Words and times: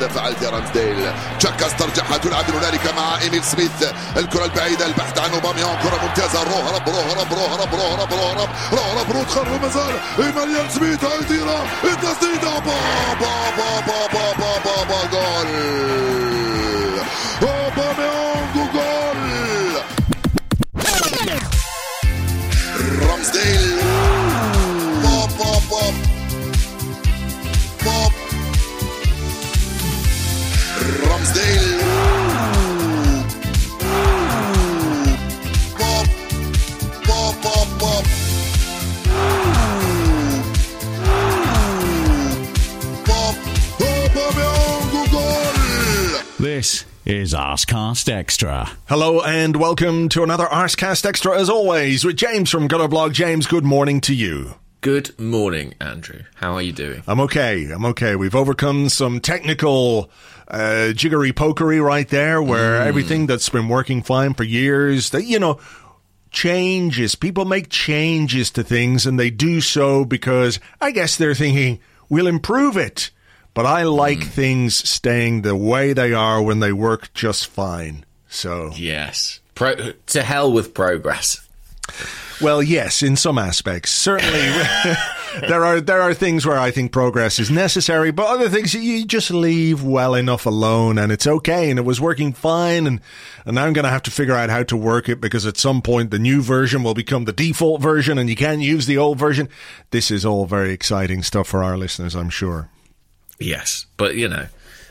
ماذا 0.00 0.12
فعلت 0.12 0.42
يا 0.42 0.50
رامزديل 0.50 1.12
تشاكاس 1.38 1.76
ترجعها 1.76 2.16
تلعب 2.16 2.50
هنالك 2.50 2.94
مع 2.96 3.20
إيميل 3.20 3.44
سميث. 3.44 3.70
الكرة 4.16 4.44
البعيدة 4.44 4.86
البحث 4.86 5.18
عن 5.18 5.30
اوباميون 5.30 5.76
كرة 5.82 5.98
ممتازة. 6.02 6.42
روهرب 6.42 6.88
روهرب 6.88 7.32
روهرب 7.32 7.74
روهرب 7.74 8.12
روهرب 8.12 8.48
روهرب 8.72 9.12
رود 9.12 9.28
خرب 9.28 9.62
مازال. 9.62 9.94
إيميل 10.18 10.70
سميث 10.70 11.04
هيديرها 11.04 11.64
التسديده 11.84 12.60
با 12.66 12.78
با 13.20 13.34
با 13.56 13.80
با 13.86 13.98
با 14.12 14.32
با 14.38 14.52
با 14.64 14.84
با 14.84 15.00
جول. 15.12 15.48
اوباميون 17.42 18.52
جول. 18.54 19.20
رامزديل 23.00 23.99
This 46.40 46.86
is 47.04 47.34
Arsecast 47.34 48.10
Extra. 48.10 48.70
Hello 48.88 49.20
and 49.20 49.56
welcome 49.56 50.08
to 50.08 50.22
another 50.22 50.46
Arsecast 50.46 51.04
Extra 51.04 51.38
as 51.38 51.50
always 51.50 52.04
with 52.04 52.16
James 52.16 52.50
from 52.50 52.66
Gunnerblog. 52.66 53.12
James, 53.12 53.46
good 53.46 53.64
morning 53.64 54.00
to 54.00 54.14
you. 54.14 54.54
Good 54.80 55.18
morning, 55.20 55.74
Andrew. 55.78 56.20
How 56.36 56.54
are 56.54 56.62
you 56.62 56.72
doing? 56.72 57.02
I'm 57.06 57.20
okay. 57.20 57.70
I'm 57.70 57.84
okay. 57.84 58.16
We've 58.16 58.34
overcome 58.34 58.88
some 58.88 59.20
technical 59.20 60.10
uh, 60.50 60.92
jiggery 60.92 61.32
pokery 61.32 61.82
right 61.82 62.08
there 62.08 62.42
where 62.42 62.82
everything 62.82 63.26
that's 63.26 63.48
been 63.48 63.68
working 63.68 64.02
fine 64.02 64.34
for 64.34 64.44
years, 64.44 65.10
that, 65.10 65.24
you 65.24 65.38
know, 65.38 65.60
changes. 66.30 67.14
People 67.14 67.44
make 67.44 67.68
changes 67.68 68.50
to 68.52 68.62
things 68.62 69.06
and 69.06 69.18
they 69.18 69.30
do 69.30 69.60
so 69.60 70.04
because 70.04 70.58
I 70.80 70.90
guess 70.90 71.16
they're 71.16 71.34
thinking, 71.34 71.80
we'll 72.08 72.26
improve 72.26 72.76
it. 72.76 73.10
But 73.54 73.66
I 73.66 73.82
like 73.82 74.22
things 74.22 74.88
staying 74.88 75.42
the 75.42 75.56
way 75.56 75.92
they 75.92 76.12
are 76.12 76.40
when 76.40 76.60
they 76.60 76.72
work 76.72 77.12
just 77.14 77.48
fine. 77.48 78.04
So. 78.28 78.70
Yes. 78.76 79.40
Pro- 79.54 79.92
to 80.06 80.22
hell 80.22 80.52
with 80.52 80.72
progress. 80.72 81.46
Well, 82.40 82.62
yes, 82.62 83.02
in 83.02 83.16
some 83.16 83.38
aspects, 83.38 83.90
certainly 83.90 84.40
there 85.40 85.64
are 85.64 85.80
there 85.80 86.00
are 86.00 86.14
things 86.14 86.46
where 86.46 86.58
I 86.58 86.70
think 86.70 86.92
progress 86.92 87.38
is 87.38 87.50
necessary, 87.50 88.10
but 88.10 88.26
other 88.26 88.48
things 88.48 88.74
you 88.74 89.04
just 89.04 89.30
leave 89.30 89.82
well 89.82 90.14
enough 90.14 90.46
alone, 90.46 90.98
and 90.98 91.12
it's 91.12 91.26
okay, 91.26 91.70
and 91.70 91.78
it 91.78 91.84
was 91.84 92.00
working 92.00 92.32
fine, 92.32 92.86
and 92.86 93.00
and 93.44 93.54
now 93.54 93.64
I'm 93.64 93.72
going 93.72 93.84
to 93.84 93.90
have 93.90 94.02
to 94.04 94.10
figure 94.10 94.34
out 94.34 94.50
how 94.50 94.62
to 94.64 94.76
work 94.76 95.08
it 95.08 95.20
because 95.20 95.46
at 95.46 95.56
some 95.56 95.82
point 95.82 96.10
the 96.10 96.18
new 96.18 96.42
version 96.42 96.82
will 96.82 96.94
become 96.94 97.24
the 97.24 97.32
default 97.32 97.80
version, 97.80 98.18
and 98.18 98.28
you 98.28 98.36
can't 98.36 98.60
use 98.60 98.86
the 98.86 98.98
old 98.98 99.18
version. 99.18 99.48
This 99.90 100.10
is 100.10 100.24
all 100.24 100.46
very 100.46 100.72
exciting 100.72 101.22
stuff 101.22 101.48
for 101.48 101.62
our 101.62 101.76
listeners, 101.76 102.14
I'm 102.14 102.30
sure. 102.30 102.68
Yes. 103.38 103.86
But, 103.96 104.16
you 104.16 104.28
know, 104.28 104.46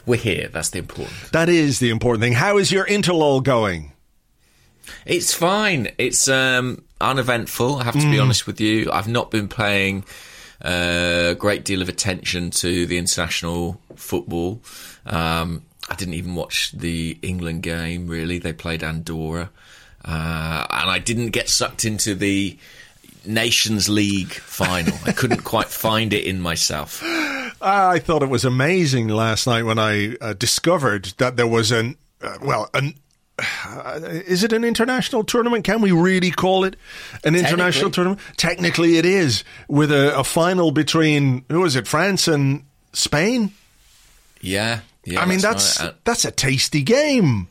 we're 0.05 0.17
here. 0.17 0.49
That's 0.51 0.71
the 0.71 0.79
important. 0.79 1.31
That 1.31 1.49
is 1.49 1.79
the 1.79 1.91
important 1.91 2.21
thing. 2.21 2.33
How 2.33 2.57
is 2.57 2.71
your 2.71 2.85
interlull 2.85 3.43
going? 3.43 3.93
It's 5.05 5.33
fine. 5.33 5.89
It's 5.97 6.27
um, 6.27 6.83
uneventful, 7.01 7.77
I 7.77 7.83
have 7.85 7.99
to 7.99 8.11
be 8.11 8.19
honest 8.19 8.45
with 8.47 8.59
you. 8.59 8.91
I've 8.91 9.07
not 9.07 9.31
been 9.31 9.47
paying 9.47 10.03
uh, 10.63 11.29
a 11.31 11.35
great 11.35 11.63
deal 11.63 11.81
of 11.81 11.89
attention 11.89 12.51
to 12.51 12.85
the 12.85 12.97
international 12.97 13.79
football. 13.95 14.61
Um, 15.05 15.63
I 15.89 15.95
didn't 15.95 16.15
even 16.15 16.35
watch 16.35 16.71
the 16.71 17.17
England 17.21 17.63
game, 17.63 18.07
really. 18.07 18.39
They 18.39 18.53
played 18.53 18.83
Andorra. 18.83 19.49
Uh, 20.03 20.67
and 20.69 20.89
I 20.89 20.99
didn't 20.99 21.29
get 21.29 21.49
sucked 21.49 21.83
into 21.85 22.15
the 22.15 22.57
Nations 23.25 23.89
League 23.89 24.33
final. 24.33 24.97
I 25.05 25.11
couldn't 25.11 25.43
quite 25.43 25.67
find 25.69 26.13
it 26.13 26.25
in 26.25 26.39
myself. 26.39 27.01
I 27.61 27.99
thought 27.99 28.23
it 28.23 28.29
was 28.29 28.45
amazing 28.45 29.09
last 29.09 29.47
night 29.47 29.63
when 29.63 29.77
I 29.79 30.15
uh, 30.21 30.33
discovered 30.33 31.13
that 31.17 31.35
there 31.35 31.47
was 31.47 31.71
an 31.71 31.97
uh, 32.21 32.37
well 32.41 32.69
an. 32.73 32.95
Is 34.27 34.43
it 34.43 34.53
an 34.53 34.63
international 34.63 35.23
tournament? 35.23 35.63
Can 35.63 35.81
we 35.81 35.91
really 35.91 36.31
call 36.31 36.63
it 36.63 36.75
an 37.23 37.35
international 37.35 37.89
Technically. 37.89 37.91
tournament? 37.91 38.19
Technically, 38.37 38.97
it 38.97 39.05
is 39.05 39.43
with 39.67 39.91
a, 39.91 40.17
a 40.17 40.23
final 40.23 40.71
between 40.71 41.43
who 41.49 41.61
was 41.61 41.75
it, 41.75 41.87
France 41.87 42.27
and 42.27 42.63
Spain. 42.93 43.51
Yeah. 44.41 44.81
yeah 45.03 45.21
I 45.21 45.25
mean, 45.25 45.39
that's 45.39 45.79
right. 45.79 45.89
Uh, 45.89 45.93
that's 46.03 46.25
a 46.25 46.31
tasty 46.31 46.81
game. 46.81 47.47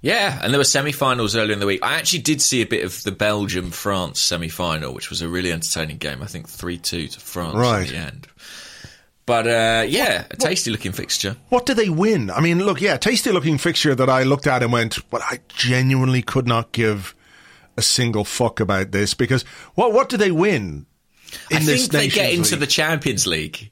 Yeah, 0.00 0.38
and 0.42 0.52
there 0.52 0.58
were 0.58 0.64
semi-finals 0.64 1.34
earlier 1.34 1.54
in 1.54 1.60
the 1.60 1.66
week. 1.66 1.80
I 1.82 1.94
actually 1.94 2.18
did 2.18 2.42
see 2.42 2.60
a 2.60 2.66
bit 2.66 2.84
of 2.84 3.02
the 3.04 3.12
Belgium-France 3.12 4.20
semi-final, 4.22 4.92
which 4.92 5.08
was 5.08 5.22
a 5.22 5.28
really 5.28 5.50
entertaining 5.50 5.96
game. 5.96 6.22
I 6.22 6.26
think 6.26 6.46
three-two 6.46 7.08
to 7.08 7.20
France 7.20 7.56
Right. 7.56 7.86
at 7.86 7.88
the 7.88 7.96
end. 7.96 8.26
But 9.26 9.46
uh, 9.46 9.84
yeah, 9.88 10.24
a 10.30 10.36
tasty-looking 10.36 10.92
fixture. 10.92 11.36
What 11.48 11.64
do 11.66 11.72
they 11.74 11.88
win? 11.88 12.30
I 12.30 12.40
mean, 12.40 12.64
look, 12.64 12.80
yeah, 12.80 12.96
tasty 12.98 13.32
looking 13.32 13.56
fixture 13.58 13.94
that 13.94 14.08
I 14.10 14.22
looked 14.22 14.46
at 14.46 14.62
and 14.62 14.70
went, 14.72 14.98
but 15.10 15.22
I 15.22 15.40
genuinely 15.48 16.20
could 16.20 16.46
not 16.46 16.72
give 16.72 17.14
a 17.76 17.82
single 17.82 18.24
fuck 18.24 18.60
about 18.60 18.92
this 18.92 19.14
because 19.14 19.42
what 19.74 19.92
what 19.92 20.08
do 20.10 20.16
they 20.18 20.30
win? 20.30 20.86
In 21.50 21.56
I 21.56 21.60
think 21.60 21.90
they 21.90 22.08
get 22.08 22.32
into 22.34 22.52
League? 22.52 22.60
the 22.60 22.66
Champions 22.66 23.26
League. 23.26 23.70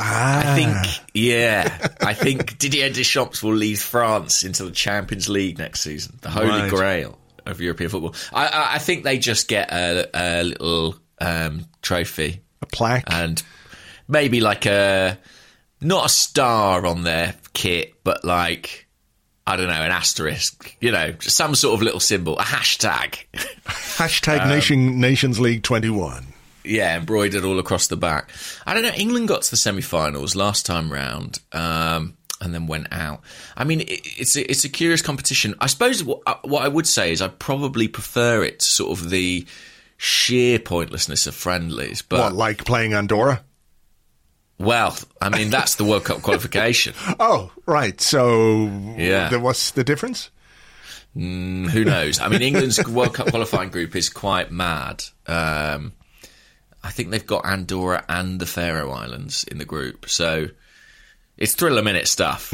Ah. 0.00 0.40
I 0.52 0.54
think, 0.56 1.02
yeah, 1.12 1.88
I 2.00 2.14
think 2.14 2.58
Didier 2.58 2.90
Deschamps 2.90 3.42
will 3.42 3.54
lead 3.54 3.78
France 3.78 4.42
into 4.42 4.64
the 4.64 4.70
Champions 4.72 5.28
League 5.28 5.58
next 5.58 5.82
season, 5.82 6.18
the 6.22 6.30
holy 6.30 6.48
Right. 6.48 6.70
grail 6.70 7.18
of 7.46 7.60
European 7.60 7.90
football. 7.90 8.14
I, 8.32 8.46
I, 8.46 8.74
I 8.74 8.78
think 8.78 9.04
they 9.04 9.18
just 9.18 9.46
get 9.46 9.70
a, 9.72 10.08
a 10.14 10.42
little 10.44 10.96
um, 11.20 11.66
trophy 11.82 12.40
a 12.62 12.66
plaque. 12.66 13.04
and 13.12 13.40
maybe 14.08 14.40
like 14.40 14.66
a 14.66 15.18
not 15.80 16.06
a 16.06 16.08
star 16.08 16.86
on 16.86 17.02
their 17.02 17.34
kit, 17.52 17.94
but 18.04 18.24
like 18.24 18.86
I 19.46 19.56
don't 19.56 19.66
know, 19.68 19.74
an 19.74 19.90
asterisk, 19.90 20.74
you 20.80 20.90
know, 20.90 21.14
some 21.20 21.54
sort 21.54 21.74
of 21.74 21.82
little 21.82 22.00
symbol, 22.00 22.38
a 22.38 22.42
hashtag. 22.42 23.24
Hashtag 23.66 24.40
um, 24.40 24.48
Nation 24.48 25.00
Nations 25.00 25.38
League 25.38 25.62
21. 25.62 26.24
yeah, 26.64 26.96
embroidered 26.96 27.44
all 27.44 27.58
across 27.58 27.86
the 27.88 27.96
back. 27.96 28.30
I 28.66 28.72
don't 28.72 28.82
know. 28.82 28.92
England 28.96 29.28
got 29.28 29.42
to 29.42 29.50
the 29.50 29.58
semi-finals 29.58 30.34
last 30.34 30.64
time 30.64 30.90
round, 30.90 31.40
um, 31.52 32.16
and 32.40 32.54
then 32.54 32.66
went 32.66 32.88
out. 32.90 33.20
I 33.54 33.64
mean, 33.64 33.80
it, 33.82 34.00
it's 34.18 34.34
a, 34.34 34.50
it's 34.50 34.64
a 34.64 34.70
curious 34.70 35.02
competition. 35.02 35.54
I 35.60 35.66
suppose 35.66 36.02
what, 36.02 36.22
uh, 36.26 36.36
what 36.42 36.62
I 36.64 36.68
would 36.68 36.86
say 36.86 37.12
is 37.12 37.20
I 37.20 37.28
probably 37.28 37.86
prefer 37.86 38.42
it 38.42 38.60
to 38.60 38.64
sort 38.64 38.98
of 38.98 39.10
the 39.10 39.46
sheer 39.98 40.58
pointlessness 40.58 41.26
of 41.26 41.34
friendlies, 41.34 42.00
but 42.00 42.18
what, 42.18 42.32
like 42.32 42.64
playing 42.64 42.94
Andorra? 42.94 43.44
Well, 44.58 44.96
I 45.20 45.28
mean 45.30 45.50
that's 45.50 45.76
the 45.76 45.84
World 45.84 46.04
Cup 46.04 46.22
qualification. 46.22 46.94
Oh, 47.20 47.50
right. 47.66 48.00
So, 48.00 48.66
Yeah. 48.96 49.28
the, 49.28 49.40
what's 49.40 49.70
the 49.72 49.84
difference? 49.84 50.30
Mm, 51.16 51.68
who 51.70 51.84
knows? 51.84 52.18
I 52.20 52.28
mean, 52.28 52.42
England's 52.42 52.84
World 52.88 53.14
Cup 53.14 53.28
qualifying 53.28 53.70
group 53.70 53.94
is 53.94 54.08
quite 54.08 54.50
mad. 54.50 55.04
Um, 55.26 55.92
I 56.82 56.90
think 56.90 57.10
they've 57.10 57.24
got 57.26 57.46
Andorra 57.46 58.04
and 58.08 58.40
the 58.40 58.46
Faroe 58.46 58.90
Islands 58.90 59.44
in 59.44 59.58
the 59.58 59.64
group, 59.64 60.08
so 60.08 60.48
it's 61.38 61.54
thriller 61.54 61.82
minute 61.82 62.08
stuff. 62.08 62.52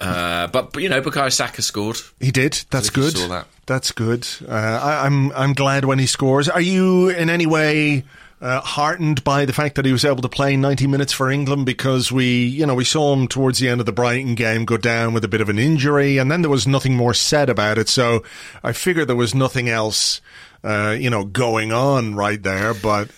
Uh, 0.00 0.48
but, 0.48 0.72
but 0.72 0.82
you 0.82 0.88
know, 0.88 1.00
Bukayo 1.00 1.32
Saka 1.32 1.62
scored. 1.62 1.96
He 2.18 2.32
did. 2.32 2.64
That's 2.70 2.86
you 2.88 2.92
good. 3.02 3.16
saw 3.16 3.28
that. 3.28 3.46
That's 3.66 3.92
good. 3.92 4.26
Uh, 4.48 4.52
I, 4.52 5.06
I'm 5.06 5.30
I'm 5.32 5.52
glad 5.52 5.84
when 5.84 6.00
he 6.00 6.06
scores. 6.06 6.48
Are 6.48 6.60
you 6.60 7.10
in 7.10 7.30
any 7.30 7.46
way 7.46 8.02
uh, 8.42 8.60
heartened 8.60 9.22
by 9.22 9.44
the 9.44 9.52
fact 9.52 9.76
that 9.76 9.84
he 9.84 9.92
was 9.92 10.04
able 10.04 10.20
to 10.20 10.28
play 10.28 10.56
90 10.56 10.88
minutes 10.88 11.12
for 11.12 11.30
England 11.30 11.64
because 11.64 12.10
we, 12.10 12.44
you 12.44 12.66
know, 12.66 12.74
we 12.74 12.84
saw 12.84 13.12
him 13.12 13.28
towards 13.28 13.60
the 13.60 13.68
end 13.68 13.78
of 13.78 13.86
the 13.86 13.92
Brighton 13.92 14.34
game 14.34 14.64
go 14.64 14.76
down 14.76 15.14
with 15.14 15.22
a 15.24 15.28
bit 15.28 15.40
of 15.40 15.48
an 15.48 15.60
injury 15.60 16.18
and 16.18 16.28
then 16.28 16.42
there 16.42 16.50
was 16.50 16.66
nothing 16.66 16.96
more 16.96 17.14
said 17.14 17.48
about 17.48 17.78
it. 17.78 17.88
So 17.88 18.24
I 18.64 18.72
figured 18.72 19.08
there 19.08 19.14
was 19.14 19.32
nothing 19.32 19.68
else, 19.68 20.20
uh, 20.64 20.96
you 20.98 21.08
know, 21.08 21.24
going 21.24 21.72
on 21.72 22.16
right 22.16 22.42
there, 22.42 22.74
but. 22.74 23.10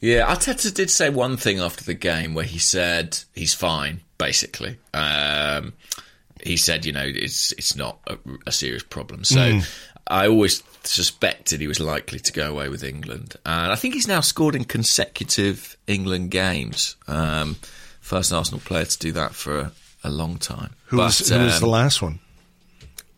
Yeah, 0.00 0.34
Arteta 0.34 0.72
did 0.72 0.90
say 0.90 1.10
one 1.10 1.36
thing 1.36 1.60
after 1.60 1.84
the 1.84 1.94
game 1.94 2.32
where 2.32 2.44
he 2.44 2.58
said 2.58 3.18
he's 3.34 3.52
fine, 3.52 4.00
basically. 4.16 4.78
Um, 4.94 5.74
he 6.42 6.56
said, 6.56 6.86
you 6.86 6.92
know, 6.92 7.04
it's 7.04 7.52
it's 7.52 7.76
not 7.76 7.98
a, 8.06 8.18
a 8.46 8.52
serious 8.52 8.82
problem. 8.82 9.24
So 9.24 9.38
mm. 9.38 9.86
I 10.06 10.28
always 10.28 10.62
suspected 10.86 11.60
he 11.60 11.66
was 11.66 11.80
likely 11.80 12.18
to 12.18 12.32
go 12.32 12.50
away 12.50 12.68
with 12.68 12.82
England, 12.82 13.36
and 13.44 13.72
I 13.72 13.76
think 13.76 13.94
he's 13.94 14.08
now 14.08 14.20
scored 14.20 14.54
in 14.54 14.64
consecutive 14.64 15.76
England 15.86 16.30
games. 16.30 16.96
Um, 17.06 17.56
first 18.00 18.32
Arsenal 18.32 18.60
player 18.60 18.84
to 18.84 18.98
do 18.98 19.12
that 19.12 19.34
for 19.34 19.58
a, 19.58 19.72
a 20.04 20.10
long 20.10 20.38
time. 20.38 20.74
Who, 20.86 20.98
but, 20.98 21.04
was, 21.04 21.28
who 21.28 21.36
um, 21.36 21.44
was 21.44 21.60
the 21.60 21.66
last 21.66 22.02
one? 22.02 22.20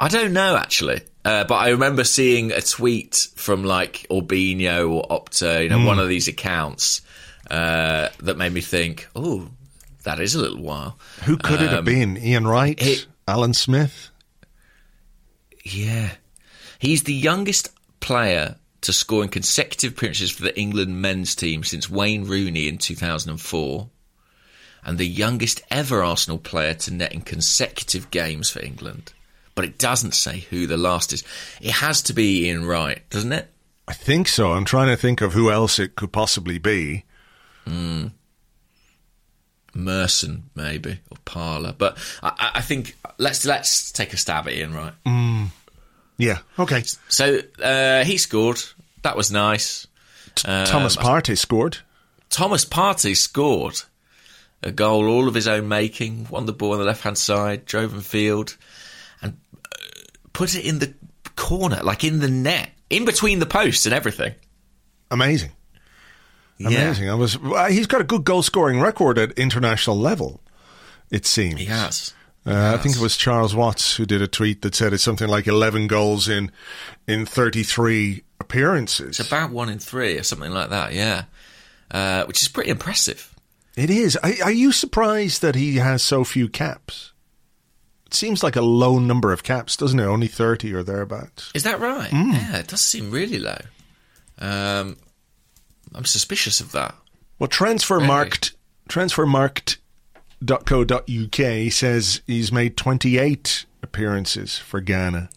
I 0.01 0.09
don't 0.09 0.33
know 0.33 0.57
actually, 0.57 1.01
uh, 1.25 1.45
but 1.45 1.57
I 1.57 1.71
remember 1.71 2.05
seeing 2.05 2.53
a 2.53 2.61
tweet 2.61 3.17
from 3.35 3.65
like 3.65 4.07
Orbinho 4.11 4.91
or 4.91 5.07
Opta, 5.09 5.65
you 5.65 5.69
know, 5.69 5.79
mm. 5.79 5.87
one 5.87 5.99
of 5.99 6.09
these 6.09 6.29
accounts 6.29 7.03
uh, 7.51 8.09
that 8.21 8.37
made 8.37 8.53
me 8.53 8.61
think, 8.61 9.09
oh, 9.17 9.49
that 10.05 10.21
is 10.21 10.35
a 10.35 10.41
little 10.41 10.63
while. 10.63 10.99
Who 11.25 11.37
could 11.37 11.59
um, 11.59 11.65
it 11.65 11.71
have 11.71 11.79
um, 11.81 11.85
been? 11.85 12.17
Ian 12.17 12.47
Wright, 12.47 12.81
it, 12.81 13.07
Alan 13.27 13.55
Smith. 13.55 14.11
Yeah, 15.65 16.13
He's 16.79 17.03
the 17.03 17.15
youngest 17.15 17.71
player 18.01 18.57
to 18.83 18.93
score 18.93 19.23
in 19.23 19.29
consecutive 19.29 19.93
appearances 19.93 20.31
for 20.31 20.43
the 20.43 20.59
England 20.59 21.01
men's 21.03 21.35
team 21.35 21.65
since 21.65 21.91
Wayne 21.91 22.25
Rooney 22.25 22.69
in 22.69 22.79
2004, 22.79 23.89
and 24.85 24.99
the 24.99 25.07
youngest 25.07 25.63
ever 25.71 26.03
Arsenal 26.03 26.39
player 26.39 26.75
to 26.75 26.95
net 26.95 27.13
in 27.13 27.23
consecutive 27.23 28.11
games 28.11 28.49
for 28.51 28.65
England. 28.65 29.13
But 29.55 29.65
it 29.65 29.79
doesn't 29.79 30.15
say 30.15 30.47
who 30.51 30.69
the 30.69 30.77
last 30.77 31.13
is. 31.13 31.25
It 31.61 31.73
has 31.73 32.01
to 32.03 32.13
be 32.13 32.47
Ian 32.47 32.65
Wright, 32.65 33.03
doesn't 33.11 33.33
it? 33.33 33.49
I 33.89 33.93
think 33.93 34.29
so. 34.29 34.53
I'm 34.53 34.65
trying 34.65 34.89
to 34.89 34.97
think 34.97 35.21
of 35.21 35.33
who 35.33 35.51
else 35.51 35.79
it 35.79 35.97
could 35.97 36.13
possibly 36.13 36.59
be. 36.59 37.05
Mm. 37.67 38.13
Merson, 39.75 40.51
maybe, 40.55 41.01
or 41.11 41.17
Parlour. 41.25 41.75
But 41.77 41.99
I, 42.23 42.53
I, 42.57 42.61
think 42.61 42.97
let's 43.19 43.45
let's 43.45 43.91
take 43.91 44.13
a 44.13 44.17
stab 44.17 44.47
at 44.47 44.53
Ian 44.53 44.75
Wright. 44.75 44.93
Mm. 45.07 45.49
Yeah. 46.19 46.39
Okay. 46.59 46.83
So 47.09 47.41
uh, 47.63 48.05
he 48.05 48.19
scored. 48.19 48.61
That 49.03 49.17
was 49.17 49.31
nice. 49.31 49.87
Um, 50.45 50.67
Thomas 50.67 50.97
Partey 50.97 51.39
scored. 51.39 51.79
Thomas 52.29 52.65
Partey 52.65 53.17
scored 53.17 53.81
a 54.63 54.71
goal, 54.71 55.07
all 55.07 55.29
of 55.29 55.35
his 55.35 55.49
own 55.49 55.69
making. 55.69 56.27
Won 56.29 56.47
the 56.47 56.53
ball 56.53 56.73
on 56.73 56.79
the 56.79 56.85
left 56.85 57.03
hand 57.03 57.17
side, 57.17 57.65
drove 57.65 57.95
in 57.95 58.01
field, 58.01 58.57
and 59.23 59.39
uh, 59.55 59.77
put 60.33 60.55
it 60.55 60.65
in 60.65 60.81
the 60.81 60.93
corner, 61.37 61.81
like 61.83 62.05
in 62.05 62.19
the 62.19 62.29
net, 62.29 62.71
in 62.91 63.05
between 63.05 63.39
the 63.39 63.47
posts 63.47 63.87
and 63.87 63.95
everything. 63.95 64.35
Amazing. 65.11 65.53
Amazing. 66.61 67.05
Yeah. 67.05 67.13
I 67.13 67.15
was. 67.15 67.39
He's 67.71 67.87
got 67.87 68.01
a 68.01 68.05
good 68.05 68.25
goal 68.25 68.43
scoring 68.43 68.81
record 68.81 69.17
at 69.19 69.33
international 69.33 69.97
level. 69.97 70.41
It 71.11 71.25
seems 71.25 71.61
he 71.61 71.67
has. 71.67 72.13
Uh, 72.49 72.75
I 72.75 72.79
think 72.79 72.97
it 72.97 73.03
was 73.03 73.17
Charles 73.17 73.55
Watts 73.55 73.97
who 73.97 74.07
did 74.07 74.23
a 74.23 74.27
tweet 74.27 74.63
that 74.63 74.75
said 74.75 74.95
it's 74.95 75.03
something 75.03 75.29
like 75.29 75.47
11 75.47 75.87
goals 75.87 76.29
in 76.29 76.51
in 77.07 77.27
33 77.27 78.23
appearances. 78.41 79.21
It's 79.21 79.29
about 79.29 79.51
one 79.51 79.69
in 79.69 79.79
three 79.79 80.19
or 80.19 80.23
something 80.23 80.53
like 80.53 80.71
that, 80.71 80.95
yeah. 80.95 81.25
Uh, 81.91 82.25
which 82.25 82.43
is 82.43 82.49
pretty 82.49 82.71
impressive. 82.71 83.35
It 83.77 83.91
is. 83.91 84.17
Are, 84.17 84.33
are, 84.45 84.53
you 84.53 84.73
surprised 84.73 85.43
that 85.43 85.55
he 85.55 85.77
has 85.77 86.03
so 86.03 86.25
few 86.25 86.49
caps? 86.49 87.13
It 88.07 88.15
seems 88.15 88.43
like 88.43 88.57
a 88.57 88.63
low 88.63 88.99
number 88.99 89.33
of 89.33 89.43
caps, 89.43 89.77
doesn't 89.77 90.01
it? 90.01 90.05
Only 90.05 90.27
30 90.27 90.75
or 90.75 90.83
thereabouts. 90.83 91.51
Is 91.55 91.65
that 91.65 91.81
right? 91.81 92.11
Mm. 92.11 92.33
Yeah, 92.33 92.57
it 92.59 92.69
does 92.69 92.83
seem 92.83 93.11
really 93.11 93.39
low. 93.39 93.59
Um, 94.39 94.97
I'm 95.95 96.05
suspicious 96.05 96.61
of 96.61 96.73
that. 96.73 96.95
Well, 97.39 97.49
transfer 97.49 97.97
really? 97.97 98.07
marked 98.07 98.55
Transfermarkt 98.89 99.78
.co.uk 100.45 101.73
says 101.73 102.23
he's 102.27 102.53
made 102.53 102.77
28 102.77 103.67
appearances 103.83 104.59
for 104.59 104.81
Ghana. 104.81 105.31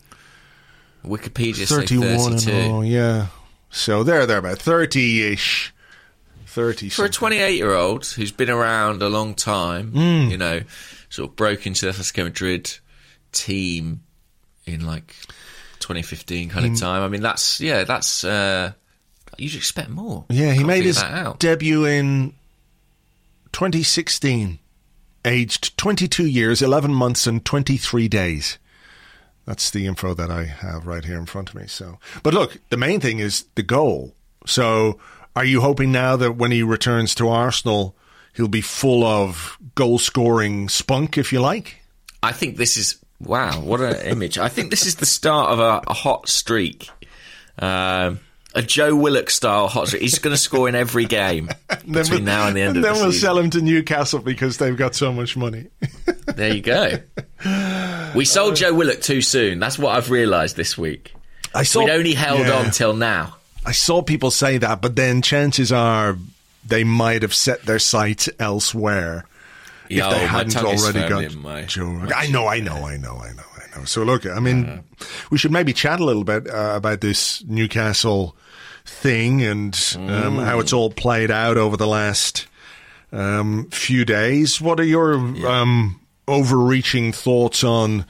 Wikipedia 1.06 1.68
31 1.68 2.38
32. 2.38 2.72
All, 2.72 2.86
yeah. 2.86 3.28
So 3.70 4.04
they're 4.04 4.26
there 4.26 4.38
about 4.38 4.60
30-ish. 4.60 5.74
30 6.46 6.90
For 6.90 7.06
a 7.06 7.10
28-year-old 7.10 8.06
who's 8.08 8.34
been 8.34 8.50
around 8.50 9.02
a 9.02 9.08
long 9.08 9.36
time, 9.36 9.94
mm. 9.94 10.30
you 10.30 10.38
know, 10.38 10.62
sort 11.10 11.30
of 11.30 11.36
broke 11.38 11.66
into 11.66 11.86
the 11.86 11.94
Atletico 11.94 12.26
Madrid 12.26 12.78
team 13.32 14.04
in 14.66 14.86
like 14.86 15.16
2015 15.80 16.50
kind 16.50 16.66
of 16.66 16.78
time. 16.78 17.04
I 17.04 17.08
mean, 17.08 17.22
that's 17.22 17.62
yeah, 17.62 17.86
that's 17.86 18.26
uh, 18.26 18.74
you'd 19.38 19.56
expect 19.56 19.90
more. 19.90 20.26
Yeah, 20.30 20.52
he 20.52 20.58
Can't 20.58 20.68
made 20.68 20.84
his 20.84 21.02
debut 21.40 21.86
in 21.86 22.34
2016 23.54 24.60
aged 25.26 25.78
22 25.78 26.26
years, 26.26 26.62
11 26.62 26.94
months, 26.94 27.28
and 27.28 27.44
23 27.44 28.08
days. 28.08 28.58
That's 29.46 29.70
the 29.70 29.88
info 29.88 30.14
that 30.14 30.30
I 30.30 30.46
have 30.46 30.86
right 30.86 31.04
here 31.04 31.18
in 31.18 31.26
front 31.26 31.50
of 31.50 31.56
me. 31.56 31.68
So, 31.68 32.00
but 32.24 32.34
look, 32.34 32.58
the 32.70 32.78
main 32.78 33.00
thing 33.00 33.20
is 33.20 33.46
the 33.56 33.64
goal. 33.64 34.14
So, 34.46 35.00
are 35.36 35.46
you 35.46 35.62
hoping 35.62 35.92
now 35.92 36.16
that 36.16 36.34
when 36.34 36.52
he 36.52 36.64
returns 36.64 37.16
to 37.16 37.30
Arsenal, 37.30 37.96
he'll 38.34 38.48
be 38.48 38.62
full 38.62 39.04
of 39.04 39.58
goal 39.76 39.98
scoring 39.98 40.70
spunk, 40.70 41.18
if 41.18 41.32
you 41.34 41.42
like? 41.42 41.78
I 42.22 42.32
think 42.32 42.58
this 42.58 42.78
is 42.78 43.00
wow, 43.20 43.60
what 43.62 43.82
an 43.82 43.96
image! 44.06 44.38
I 44.38 44.50
think 44.50 44.70
this 44.70 44.86
is 44.86 44.96
the 44.96 45.06
start 45.06 45.52
of 45.52 45.60
a, 45.60 45.82
a 45.88 45.94
hot 45.94 46.28
streak. 46.28 46.90
Um, 47.60 48.20
a 48.54 48.62
Joe 48.62 48.96
Willock 48.96 49.30
style 49.30 49.68
hot 49.68 49.88
streak. 49.88 50.02
He's 50.02 50.20
going 50.20 50.34
to 50.34 50.42
score 50.42 50.68
in 50.68 50.76
every 50.76 51.06
game 51.06 51.50
between 51.70 52.10
we'll, 52.10 52.20
now 52.22 52.48
and 52.48 52.56
the 52.56 52.62
end 52.62 52.76
and 52.76 52.78
of 52.78 52.84
the 52.84 52.94
then 52.94 53.02
we'll 53.02 53.14
sell 53.14 53.38
him 53.38 53.50
to 53.52 53.62
Newcastle 53.62 54.20
because 54.20 54.58
they've 54.58 54.76
got 54.76 54.96
so 54.96 55.12
much 55.12 55.38
money. 55.38 55.68
there 56.26 56.54
you 56.54 56.62
go. 56.62 57.00
We 58.16 58.26
sold 58.26 58.54
uh, 58.54 58.56
Joe 58.56 58.74
Willock 58.74 59.02
too 59.02 59.22
soon. 59.22 59.60
That's 59.60 59.80
what 59.80 59.96
I've 59.96 60.10
realised 60.10 60.56
this 60.56 60.78
week. 60.78 61.14
I 61.54 61.64
saw, 61.64 61.84
We'd 61.84 61.92
only 61.92 62.14
held 62.14 62.48
yeah, 62.48 62.54
on 62.54 62.72
till 62.72 62.94
now. 62.94 63.36
I 63.66 63.74
saw 63.74 64.02
people 64.02 64.32
say 64.32 64.58
that, 64.58 64.82
but 64.82 64.96
then 64.96 65.22
chances 65.22 65.72
are 65.72 66.18
they 66.66 66.84
might 66.84 67.22
have 67.22 67.34
set 67.34 67.64
their 67.64 67.80
sights 67.80 68.30
elsewhere. 68.40 69.26
Yo, 69.90 70.10
if 70.10 70.16
they 70.16 70.26
hadn't 70.26 70.58
already 70.58 71.08
got 71.08 71.36
my, 71.36 71.64
Joe. 71.64 71.86
My 71.86 72.12
I 72.16 72.28
know, 72.28 72.48
I 72.48 72.60
know, 72.62 72.86
I 72.86 72.98
know, 72.98 73.18
I 73.18 73.34
know, 73.34 73.44
Know. 73.76 73.86
So 73.86 74.04
look, 74.04 74.26
I 74.26 74.40
mean, 74.40 74.66
uh, 74.66 74.82
we 75.30 75.38
should 75.38 75.52
maybe 75.52 75.74
chat 75.74 76.00
a 76.00 76.06
little 76.06 76.24
bit 76.24 76.50
uh, 76.50 76.74
about 76.76 77.02
this 77.02 77.44
Newcastle 77.46 78.36
thing 78.86 79.42
and 79.44 79.98
um, 79.98 80.38
how 80.38 80.60
it's 80.60 80.74
all 80.74 80.90
played 80.90 81.32
out 81.32 81.58
over 81.58 81.78
the 81.78 81.88
last 81.88 82.48
um, 83.12 83.70
few 83.70 84.06
days. 84.06 84.60
What 84.60 84.80
are 84.80 84.86
your 84.86 85.16
um, 85.48 86.00
overreaching 86.28 87.12
thoughts 87.12 87.64
on? 87.64 88.06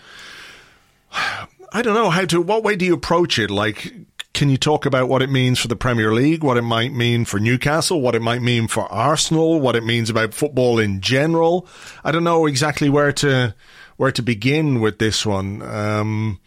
I 1.73 1.81
don't 1.81 1.93
know 1.93 2.09
how 2.09 2.25
to. 2.25 2.41
What 2.41 2.63
way 2.63 2.75
do 2.75 2.85
you 2.85 2.93
approach 2.93 3.39
it? 3.39 3.49
Like, 3.49 3.93
can 4.33 4.49
you 4.49 4.57
talk 4.57 4.85
about 4.85 5.09
what 5.09 5.21
it 5.21 5.29
means 5.29 5.59
for 5.59 5.67
the 5.67 5.75
Premier 5.75 6.13
League, 6.13 6.43
what 6.43 6.57
it 6.57 6.63
might 6.63 6.93
mean 6.93 7.25
for 7.25 7.39
Newcastle, 7.39 8.01
what 8.01 8.15
it 8.15 8.21
might 8.21 8.41
mean 8.41 8.67
for 8.67 8.91
Arsenal, 8.91 9.59
what 9.59 9.75
it 9.75 9.83
means 9.83 10.09
about 10.09 10.33
football 10.33 10.79
in 10.79 11.01
general? 11.01 11.67
I 12.03 12.11
don't 12.11 12.23
know 12.23 12.45
exactly 12.45 12.89
where 12.89 13.11
to 13.13 13.55
where 14.01 14.11
to 14.11 14.23
begin 14.23 14.81
with 14.81 14.97
this 14.97 15.27
one. 15.27 15.61
Um, 15.61 16.39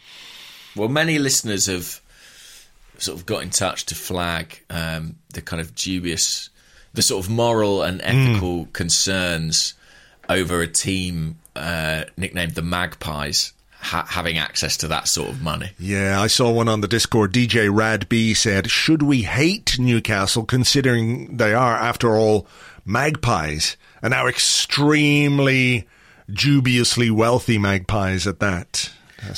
well, 0.75 0.88
many 0.88 1.20
listeners 1.20 1.66
have 1.66 2.00
sort 2.99 3.16
of 3.16 3.26
got 3.26 3.44
in 3.44 3.50
touch 3.50 3.87
to 3.87 3.94
flag 3.94 4.61
um, 4.70 5.14
the 5.32 5.40
kind 5.40 5.61
of 5.61 5.73
dubious, 5.76 6.50
the 6.94 7.02
sort 7.02 7.25
of 7.25 7.30
moral 7.30 7.84
and 7.84 8.00
hmm. 8.00 8.08
ethical 8.08 8.64
mm. 8.64 8.73
concerns 8.73 9.75
over 10.28 10.62
a 10.62 10.66
team 10.66 11.37
uh, 11.54 12.02
nicknamed 12.16 12.56
the 12.56 12.62
Magpies 12.62 13.52
ha- 13.70 14.06
having 14.08 14.37
access 14.37 14.76
to 14.78 14.88
that 14.88 15.06
sort 15.06 15.28
of 15.28 15.40
money. 15.40 15.70
Yeah, 15.78 16.20
I 16.20 16.26
saw 16.26 16.50
one 16.50 16.68
on 16.68 16.80
the 16.80 16.88
Discord. 16.88 17.32
DJ 17.32 17.73
Rad 17.73 18.08
B 18.08 18.34
said, 18.34 18.68
"Should 18.68 19.00
we 19.00 19.23
hate 19.23 19.78
Newcastle 19.78 20.44
considering 20.44 21.37
they 21.37 21.54
are, 21.54 21.76
after 21.76 22.16
all, 22.16 22.49
magpies 22.84 23.76
and 24.02 24.11
now 24.11 24.26
extremely 24.26 25.87
dubiously 26.30 27.10
wealthy 27.10 27.58
magpies 27.58 28.26
at 28.26 28.40
that?" 28.40 28.90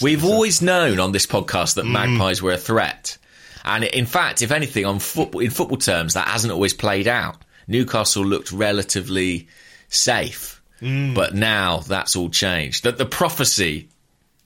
We've 0.02 0.24
always 0.24 0.62
known 0.62 0.98
on 0.98 1.12
this 1.12 1.26
podcast 1.26 1.74
that 1.74 1.84
mm. 1.84 1.92
magpies 1.92 2.42
were 2.42 2.52
a 2.52 2.58
threat. 2.58 3.18
And 3.64 3.84
in 3.84 4.06
fact, 4.06 4.42
if 4.42 4.52
anything, 4.52 4.84
on 4.84 4.98
football, 4.98 5.40
in 5.40 5.50
football 5.50 5.78
terms, 5.78 6.14
that 6.14 6.28
hasn't 6.28 6.52
always 6.52 6.74
played 6.74 7.08
out. 7.08 7.36
Newcastle 7.66 8.24
looked 8.24 8.52
relatively 8.52 9.48
safe, 9.88 10.62
mm. 10.80 11.14
but 11.14 11.34
now 11.34 11.78
that's 11.78 12.14
all 12.14 12.30
changed. 12.30 12.84
That 12.84 12.98
the 12.98 13.06
prophecy 13.06 13.88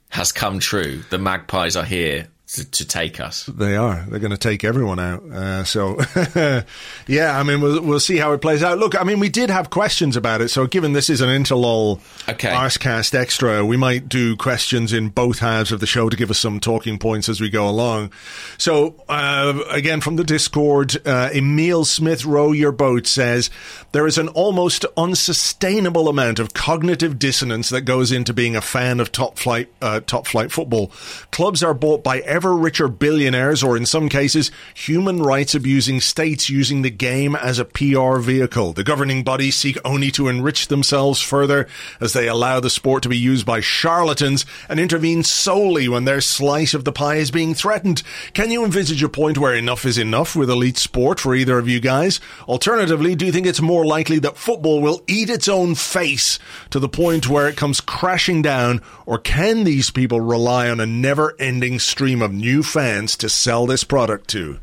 has 0.08 0.32
come 0.32 0.58
true. 0.58 1.02
The 1.10 1.18
Magpies 1.18 1.76
are 1.76 1.84
here 1.84 2.28
to, 2.54 2.70
to 2.70 2.84
take 2.84 3.20
us. 3.20 3.44
They 3.46 3.76
are. 3.76 4.04
They're 4.08 4.18
going 4.18 4.30
to 4.30 4.38
take 4.38 4.64
everyone 4.64 4.98
out. 4.98 5.22
Uh, 5.24 5.64
so, 5.64 5.98
yeah, 7.06 7.38
I 7.38 7.42
mean, 7.42 7.60
we'll, 7.60 7.82
we'll 7.82 8.00
see 8.00 8.16
how 8.16 8.32
it 8.32 8.40
plays 8.40 8.62
out. 8.62 8.78
Look, 8.78 9.00
I 9.00 9.04
mean, 9.04 9.20
we 9.20 9.28
did 9.28 9.50
have 9.50 9.70
questions 9.70 10.16
about 10.16 10.40
it. 10.40 10.48
So, 10.48 10.66
given 10.66 10.92
this 10.92 11.08
is 11.10 11.20
an 11.20 11.28
interlull 11.28 12.00
Okay. 12.28 12.48
Arsecast 12.48 13.14
extra, 13.14 13.64
we 13.64 13.76
might 13.76 14.08
do 14.08 14.36
questions 14.36 14.92
in 14.92 15.08
both 15.08 15.38
halves 15.40 15.72
of 15.72 15.80
the 15.80 15.86
show 15.86 16.08
to 16.08 16.16
give 16.16 16.30
us 16.30 16.38
some 16.38 16.60
talking 16.60 16.98
points 16.98 17.28
as 17.28 17.40
we 17.40 17.50
go 17.50 17.68
along. 17.68 18.12
So, 18.58 18.94
uh, 19.08 19.60
again, 19.70 20.00
from 20.00 20.16
the 20.16 20.24
Discord, 20.24 20.96
uh, 21.06 21.30
Emil 21.34 21.84
Smith 21.84 22.24
Row 22.24 22.52
Your 22.52 22.72
Boat 22.72 23.06
says 23.06 23.50
there 23.92 24.06
is 24.06 24.18
an 24.18 24.28
almost 24.28 24.84
unsustainable 24.96 26.08
amount 26.08 26.38
of 26.38 26.54
cognitive 26.54 27.18
dissonance 27.18 27.70
that 27.70 27.82
goes 27.82 28.12
into 28.12 28.32
being 28.32 28.54
a 28.54 28.60
fan 28.60 29.00
of 29.00 29.10
top 29.10 29.38
flight, 29.38 29.68
uh, 29.82 30.00
top 30.00 30.26
flight 30.26 30.52
football. 30.52 30.92
Clubs 31.32 31.62
are 31.62 31.74
bought 31.74 32.04
by 32.04 32.20
ever 32.40 32.56
richer 32.56 32.88
billionaires, 32.88 33.62
or 33.62 33.76
in 33.76 33.84
some 33.84 34.08
cases, 34.08 34.50
human 34.72 35.22
rights 35.22 35.54
abusing 35.54 36.00
states 36.00 36.48
using 36.48 36.80
the 36.80 36.88
game 36.88 37.36
as 37.36 37.58
a 37.58 37.66
PR 37.66 38.16
vehicle. 38.16 38.72
The 38.72 38.82
governing 38.82 39.22
bodies 39.22 39.56
seek 39.56 39.76
only 39.84 40.10
to 40.12 40.28
enrich 40.28 40.68
themselves 40.68 41.20
further 41.20 41.68
as 42.00 42.14
they 42.14 42.28
allow 42.28 42.58
the 42.58 42.70
sport 42.70 43.02
to 43.02 43.10
be 43.10 43.18
used 43.18 43.44
by 43.44 43.60
charlatans 43.60 44.46
and 44.70 44.80
intervene 44.80 45.22
solely 45.22 45.86
when 45.86 46.06
their 46.06 46.22
slice 46.22 46.72
of 46.72 46.86
the 46.86 46.92
pie 46.92 47.16
is 47.16 47.30
being 47.30 47.52
threatened. 47.52 48.02
Can 48.32 48.50
you 48.50 48.64
envisage 48.64 49.02
a 49.02 49.10
point 49.10 49.36
where 49.36 49.54
enough 49.54 49.84
is 49.84 49.98
enough 49.98 50.34
with 50.34 50.48
elite 50.48 50.78
sport 50.78 51.20
for 51.20 51.34
either 51.34 51.58
of 51.58 51.68
you 51.68 51.78
guys? 51.78 52.20
Alternatively, 52.48 53.14
do 53.14 53.26
you 53.26 53.32
think 53.32 53.46
it's 53.46 53.60
more 53.60 53.84
likely 53.84 54.18
that 54.20 54.38
football 54.38 54.80
will 54.80 55.02
eat 55.06 55.28
its 55.28 55.46
own 55.46 55.74
face 55.74 56.38
to 56.70 56.78
the 56.78 56.88
point 56.88 57.28
where 57.28 57.50
it 57.50 57.58
comes 57.58 57.82
crashing 57.82 58.40
down, 58.40 58.80
or 59.04 59.18
can 59.18 59.64
these 59.64 59.90
people 59.90 60.22
rely 60.22 60.70
on 60.70 60.80
a 60.80 60.86
never 60.86 61.36
ending 61.38 61.78
stream 61.78 62.22
of 62.22 62.29
new 62.30 62.62
fans 62.62 63.16
to 63.18 63.28
sell 63.28 63.66
this 63.66 63.84
product 63.84 64.28
to? 64.28 64.58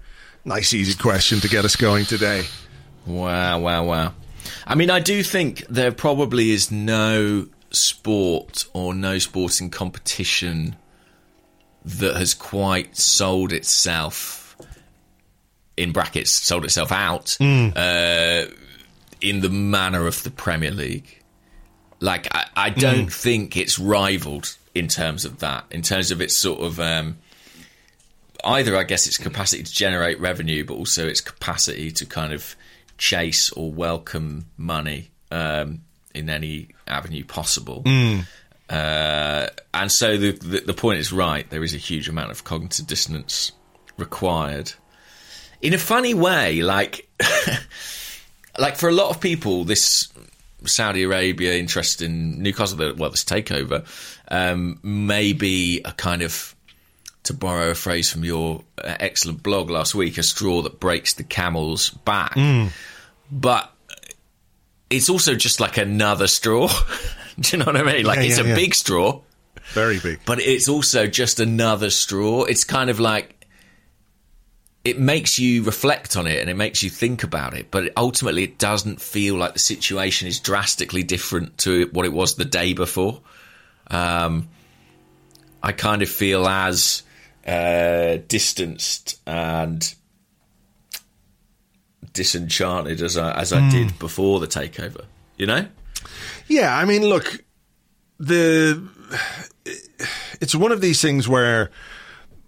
Nice, 0.45 0.73
easy 0.73 0.97
question 0.97 1.39
to 1.41 1.49
get 1.49 1.65
us 1.65 1.75
going 1.75 2.05
today. 2.05 2.43
Wow, 3.05 3.59
wow, 3.59 3.83
wow. 3.83 4.13
I 4.65 4.75
mean, 4.75 4.89
I 4.89 4.99
do 4.99 5.23
think 5.23 5.65
there 5.69 5.91
probably 5.91 6.51
is 6.51 6.71
no 6.71 7.47
sport 7.69 8.65
or 8.73 8.93
no 8.93 9.19
sporting 9.19 9.69
competition 9.69 10.77
that 11.83 12.15
has 12.15 12.33
quite 12.33 12.97
sold 12.97 13.51
itself, 13.51 14.55
in 15.75 15.91
brackets, 15.91 16.41
sold 16.41 16.65
itself 16.65 16.91
out 16.91 17.37
uh, 17.41 18.45
in 19.21 19.41
the 19.41 19.49
manner 19.49 20.07
of 20.07 20.23
the 20.23 20.31
Premier 20.31 20.71
League. 20.71 21.21
Like, 21.99 22.33
I, 22.33 22.45
I 22.55 22.69
don't 22.69 23.11
think 23.11 23.57
it's 23.57 23.79
rivaled 23.79 24.55
in 24.75 24.87
terms 24.87 25.25
of 25.25 25.39
that, 25.39 25.65
in 25.71 25.81
terms 25.81 26.11
of 26.11 26.21
its 26.21 26.39
sort 26.39 26.61
of. 26.61 26.79
Um, 26.79 27.17
either 28.47 28.75
I 28.75 28.83
guess 28.83 29.05
its 29.07 29.17
capacity 29.17 29.63
to 29.63 29.71
generate 29.71 30.19
revenue, 30.19 30.65
but 30.65 30.73
also 30.75 31.07
its 31.07 31.21
capacity 31.21 31.91
to 31.91 32.05
kind 32.05 32.33
of 32.33 32.55
chase 32.97 33.51
or 33.51 33.71
welcome 33.71 34.45
money 34.57 35.11
um, 35.31 35.81
in 36.15 36.29
any 36.29 36.69
avenue 36.87 37.23
possible. 37.23 37.83
Uh, 38.69 39.47
and 39.73 39.91
so 39.91 40.17
the, 40.17 40.31
the 40.31 40.59
the 40.61 40.73
point 40.73 40.99
is 40.99 41.11
right. 41.13 41.49
There 41.49 41.63
is 41.63 41.73
a 41.73 41.77
huge 41.77 42.09
amount 42.09 42.31
of 42.31 42.43
cognitive 42.43 42.85
dissonance 42.87 43.51
required. 43.97 44.73
In 45.61 45.73
a 45.73 45.77
funny 45.77 46.13
way, 46.13 46.61
like 46.61 47.07
like 48.59 48.75
for 48.77 48.89
a 48.89 48.93
lot 48.93 49.09
of 49.09 49.21
people, 49.21 49.63
this 49.63 50.07
Saudi 50.65 51.03
Arabia 51.03 51.53
interest 51.53 52.01
in 52.01 52.41
Newcastle, 52.41 52.77
the- 52.77 52.95
well, 52.97 53.09
this 53.09 53.23
takeover, 53.23 53.85
um, 54.29 54.79
may 54.83 55.31
be 55.33 55.81
a 55.85 55.91
kind 55.93 56.21
of, 56.21 56.55
to 57.27 57.33
borrow 57.33 57.69
a 57.71 57.75
phrase 57.75 58.09
from 58.11 58.23
your 58.25 58.63
uh, 58.77 58.95
excellent 58.99 59.41
blog 59.43 59.69
last 59.69 59.95
week, 59.95 60.17
a 60.17 60.23
straw 60.23 60.61
that 60.63 60.79
breaks 60.79 61.13
the 61.13 61.23
camel's 61.23 61.89
back. 61.91 62.35
But 63.31 63.71
it's 64.89 65.09
also 65.09 65.35
just 65.35 65.59
like 65.59 65.77
another 65.77 66.27
straw. 66.27 66.67
Do 67.39 67.55
you 67.55 67.63
know 67.63 67.65
what 67.71 67.77
I 67.77 67.83
mean? 67.83 68.05
Like 68.05 68.17
Yeah, 68.17 68.23
it's 68.25 68.37
yeah, 68.39 68.45
a 68.45 68.47
yeah. 68.49 68.55
big 68.55 68.73
straw, 68.73 69.21
Very 69.73 69.99
big. 69.99 70.19
but 70.25 70.39
it's 70.39 70.67
also 70.67 71.07
just 71.07 71.39
another 71.39 71.89
straw. 71.89 72.43
It's 72.45 72.63
kind 72.63 72.89
of 72.89 72.99
like 72.99 73.33
it 74.83 74.97
makes 74.97 75.37
you 75.37 75.63
reflect 75.63 76.15
on 76.15 76.25
it 76.27 76.39
and 76.39 76.49
it 76.49 76.55
makes 76.55 76.81
you 76.81 76.89
think 76.89 77.23
about 77.23 77.53
it, 77.53 77.69
but 77.69 77.91
ultimately 77.97 78.43
it 78.43 78.57
doesn't 78.57 79.01
feel 79.01 79.35
like 79.35 79.51
the 79.53 79.59
situation 79.59 80.27
is 80.29 80.39
drastically 80.39 81.03
different 81.03 81.57
to 81.59 81.89
what 81.91 82.05
it 82.05 82.13
was 82.13 82.35
the 82.35 82.45
day 82.45 82.71
before. 82.73 83.19
Um, 83.91 84.47
I 85.61 85.73
kind 85.73 86.01
of 86.01 86.09
feel 86.09 86.47
as 86.47 87.03
uh, 87.47 88.17
distanced 88.27 89.19
and 89.25 89.95
disenchanted 92.13 93.01
as 93.01 93.17
I, 93.17 93.31
as 93.39 93.53
I 93.53 93.69
did 93.69 93.97
before 93.99 94.39
the 94.39 94.47
takeover. 94.47 95.05
You 95.37 95.45
know? 95.45 95.67
Yeah, 96.47 96.75
I 96.75 96.85
mean, 96.85 97.03
look, 97.03 97.43
the 98.19 98.87
it's 100.41 100.55
one 100.55 100.71
of 100.71 100.81
these 100.81 101.01
things 101.01 101.27
where 101.27 101.71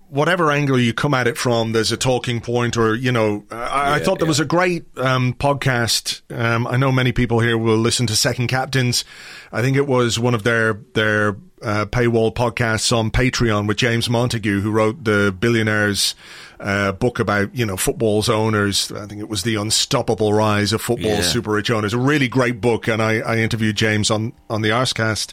whatever 0.10 0.52
angle 0.52 0.80
you 0.80 0.94
come 0.94 1.14
at 1.14 1.28
it 1.28 1.38
from, 1.38 1.72
there's 1.72 1.92
a 1.92 1.98
talking 1.98 2.42
point, 2.42 2.78
or 2.78 2.96
you 2.96 3.12
know, 3.12 3.46
I, 3.52 3.96
I 3.96 4.00
thought 4.00 4.20
there 4.20 4.26
yeah. 4.26 4.30
was 4.30 4.40
a 4.40 4.46
great 4.46 4.86
um, 4.98 5.34
podcast. 5.34 6.22
Um, 6.36 6.68
I 6.68 6.78
know 6.78 6.92
many 6.92 7.12
people 7.12 7.40
here 7.40 7.58
will 7.58 7.78
listen 7.78 8.08
to 8.08 8.16
Second 8.16 8.48
Captains. 8.48 9.06
I 9.52 9.62
think 9.62 9.78
it 9.78 9.88
was 9.88 10.20
one 10.20 10.34
of 10.34 10.44
their 10.44 10.82
their 10.94 11.38
uh, 11.62 11.86
paywall 11.86 12.34
podcasts 12.34 12.96
on 12.96 13.12
Patreon 13.12 13.68
with 13.68 13.78
James 13.78 14.10
Montague, 14.10 14.62
who 14.62 14.72
wrote 14.72 15.04
the 15.04 15.36
Billionaires. 15.38 16.16
Uh, 16.62 16.92
book 16.92 17.20
about 17.20 17.56
you 17.56 17.66
know 17.66 17.78
football's 17.78 18.28
owners. 18.28 18.92
I 18.92 19.06
think 19.06 19.22
it 19.22 19.30
was 19.30 19.44
the 19.44 19.56
unstoppable 19.56 20.34
rise 20.34 20.74
of 20.74 20.82
football 20.82 21.12
Yeah. 21.12 21.22
super 21.22 21.52
rich 21.52 21.72
owners. 21.72 21.94
A 21.94 21.98
really 21.98 22.28
great 22.28 22.60
book, 22.60 22.90
and 22.90 23.02
I, 23.02 23.20
I 23.20 23.38
interviewed 23.38 23.78
James 23.78 24.12
on 24.12 24.34
on 24.50 24.62
the 24.62 24.68
Arsecast 24.68 25.32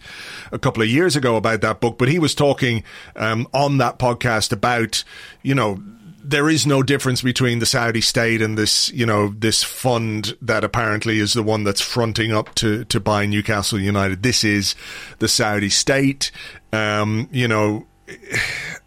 a 0.52 0.59
couple 0.61 0.85
of 0.85 0.88
years 0.88 1.16
ago 1.16 1.35
about 1.35 1.62
that 1.62 1.80
book. 1.80 1.99
But 1.99 2.06
he 2.11 2.21
was 2.21 2.33
talking 2.33 2.85
um, 3.16 3.49
on 3.52 3.78
that 3.78 3.99
podcast 3.99 4.52
about 4.52 5.02
you 5.42 5.52
know 5.56 5.83
there 6.28 6.49
is 6.49 6.66
no 6.66 6.83
difference 6.83 7.23
between 7.23 7.61
the 7.61 7.66
Saudi 7.66 8.00
state 8.00 8.42
and 8.42 8.59
this 8.59 8.90
you 8.90 9.06
know 9.06 9.33
this 9.38 9.62
fund 9.62 10.37
that 10.42 10.64
apparently 10.64 11.18
is 11.18 11.33
the 11.33 11.42
one 11.42 11.64
that's 11.64 11.80
fronting 11.80 12.33
up 12.33 12.54
to 12.56 12.85
to 12.87 13.00
buy 13.00 13.26
Newcastle 13.26 13.78
United. 13.78 14.23
This 14.23 14.42
is 14.42 14.75
the 15.18 15.28
Saudi 15.28 15.71
state. 15.71 16.30
Um, 16.73 17.28
you 17.33 17.49
know. 17.49 17.87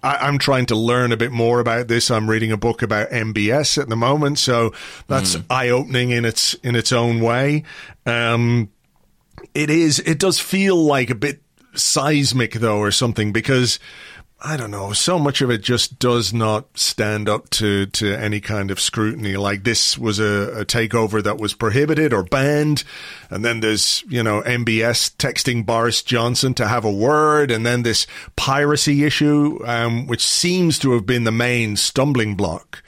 I, 0.01 0.15
I'm 0.15 0.37
trying 0.37 0.67
to 0.67 0.77
learn 0.77 1.11
a 1.11 1.17
bit 1.17 1.33
more 1.33 1.59
about 1.59 1.89
this. 1.89 2.09
I'm 2.09 2.29
reading 2.29 2.53
a 2.53 2.57
book 2.57 2.81
about 2.81 3.09
MBS 3.09 3.77
at 3.77 3.89
the 3.89 3.97
moment, 3.97 4.39
so 4.39 4.71
that's 5.07 5.35
eye 5.49 5.67
opening 5.67 6.11
in 6.11 6.23
its 6.23 6.53
in 6.53 6.73
its 6.77 6.93
own 6.93 7.19
way. 7.19 7.65
Um, 8.05 8.69
it 9.53 9.69
is. 9.69 9.99
It 9.99 10.19
does 10.19 10.39
feel 10.39 10.77
like 10.77 11.09
a 11.09 11.15
bit 11.15 11.41
seismic 11.73 12.53
though, 12.53 12.77
or 12.77 12.91
something, 12.91 13.33
because 13.33 13.77
I 14.41 14.55
don't 14.55 14.71
know. 14.71 14.93
So 14.93 15.19
much 15.19 15.41
of 15.41 15.49
it 15.49 15.61
just 15.61 15.99
does 15.99 16.33
not 16.33 16.77
stand 16.77 17.27
up 17.27 17.49
to 17.51 17.87
to 17.87 18.15
any 18.15 18.39
kind 18.39 18.71
of 18.71 18.79
scrutiny. 18.79 19.35
Like 19.35 19.63
this 19.65 19.97
was 19.97 20.17
a, 20.19 20.61
a 20.61 20.65
takeover 20.65 21.21
that 21.21 21.37
was 21.37 21.53
prohibited 21.53 22.13
or 22.13 22.23
banned, 22.23 22.85
and 23.29 23.43
then 23.43 23.59
there's 23.59 24.01
you 24.07 24.23
know 24.23 24.41
MBS 24.43 25.13
texting 25.17 25.65
Boris 25.65 26.01
Johnson 26.01 26.53
to 26.53 26.67
have 26.69 26.85
a 26.85 26.91
word, 26.91 27.51
and 27.51 27.65
then 27.65 27.83
this 27.83 28.07
piracy 28.37 29.03
issue, 29.03 29.59
um, 29.65 30.07
which 30.07 30.25
seems 30.25 30.79
to 30.79 30.93
have 30.93 31.05
been 31.05 31.25
the 31.25 31.31
main 31.33 31.75
stumbling 31.75 32.35
block. 32.35 32.81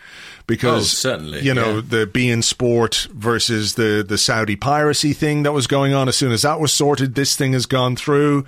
Because 0.47 0.83
Oh, 0.83 1.11
certainly, 1.11 1.41
you 1.41 1.53
know 1.53 1.75
yeah. 1.75 1.81
the 1.85 2.07
beIN 2.07 2.43
Sport 2.45 3.07
versus 3.13 3.75
the 3.75 4.05
the 4.07 4.17
Saudi 4.17 4.55
piracy 4.55 5.11
thing 5.11 5.43
that 5.43 5.51
was 5.51 5.67
going 5.67 5.93
on. 5.93 6.07
As 6.07 6.15
soon 6.15 6.31
as 6.31 6.43
that 6.43 6.61
was 6.61 6.71
sorted, 6.71 7.15
this 7.15 7.35
thing 7.35 7.51
has 7.51 7.65
gone 7.65 7.97
through, 7.97 8.45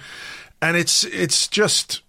and 0.61 0.77
it's 0.77 1.03
it's 1.03 1.49
just 1.49 2.01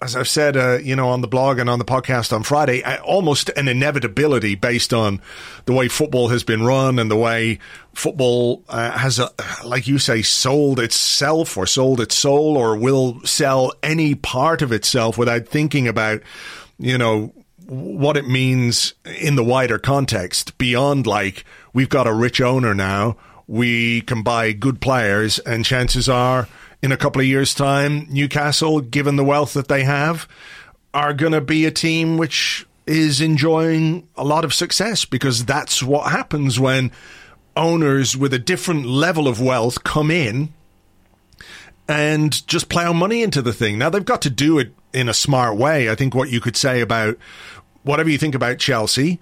as 0.00 0.14
I've 0.14 0.28
said, 0.28 0.56
uh, 0.56 0.78
you 0.78 0.94
know, 0.94 1.08
on 1.08 1.22
the 1.22 1.28
blog 1.28 1.58
and 1.58 1.68
on 1.68 1.80
the 1.80 1.84
podcast 1.84 2.32
on 2.32 2.44
Friday, 2.44 2.84
uh, 2.84 3.02
almost 3.02 3.48
an 3.50 3.66
inevitability 3.66 4.54
based 4.54 4.94
on 4.94 5.20
the 5.64 5.72
way 5.72 5.88
football 5.88 6.28
has 6.28 6.44
been 6.44 6.62
run 6.62 7.00
and 7.00 7.10
the 7.10 7.16
way 7.16 7.58
football 7.94 8.62
uh, 8.68 8.92
has, 8.92 9.18
uh 9.18 9.28
like 9.64 9.88
you 9.88 9.98
say, 9.98 10.22
sold 10.22 10.78
itself 10.78 11.56
or 11.56 11.66
sold 11.66 12.00
its 12.00 12.14
soul 12.14 12.56
or 12.56 12.76
will 12.76 13.20
sell 13.24 13.72
any 13.82 14.14
part 14.14 14.62
of 14.62 14.70
itself 14.70 15.18
without 15.18 15.48
thinking 15.48 15.88
about, 15.88 16.22
you 16.78 16.96
know, 16.96 17.32
what 17.66 18.16
it 18.16 18.26
means 18.26 18.94
in 19.20 19.34
the 19.34 19.44
wider 19.44 19.78
context 19.78 20.56
beyond 20.56 21.06
like 21.06 21.44
we've 21.74 21.90
got 21.90 22.06
a 22.06 22.14
rich 22.14 22.40
owner 22.40 22.74
now 22.74 23.14
we 23.46 24.00
can 24.02 24.22
buy 24.22 24.52
good 24.52 24.80
players 24.80 25.38
and 25.40 25.66
chances 25.66 26.08
are 26.08 26.48
in 26.82 26.92
a 26.92 26.96
couple 26.96 27.20
of 27.20 27.26
years 27.26 27.54
time 27.54 28.06
Newcastle 28.10 28.80
given 28.80 29.16
the 29.16 29.24
wealth 29.24 29.54
that 29.54 29.68
they 29.68 29.84
have 29.84 30.28
are 30.94 31.12
going 31.12 31.32
to 31.32 31.40
be 31.40 31.66
a 31.66 31.70
team 31.70 32.16
which 32.16 32.66
is 32.86 33.20
enjoying 33.20 34.08
a 34.16 34.24
lot 34.24 34.44
of 34.44 34.54
success 34.54 35.04
because 35.04 35.44
that's 35.44 35.82
what 35.82 36.10
happens 36.10 36.58
when 36.58 36.90
owners 37.56 38.16
with 38.16 38.32
a 38.32 38.38
different 38.38 38.86
level 38.86 39.28
of 39.28 39.40
wealth 39.40 39.84
come 39.84 40.10
in 40.10 40.52
and 41.86 42.46
just 42.46 42.68
plow 42.68 42.92
money 42.92 43.22
into 43.22 43.42
the 43.42 43.52
thing. 43.52 43.78
Now 43.78 43.90
they've 43.90 44.04
got 44.04 44.22
to 44.22 44.30
do 44.30 44.58
it 44.58 44.72
in 44.92 45.08
a 45.08 45.14
smart 45.14 45.56
way. 45.56 45.90
I 45.90 45.94
think 45.94 46.14
what 46.14 46.30
you 46.30 46.40
could 46.40 46.56
say 46.56 46.80
about 46.80 47.18
whatever 47.82 48.08
you 48.08 48.18
think 48.18 48.34
about 48.34 48.58
Chelsea, 48.58 49.20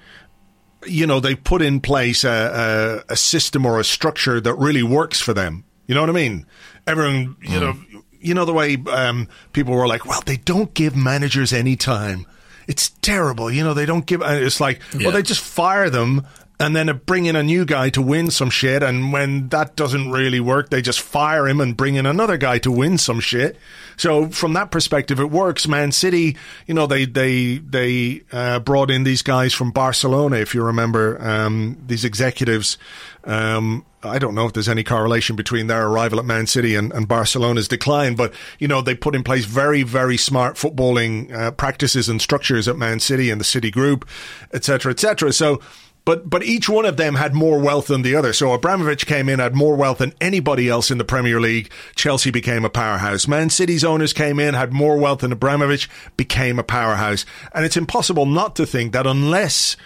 you 0.87 1.07
know, 1.07 1.19
they've 1.19 1.43
put 1.43 1.63
in 1.63 1.81
place 1.81 2.25
a, 2.25 3.03
a, 3.09 3.13
a 3.13 3.17
system 3.17 3.67
or 3.67 3.81
a 3.81 3.85
structure 3.85 4.41
that 4.41 4.55
really 4.55 4.83
works 4.83 5.21
for 5.21 5.33
them. 5.33 5.65
You 5.87 5.95
know 5.95 6.01
what 6.01 6.11
I 6.11 6.15
mean? 6.15 6.47
Everyone, 6.87 7.37
you 7.43 7.61
know, 7.61 7.77
you 8.21 8.35
know 8.35 8.45
the 8.45 8.53
way 8.53 8.77
um, 8.91 9.29
people 9.53 9.75
were 9.75 9.89
like, 9.89 10.07
well, 10.07 10.23
they 10.25 10.37
don't 10.37 10.73
give 10.75 10.95
managers 10.97 11.53
any 11.53 11.77
time. 11.77 12.27
It's 12.69 12.91
terrible. 13.03 13.51
You 13.51 13.65
know, 13.65 13.75
they 13.75 13.87
don't 13.87 14.07
give. 14.07 14.23
It's 14.23 14.61
like, 14.61 14.81
Yeah. 14.95 15.07
well, 15.09 15.13
they 15.17 15.23
just 15.23 15.41
fire 15.41 15.91
them 15.91 16.27
and 16.59 16.75
then 16.75 17.01
bring 17.05 17.27
in 17.27 17.37
a 17.37 17.43
new 17.43 17.65
guy 17.65 17.91
to 17.91 18.01
win 18.01 18.31
some 18.31 18.51
shit. 18.51 18.83
And 18.83 19.13
when 19.13 19.49
that 19.51 19.77
doesn't 19.77 20.11
really 20.11 20.41
work, 20.41 20.71
they 20.71 20.81
just 20.81 21.01
fire 21.01 21.47
him 21.47 21.61
and 21.61 21.77
bring 21.77 21.97
in 21.97 22.07
another 22.07 22.37
guy 22.37 22.59
to 22.61 22.71
win 22.73 22.99
some 22.99 23.21
shit. 23.21 23.57
So 23.97 24.29
from 24.29 24.55
that 24.55 24.71
perspective, 24.71 25.21
it 25.21 25.31
works. 25.31 25.69
Man 25.69 25.93
City, 25.93 26.37
you 26.67 26.75
know, 26.75 26.87
they 26.87 27.05
they 27.05 27.59
they 27.59 28.23
uh, 28.33 28.59
brought 28.61 28.91
in 28.91 29.05
these 29.05 29.23
guys 29.23 29.53
from 29.55 29.71
Barcelona, 29.71 30.37
if 30.37 30.55
you 30.55 30.63
remember, 30.63 31.19
um, 31.21 31.77
these 31.87 32.05
executives. 32.05 32.79
Um, 33.25 33.85
I 34.07 34.19
don't 34.19 34.35
know 34.35 34.47
if 34.47 34.53
there's 34.53 34.69
any 34.69 34.85
correlation 34.85 35.37
between 35.37 35.67
their 35.67 35.87
arrival 35.87 36.19
at 36.19 36.25
Man 36.25 36.47
City 36.47 36.75
and, 36.75 36.93
and 36.93 37.07
Barcelona's 37.07 37.69
decline, 37.69 38.15
but 38.15 38.33
you 38.59 38.69
know 38.69 38.81
they 38.81 38.95
put 38.95 39.15
in 39.15 39.23
place 39.23 39.45
very, 39.45 39.83
very 39.83 40.17
smart 40.17 40.57
footballing 40.57 41.33
uh, 41.33 41.51
practices 41.53 42.09
and 42.09 42.21
structures 42.21 42.69
at 42.69 42.77
Man 42.77 43.01
City 43.01 43.31
and 43.31 43.41
the 43.41 43.45
City 43.45 43.71
Group, 43.71 44.09
etc., 44.53 44.93
etc. 44.93 45.33
So, 45.33 45.61
but 46.05 46.31
but 46.31 46.43
each 46.43 46.69
one 46.69 46.87
of 46.87 46.97
them 46.97 47.17
had 47.17 47.35
more 47.35 47.59
wealth 47.59 47.89
than 47.89 48.03
the 48.03 48.15
other. 48.15 48.33
So 48.33 48.53
Abramovich 48.53 49.07
came 49.07 49.29
in 49.29 49.39
had 49.39 49.55
more 49.55 49.77
wealth 49.77 49.99
than 49.99 50.15
anybody 50.21 50.69
else 50.69 50.91
in 50.91 50.99
the 50.99 51.05
Premier 51.05 51.41
League. 51.41 51.71
Chelsea 51.95 52.31
became 52.31 52.65
a 52.65 52.71
powerhouse. 52.71 53.29
Man 53.29 53.51
City's 53.51 53.85
owners 53.85 54.13
came 54.13 54.39
in 54.39 54.55
had 54.55 54.73
more 54.73 54.97
wealth 54.99 55.21
than 55.21 55.33
Abramovich, 55.33 55.89
became 56.17 56.59
a 56.59 56.65
powerhouse, 56.65 57.27
and 57.53 57.65
it's 57.65 57.77
impossible 57.77 58.27
not 58.27 58.57
to 58.57 58.67
think 58.67 58.93
that 58.93 59.07
unless 59.07 59.77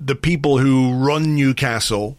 the 0.00 0.14
people 0.14 0.58
who 0.58 0.92
run 0.92 1.34
Newcastle 1.34 2.16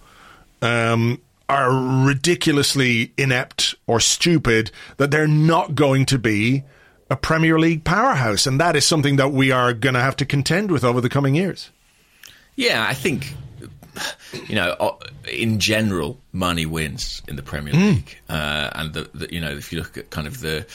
um, 0.62 1.22
are 1.50 2.06
ridiculously 2.06 3.13
inept 3.18 3.75
or 3.86 4.00
stupid 4.00 4.72
that 4.98 5.12
they're 5.12 5.27
not 5.27 5.75
going 5.75 6.06
to 6.08 6.18
be 6.18 6.63
a 7.10 7.16
Premier 7.16 7.58
League 7.58 7.84
powerhouse. 7.84 8.46
And 8.46 8.60
that 8.60 8.75
is 8.75 8.86
something 8.86 9.16
that 9.16 9.32
we 9.32 9.51
are 9.51 9.74
going 9.74 9.96
to 9.96 10.01
have 10.01 10.18
to 10.18 10.25
contend 10.25 10.72
with 10.72 10.84
over 10.84 11.00
the 11.00 11.10
coming 11.10 11.36
years. 11.36 11.70
Yeah, 12.56 12.86
I 12.88 12.94
think 12.94 13.34
you 14.48 14.56
know, 14.56 14.98
in 15.32 15.60
general, 15.60 16.20
money 16.32 16.66
wins 16.66 17.22
in 17.27 17.36
the 17.36 17.44
Premier 17.44 17.74
League, 17.74 18.18
uh, 18.30 18.70
and 18.74 18.94
the, 18.94 19.10
the 19.13 19.34
you 19.34 19.42
know 19.42 19.51
if 19.51 19.72
you 19.72 19.80
look 19.80 19.98
at 19.98 20.10
kind 20.10 20.27
of 20.27 20.39
the 20.42 20.66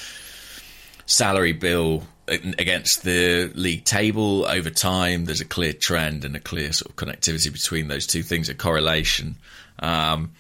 salary 1.07 1.53
bill 1.53 2.05
against 2.29 3.03
the 3.03 3.51
league 3.55 3.85
table 3.85 4.47
over 4.47 4.71
time, 4.71 5.25
there's 5.25 5.41
a 5.41 5.45
clear 5.45 5.73
trend 5.73 6.25
and 6.25 6.37
a 6.37 6.41
clear 6.41 6.73
sort 6.73 6.91
of 6.91 6.97
connectivity 6.97 7.53
between 7.53 7.89
those 7.89 8.07
two 8.07 8.23
things, 8.23 8.49
a 8.49 8.55
correlation. 8.55 9.37
Um, 9.81 10.33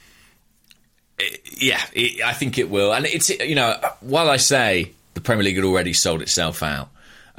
yeah, 1.58 1.80
it, 1.92 2.22
I 2.22 2.32
think 2.32 2.58
it 2.58 2.70
will, 2.70 2.92
and 2.92 3.06
it's 3.06 3.30
you 3.30 3.54
know 3.54 3.78
while 4.00 4.28
I 4.28 4.36
say 4.36 4.92
the 5.14 5.20
Premier 5.20 5.44
League 5.44 5.56
had 5.56 5.64
already 5.64 5.92
sold 5.92 6.22
itself 6.22 6.62
out. 6.62 6.88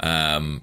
Um, 0.00 0.62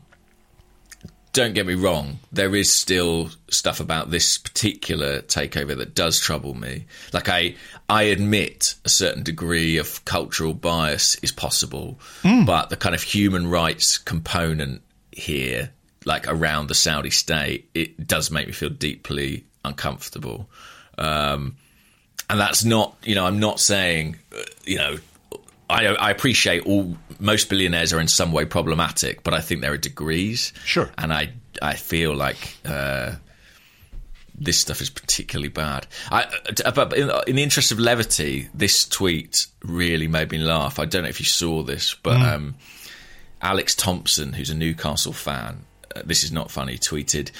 don't 1.34 1.54
get 1.54 1.66
me 1.66 1.76
wrong, 1.76 2.20
there 2.32 2.54
is 2.56 2.78
still 2.78 3.30
stuff 3.50 3.80
about 3.80 4.12
this 4.12 4.38
particular 4.38 5.22
takeover 5.22 5.78
that 5.78 5.96
does 5.96 6.20
trouble 6.20 6.54
me. 6.54 6.86
Like 7.14 7.30
I 7.30 7.56
I 7.88 8.04
admit 8.04 8.76
a 8.84 8.90
certain 8.90 9.24
degree 9.24 9.78
of 9.78 10.04
cultural 10.06 10.54
bias 10.54 11.16
is 11.22 11.32
possible, 11.32 12.00
but 12.46 12.70
the 12.70 12.76
kind 12.76 12.94
of 12.96 13.02
human 13.02 13.50
rights 13.50 13.98
component 13.98 14.82
here, 15.12 15.72
like 16.06 16.28
around 16.28 16.68
the 16.68 16.76
Saudi 16.76 17.12
state, 17.12 17.70
it 17.74 18.08
does 18.08 18.30
make 18.30 18.48
me 18.48 18.54
feel 18.54 18.70
deeply 18.70 19.46
uncomfortable. 19.64 20.50
Um, 20.98 21.56
and 22.32 22.40
that's 22.40 22.64
not, 22.64 22.96
you 23.04 23.14
know, 23.14 23.26
I'm 23.26 23.42
not 23.42 23.60
saying, 23.60 24.16
uh, 24.34 24.42
you 24.64 24.78
know, 24.78 24.98
I, 25.70 25.88
I 25.88 26.12
appreciate 26.12 26.66
all 26.66 26.96
most 27.20 27.50
billionaires 27.50 27.92
are 27.92 28.00
in 28.00 28.08
some 28.08 28.32
way 28.32 28.46
problematic, 28.46 29.22
but 29.22 29.34
I 29.34 29.42
think 29.42 29.60
there 29.60 29.74
are 29.74 29.78
degrees. 29.78 30.54
Sure. 30.64 30.90
and 30.98 31.12
I 31.12 31.34
I 31.62 31.76
feel 31.76 32.16
like 32.16 32.56
uh, 32.64 33.16
this 34.34 34.62
stuff 34.62 34.80
is 34.80 34.90
particularly 34.90 35.50
bad. 35.50 35.88
I, 36.10 36.24
uh, 36.64 36.72
but 36.72 36.94
in, 36.94 37.12
in 37.28 37.36
the 37.36 37.44
interest 37.44 37.74
of 37.74 37.80
levity, 37.80 38.48
this 38.54 38.88
tweet 38.88 39.36
really 39.62 40.08
made 40.08 40.32
me 40.32 40.38
laugh. 40.38 40.80
I 40.80 40.86
don't 40.86 41.04
know 41.04 41.10
if 41.10 41.20
you 41.20 41.26
saw 41.26 41.64
this, 41.64 41.96
but 41.96 42.16
um, 42.16 42.56
Alex 43.42 43.76
Thompson, 43.76 44.32
who's 44.32 44.50
a 44.50 44.56
Newcastle 44.56 45.14
fan, 45.14 45.66
uh, 45.94 46.02
this 46.06 46.24
is 46.24 46.32
not 46.32 46.50
funny, 46.50 46.78
tweeted. 46.78 47.32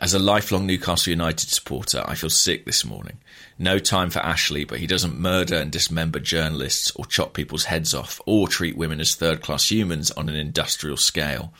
As 0.00 0.14
a 0.14 0.18
lifelong 0.18 0.66
Newcastle 0.66 1.10
United 1.10 1.50
supporter, 1.50 2.02
I 2.06 2.14
feel 2.14 2.30
sick 2.30 2.64
this 2.64 2.84
morning. 2.84 3.18
No 3.58 3.78
time 3.78 4.10
for 4.10 4.20
Ashley, 4.20 4.64
but 4.64 4.78
he 4.78 4.86
doesn't 4.86 5.18
murder 5.18 5.56
and 5.56 5.70
dismember 5.70 6.20
journalists 6.20 6.92
or 6.94 7.04
chop 7.04 7.34
people's 7.34 7.64
heads 7.64 7.92
off 7.92 8.20
or 8.24 8.46
treat 8.46 8.76
women 8.76 9.00
as 9.00 9.14
third 9.14 9.40
class 9.40 9.70
humans 9.70 10.10
on 10.12 10.28
an 10.28 10.36
industrial 10.36 10.96
scale. 10.96 11.52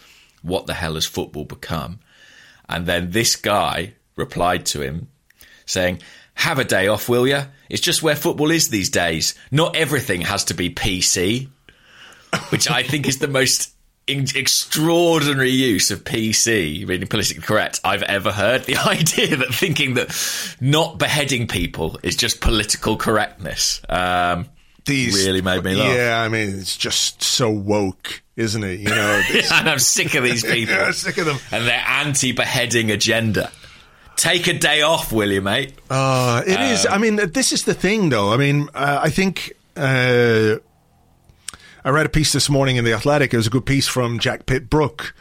What 0.43 0.67
the 0.67 0.75
hell 0.75 0.95
has 0.95 1.07
football 1.07 1.45
become? 1.45 1.99
And 2.69 2.87
then 2.87 3.11
this 3.11 3.35
guy 3.35 3.95
replied 4.15 4.67
to 4.67 4.81
him 4.81 5.09
saying, 5.67 6.01
Have 6.35 6.59
a 6.59 6.65
day 6.65 6.87
off, 6.87 7.09
will 7.09 7.27
ya? 7.27 7.47
It's 7.69 7.83
just 7.83 8.03
where 8.03 8.15
football 8.15 8.51
is 8.51 8.69
these 8.69 8.91
days. 8.91 9.35
Not 9.51 9.75
everything 9.75 10.21
has 10.23 10.45
to 10.45 10.55
be 10.55 10.71
PC 10.71 11.49
which 12.51 12.71
I 12.71 12.83
think 12.83 13.07
is 13.09 13.19
the 13.19 13.29
most 13.29 13.75
extraordinary 14.09 15.51
use 15.51 15.91
of 15.91 16.05
PC, 16.05 16.87
meaning 16.87 17.09
politically 17.09 17.43
correct, 17.43 17.81
I've 17.85 18.03
ever 18.03 18.33
heard. 18.33 18.65
The 18.69 18.77
idea 18.77 19.37
that 19.37 19.55
thinking 19.55 19.95
that 19.95 20.09
not 20.61 20.99
beheading 20.99 21.47
people 21.47 21.99
is 22.03 22.17
just 22.17 22.41
political 22.41 22.97
correctness. 22.97 23.81
Um, 23.89 24.47
These 24.85 25.25
Really 25.27 25.43
made 25.43 25.63
me 25.65 25.75
laugh. 25.75 25.95
Yeah, 25.97 26.21
I 26.21 26.29
mean, 26.29 26.59
it's 26.59 26.77
just 26.77 27.23
so 27.23 27.51
woke, 27.51 28.23
isn't 28.37 28.63
it? 28.65 28.81
You 28.81 28.89
know, 28.91 29.23
and 29.53 29.69
I'm 29.69 29.79
sick 29.79 30.15
of 30.15 30.25
these 30.25 30.43
people 30.53 30.75
Yeah, 30.75 30.91
sick 30.93 31.19
of 31.19 31.27
them. 31.27 31.39
and 31.53 31.67
their 31.67 31.83
anti-beheading 31.87 32.91
agenda. 32.91 33.51
Take 34.17 34.49
a 34.49 34.53
day 34.59 34.83
off, 34.83 35.13
will 35.13 35.31
you, 35.31 35.41
mate? 35.41 35.75
Uh, 35.89 36.43
it 36.47 36.61
is. 36.61 36.87
I 36.87 36.99
mean, 36.99 37.17
this 37.17 37.53
is 37.53 37.65
the 37.65 37.75
thing, 37.75 38.09
though. 38.09 38.33
I 38.33 38.37
mean, 38.37 38.69
uh, 38.75 38.99
I 39.03 39.11
think 39.11 39.53
uh, 39.77 40.57
I 41.89 41.91
read 41.91 42.05
a 42.05 42.11
piece 42.11 42.35
this 42.35 42.51
morning 42.51 42.77
in 42.77 42.85
the 42.85 42.93
Athletic. 42.93 43.33
It 43.33 43.39
was 43.39 43.47
a 43.47 43.51
good 43.51 43.65
piece 43.65 43.89
from 43.89 44.19
Jack 44.19 44.45
Pitt-Brooke, 44.45 45.15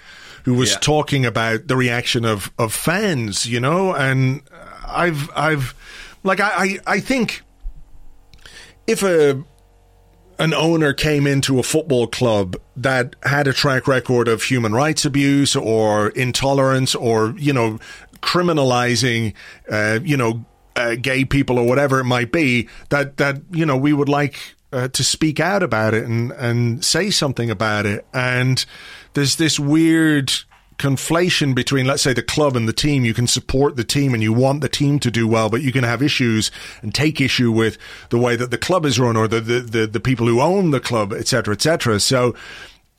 who 0.44 0.54
was 0.54 0.72
Yeah. 0.72 0.80
talking 0.80 1.26
about 1.26 1.68
the 1.70 1.78
reaction 1.78 2.26
of 2.26 2.52
of 2.58 2.74
fans. 2.74 3.46
You 3.46 3.62
know, 3.62 3.94
and 3.96 4.42
I've 4.86 5.30
I've 5.34 5.74
like 6.26 6.42
I 6.42 6.50
I, 6.58 6.80
I 6.96 7.00
think 7.00 7.42
if 8.86 9.02
a 9.02 9.42
an 10.40 10.54
owner 10.54 10.92
came 10.92 11.26
into 11.26 11.58
a 11.58 11.64
football 11.64 12.06
club 12.06 12.58
that 12.76 13.16
had 13.24 13.48
a 13.48 13.54
track 13.54 13.88
record 13.88 14.28
of 14.28 14.44
human 14.44 14.74
rights 14.74 15.06
abuse 15.06 15.56
or 15.56 16.10
intolerance 16.10 16.94
or 16.96 17.34
you 17.38 17.54
know 17.54 17.80
criminalizing 18.22 19.34
uh, 19.72 20.00
you 20.04 20.18
know 20.18 20.44
uh, 20.76 20.96
gay 20.96 21.24
people 21.24 21.58
or 21.58 21.66
whatever 21.66 22.02
it 22.02 22.04
might 22.04 22.34
be 22.34 22.68
that 22.90 23.16
that 23.16 23.38
you 23.52 23.66
know 23.66 23.78
we 23.78 23.94
would 23.94 24.10
like 24.10 24.36
uh, 24.72 24.88
to 24.90 25.04
speak 25.04 25.40
out 25.40 25.64
about 25.64 25.94
it 25.94 26.06
and 26.06 26.32
and 26.34 26.84
say 26.84 27.10
something 27.10 27.50
about 27.50 27.86
it. 27.86 28.06
And 28.14 28.66
there's 29.14 29.38
this 29.38 29.60
weird 29.60 30.32
conflation 30.78 31.56
between 31.56 31.88
let's 31.88 32.04
say 32.04 32.14
the 32.14 32.22
club 32.22 32.56
and 32.56 32.68
the 32.68 32.74
team. 32.74 33.04
You 33.04 33.14
can 33.14 33.28
support 33.28 33.76
the 33.76 33.84
team 33.84 34.14
and 34.14 34.22
you 34.22 34.32
want 34.32 34.62
the 34.62 34.70
team 34.70 35.00
to 35.00 35.10
do 35.10 35.28
well 35.28 35.50
but 35.50 35.62
you 35.64 35.72
can 35.72 35.84
have 35.84 36.04
issues 36.04 36.52
and 36.84 36.94
take 36.94 37.20
issue 37.20 37.52
with 37.52 37.80
the 38.10 38.20
way 38.20 38.36
that 38.36 38.52
the 38.52 38.60
club 38.60 38.86
is 38.86 39.00
run 39.00 39.18
or 39.18 39.28
the 39.28 39.42
the, 39.42 39.60
the, 39.62 39.88
the 39.88 40.00
people 40.00 40.28
who 40.28 40.40
own 40.40 40.70
the 40.70 40.80
club 40.80 41.14
etc 41.14 41.56
etc 41.56 42.00
so 42.00 42.36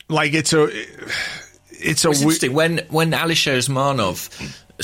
like 0.08 0.34
it's 0.34 0.52
a 0.52 0.68
it's 1.80 2.04
a 2.04 2.10
It's 2.10 2.20
interesting. 2.22 2.52
When 2.52 2.80
when 2.88 3.12
Alisher 3.12 3.56
Usmanov 3.56 4.28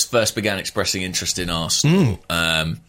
first 0.01 0.35
began 0.35 0.59
expressing 0.59 1.03
interest 1.03 1.39
in 1.39 1.51
Arsenal. 1.51 2.21
Um, 2.31 2.81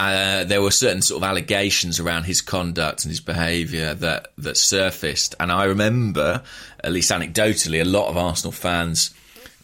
uh, 0.00 0.44
there 0.44 0.62
were 0.62 0.70
certain 0.70 1.02
sort 1.02 1.22
of 1.22 1.28
allegations 1.28 2.00
around 2.00 2.24
his 2.24 2.40
conduct 2.40 3.04
and 3.04 3.10
his 3.10 3.20
behaviour 3.20 3.92
that 3.94 4.32
that 4.38 4.56
surfaced, 4.56 5.34
and 5.38 5.52
I 5.52 5.64
remember, 5.64 6.42
at 6.82 6.92
least 6.92 7.10
anecdotally, 7.10 7.80
a 7.80 7.84
lot 7.84 8.08
of 8.08 8.16
Arsenal 8.16 8.52
fans 8.52 9.14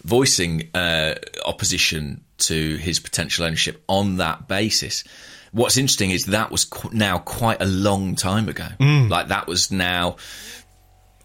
voicing 0.04 0.68
uh, 0.74 1.14
opposition 1.44 2.22
to 2.38 2.76
his 2.76 3.00
potential 3.00 3.44
ownership 3.44 3.82
on 3.88 4.18
that 4.18 4.46
basis. 4.46 5.04
What's 5.52 5.76
interesting 5.76 6.10
is 6.10 6.26
that 6.26 6.50
was 6.50 6.64
qu- 6.64 6.90
now 6.92 7.18
quite 7.18 7.62
a 7.62 7.66
long 7.66 8.14
time 8.14 8.48
ago. 8.48 8.68
Like 9.08 9.28
that 9.28 9.46
was 9.46 9.70
now. 9.72 10.16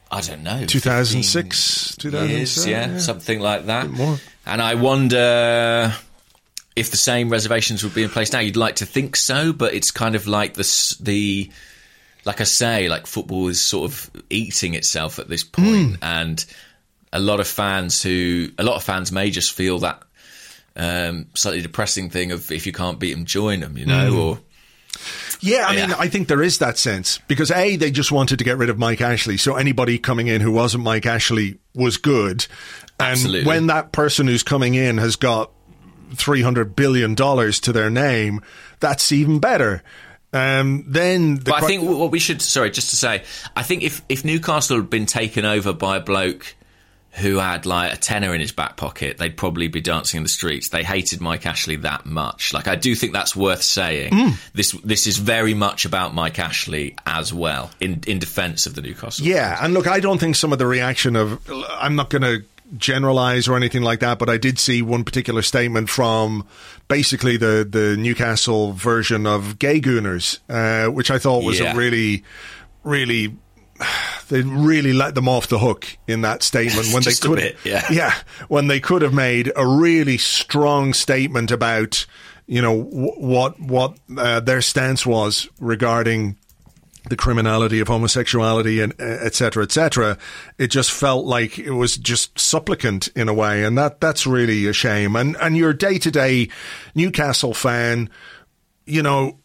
I 0.09 0.21
don't 0.21 0.43
know. 0.43 0.65
2006, 0.65 1.95
15 2.01 2.29
years, 2.29 2.55
2007, 2.55 2.71
yeah, 2.71 2.93
yeah. 2.93 2.99
something 2.99 3.39
like 3.39 3.67
that. 3.67 3.89
more. 3.89 4.17
And 4.45 4.61
I 4.61 4.75
wonder 4.75 5.93
if 6.75 6.91
the 6.91 6.97
same 6.97 7.29
reservations 7.29 7.83
would 7.83 7.93
be 7.93 8.03
in 8.03 8.09
place 8.09 8.31
now. 8.31 8.39
You'd 8.39 8.55
like 8.57 8.77
to 8.77 8.85
think 8.85 9.15
so, 9.15 9.53
but 9.53 9.73
it's 9.73 9.91
kind 9.91 10.15
of 10.15 10.27
like 10.27 10.53
the 10.53 10.95
the 10.99 11.51
like 12.23 12.39
I 12.39 12.45
say, 12.45 12.87
like 12.87 13.07
football 13.07 13.47
is 13.47 13.67
sort 13.67 13.91
of 13.91 14.11
eating 14.29 14.75
itself 14.75 15.19
at 15.19 15.27
this 15.27 15.43
point, 15.43 15.97
and 16.01 16.43
a 17.11 17.19
lot 17.19 17.39
of 17.39 17.47
fans 17.47 18.01
who, 18.01 18.49
a 18.57 18.63
lot 18.63 18.75
of 18.75 18.83
fans 18.83 19.11
may 19.11 19.31
just 19.31 19.51
feel 19.51 19.79
that 19.79 20.01
um, 20.75 21.25
slightly 21.35 21.61
depressing 21.61 22.09
thing 22.09 22.31
of 22.31 22.51
if 22.51 22.65
you 22.65 22.71
can't 22.71 22.99
beat 22.99 23.13
them, 23.13 23.25
join 23.25 23.59
them, 23.59 23.77
you 23.77 23.85
know, 23.85 24.17
or 24.17 24.39
Yeah, 25.41 25.65
I 25.67 25.75
mean, 25.75 25.89
Yeah. 25.89 25.95
I 25.99 26.07
think 26.07 26.27
there 26.27 26.41
is 26.41 26.59
that 26.59 26.77
sense 26.77 27.19
because 27.27 27.51
A, 27.51 27.75
they 27.75 27.91
just 27.91 28.11
wanted 28.11 28.37
to 28.39 28.45
get 28.45 28.57
rid 28.57 28.69
of 28.69 28.77
Mike 28.77 29.01
Ashley. 29.01 29.35
So 29.37 29.55
anybody 29.55 29.97
coming 29.97 30.27
in 30.27 30.39
who 30.41 30.51
wasn't 30.51 30.83
Mike 30.83 31.05
Ashley 31.05 31.57
was 31.73 31.97
good. 31.97 32.45
And 32.99 33.11
Absolutely. 33.13 33.45
when 33.47 33.67
that 33.67 33.91
person 33.91 34.27
who's 34.27 34.43
coming 34.43 34.75
in 34.75 34.97
has 34.99 35.15
got 35.15 35.51
$300 36.11 36.75
billion 36.75 37.15
to 37.15 37.71
their 37.73 37.89
name, 37.89 38.41
that's 38.79 39.11
even 39.11 39.39
better. 39.39 39.83
Um, 40.33 40.85
then 40.87 41.35
the 41.35 41.51
But 41.51 41.63
I 41.63 41.67
think 41.67 41.83
what 41.83 42.11
we 42.11 42.19
should, 42.19 42.41
sorry, 42.41 42.71
just 42.71 42.91
to 42.91 42.95
say, 42.95 43.23
I 43.55 43.63
think 43.63 43.83
if, 43.83 44.01
if 44.07 44.23
Newcastle 44.23 44.77
had 44.77 44.89
been 44.89 45.05
taken 45.05 45.43
over 45.45 45.73
by 45.73 45.97
a 45.97 45.99
bloke 45.99 46.55
who 47.13 47.39
had 47.39 47.65
like 47.65 47.93
a 47.93 47.97
tenner 47.97 48.33
in 48.33 48.39
his 48.39 48.53
back 48.53 48.77
pocket, 48.77 49.17
they'd 49.17 49.35
probably 49.35 49.67
be 49.67 49.81
dancing 49.81 50.19
in 50.19 50.23
the 50.23 50.29
streets. 50.29 50.69
They 50.69 50.83
hated 50.83 51.19
Mike 51.19 51.45
Ashley 51.45 51.75
that 51.77 52.05
much. 52.05 52.53
Like, 52.53 52.69
I 52.69 52.75
do 52.75 52.95
think 52.95 53.11
that's 53.11 53.35
worth 53.35 53.63
saying. 53.63 54.13
Hmm. 54.13 54.29
This 54.53 54.71
this 54.83 55.07
is 55.07 55.17
very 55.17 55.53
much 55.53 55.83
about 55.83 56.13
Mike 56.13 56.39
Ashley 56.39 56.95
as 57.05 57.33
well, 57.33 57.69
in 57.81 58.01
in 58.07 58.19
defence 58.19 58.65
of 58.65 58.75
the 58.75 58.81
Newcastle. 58.81 59.25
Yeah, 59.25 59.57
and 59.61 59.73
look, 59.73 59.87
I 59.87 59.99
don't 59.99 60.19
think 60.19 60.37
some 60.37 60.53
of 60.53 60.59
the 60.59 60.67
reaction 60.67 61.17
of 61.17 61.41
I'm 61.69 61.97
not 61.97 62.09
going 62.09 62.21
to 62.21 62.45
generalize 62.77 63.47
or 63.47 63.55
anything 63.57 63.81
like 63.81 63.99
that, 63.99 64.19
but 64.19 64.29
I 64.29 64.37
did 64.37 64.57
see 64.59 64.81
one 64.81 65.03
particular 65.03 65.41
statement 65.41 65.89
from 65.89 66.45
basically 66.87 67.37
the 67.37 67.67
the 67.69 67.97
Newcastle 67.97 68.73
version 68.73 69.25
of 69.27 69.59
Gay 69.59 69.79
Gooners, 69.81 70.39
uh, 70.49 70.91
which 70.91 71.11
I 71.11 71.17
thought 71.19 71.43
was 71.43 71.59
Yeah. 71.59 71.73
a 71.73 71.75
really, 71.75 72.23
really. 72.83 73.35
They 74.29 74.43
really 74.43 74.93
let 74.93 75.13
them 75.13 75.27
off 75.27 75.47
the 75.47 75.59
hook 75.59 75.97
in 76.07 76.21
that 76.21 76.41
statement 76.41 76.93
when 76.93 77.03
they 77.03 77.11
could, 77.13 77.35
bit, 77.35 77.57
yeah. 77.65 77.85
yeah, 77.91 78.13
when 78.47 78.67
they 78.67 78.79
could 78.79 79.01
have 79.01 79.13
made 79.13 79.51
a 79.57 79.67
really 79.67 80.17
strong 80.17 80.93
statement 80.93 81.51
about, 81.51 82.05
you 82.47 82.61
know, 82.61 82.81
w- 82.81 83.11
what 83.17 83.59
what 83.59 83.97
uh, 84.17 84.39
their 84.39 84.61
stance 84.61 85.05
was 85.05 85.49
regarding 85.59 86.37
the 87.09 87.15
criminality 87.15 87.79
of 87.79 87.87
homosexuality 87.87 88.79
and 88.79 88.93
uh, 88.93 89.05
et 89.05 89.33
cetera, 89.33 89.63
et 89.63 89.71
cetera. 89.71 90.17
It 90.57 90.67
just 90.67 90.91
felt 90.91 91.25
like 91.25 91.57
it 91.57 91.71
was 91.71 91.97
just 91.97 92.39
supplicant 92.39 93.07
in 93.15 93.27
a 93.27 93.33
way, 93.33 93.63
and 93.63 93.77
that 93.77 93.99
that's 93.99 94.27
really 94.27 94.67
a 94.67 94.73
shame. 94.73 95.15
And 95.15 95.35
and 95.37 95.57
your 95.57 95.73
day 95.73 95.97
to 95.99 96.11
day 96.11 96.49
Newcastle 96.95 97.53
fan, 97.53 98.09
you 98.85 99.01
know, 99.01 99.39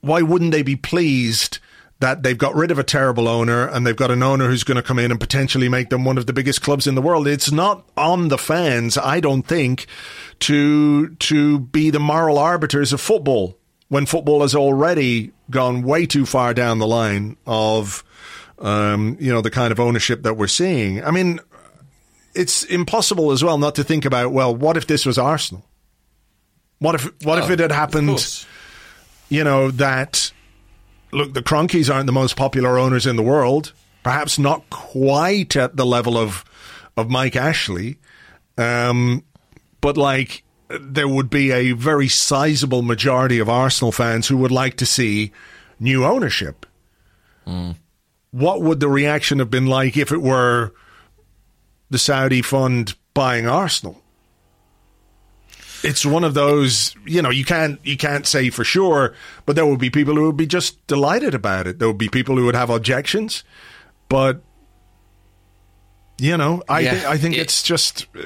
why 0.00 0.22
wouldn't 0.22 0.52
they 0.52 0.62
be 0.62 0.76
pleased? 0.76 1.58
That 2.00 2.22
they've 2.22 2.38
got 2.38 2.54
rid 2.54 2.70
of 2.70 2.78
a 2.78 2.84
terrible 2.84 3.26
owner 3.26 3.66
and 3.66 3.84
they've 3.84 3.96
got 3.96 4.12
an 4.12 4.22
owner 4.22 4.46
who's 4.46 4.62
going 4.62 4.76
to 4.76 4.84
come 4.84 5.00
in 5.00 5.10
and 5.10 5.18
potentially 5.18 5.68
make 5.68 5.90
them 5.90 6.04
one 6.04 6.16
of 6.16 6.26
the 6.26 6.32
biggest 6.32 6.62
clubs 6.62 6.86
in 6.86 6.94
the 6.94 7.02
world. 7.02 7.26
It's 7.26 7.50
not 7.50 7.88
on 7.96 8.28
the 8.28 8.38
fans, 8.38 8.96
I 8.96 9.18
don't 9.18 9.42
think, 9.42 9.88
to 10.38 11.08
to 11.08 11.58
be 11.58 11.90
the 11.90 11.98
moral 11.98 12.38
arbiters 12.38 12.92
of 12.92 13.00
football 13.00 13.58
when 13.88 14.06
football 14.06 14.42
has 14.42 14.54
already 14.54 15.32
gone 15.50 15.82
way 15.82 16.06
too 16.06 16.26
far 16.26 16.52
down 16.54 16.78
the 16.78 16.86
line 16.86 17.36
of 17.46 18.04
um, 18.58 19.16
you 19.20 19.32
know 19.32 19.40
the 19.40 19.50
kind 19.50 19.72
of 19.72 19.80
ownership 19.80 20.22
that 20.24 20.34
we're 20.34 20.46
seeing. 20.48 21.02
I 21.04 21.10
mean, 21.10 21.40
it's 22.34 22.64
impossible 22.64 23.30
as 23.32 23.42
well 23.44 23.58
not 23.58 23.74
to 23.76 23.84
think 23.84 24.04
about 24.04 24.32
well, 24.32 24.54
what 24.54 24.76
if 24.76 24.86
this 24.86 25.06
was 25.06 25.18
Arsenal? 25.18 25.64
What 26.78 26.94
if 26.94 27.04
what 27.24 27.38
if 27.38 27.48
Oh, 27.48 27.52
it 27.52 27.58
had 27.60 27.72
happened? 27.72 28.44
you 29.28 29.44
know, 29.44 29.70
that 29.72 30.32
look, 31.12 31.34
the 31.34 31.42
Kroenkes 31.42 31.92
aren't 31.92 32.06
the 32.06 32.12
most 32.12 32.36
popular 32.36 32.78
owners 32.78 33.06
in 33.06 33.16
the 33.16 33.22
world. 33.22 33.72
Perhaps 34.02 34.38
not 34.38 34.68
quite 34.70 35.56
at 35.56 35.76
the 35.76 35.84
level 35.86 36.16
of 36.16 36.44
of 36.96 37.08
Mike 37.10 37.36
Ashley, 37.36 37.98
um, 38.56 39.22
but 39.80 39.96
like 39.96 40.42
there 40.68 41.08
would 41.08 41.30
be 41.30 41.50
a 41.50 41.72
very 41.72 42.08
sizable 42.08 42.82
majority 42.82 43.38
of 43.38 43.48
Arsenal 43.48 43.92
fans 43.92 44.28
who 44.28 44.36
would 44.36 44.50
like 44.50 44.76
to 44.76 44.86
see 44.86 45.32
new 45.80 46.04
ownership. 46.04 46.66
Hmm. 47.46 47.72
What 48.30 48.62
would 48.62 48.80
the 48.80 48.88
reaction 48.88 49.38
have 49.38 49.50
been 49.50 49.66
like 49.66 49.96
if 49.96 50.12
it 50.12 50.20
were 50.20 50.72
the 51.88 51.98
Saudi 51.98 52.42
fund 52.42 52.94
buying 53.14 53.46
Arsenal? 53.48 54.02
it's 55.82 56.04
one 56.04 56.24
of 56.24 56.34
those 56.34 56.94
you 57.06 57.22
know 57.22 57.30
you 57.30 57.44
can't 57.44 57.78
you 57.84 57.96
can't 57.96 58.26
say 58.26 58.50
for 58.50 58.64
sure 58.64 59.14
but 59.46 59.54
there 59.54 59.66
would 59.66 59.78
be 59.78 59.90
people 59.90 60.14
who 60.14 60.26
would 60.26 60.36
be 60.36 60.46
just 60.46 60.84
delighted 60.86 61.34
about 61.34 61.66
it 61.66 61.78
there 61.78 61.88
would 61.88 61.98
be 61.98 62.08
people 62.08 62.36
who 62.36 62.44
would 62.44 62.54
have 62.54 62.70
objections 62.70 63.44
but 64.08 64.42
you 66.18 66.36
know 66.36 66.62
i 66.68 66.80
Yeah. 66.80 66.90
think 66.94 67.04
i 67.06 67.16
think 67.18 67.34
It- 67.36 67.40
it's 67.40 67.62
just 67.62 68.06
uh, 68.16 68.20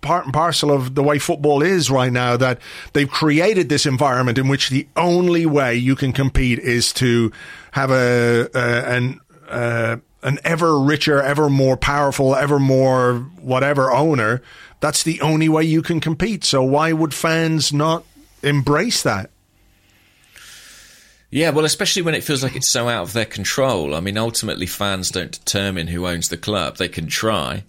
part 0.00 0.24
and 0.24 0.32
parcel 0.34 0.70
of 0.72 0.94
the 0.94 1.02
way 1.02 1.18
football 1.18 1.62
is 1.62 1.90
right 1.90 2.12
now 2.12 2.36
that 2.36 2.58
they've 2.92 3.08
created 3.10 3.68
this 3.68 3.86
environment 3.86 4.36
in 4.38 4.48
which 4.48 4.68
the 4.70 4.86
only 4.96 5.46
way 5.46 5.76
you 5.76 5.94
can 5.94 6.12
compete 6.12 6.58
is 6.58 6.92
to 6.94 7.30
have 7.72 7.90
a, 7.92 8.48
a 8.54 8.96
an 8.96 9.20
uh, 9.48 9.96
an 10.24 10.38
ever 10.44 10.78
richer, 10.80 11.20
ever 11.20 11.48
more 11.50 11.76
powerful, 11.76 12.34
ever 12.34 12.58
more 12.60 13.18
whatever 13.40 13.90
owner. 13.92 14.40
That's 14.80 15.02
the 15.02 15.20
only 15.20 15.48
way 15.48 15.64
you 15.64 15.82
can 15.82 16.00
compete. 16.00 16.44
So 16.44 16.62
why 16.62 16.92
would 16.92 17.12
fans 17.12 17.72
not 17.72 18.04
embrace 18.42 19.02
that? 19.02 19.30
Yeah, 21.32 21.48
well, 21.48 21.64
especially 21.64 22.02
when 22.02 22.14
it 22.14 22.22
feels 22.22 22.42
like 22.42 22.54
it's 22.54 22.68
so 22.68 22.90
out 22.90 23.04
of 23.04 23.14
their 23.14 23.24
control. 23.24 23.94
I 23.94 24.00
mean, 24.00 24.18
ultimately, 24.18 24.66
fans 24.66 25.10
don't 25.10 25.32
determine 25.32 25.86
who 25.86 26.06
owns 26.06 26.28
the 26.28 26.36
club. 26.36 26.76
They 26.76 26.88
can 26.88 27.06
try. 27.06 27.64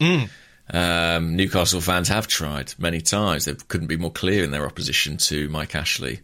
Um, 0.69 1.37
Newcastle 1.37 1.79
fans 1.79 2.09
have 2.09 2.27
tried 2.27 2.73
many 2.77 2.99
times. 2.99 3.45
They 3.45 3.53
couldn't 3.53 3.87
be 3.87 3.95
more 3.95 4.11
clear 4.11 4.43
in 4.43 4.51
their 4.51 4.65
opposition 4.65 5.15
to 5.17 5.47
Mike 5.47 5.75
Ashley. 5.75 6.19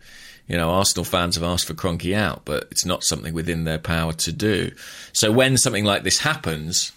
You 0.49 0.57
know, 0.57 0.69
Arsenal 0.71 1.05
fans 1.05 1.35
have 1.35 1.43
asked 1.45 1.65
for 1.65 1.75
Kroenke 1.75 2.13
out, 2.13 2.41
but 2.43 2.67
it's 2.71 2.85
not 2.85 3.05
something 3.05 3.33
within 3.33 3.63
their 3.63 3.79
power 3.79 4.11
to 4.13 4.33
do. 4.33 4.71
So 5.13 5.31
when 5.31 5.57
something 5.57 5.85
like 5.85 6.03
this 6.03 6.19
happens, 6.19 6.91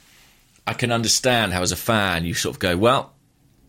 I 0.66 0.72
can 0.72 0.90
understand 0.90 1.52
how, 1.52 1.62
as 1.62 1.70
a 1.70 1.76
fan, 1.76 2.24
you 2.24 2.34
sort 2.34 2.56
of 2.56 2.60
go, 2.60 2.76
well, 2.76 3.12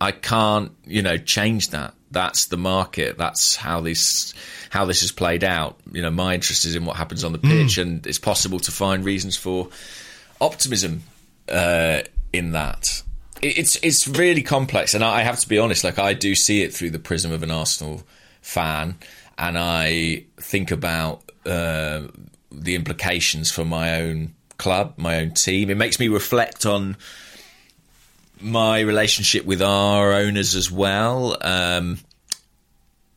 I 0.02 0.12
can't, 0.12 0.72
you 0.86 1.04
know, 1.04 1.18
change 1.18 1.70
that. 1.70 1.94
That's 2.12 2.48
the 2.48 2.58
market. 2.58 3.18
That's 3.18 3.56
how 3.56 3.82
this 3.82 4.34
how 4.74 4.86
this 4.86 5.02
has 5.02 5.12
played 5.12 5.44
out. 5.44 5.78
You 5.92 6.02
know, 6.02 6.10
my 6.10 6.34
interest 6.34 6.66
is 6.66 6.76
in 6.76 6.84
what 6.84 6.96
happens 6.98 7.24
on 7.24 7.32
the 7.32 7.38
pitch, 7.38 7.78
and 7.78 8.08
it's 8.08 8.18
possible 8.18 8.60
to 8.62 8.72
find 8.72 9.06
reasons 9.06 9.38
for 9.38 9.70
optimism 10.42 11.04
uh, 11.48 12.02
in 12.34 12.54
that. 12.54 13.04
It's 13.44 13.76
it's 13.84 14.08
really 14.08 14.42
complex, 14.42 14.96
and 14.96 15.04
I 15.04 15.20
I 15.20 15.22
have 15.22 15.40
to 15.42 15.48
be 15.48 15.60
honest. 15.60 15.84
Like 15.84 16.00
I 16.00 16.16
do 16.16 16.34
see 16.34 16.64
it 16.64 16.74
through 16.74 16.90
the 16.90 16.98
prism 16.98 17.32
of 17.32 17.44
an 17.44 17.52
Arsenal 17.52 18.02
fan, 18.42 18.98
and 19.38 19.60
I 19.60 20.24
think 20.38 20.72
about 20.72 21.22
uh, 21.46 22.08
the 22.52 22.74
implications 22.74 23.52
for 23.52 23.64
my 23.64 24.02
own 24.02 24.34
club, 24.58 24.96
my 24.98 25.20
own 25.20 25.36
team. 25.36 25.70
It 25.70 25.78
makes 25.78 26.00
me 26.00 26.08
reflect 26.08 26.66
on 26.66 26.98
my 28.42 28.80
relationship 28.80 29.46
with 29.46 29.62
our 29.62 30.14
owners 30.14 30.56
as 30.56 30.72
well. 30.72 31.38
Um, 31.42 32.00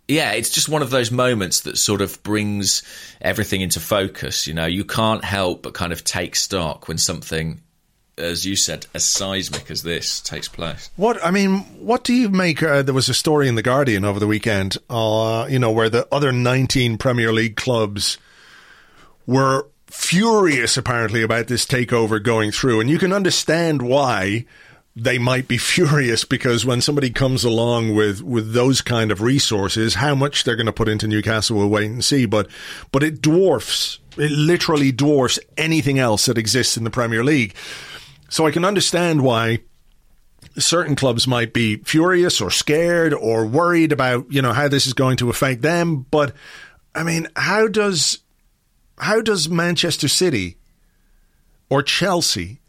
yeah, 0.08 0.32
it's 0.32 0.50
just 0.50 0.68
one 0.68 0.82
of 0.82 0.90
those 0.90 1.10
moments 1.10 1.60
that 1.62 1.76
sort 1.78 2.00
of 2.00 2.22
brings 2.22 2.82
everything 3.20 3.60
into 3.60 3.80
focus. 3.80 4.46
You 4.46 4.54
know, 4.54 4.66
you 4.66 4.84
can't 4.84 5.24
help 5.24 5.62
but 5.62 5.74
kind 5.74 5.92
of 5.92 6.04
take 6.04 6.36
stock 6.36 6.86
when 6.86 6.96
something, 6.96 7.60
as 8.16 8.46
you 8.46 8.54
said, 8.54 8.86
as 8.94 9.04
seismic 9.04 9.70
as 9.70 9.82
this 9.82 10.20
takes 10.20 10.48
place. 10.48 10.90
What 10.96 11.24
I 11.24 11.32
mean, 11.32 11.58
what 11.84 12.04
do 12.04 12.14
you 12.14 12.28
make? 12.28 12.62
Uh, 12.62 12.82
there 12.82 12.94
was 12.94 13.08
a 13.08 13.14
story 13.14 13.48
in 13.48 13.56
the 13.56 13.62
Guardian 13.62 14.04
over 14.04 14.20
the 14.20 14.28
weekend, 14.28 14.76
uh, 14.88 15.46
you 15.50 15.58
know, 15.58 15.72
where 15.72 15.90
the 15.90 16.06
other 16.12 16.30
19 16.30 16.98
Premier 16.98 17.32
League 17.32 17.56
clubs 17.56 18.18
were 19.26 19.66
furious 19.86 20.76
apparently 20.76 21.22
about 21.22 21.48
this 21.48 21.66
takeover 21.66 22.22
going 22.22 22.52
through, 22.52 22.80
and 22.80 22.88
you 22.88 22.98
can 22.98 23.12
understand 23.12 23.82
why 23.82 24.44
they 24.96 25.18
might 25.18 25.46
be 25.46 25.58
furious 25.58 26.24
because 26.24 26.64
when 26.64 26.80
somebody 26.80 27.10
comes 27.10 27.44
along 27.44 27.94
with 27.94 28.22
with 28.22 28.52
those 28.54 28.80
kind 28.80 29.12
of 29.12 29.20
resources, 29.20 29.94
how 29.94 30.14
much 30.14 30.42
they're 30.42 30.56
going 30.56 30.66
to 30.66 30.72
put 30.72 30.88
into 30.88 31.06
Newcastle, 31.06 31.56
we'll 31.56 31.68
wait 31.68 31.90
and 31.90 32.04
see. 32.04 32.24
But 32.26 32.48
but 32.90 33.02
it 33.02 33.20
dwarfs, 33.20 34.00
it 34.16 34.30
literally 34.30 34.90
dwarfs 34.90 35.38
anything 35.56 35.98
else 35.98 36.26
that 36.26 36.38
exists 36.38 36.76
in 36.76 36.84
the 36.84 36.90
Premier 36.90 37.22
League. 37.22 37.54
So 38.28 38.46
I 38.46 38.50
can 38.50 38.64
understand 38.64 39.22
why 39.22 39.60
certain 40.58 40.96
clubs 40.96 41.26
might 41.26 41.52
be 41.52 41.76
furious 41.76 42.40
or 42.40 42.50
scared 42.50 43.12
or 43.12 43.44
worried 43.44 43.92
about 43.92 44.26
you 44.30 44.40
know 44.40 44.52
how 44.52 44.68
this 44.68 44.86
is 44.86 44.94
going 44.94 45.16
to 45.16 45.28
affect 45.28 45.60
them 45.60 46.06
but 46.10 46.34
i 46.94 47.02
mean 47.02 47.26
how 47.36 47.66
does 47.68 48.20
how 48.98 49.20
does 49.20 49.48
manchester 49.48 50.08
city 50.08 50.56
or 51.68 51.82
chelsea 51.82 52.60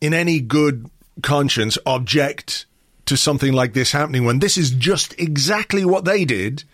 in 0.00 0.14
any 0.14 0.40
good 0.40 0.88
conscience 1.22 1.78
object 1.86 2.66
to 3.06 3.16
something 3.16 3.52
like 3.52 3.72
this 3.72 3.92
happening 3.92 4.24
when 4.24 4.38
this 4.38 4.56
is 4.56 4.70
just 4.70 5.18
exactly 5.20 5.84
what 5.84 6.04
they 6.04 6.24
did 6.24 6.64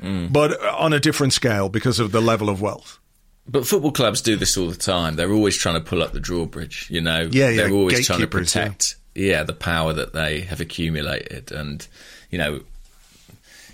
mm. 0.00 0.32
but 0.32 0.60
on 0.64 0.92
a 0.92 1.00
different 1.00 1.32
scale 1.32 1.68
because 1.68 1.98
of 1.98 2.12
the 2.12 2.20
level 2.20 2.48
of 2.48 2.60
wealth 2.60 2.98
But 3.46 3.66
football 3.66 3.92
clubs 3.92 4.20
do 4.20 4.36
this 4.36 4.58
all 4.58 4.68
the 4.68 4.76
time. 4.76 5.16
They're 5.16 5.32
always 5.32 5.56
trying 5.56 5.76
to 5.76 5.80
pull 5.80 6.02
up 6.02 6.12
the 6.12 6.20
drawbridge, 6.20 6.86
you 6.90 7.00
know. 7.00 7.28
Yeah, 7.32 7.48
yeah, 7.48 7.56
They're 7.56 7.72
always 7.72 8.06
trying 8.06 8.20
to 8.20 8.26
gatekeepers, 8.26 8.54
yeah. 8.54 8.62
protect, 8.62 8.96
yeah. 9.14 9.42
the 9.42 9.54
power 9.54 9.94
that 9.94 10.12
they 10.12 10.42
have 10.42 10.60
accumulated, 10.60 11.50
and 11.50 11.86
you 12.30 12.36
know, 12.36 12.60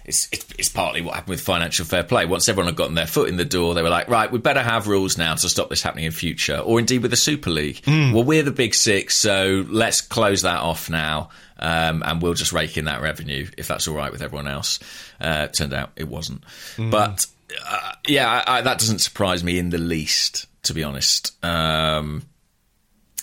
it's, 0.05 0.29
it's 0.33 0.47
it's 0.59 0.69
partly 0.69 1.01
what 1.01 1.15
happened 1.15 1.31
with 1.31 1.41
financial 1.41 1.85
fair 1.85 2.05
play. 2.05 2.27
Once 2.27 2.49
everyone 2.49 2.67
had 2.67 2.77
gotten 2.77 2.95
their 2.95 3.07
foot 3.07 3.29
in 3.29 3.37
the 3.37 3.45
door, 3.45 3.75
they 3.75 3.83
were 3.83 3.89
like, 3.89 4.09
right, 4.09 4.31
we 4.31 4.39
better 4.39 4.63
have 4.63 4.87
rules 4.87 5.17
now 5.17 5.35
to 5.35 5.49
stop 5.49 5.71
this 5.71 5.83
happening 5.83 6.05
in 6.05 6.13
future, 6.13 6.59
or 6.59 6.79
indeed 6.79 7.03
with 7.03 7.11
the 7.11 7.17
Super 7.17 7.51
League. 7.51 7.85
Hmm. 7.85 8.13
Well, 8.13 8.25
we're 8.25 8.43
the 8.43 8.51
big 8.53 8.75
six, 8.75 9.17
so 9.17 9.65
let's 9.69 10.01
close 10.01 10.43
that 10.43 10.61
off 10.61 10.91
now. 10.91 11.31
Um, 11.57 12.03
and 12.05 12.21
we'll 12.21 12.35
just 12.35 12.53
rake 12.53 12.77
in 12.77 12.87
that 12.87 13.01
revenue 13.01 13.47
if 13.57 13.69
that's 13.69 13.87
all 13.89 13.95
right 13.95 14.11
with 14.13 14.23
everyone 14.23 14.49
else. 14.49 14.81
Uh, 15.21 15.47
turned 15.47 15.73
out 15.73 15.93
it 15.97 16.09
wasn't. 16.09 16.43
But 16.91 17.27
uh, 17.67 17.93
yeah, 18.07 18.43
I, 18.47 18.59
I, 18.59 18.61
that 18.63 18.79
doesn't 18.79 18.99
surprise 18.99 19.45
me 19.45 19.59
in 19.59 19.71
the 19.71 19.79
least, 19.79 20.47
to 20.65 20.75
be 20.75 20.83
honest. 20.83 21.33
Um, 21.45 22.25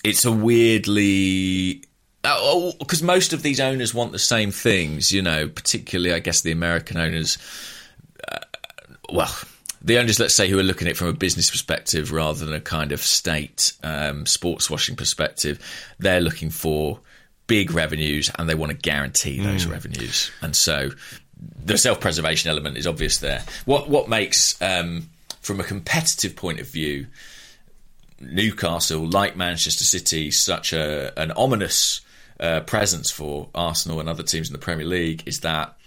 it's 0.03 0.25
a 0.25 0.31
weirdly. 0.31 1.83
Because 2.23 3.01
most 3.01 3.33
of 3.33 3.41
these 3.41 3.59
owners 3.59 3.93
want 3.93 4.11
the 4.11 4.19
same 4.19 4.51
things, 4.51 5.11
you 5.11 5.21
know, 5.21 5.47
particularly, 5.47 6.13
I 6.13 6.19
guess, 6.19 6.41
the 6.41 6.51
American 6.51 6.97
owners. 6.97 7.37
Uh, 8.27 8.37
well, 9.11 9.35
the 9.81 9.97
owners, 9.97 10.19
let's 10.19 10.35
say, 10.35 10.47
who 10.47 10.59
are 10.59 10.63
looking 10.63 10.87
at 10.87 10.91
it 10.91 10.97
from 10.97 11.07
a 11.07 11.13
business 11.13 11.49
perspective 11.49 12.11
rather 12.11 12.45
than 12.45 12.53
a 12.53 12.61
kind 12.61 12.91
of 12.91 13.01
state 13.01 13.73
um, 13.83 14.25
sports 14.25 14.69
washing 14.69 14.95
perspective, 14.95 15.59
they're 15.97 16.21
looking 16.21 16.51
for 16.51 16.99
big 17.47 17.71
revenues 17.71 18.31
and 18.37 18.47
they 18.47 18.55
want 18.55 18.71
to 18.71 18.77
guarantee 18.77 19.39
those 19.39 19.65
revenues. 19.65 20.31
And 20.41 20.55
so 20.55 20.91
the 21.65 21.77
self-preservation 21.77 22.49
element 22.49 22.77
is 22.77 22.85
obvious 22.85 23.17
there. 23.17 23.43
What 23.65 23.89
what 23.89 24.07
makes 24.07 24.61
um, 24.61 25.09
from 25.41 25.59
a 25.59 25.63
competitive 25.63 26.35
point 26.35 26.59
of 26.59 26.67
view 26.67 27.07
Newcastle, 28.19 29.07
like 29.07 29.35
Manchester 29.35 29.83
City, 29.83 30.31
such 30.31 30.73
a 30.73 31.19
an 31.19 31.31
ominous 31.31 32.01
uh, 32.41 32.61
presence 32.61 33.09
for 33.11 33.49
Arsenal 33.55 33.99
and 33.99 34.09
other 34.09 34.23
teams 34.23 34.49
in 34.49 34.53
the 34.53 34.59
Premier 34.59 34.85
League 34.85 35.23
is 35.25 35.39
that 35.41 35.77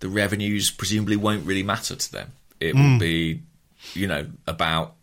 the 0.00 0.08
revenues 0.08 0.70
presumably 0.70 1.16
won't 1.16 1.44
really 1.44 1.62
matter 1.62 1.94
to 1.96 2.12
them. 2.12 2.32
It 2.60 2.74
will 2.74 2.98
be, 2.98 3.42
you 3.94 4.06
know, 4.06 4.26
about 4.46 4.94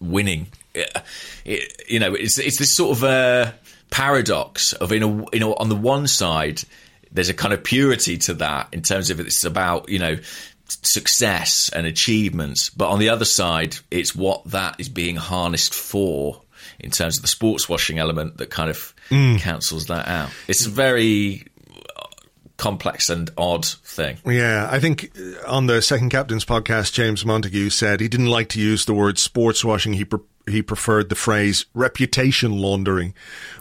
winning. 0.00 0.46
It, 0.74 0.96
it- 1.44 1.82
you 1.88 1.98
know, 1.98 2.14
it's 2.14 2.38
it's 2.38 2.58
this 2.58 2.74
sort 2.74 2.96
of 2.98 3.04
uh, 3.04 3.52
paradox 3.90 4.72
of 4.74 4.90
in 4.92 5.02
a 5.02 5.08
you 5.32 5.40
know 5.40 5.54
on 5.54 5.68
the 5.68 5.76
one 5.76 6.06
side 6.06 6.62
there's 7.12 7.28
a 7.28 7.34
kind 7.34 7.52
of 7.54 7.62
purity 7.62 8.16
to 8.18 8.34
that 8.34 8.68
in 8.72 8.82
terms 8.82 9.10
of 9.10 9.20
it's 9.20 9.44
about 9.44 9.88
you 9.88 9.98
know 9.98 10.16
success 10.82 11.68
and 11.74 11.86
achievements, 11.86 12.70
but 12.70 12.88
on 12.88 12.98
the 12.98 13.08
other 13.08 13.24
side 13.24 13.76
it's 13.90 14.14
what 14.14 14.44
that 14.46 14.76
is 14.78 14.88
being 14.88 15.16
harnessed 15.16 15.74
for 15.74 16.40
in 16.80 16.90
terms 16.90 17.16
of 17.18 17.22
the 17.22 17.28
sports 17.28 17.68
washing 17.68 17.98
element 17.98 18.36
that 18.38 18.50
kind 18.50 18.70
of 18.70 18.93
cancels 19.08 19.86
that 19.86 20.08
out. 20.08 20.30
It's 20.48 20.66
a 20.66 20.70
very 20.70 21.44
complex 22.56 23.08
and 23.08 23.30
odd 23.36 23.64
thing. 23.66 24.18
Yeah, 24.24 24.68
I 24.70 24.78
think 24.78 25.10
uh, 25.18 25.46
on 25.48 25.66
the 25.66 25.82
Second 25.82 26.10
Captain's 26.10 26.44
podcast, 26.44 26.92
James 26.92 27.24
Montague 27.24 27.70
said 27.70 28.00
he 28.00 28.08
didn't 28.08 28.28
like 28.28 28.48
to 28.50 28.60
use 28.60 28.84
the 28.84 28.94
word 28.94 29.18
sports 29.18 29.64
washing. 29.64 29.94
He 29.94 30.04
pre- 30.04 30.20
he 30.46 30.62
preferred 30.62 31.08
the 31.08 31.14
phrase 31.14 31.64
reputation 31.74 32.58
laundering, 32.58 33.14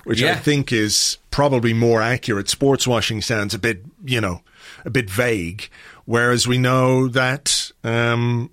which 0.04 0.22
I 0.22 0.36
think 0.36 0.72
is 0.72 1.18
probably 1.32 1.74
more 1.74 2.02
accurate. 2.02 2.50
Sports 2.50 2.86
washing 2.86 3.22
sounds 3.22 3.54
a 3.54 3.60
bit, 3.60 3.84
you 4.04 4.20
know, 4.20 4.42
a 4.84 4.90
bit 4.90 5.10
vague, 5.10 5.70
whereas 6.06 6.46
we 6.46 6.58
know 6.58 7.08
that, 7.08 7.72
um, 7.86 8.52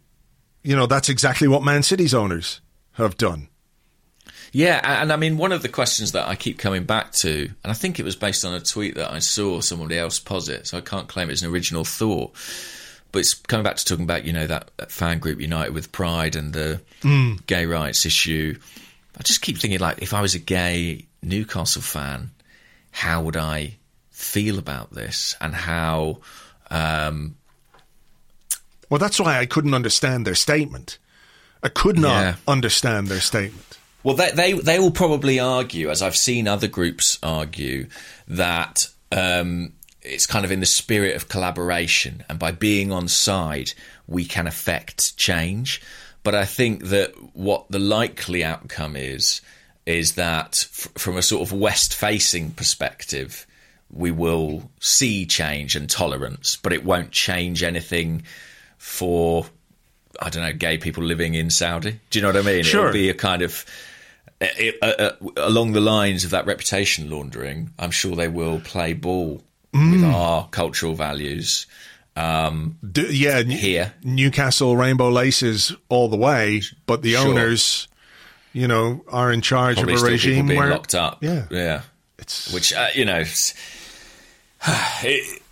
you 0.63 0.77
know, 0.77 0.87
that's 0.87 1.09
exactly 1.09 1.49
what 1.49 1.65
Man 1.65 1.83
City's 1.83 2.15
owners 2.15 2.61
have 2.93 3.17
done. 3.17 3.49
Yeah, 4.53 4.81
and 5.03 5.13
I 5.13 5.17
mean, 5.17 5.37
one 5.37 5.53
of 5.53 5.63
the 5.63 5.69
questions 5.69 6.13
that 6.13 6.27
I 6.27 6.35
keep 6.35 6.59
coming 6.59 6.83
back 6.85 7.13
to, 7.21 7.51
and 7.63 7.71
I 7.71 7.75
think 7.75 8.01
it 8.01 8.05
was 8.05 8.17
based 8.17 8.45
on 8.45 8.53
a 8.53 8.61
tweet 8.61 8.97
that 8.97 9.13
I 9.13 9.21
saw 9.21 9.61
somebody 9.61 9.97
else 9.97 10.19
posit, 10.19 10.67
so 10.67 10.77
I 10.79 10.81
can't 10.81 11.07
claim 11.09 11.31
it's 11.31 11.43
an 11.43 11.51
original 11.51 11.85
thought, 11.85 12.33
but 13.13 13.21
it's 13.21 13.35
coming 13.35 13.63
back 13.63 13.77
to 13.77 13.85
talking 13.85 14.05
about, 14.05 14.25
you 14.25 14.33
know, 14.33 14.47
that, 14.49 14.71
that 14.77 14.91
fan 14.91 15.21
group 15.21 15.41
United 15.41 15.73
with 15.73 15.93
Pride 15.93 16.35
and 16.35 16.53
the 16.53 16.81
gay 17.47 17.67
rights 17.67 18.05
issue. 18.05 18.59
I 19.19 19.23
just 19.23 19.41
keep 19.41 19.59
thinking, 19.59 19.79
like, 19.79 20.03
if 20.03 20.13
I 20.15 20.21
was 20.21 20.35
a 20.35 20.39
gay 20.41 21.07
Newcastle 21.23 21.83
fan, 21.83 22.31
how 22.91 23.23
would 23.23 23.37
I 23.37 23.77
feel 24.11 24.59
about 24.59 24.93
this? 24.93 25.37
And 25.41 25.55
how. 25.55 26.19
Um, 26.71 27.37
Well, 28.89 28.99
that's 28.99 29.21
why 29.21 29.39
I 29.39 29.47
couldn't 29.47 29.75
understand 29.75 30.27
their 30.27 30.35
statement. 30.35 30.99
I 31.63 31.69
could 31.69 31.99
not 31.99 32.21
Yeah. 32.21 32.35
understand 32.49 33.07
their 33.09 33.21
statement. 33.21 33.79
Well, 34.03 34.17
they, 34.17 34.31
they 34.31 34.53
they 34.53 34.79
will 34.79 34.91
probably 34.91 35.39
argue, 35.39 35.91
as 35.91 36.03
I've 36.03 36.17
seen 36.17 36.49
other 36.49 36.69
groups 36.69 37.19
argue, 37.23 37.89
that 38.29 38.89
um, 39.13 39.73
it's 40.03 40.27
kind 40.27 40.45
of 40.45 40.51
in 40.51 40.61
the 40.61 40.67
spirit 40.67 41.17
of 41.17 41.29
collaboration, 41.29 42.25
and 42.29 42.39
by 42.39 42.51
being 42.53 42.93
on 42.93 43.09
side, 43.09 43.73
we 44.07 44.25
can 44.25 44.47
affect 44.47 45.17
change. 45.17 45.83
But 46.23 46.35
I 46.35 46.45
think 46.45 46.85
that 46.87 47.13
what 47.35 47.71
the 47.71 47.79
likely 47.79 48.45
outcome 48.45 48.97
is 48.97 49.41
is 49.87 50.15
that 50.15 50.57
f- 50.61 50.89
from 50.95 51.17
a 51.17 51.23
sort 51.23 51.43
of 51.43 51.53
west-facing 51.53 52.51
perspective, 52.53 53.47
we 53.91 54.11
will 54.11 54.71
see 54.81 55.27
change 55.27 55.75
and 55.75 55.89
tolerance, 55.89 56.57
but 56.57 56.73
it 56.73 56.85
won't 56.85 57.11
change 57.11 57.63
anything 57.63 58.23
for 58.79 59.47
I 60.21 60.29
don't 60.29 60.43
know, 60.43 60.53
gay 60.53 60.77
people 60.77 61.03
living 61.03 61.35
in 61.35 61.51
Saudi. 61.51 61.99
Do 62.11 62.19
you 62.19 62.23
know 62.23 62.29
what 62.29 62.37
I 62.37 62.43
mean? 62.43 62.63
Sure. 62.63 62.89
It'll 62.89 62.93
be 62.93 63.09
a 63.09 63.15
kind 63.15 63.43
of 63.43 63.65
it, 64.41 64.77
uh, 64.83 64.87
uh, 64.87 65.13
along 65.37 65.73
the 65.73 65.81
lines 65.81 66.25
of 66.25 66.31
that 66.31 66.47
reputation 66.47 67.11
laundering. 67.11 67.71
I'm 67.79 67.91
sure 67.91 68.17
they 68.17 68.29
will 68.29 68.61
play 68.61 68.93
ball 68.93 69.43
Mm. 69.75 69.93
with 69.93 70.05
our 70.05 70.49
cultural 70.49 70.95
values. 70.95 71.67
D- 72.17 73.07
yeah, 73.13 73.43
Here. 73.43 73.95
Newcastle 74.03 74.77
Rainbow 74.77 75.09
Laces 75.11 75.73
all 75.89 76.09
the 76.09 76.17
way, 76.17 76.63
but 76.87 77.03
the 77.03 77.13
Sure. 77.13 77.29
owners, 77.29 77.87
you 78.53 78.67
know, 78.67 79.05
are 79.09 79.31
in 79.33 79.41
charge 79.43 79.77
Probably 79.77 79.95
of 79.95 80.03
a 80.03 80.07
regime 80.07 80.49
being 80.49 80.59
where 80.59 80.71
locked 80.71 80.95
up. 80.95 81.23
Yeah, 81.23 81.45
yeah. 81.51 81.83
it's 82.19 82.53
Which 82.53 82.73
uh, 82.75 82.89
you 82.95 83.05
know, 83.05 83.21
it, 85.03 85.43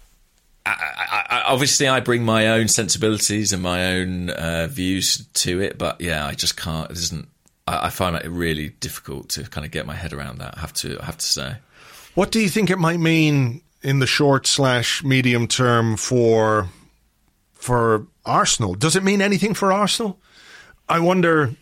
I, 0.66 0.70
I, 0.70 1.26
I, 1.30 1.42
obviously 1.46 1.88
I 1.88 2.00
bring 2.00 2.24
my 2.24 2.48
own 2.48 2.68
sensibilities 2.68 3.52
and 3.52 3.62
my 3.62 3.94
own 3.94 4.30
uh, 4.30 4.66
views 4.70 5.26
to 5.34 5.60
it, 5.62 5.78
but 5.78 6.00
yeah, 6.00 6.26
I 6.26 6.34
just 6.34 6.56
can't. 6.56 6.90
It 6.90 6.98
isn't. 6.98 7.28
I, 7.68 7.86
I 7.86 7.90
find 7.90 8.16
it 8.16 8.28
really 8.30 8.70
difficult 8.80 9.28
to 9.30 9.44
kind 9.44 9.64
of 9.64 9.70
get 9.70 9.86
my 9.86 9.94
head 9.94 10.12
around 10.12 10.38
that. 10.38 10.56
I 10.56 10.60
have 10.60 10.72
to. 10.74 10.98
I 11.00 11.04
have 11.04 11.18
to 11.18 11.26
say. 11.26 11.56
What 12.14 12.32
do 12.32 12.40
you 12.40 12.48
think 12.48 12.70
it 12.70 12.78
might 12.78 12.98
mean 12.98 13.62
in 13.82 14.00
the 14.00 14.06
short 14.06 14.46
slash 14.46 15.04
medium 15.04 15.46
term 15.46 15.96
for 15.96 16.68
for 17.54 18.06
Arsenal? 18.24 18.74
Does 18.74 18.96
it 18.96 19.04
mean 19.04 19.20
anything 19.22 19.54
for 19.54 19.72
Arsenal? 19.72 20.18
I 20.88 21.00
wonder. 21.00 21.54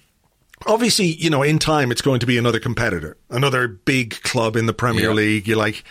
Obviously, 0.66 1.06
you 1.06 1.28
know, 1.28 1.42
in 1.42 1.58
time 1.58 1.92
it's 1.92 2.00
going 2.00 2.20
to 2.20 2.26
be 2.26 2.38
another 2.38 2.58
competitor, 2.58 3.18
another 3.28 3.68
big 3.68 4.22
club 4.22 4.56
in 4.56 4.64
the 4.64 4.72
Premier 4.72 5.08
Yeah. 5.08 5.12
League. 5.14 5.46
You 5.46 5.54
like, 5.56 5.84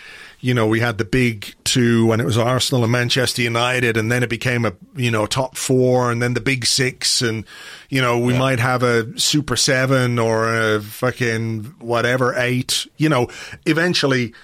you 0.46 0.54
know, 0.54 0.68
we 0.68 0.80
had 0.80 1.00
the 1.00 1.06
big 1.06 1.56
two 1.64 2.06
when 2.06 2.20
it 2.20 2.24
was 2.24 2.38
Arsenal 2.38 2.84
and 2.84 2.92
Manchester 2.92 3.42
United, 3.42 3.98
and 3.98 4.12
then 4.12 4.22
it 4.22 4.30
became 4.30 4.64
a 4.64 4.74
you 4.96 5.10
know 5.10 5.26
top 5.26 5.58
four, 5.58 6.12
and 6.12 6.22
then 6.22 6.36
the 6.36 6.40
big 6.40 6.68
six, 6.68 7.24
and 7.24 7.46
you 7.90 8.00
know 8.00 8.20
we 8.20 8.38
might 8.38 8.60
have 8.60 8.84
a 8.84 9.20
Super 9.20 9.56
Seven 9.56 10.20
or 10.20 10.56
a 10.56 10.82
fucking 10.84 11.64
whatever 11.80 12.36
eight. 12.38 12.86
You 12.98 13.10
know, 13.10 13.28
eventually 13.66 14.36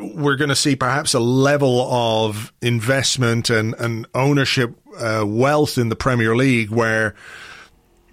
we're 0.00 0.36
going 0.36 0.48
to 0.48 0.56
see 0.56 0.74
perhaps 0.74 1.12
a 1.12 1.20
level 1.20 1.82
of 1.82 2.50
investment 2.62 3.50
and, 3.50 3.74
and 3.74 4.06
ownership 4.14 4.74
uh, 4.96 5.22
wealth 5.26 5.76
in 5.76 5.90
the 5.90 5.96
Premier 5.96 6.34
League 6.34 6.70
where 6.70 7.14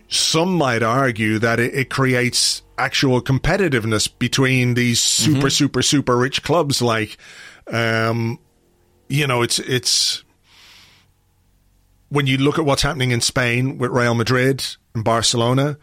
some 0.09 0.53
might 0.53 0.83
argue 0.83 1.39
that 1.39 1.61
it, 1.61 1.73
it 1.73 1.89
creates 1.89 2.62
actual 2.77 3.21
competitiveness 3.21 4.09
between 4.19 4.73
these 4.73 5.01
super, 5.01 5.49
super, 5.49 5.81
super 5.81 6.17
rich 6.17 6.43
clubs. 6.43 6.81
Like, 6.81 7.17
um, 7.67 8.39
you 9.09 9.27
know, 9.27 9.41
it's 9.41 9.59
it's 9.59 10.23
when 12.09 12.27
you 12.27 12.37
look 12.37 12.59
at 12.59 12.65
what's 12.65 12.83
happening 12.83 13.11
in 13.11 13.21
Spain 13.21 13.77
with 13.77 13.91
Real 13.91 14.13
Madrid 14.13 14.65
and 14.93 15.03
Barcelona 15.03 15.77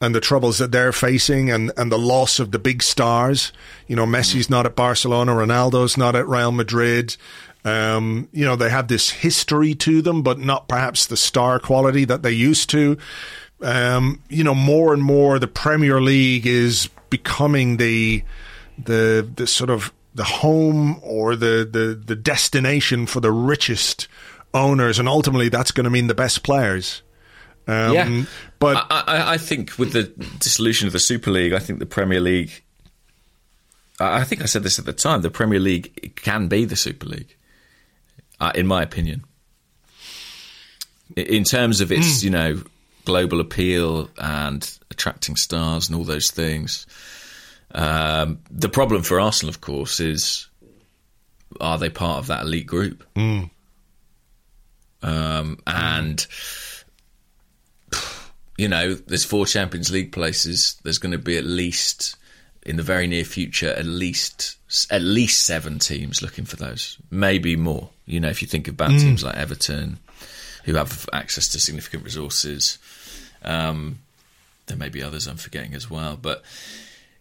and 0.00 0.14
the 0.14 0.20
troubles 0.20 0.58
that 0.58 0.72
they're 0.72 0.92
facing 0.92 1.50
and, 1.50 1.72
and 1.76 1.90
the 1.90 1.98
loss 1.98 2.38
of 2.38 2.50
the 2.50 2.58
big 2.58 2.82
stars. 2.82 3.52
You 3.86 3.96
know, 3.96 4.06
Messi's 4.06 4.50
not 4.50 4.66
at 4.66 4.76
Barcelona, 4.76 5.32
Ronaldo's 5.32 5.96
not 5.96 6.16
at 6.16 6.28
Real 6.28 6.52
Madrid. 6.52 7.16
Um, 7.64 8.28
you 8.32 8.44
know, 8.44 8.56
they 8.56 8.68
have 8.68 8.88
this 8.88 9.10
history 9.10 9.74
to 9.76 10.02
them, 10.02 10.22
but 10.22 10.38
not 10.38 10.68
perhaps 10.68 11.06
the 11.06 11.16
star 11.16 11.58
quality 11.58 12.04
that 12.04 12.22
they 12.22 12.32
used 12.32 12.68
to. 12.70 12.98
Um, 13.62 14.20
you 14.28 14.44
know, 14.44 14.54
more 14.54 14.92
and 14.92 15.02
more 15.02 15.38
the 15.38 15.46
Premier 15.46 16.00
League 16.00 16.46
is 16.46 16.88
becoming 17.08 17.76
the 17.76 18.22
the 18.76 19.28
the 19.36 19.46
sort 19.46 19.70
of 19.70 19.92
the 20.14 20.24
home 20.24 21.00
or 21.02 21.36
the 21.36 21.68
the, 21.70 21.94
the 21.94 22.16
destination 22.16 23.06
for 23.06 23.20
the 23.20 23.32
richest 23.32 24.08
owners, 24.52 24.98
and 24.98 25.08
ultimately 25.08 25.48
that's 25.48 25.70
going 25.70 25.84
to 25.84 25.90
mean 25.90 26.08
the 26.08 26.14
best 26.14 26.42
players. 26.42 27.02
Um, 27.66 27.94
yeah, 27.94 28.24
but 28.58 28.86
I, 28.90 29.04
I, 29.06 29.32
I 29.34 29.38
think 29.38 29.78
with 29.78 29.92
the 29.92 30.04
dissolution 30.38 30.86
of 30.86 30.92
the 30.92 30.98
Super 30.98 31.30
League, 31.30 31.52
I 31.52 31.58
think 31.58 31.78
the 31.78 31.86
Premier 31.86 32.20
League. 32.20 32.62
I 34.00 34.24
think 34.24 34.42
I 34.42 34.46
said 34.46 34.64
this 34.64 34.80
at 34.80 34.86
the 34.86 34.92
time. 34.92 35.22
The 35.22 35.30
Premier 35.30 35.60
League 35.60 36.16
can 36.16 36.48
be 36.48 36.64
the 36.64 36.74
Super 36.74 37.06
League, 37.06 37.36
uh, 38.40 38.50
in 38.54 38.66
my 38.66 38.82
opinion. 38.82 39.24
In 41.16 41.44
terms 41.44 41.80
of 41.80 41.92
its, 41.92 42.24
you 42.24 42.30
know, 42.30 42.60
global 43.04 43.40
appeal 43.40 44.08
and 44.18 44.78
attracting 44.90 45.36
stars 45.36 45.88
and 45.88 45.96
all 45.96 46.04
those 46.04 46.30
things. 46.30 46.86
Um, 47.74 48.38
the 48.50 48.68
problem 48.68 49.02
for 49.02 49.18
Arsenal, 49.20 49.50
of 49.50 49.60
course, 49.60 50.00
is 50.00 50.48
are 51.60 51.78
they 51.78 51.90
part 51.90 52.18
of 52.18 52.26
that 52.28 52.42
elite 52.42 52.66
group? 52.66 53.04
Um, 55.02 55.58
and 55.66 56.26
you 58.56 58.68
know, 58.68 58.94
there's 58.94 59.24
four 59.24 59.46
Champions 59.46 59.90
League 59.90 60.12
places. 60.12 60.80
There's 60.82 60.98
going 60.98 61.12
to 61.12 61.18
be 61.18 61.36
at 61.36 61.44
least 61.44 62.16
in 62.64 62.76
the 62.76 62.82
very 62.82 63.06
near 63.06 63.24
future, 63.24 63.70
at 63.70 63.84
least 63.84 64.56
at 64.90 65.02
least 65.02 65.44
seven 65.44 65.78
teams 65.78 66.22
looking 66.22 66.44
for 66.44 66.56
those, 66.56 66.96
maybe 67.10 67.56
more. 67.56 67.90
You 68.06 68.20
know, 68.20 68.28
if 68.28 68.42
you 68.42 68.48
think 68.48 68.68
about 68.68 68.90
teams 68.90 69.22
like 69.22 69.36
Everton, 69.36 69.98
who 70.64 70.74
have 70.74 71.08
access 71.12 71.48
to 71.48 71.58
significant 71.58 72.04
resources, 72.04 72.78
um, 73.42 73.98
there 74.66 74.76
may 74.76 74.88
be 74.88 75.02
others 75.02 75.26
I'm 75.26 75.36
forgetting 75.36 75.74
as 75.74 75.90
well, 75.90 76.18
but. 76.20 76.42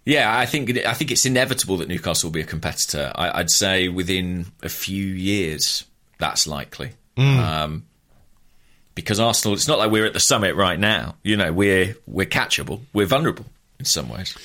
Yeah, 0.06 0.38
I 0.38 0.46
think 0.46 0.86
I 0.86 0.94
think 0.94 1.12
it's 1.12 1.26
inevitable 1.26 1.78
that 1.78 1.88
Newcastle 1.88 2.28
will 2.28 2.34
be 2.34 2.42
a 2.42 2.46
competitor. 2.46 3.14
I, 3.16 3.40
I'd 3.40 3.50
say 3.50 3.88
within 3.88 4.48
a 4.62 4.68
few 4.68 5.06
years, 5.06 5.86
that's 6.18 6.46
likely. 6.46 6.92
Um, 7.18 7.86
because 8.96 9.20
Arsenal, 9.20 9.56
it's 9.56 9.68
not 9.68 9.80
like 9.80 9.92
we're 9.92 10.06
at 10.06 10.14
the 10.14 10.20
summit 10.20 10.56
right 10.56 10.80
now. 10.80 11.16
You 11.24 11.38
know, 11.38 11.52
we're 11.52 11.96
we're 12.06 12.28
catchable, 12.28 12.82
we're 12.94 13.06
vulnerable 13.06 13.46
in 13.80 13.86
some 13.86 14.10
ways. 14.10 14.36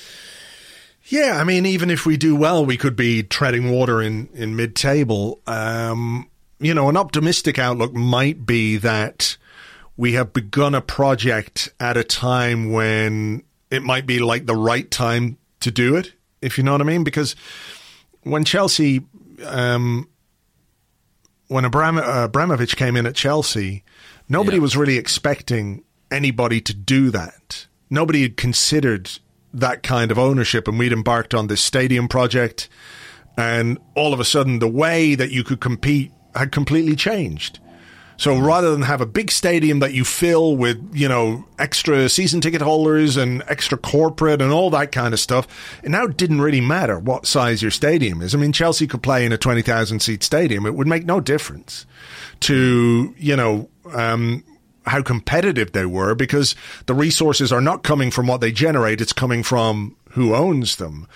Yeah, 1.05 1.39
I 1.41 1.45
mean, 1.45 1.65
even 1.65 1.91
if 1.91 2.05
we 2.05 2.19
do 2.19 2.37
well, 2.37 2.67
we 2.67 2.77
could 2.77 2.95
be 2.95 3.23
treading 3.23 3.71
water 3.71 4.03
in, 4.03 4.29
in 4.35 4.57
mid 4.57 4.77
table. 4.77 5.41
Um, 5.47 6.29
you 6.61 6.75
know, 6.75 6.89
an 6.89 6.97
optimistic 6.97 7.59
outlook 7.59 7.93
might 7.95 8.45
be 8.47 8.77
that 8.79 9.37
we 9.97 10.13
have 10.15 10.33
begun 10.33 10.75
a 10.75 10.81
project 10.81 11.69
at 11.81 11.97
a 11.97 12.05
time 12.05 12.71
when 12.73 13.43
it 13.71 13.83
might 13.83 14.07
be 14.07 14.19
like 14.19 14.47
the 14.47 14.57
right 14.57 14.91
time 14.91 15.37
to 15.61 15.71
do 15.71 15.97
it, 15.97 16.13
if 16.41 16.57
you 16.59 16.65
know 16.65 16.73
what 16.73 16.81
I 16.81 16.85
mean. 16.85 17.05
Because 17.05 17.35
when 18.23 18.45
Chelsea, 18.45 19.03
um, 19.45 20.09
when 21.49 21.65
Abram- 21.65 21.99
uh, 21.99 22.25
Abramovich 22.25 22.77
came 22.77 22.97
in 22.97 23.07
at 23.07 23.15
Chelsea, 23.15 23.83
nobody 24.29 24.57
Yeah. 24.59 24.63
was 24.63 24.77
really 24.77 24.97
expecting 24.97 25.83
anybody 26.11 26.61
to 26.61 26.75
do 26.75 27.11
that. 27.11 27.67
Nobody 27.91 28.23
had 28.23 28.37
considered 28.37 29.11
that 29.53 29.83
kind 29.83 30.11
of 30.11 30.19
ownership, 30.19 30.69
and 30.69 30.79
we'd 30.79 30.93
embarked 30.93 31.35
on 31.35 31.47
this 31.47 31.61
stadium 31.61 32.07
project, 32.09 32.69
and 33.37 33.79
all 33.95 34.13
of 34.13 34.21
a 34.21 34.25
sudden, 34.25 34.59
the 34.59 34.69
way 34.69 35.15
that 35.15 35.31
you 35.31 35.43
could 35.43 35.61
compete 35.61 36.13
had 36.35 36.53
completely 36.53 36.97
changed. 36.97 37.59
So 38.19 38.37
rather 38.37 38.73
than 38.73 38.83
have 38.83 39.01
a 39.01 39.07
big 39.07 39.31
stadium 39.31 39.79
that 39.79 39.95
you 39.95 40.05
fill 40.05 40.57
with, 40.57 40.91
you 40.93 41.09
know, 41.09 41.45
extra 41.57 42.09
season 42.09 42.41
ticket 42.41 42.61
holders 42.61 43.17
and 43.17 43.45
extra 43.47 43.79
corporate 43.79 44.43
and 44.43 44.51
all 44.51 44.71
that 44.71 44.91
kind 44.91 45.15
of 45.15 45.21
stuff, 45.21 45.47
it 45.85 45.91
now 45.91 46.09
didn't 46.09 46.41
really 46.41 46.61
matter 46.61 46.99
what 46.99 47.27
size 47.27 47.63
your 47.63 47.71
stadium 47.71 48.21
is. 48.21 48.35
I 48.35 48.39
mean, 48.39 48.53
Chelsea 48.53 48.89
could 48.89 49.05
play 49.05 49.25
in 49.25 49.31
a 49.31 49.39
20,000 49.39 50.01
seat 50.01 50.25
stadium. 50.25 50.67
It 50.67 50.75
would 50.75 50.89
make 50.89 51.07
no 51.07 51.21
difference 51.21 51.87
to, 52.41 53.15
you 53.17 53.37
know, 53.37 53.69
um, 53.93 54.43
how 54.85 55.01
competitive 55.01 55.71
they 55.71 55.87
were 55.87 56.17
because 56.17 56.57
the 56.87 56.95
resources 56.95 57.53
are 57.53 57.61
not 57.61 57.85
coming 57.85 58.11
from 58.11 58.27
what 58.27 58.41
they 58.41 58.51
generate. 58.51 59.01
It's 59.01 59.13
coming 59.13 59.45
from 59.45 59.95
who 60.11 60.35
owns 60.35 60.77
them. 60.77 61.07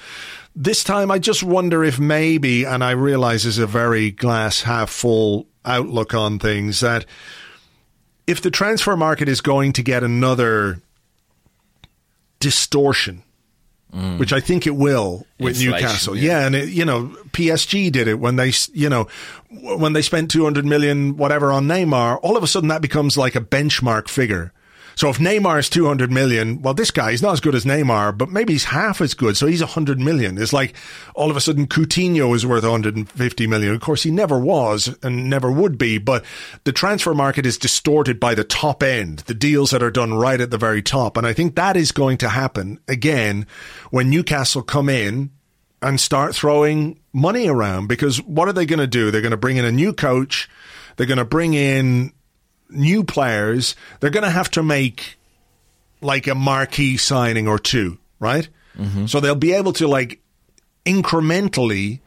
This 0.54 0.84
time, 0.84 1.10
I 1.10 1.18
just 1.18 1.42
wonder 1.42 1.82
if 1.82 1.98
maybe, 1.98 2.64
and 2.64 2.84
I 2.84 2.90
realize 2.90 3.46
is 3.46 3.58
a 3.58 3.66
very 3.66 4.10
glass 4.10 4.62
half 4.62 4.90
full 4.90 5.46
outlook 5.64 6.12
on 6.12 6.38
things, 6.38 6.80
that 6.80 7.06
if 8.26 8.40
the 8.42 8.50
transfer 8.50 8.96
market 8.96 9.28
is 9.28 9.40
going 9.40 9.72
to 9.74 9.82
get 9.82 10.04
another 10.04 10.80
distortion, 12.38 13.22
mm. 13.94 14.18
which 14.18 14.32
I 14.32 14.40
think 14.40 14.66
it 14.66 14.76
will 14.76 15.26
with 15.38 15.60
Inflation, 15.60 15.70
Newcastle. 15.70 16.16
yeah. 16.16 16.40
Yeah. 16.40 16.46
and 16.46 16.54
it, 16.54 16.68
you 16.68 16.84
know, 16.84 17.16
PSG 17.30 17.90
did 17.90 18.08
it 18.08 18.16
when 18.16 18.36
they, 18.36 18.52
you 18.72 18.88
know, 18.88 19.08
when 19.50 19.92
they 19.92 20.02
spent 20.02 20.30
200 20.30 20.64
million 20.64 21.16
whatever 21.16 21.50
on 21.50 21.66
Neymar, 21.66 22.18
all 22.22 22.36
of 22.36 22.42
a 22.42 22.46
sudden 22.46 22.68
that 22.68 22.82
becomes 22.82 23.16
like 23.16 23.34
a 23.36 23.40
benchmark 23.40 24.08
figure. 24.08 24.52
So 24.94 25.08
if 25.08 25.18
Neymar 25.18 25.58
is 25.58 25.68
200 25.68 26.10
million, 26.10 26.62
well, 26.62 26.74
this 26.74 26.90
guy, 26.90 27.10
he's 27.10 27.22
not 27.22 27.32
as 27.32 27.40
good 27.40 27.54
as 27.54 27.64
Neymar, 27.64 28.16
but 28.16 28.30
maybe 28.30 28.52
he's 28.52 28.64
half 28.64 29.00
as 29.00 29.14
good. 29.14 29.36
So 29.36 29.46
he's 29.46 29.60
100 29.60 29.98
million. 30.00 30.38
It's 30.38 30.52
like 30.52 30.74
all 31.14 31.30
of 31.30 31.36
a 31.36 31.40
sudden 31.40 31.66
Coutinho 31.66 32.34
is 32.34 32.46
worth 32.46 32.62
150 32.62 33.46
million. 33.46 33.74
Of 33.74 33.80
course, 33.80 34.02
he 34.02 34.10
never 34.10 34.38
was 34.38 34.96
and 35.02 35.28
never 35.28 35.50
would 35.50 35.78
be, 35.78 35.98
but 35.98 36.24
the 36.64 36.72
transfer 36.72 37.14
market 37.14 37.46
is 37.46 37.58
distorted 37.58 38.20
by 38.20 38.34
the 38.34 38.44
top 38.44 38.82
end, 38.82 39.20
the 39.20 39.34
deals 39.34 39.70
that 39.70 39.82
are 39.82 39.90
done 39.90 40.14
right 40.14 40.40
at 40.40 40.50
the 40.50 40.58
very 40.58 40.82
top. 40.82 41.16
And 41.16 41.26
I 41.26 41.32
think 41.32 41.54
that 41.54 41.76
is 41.76 41.92
going 41.92 42.18
to 42.18 42.28
happen 42.28 42.78
again 42.88 43.46
when 43.90 44.10
Newcastle 44.10 44.62
come 44.62 44.88
in 44.88 45.30
and 45.82 46.00
start 46.00 46.34
throwing 46.34 46.98
money 47.12 47.48
around 47.48 47.88
because 47.88 48.22
what 48.22 48.48
are 48.48 48.52
they 48.52 48.66
going 48.66 48.78
to 48.78 48.86
do? 48.86 49.10
They're 49.10 49.20
going 49.20 49.32
to 49.32 49.36
bring 49.36 49.56
in 49.56 49.64
a 49.64 49.72
new 49.72 49.92
coach. 49.92 50.48
They're 50.96 51.06
going 51.06 51.18
to 51.18 51.24
bring 51.24 51.54
in 51.54 52.12
new 52.72 53.04
players. 53.04 53.76
They're 54.00 54.10
going 54.10 54.24
to 54.24 54.30
have 54.30 54.50
to 54.52 54.62
make 54.62 55.16
like 56.00 56.26
a 56.26 56.34
marquee 56.34 56.96
signing 56.96 57.46
or 57.46 57.58
two, 57.58 57.98
right? 58.18 58.48
So 59.06 59.20
they'll 59.20 59.34
be 59.34 59.52
able 59.52 59.72
to 59.74 59.86
like 59.86 60.20
incrementally 60.86 62.00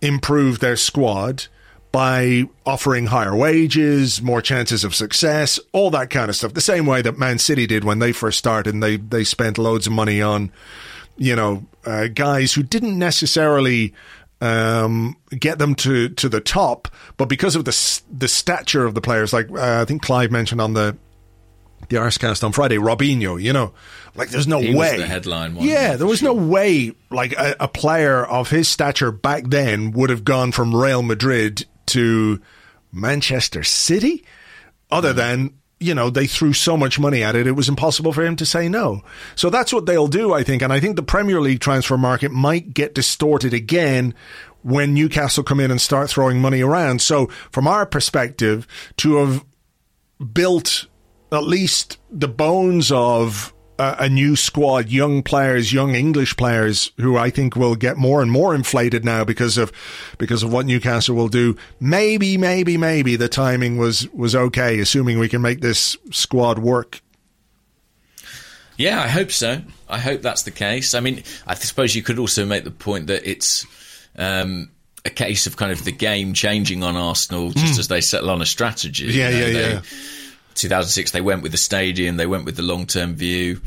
improve 0.00 0.60
their 0.60 0.76
squad 0.76 1.46
by 1.92 2.44
offering 2.64 3.06
higher 3.06 3.34
wages, 3.34 4.22
more 4.22 4.40
chances 4.40 4.84
of 4.84 4.94
success, 4.94 5.58
all 5.72 5.90
that 5.90 6.08
kind 6.08 6.28
of 6.28 6.36
stuff. 6.36 6.54
The 6.54 6.60
same 6.60 6.86
way 6.86 7.02
that 7.02 7.18
Man 7.18 7.38
City 7.38 7.66
did 7.66 7.84
when 7.84 7.98
they 7.98 8.12
first 8.12 8.38
started 8.38 8.74
and 8.74 8.82
they, 8.82 8.96
they 8.96 9.24
spent 9.24 9.58
loads 9.58 9.86
of 9.86 9.92
money 9.92 10.22
on, 10.22 10.52
you 11.16 11.34
know, 11.34 11.66
uh, 11.84 12.06
guys 12.06 12.52
who 12.52 12.62
didn't 12.62 12.98
necessarily 12.98 13.92
um, 14.40 15.16
get 15.30 15.58
them 15.58 15.74
to, 15.76 16.08
to 16.10 16.28
the 16.28 16.40
top, 16.40 16.88
but 17.16 17.28
because 17.28 17.56
of 17.56 17.64
the 17.64 18.00
the 18.10 18.28
stature 18.28 18.86
of 18.86 18.94
the 18.94 19.00
players, 19.00 19.32
like 19.32 19.50
uh, 19.50 19.80
I 19.82 19.84
think 19.84 20.02
Clive 20.02 20.30
mentioned 20.30 20.60
on 20.60 20.72
the 20.74 20.96
the 21.88 21.96
Arsecast 21.96 22.44
on 22.44 22.52
Friday, 22.52 22.76
Robinho, 22.76 23.42
you 23.42 23.52
know, 23.52 23.72
like 24.14 24.28
there's 24.30 24.46
no 24.46 24.60
He 24.60 24.68
was 24.74 24.78
way. 24.78 24.96
the 24.98 25.06
headline 25.06 25.54
one, 25.54 25.66
yeah, 25.66 25.96
there 25.96 26.06
was 26.06 26.22
no 26.22 26.32
way 26.34 26.92
like 27.10 27.32
a, 27.32 27.56
a 27.60 27.68
player 27.68 28.24
of 28.24 28.50
his 28.50 28.68
stature 28.68 29.10
back 29.12 29.44
then 29.46 29.92
would 29.92 30.10
have 30.10 30.24
gone 30.24 30.52
from 30.52 30.74
Real 30.74 31.02
Madrid 31.02 31.66
to 31.86 32.40
Manchester 32.92 33.62
City, 33.62 34.24
other 34.90 35.12
than 35.12 35.54
you 35.80 35.94
know 35.94 36.10
they 36.10 36.26
threw 36.26 36.52
so 36.52 36.76
much 36.76 37.00
money 37.00 37.22
at 37.22 37.34
it, 37.34 37.46
it 37.46 37.52
was 37.52 37.68
impossible 37.68 38.12
for 38.12 38.22
him 38.24 38.36
to 38.36 38.46
say 38.46 38.68
no. 38.68 39.02
So 39.34 39.50
that's 39.50 39.72
what 39.72 39.86
they'll 39.86 40.06
do, 40.06 40.32
I 40.32 40.44
think, 40.44 40.62
and 40.62 40.72
I 40.72 40.78
think 40.78 40.96
the 40.96 41.02
Premier 41.02 41.40
League 41.40 41.60
transfer 41.60 41.98
market 41.98 42.30
might 42.30 42.74
get 42.74 42.94
distorted 42.94 43.54
again 43.54 44.14
when 44.62 44.94
Newcastle 44.94 45.42
come 45.42 45.58
in 45.58 45.70
and 45.70 45.80
start 45.80 46.10
throwing 46.10 46.40
money 46.40 46.60
around. 46.60 47.00
So 47.00 47.26
from 47.50 47.66
our 47.66 47.86
perspective, 47.86 48.66
to 48.98 49.16
have 49.16 49.44
built 50.32 50.86
at 51.32 51.44
least 51.44 51.98
the 52.10 52.28
bones 52.28 52.92
of 52.92 53.54
a, 53.80 53.96
a 54.04 54.08
new 54.08 54.36
squad, 54.36 54.88
young 54.90 55.22
players, 55.22 55.72
young 55.72 55.94
English 55.94 56.36
players, 56.36 56.92
who 56.98 57.16
I 57.16 57.30
think 57.30 57.56
will 57.56 57.74
get 57.74 57.96
more 57.96 58.22
and 58.22 58.30
more 58.30 58.54
inflated 58.54 59.04
now 59.04 59.24
because 59.24 59.56
of 59.58 59.72
because 60.18 60.42
of 60.42 60.52
what 60.52 60.66
Newcastle 60.66 61.16
will 61.16 61.28
do. 61.28 61.56
Maybe, 61.80 62.36
maybe, 62.36 62.76
maybe 62.76 63.16
the 63.16 63.28
timing 63.28 63.78
was 63.78 64.08
was 64.12 64.36
okay, 64.36 64.78
assuming 64.80 65.18
we 65.18 65.28
can 65.28 65.42
make 65.42 65.60
this 65.60 65.96
squad 66.10 66.58
work. 66.58 67.00
Yeah, 68.76 69.02
I 69.02 69.08
hope 69.08 69.30
so. 69.30 69.60
I 69.88 69.98
hope 69.98 70.22
that's 70.22 70.44
the 70.44 70.50
case. 70.50 70.94
I 70.94 71.00
mean, 71.00 71.22
I 71.46 71.54
suppose 71.54 71.94
you 71.94 72.02
could 72.02 72.18
also 72.18 72.46
make 72.46 72.64
the 72.64 72.70
point 72.70 73.08
that 73.08 73.28
it's 73.28 73.66
um, 74.16 74.70
a 75.04 75.10
case 75.10 75.46
of 75.46 75.56
kind 75.58 75.70
of 75.70 75.84
the 75.84 75.92
game 75.92 76.32
changing 76.32 76.82
on 76.82 76.96
Arsenal 76.96 77.50
just 77.50 77.78
as 77.78 77.88
they 77.88 78.00
settle 78.00 78.30
on 78.30 78.40
a 78.40 78.46
strategy. 78.46 79.06
Yeah, 79.06 79.28
You 79.28 79.38
know, 79.40 79.46
yeah, 79.46 79.52
they- 79.52 79.72
yeah. 79.74 79.80
2006, 80.54 81.10
they 81.12 81.20
went 81.20 81.42
with 81.42 81.52
the 81.52 81.58
stadium, 81.58 82.16
they 82.16 82.26
went 82.26 82.44
with 82.44 82.56
the 82.56 82.62
long 82.62 82.86
term 82.86 83.14
view. 83.14 83.60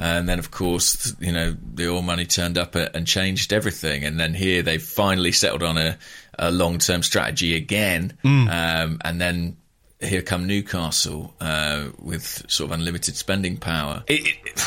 And 0.00 0.28
then, 0.28 0.38
of 0.38 0.52
course, 0.52 1.12
you 1.18 1.32
know, 1.32 1.56
the 1.74 1.88
oil 1.88 2.02
money 2.02 2.24
turned 2.24 2.56
up 2.56 2.76
and 2.76 3.04
changed 3.04 3.52
everything. 3.52 4.04
And 4.04 4.18
then 4.20 4.32
here 4.32 4.62
they've 4.62 4.80
finally 4.82 5.32
settled 5.32 5.64
on 5.64 5.76
a, 5.76 5.98
a 6.38 6.52
long 6.52 6.78
term 6.78 7.02
strategy 7.02 7.56
again. 7.56 8.16
Hmm. 8.22 8.48
Um, 8.48 9.00
and 9.04 9.20
then 9.20 9.56
here 10.00 10.22
come 10.22 10.46
Newcastle 10.46 11.34
uh, 11.40 11.88
with 11.98 12.44
sort 12.48 12.70
of 12.70 12.78
unlimited 12.78 13.16
spending 13.16 13.56
power. 13.56 14.04
It, 14.06 14.36
it, 14.44 14.64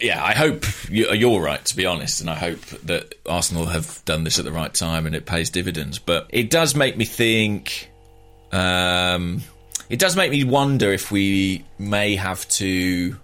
yeah, 0.00 0.22
I 0.24 0.32
hope 0.32 0.64
you- 0.88 1.10
you're 1.12 1.40
right, 1.42 1.64
to 1.64 1.74
be 1.74 1.84
honest, 1.84 2.20
and 2.20 2.30
I 2.30 2.36
hope 2.36 2.60
that 2.84 3.14
Arsenal 3.26 3.66
have 3.66 4.00
done 4.04 4.22
this 4.22 4.38
at 4.38 4.44
the 4.44 4.52
right 4.52 4.72
time 4.72 5.06
and 5.06 5.16
it 5.16 5.26
pays 5.26 5.50
dividends. 5.50 5.98
But 5.98 6.28
it 6.28 6.50
does 6.50 6.76
make 6.76 6.96
me 6.96 7.04
think. 7.04 7.90
Um, 8.52 9.42
it 9.92 9.98
does 9.98 10.16
make 10.16 10.30
me 10.30 10.42
wonder 10.42 10.90
if 10.90 11.12
we 11.12 11.66
may 11.78 12.16
have 12.16 12.48
to, 12.48 13.14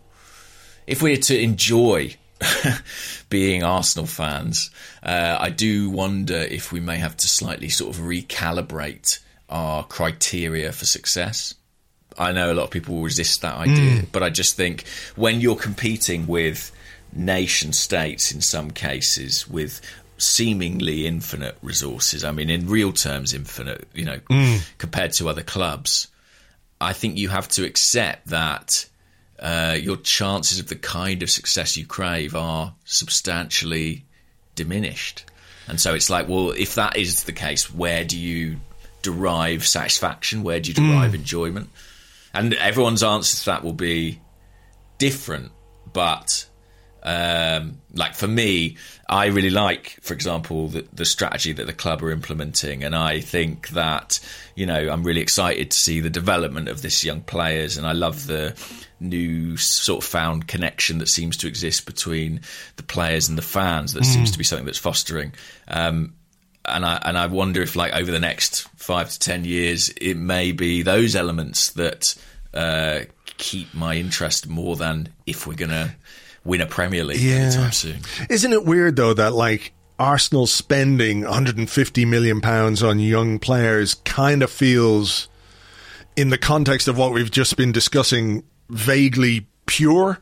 if 0.87 1.01
we're 1.01 1.16
to 1.16 1.41
enjoy 1.41 2.14
being 3.31 3.64
Arsenal 3.64 4.07
fans, 4.07 4.71
uh, 5.03 5.39
I 5.41 5.49
do 5.49 5.89
wonder 5.89 6.37
if 6.37 6.71
we 6.71 6.81
may 6.81 6.99
have 6.99 7.16
to 7.16 7.27
slightly 7.27 7.71
sort 7.71 7.97
of 7.97 8.03
recalibrate 8.03 9.19
our 9.49 9.83
criteria 9.83 10.71
for 10.73 10.85
success. 10.85 11.55
I 12.19 12.33
know 12.33 12.53
a 12.53 12.55
lot 12.55 12.64
of 12.64 12.71
people 12.71 12.97
will 12.97 13.05
resist 13.05 13.41
that 13.41 13.55
idea, 13.55 14.03
but 14.12 14.23
I 14.23 14.29
just 14.29 14.55
think 14.55 14.87
when 15.16 15.41
you're 15.41 15.57
competing 15.57 16.27
with 16.27 16.71
nation 17.14 17.73
states 17.73 18.31
in 18.31 18.43
some 18.43 18.73
cases 18.73 19.49
with 19.49 19.81
seemingly 20.19 21.07
infinite 21.07 21.57
resources, 21.62 22.25
I 22.25 22.33
mean, 22.33 22.51
in 22.51 22.69
real 22.69 22.93
terms, 22.93 23.33
infinite, 23.33 23.89
you 23.95 24.05
know, 24.05 24.21
compared 24.77 25.14
to 25.14 25.31
other 25.31 25.43
clubs, 25.43 26.09
I 26.81 26.93
think 26.93 27.18
you 27.18 27.29
have 27.29 27.49
to 27.49 27.64
accept 27.64 28.29
that 28.29 28.87
uh, 29.39 29.76
your 29.81 29.97
chances 29.97 30.59
of 30.59 30.68
the 30.68 30.76
kind 30.76 31.22
of 31.22 31.31
success 31.31 31.76
you 31.76 31.87
crave 31.87 32.35
are 32.35 32.74
substantially 32.85 34.05
diminished. 34.55 35.24
And 35.68 35.81
so 35.81 35.95
it's 35.95 36.09
like, 36.11 36.29
well, 36.29 36.51
if 36.51 36.74
that 36.76 36.97
is 36.97 37.24
the 37.24 37.33
case, 37.33 37.72
where 37.72 38.05
do 38.05 38.18
you 38.18 38.59
derive 39.03 39.66
satisfaction? 39.66 40.43
Where 40.43 40.61
do 40.61 40.70
you 40.70 40.74
derive 40.74 41.14
enjoyment? 41.14 41.68
And 42.33 42.55
everyone's 42.55 43.03
answer 43.03 43.37
to 43.37 43.45
that 43.47 43.64
will 43.64 43.72
be 43.74 44.20
different. 44.99 45.53
But 45.93 46.47
um, 47.03 47.80
like 47.94 48.14
for 48.14 48.26
me, 48.26 48.76
I 49.09 49.26
really 49.26 49.51
like, 49.51 49.99
for 50.03 50.14
example, 50.14 50.68
the, 50.68 50.86
the 50.92 51.05
strategy 51.05 51.53
that 51.53 51.66
the 51.66 51.72
club 51.72 52.03
are 52.03 52.11
implementing, 52.11 52.82
and 52.84 52.94
I 52.94 53.20
think 53.20 53.68
that 53.70 54.18
you 54.55 54.66
know 54.66 54.88
I'm 54.90 55.05
really 55.05 55.20
excited 55.20 55.70
to 55.70 55.78
see 55.78 56.01
the 56.01 56.11
development 56.11 56.68
of 56.68 56.82
this 56.82 57.05
young 57.05 57.20
players, 57.22 57.76
and 57.76 57.86
I 57.86 57.92
love 57.92 58.26
the 58.26 58.55
new 59.01 59.57
sort 59.57 60.03
of 60.03 60.11
found 60.11 60.49
connection 60.49 60.99
that 60.99 61.09
seems 61.09 61.36
to 61.38 61.46
exist 61.46 61.86
between 61.86 62.40
the 62.76 62.82
players 62.82 63.28
and 63.28 63.38
the 63.38 63.42
fans. 63.42 63.92
That 63.92 64.05
seems 64.05 64.32
to 64.32 64.38
be 64.38 64.44
something 64.44 64.66
that's 64.66 64.78
fostering. 64.78 65.32
Um, 65.68 66.14
and 66.64 66.84
I 66.84 67.01
and 67.05 67.16
I 67.16 67.26
wonder 67.26 67.62
if 67.62 67.76
like 67.76 67.94
over 67.94 68.11
the 68.11 68.20
next 68.20 68.62
five 68.76 69.11
to 69.11 69.18
ten 69.18 69.44
years, 69.44 69.88
it 69.90 70.16
may 70.16 70.53
be 70.53 70.82
those 70.82 71.14
elements 71.14 71.72
that 71.72 72.14
uh, 72.53 73.01
keep 73.36 73.72
my 73.72 73.94
interest 73.94 74.49
more 74.49 74.76
than 74.76 75.09
if 75.26 75.46
we're 75.46 75.55
gonna 75.55 75.94
win 76.45 76.61
a 76.61 76.66
Premier 76.66 77.05
League 77.05 77.20
yeah. 77.20 77.34
anytime 77.36 77.72
soon. 77.72 77.99
Isn't 78.30 78.53
it 78.53 78.64
weird 78.64 78.97
though 78.97 79.14
that 79.14 79.32
like 79.34 79.72
Arsenal 79.99 80.47
spending 80.47 81.22
150 81.22 82.05
million 82.05 82.41
pounds 82.41 82.82
on 82.82 82.99
young 83.01 83.39
players 83.39 83.95
kind 83.95 84.43
of 84.43 84.51
feels, 84.51 85.28
in 86.16 86.30
the 86.30 86.39
context 86.39 86.86
of 86.89 86.97
what 86.97 87.12
we've 87.12 87.30
just 87.30 87.57
been 87.57 87.72
discussing, 87.72 88.45
vaguely 88.70 89.47
pure 89.66 90.18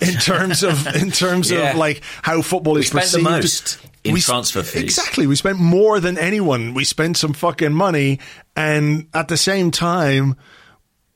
in 0.00 0.14
terms 0.20 0.62
of 0.62 0.86
in 0.94 1.10
terms 1.10 1.50
Yeah. 1.50 1.70
of 1.70 1.76
like 1.76 2.02
how 2.22 2.40
football 2.40 2.76
is 2.76 2.86
spent 2.88 3.06
the 3.10 3.18
perceived. 3.18 3.30
most 3.30 3.78
in 4.04 4.14
We 4.14 4.20
transfer 4.20 4.62
fees. 4.62 4.82
Exactly, 4.82 5.26
we 5.26 5.34
spent 5.36 5.58
more 5.58 6.00
than 6.00 6.16
anyone. 6.16 6.72
We 6.72 6.84
spent 6.84 7.16
some 7.16 7.32
fucking 7.34 7.72
money, 7.74 8.20
and 8.56 9.08
at 9.12 9.28
the 9.28 9.36
same 9.36 9.70
time, 9.72 10.36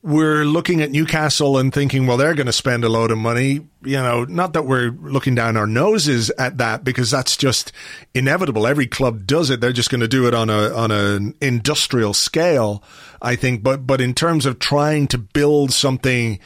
we're 0.05 0.45
looking 0.45 0.81
at 0.81 0.91
Newcastle 0.91 1.57
and 1.57 1.73
thinking, 1.73 2.05
well, 2.05 2.15
they're 2.15 2.35
going 2.35 2.45
to 2.45 2.53
spend 2.53 2.83
a 2.83 2.89
load 2.89 3.09
of 3.09 3.17
money. 3.17 3.61
You 3.83 3.97
know, 3.97 4.23
not 4.25 4.53
that 4.53 4.67
we're 4.67 4.91
looking 4.91 5.33
down 5.33 5.57
our 5.57 5.65
noses 5.65 6.29
at 6.37 6.59
that 6.59 6.83
because 6.83 7.09
that's 7.09 7.35
just 7.35 7.71
inevitable. 8.13 8.67
Every 8.67 8.85
club 8.85 9.25
does 9.25 9.49
it. 9.49 9.61
They're 9.61 9.73
just 9.73 9.89
going 9.89 10.01
to 10.01 10.07
do 10.07 10.27
it 10.27 10.35
on 10.35 10.51
a 10.51 10.71
on 10.75 10.91
an 10.91 11.33
industrial 11.41 12.13
scale, 12.13 12.83
I 13.19 13.35
think. 13.35 13.63
But 13.63 13.87
but 13.87 13.99
in 13.99 14.13
terms 14.13 14.45
of 14.45 14.59
trying 14.59 15.07
to 15.07 15.17
build 15.17 15.73
something 15.73 16.39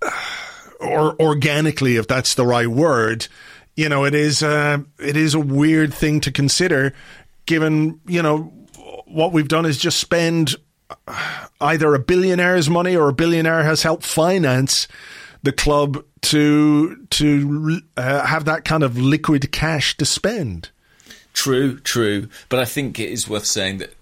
or 0.80 1.14
organically, 1.20 1.96
if 1.96 2.08
that's 2.08 2.36
the 2.36 2.46
right 2.46 2.68
word, 2.68 3.28
you 3.76 3.90
know, 3.90 4.06
it 4.06 4.14
is 4.14 4.42
uh, 4.42 4.78
it 4.98 5.18
is 5.18 5.34
a 5.34 5.40
weird 5.40 5.92
thing 5.92 6.20
to 6.22 6.32
consider, 6.32 6.94
given 7.44 8.00
you 8.06 8.22
know 8.22 8.44
what 9.04 9.34
we've 9.34 9.48
done 9.48 9.66
is 9.66 9.76
just 9.76 9.98
spend 9.98 10.56
either 11.60 11.94
a 11.94 11.98
billionaire's 11.98 12.70
money 12.70 12.96
or 12.96 13.08
a 13.08 13.12
billionaire 13.12 13.64
has 13.64 13.82
helped 13.82 14.04
finance 14.04 14.88
the 15.42 15.52
club 15.52 16.04
to 16.22 17.06
to 17.10 17.80
uh, 17.96 18.26
have 18.26 18.44
that 18.46 18.64
kind 18.64 18.82
of 18.82 18.98
liquid 18.98 19.52
cash 19.52 19.96
to 19.96 20.04
spend. 20.04 20.70
True, 21.32 21.78
true. 21.80 22.28
But 22.48 22.58
I 22.58 22.64
think 22.64 22.98
it 22.98 23.10
is 23.10 23.28
worth 23.28 23.46
saying 23.46 23.78
that 23.78 23.94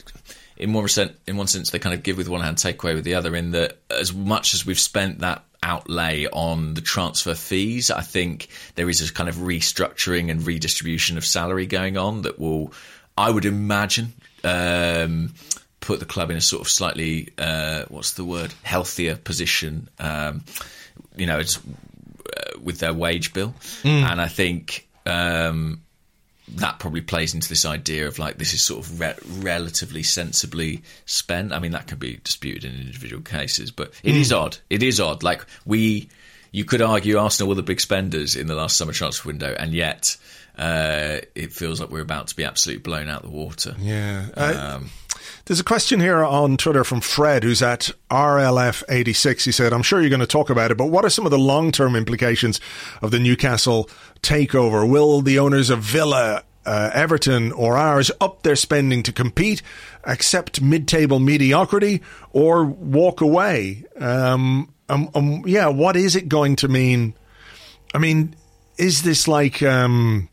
in 0.56 0.72
one 0.72 0.88
sense, 0.88 1.12
in 1.26 1.36
one 1.36 1.46
sense, 1.46 1.70
they 1.70 1.78
kind 1.78 1.94
of 1.94 2.02
give 2.02 2.16
with 2.16 2.28
one 2.28 2.40
hand, 2.40 2.58
take 2.58 2.82
away 2.82 2.94
with 2.94 3.04
the 3.04 3.14
other. 3.14 3.36
In 3.36 3.50
that, 3.50 3.78
as 3.90 4.14
much 4.14 4.54
as 4.54 4.64
we've 4.64 4.78
spent 4.78 5.18
that 5.18 5.44
outlay 5.62 6.26
on 6.32 6.74
the 6.74 6.80
transfer 6.80 7.34
fees, 7.34 7.90
I 7.90 8.00
think 8.00 8.48
there 8.74 8.88
is 8.88 9.08
a 9.08 9.12
kind 9.12 9.28
of 9.28 9.36
restructuring 9.36 10.30
and 10.30 10.46
redistribution 10.46 11.18
of 11.18 11.26
salary 11.26 11.66
going 11.66 11.98
on 11.98 12.22
that 12.22 12.38
will, 12.38 12.72
I 13.18 13.30
would 13.30 13.44
imagine. 13.44 14.14
Um, 14.44 15.34
Put 15.86 16.00
the 16.00 16.04
club 16.04 16.32
in 16.32 16.36
a 16.36 16.40
sort 16.40 16.62
of 16.62 16.68
slightly, 16.68 17.28
uh, 17.38 17.84
what's 17.88 18.14
the 18.14 18.24
word, 18.24 18.52
healthier 18.64 19.14
position. 19.14 19.88
Um, 20.00 20.42
you 21.16 21.26
know, 21.26 21.38
it's 21.38 21.58
uh, 21.58 22.58
with 22.60 22.80
their 22.80 22.92
wage 22.92 23.32
bill, 23.32 23.54
and 23.84 24.20
I 24.20 24.26
think 24.26 24.88
um, 25.06 25.82
that 26.48 26.80
probably 26.80 27.02
plays 27.02 27.34
into 27.34 27.48
this 27.48 27.64
idea 27.64 28.08
of 28.08 28.18
like 28.18 28.38
this 28.38 28.52
is 28.52 28.64
sort 28.66 28.84
of 28.84 29.00
re- 29.00 29.14
relatively 29.38 30.02
sensibly 30.02 30.82
spent. 31.04 31.52
I 31.52 31.60
mean, 31.60 31.70
that 31.70 31.86
can 31.86 31.98
be 31.98 32.18
disputed 32.24 32.64
in 32.64 32.80
individual 32.80 33.22
cases, 33.22 33.70
but 33.70 33.92
it 34.02 34.16
is 34.16 34.32
odd. 34.32 34.58
It 34.68 34.82
is 34.82 34.98
odd. 35.00 35.22
Like 35.22 35.46
we, 35.64 36.08
you 36.50 36.64
could 36.64 36.82
argue 36.82 37.18
Arsenal 37.18 37.48
were 37.48 37.54
the 37.54 37.62
big 37.62 37.80
spenders 37.80 38.34
in 38.34 38.48
the 38.48 38.56
last 38.56 38.76
summer 38.76 38.92
transfer 38.92 39.28
window, 39.28 39.54
and 39.56 39.72
yet 39.72 40.16
uh, 40.58 41.18
it 41.34 41.52
feels 41.52 41.80
like 41.80 41.90
we're 41.90 42.00
about 42.00 42.28
to 42.28 42.36
be 42.36 42.44
absolutely 42.44 42.82
blown 42.82 43.08
out 43.08 43.22
the 43.22 43.30
water. 43.30 43.74
Yeah. 43.78 44.26
Uh, 44.34 44.80
there's 45.44 45.60
a 45.60 45.64
question 45.64 46.00
here 46.00 46.24
on 46.24 46.56
Twitter 46.56 46.82
from 46.82 47.00
Fred, 47.00 47.44
who's 47.44 47.62
at 47.62 47.90
RLF86. 48.10 49.44
He 49.44 49.52
said, 49.52 49.72
I'm 49.72 49.82
sure 49.82 50.00
you're 50.00 50.10
going 50.10 50.20
to 50.20 50.26
talk 50.26 50.50
about 50.50 50.70
it, 50.70 50.76
but 50.76 50.86
what 50.86 51.04
are 51.04 51.10
some 51.10 51.24
of 51.24 51.30
the 51.30 51.38
long 51.38 51.72
term 51.72 51.94
implications 51.94 52.60
of 53.02 53.10
the 53.10 53.18
Newcastle 53.18 53.88
takeover? 54.22 54.88
Will 54.88 55.20
the 55.20 55.38
owners 55.38 55.70
of 55.70 55.80
Villa, 55.80 56.42
uh, 56.64 56.90
Everton, 56.92 57.52
or 57.52 57.76
ours 57.76 58.10
up 58.20 58.42
their 58.42 58.56
spending 58.56 59.02
to 59.04 59.12
compete, 59.12 59.62
accept 60.04 60.60
mid 60.60 60.88
table 60.88 61.20
mediocrity, 61.20 62.02
or 62.32 62.64
walk 62.64 63.20
away? 63.20 63.84
Um, 63.98 64.72
um, 64.88 65.10
um, 65.14 65.42
yeah, 65.46 65.68
what 65.68 65.96
is 65.96 66.16
it 66.16 66.28
going 66.28 66.56
to 66.56 66.68
mean? 66.68 67.14
I 67.94 67.98
mean, 67.98 68.34
is 68.78 69.02
this 69.02 69.28
like 69.28 69.62
um, 69.62 70.28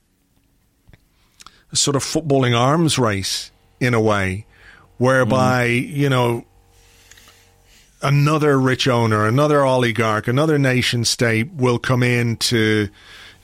sort 1.73 1.95
of 1.95 2.03
footballing 2.03 2.57
arms 2.57 2.97
race 2.97 3.51
in 3.79 3.93
a 3.93 4.01
way? 4.01 4.45
whereby 4.97 5.67
mm. 5.67 5.93
you 5.93 6.09
know 6.09 6.45
another 8.01 8.59
rich 8.59 8.87
owner, 8.87 9.25
another 9.27 9.65
oligarch, 9.65 10.27
another 10.27 10.59
nation 10.59 11.05
state 11.05 11.51
will 11.53 11.79
come 11.79 12.03
in 12.03 12.37
to 12.37 12.89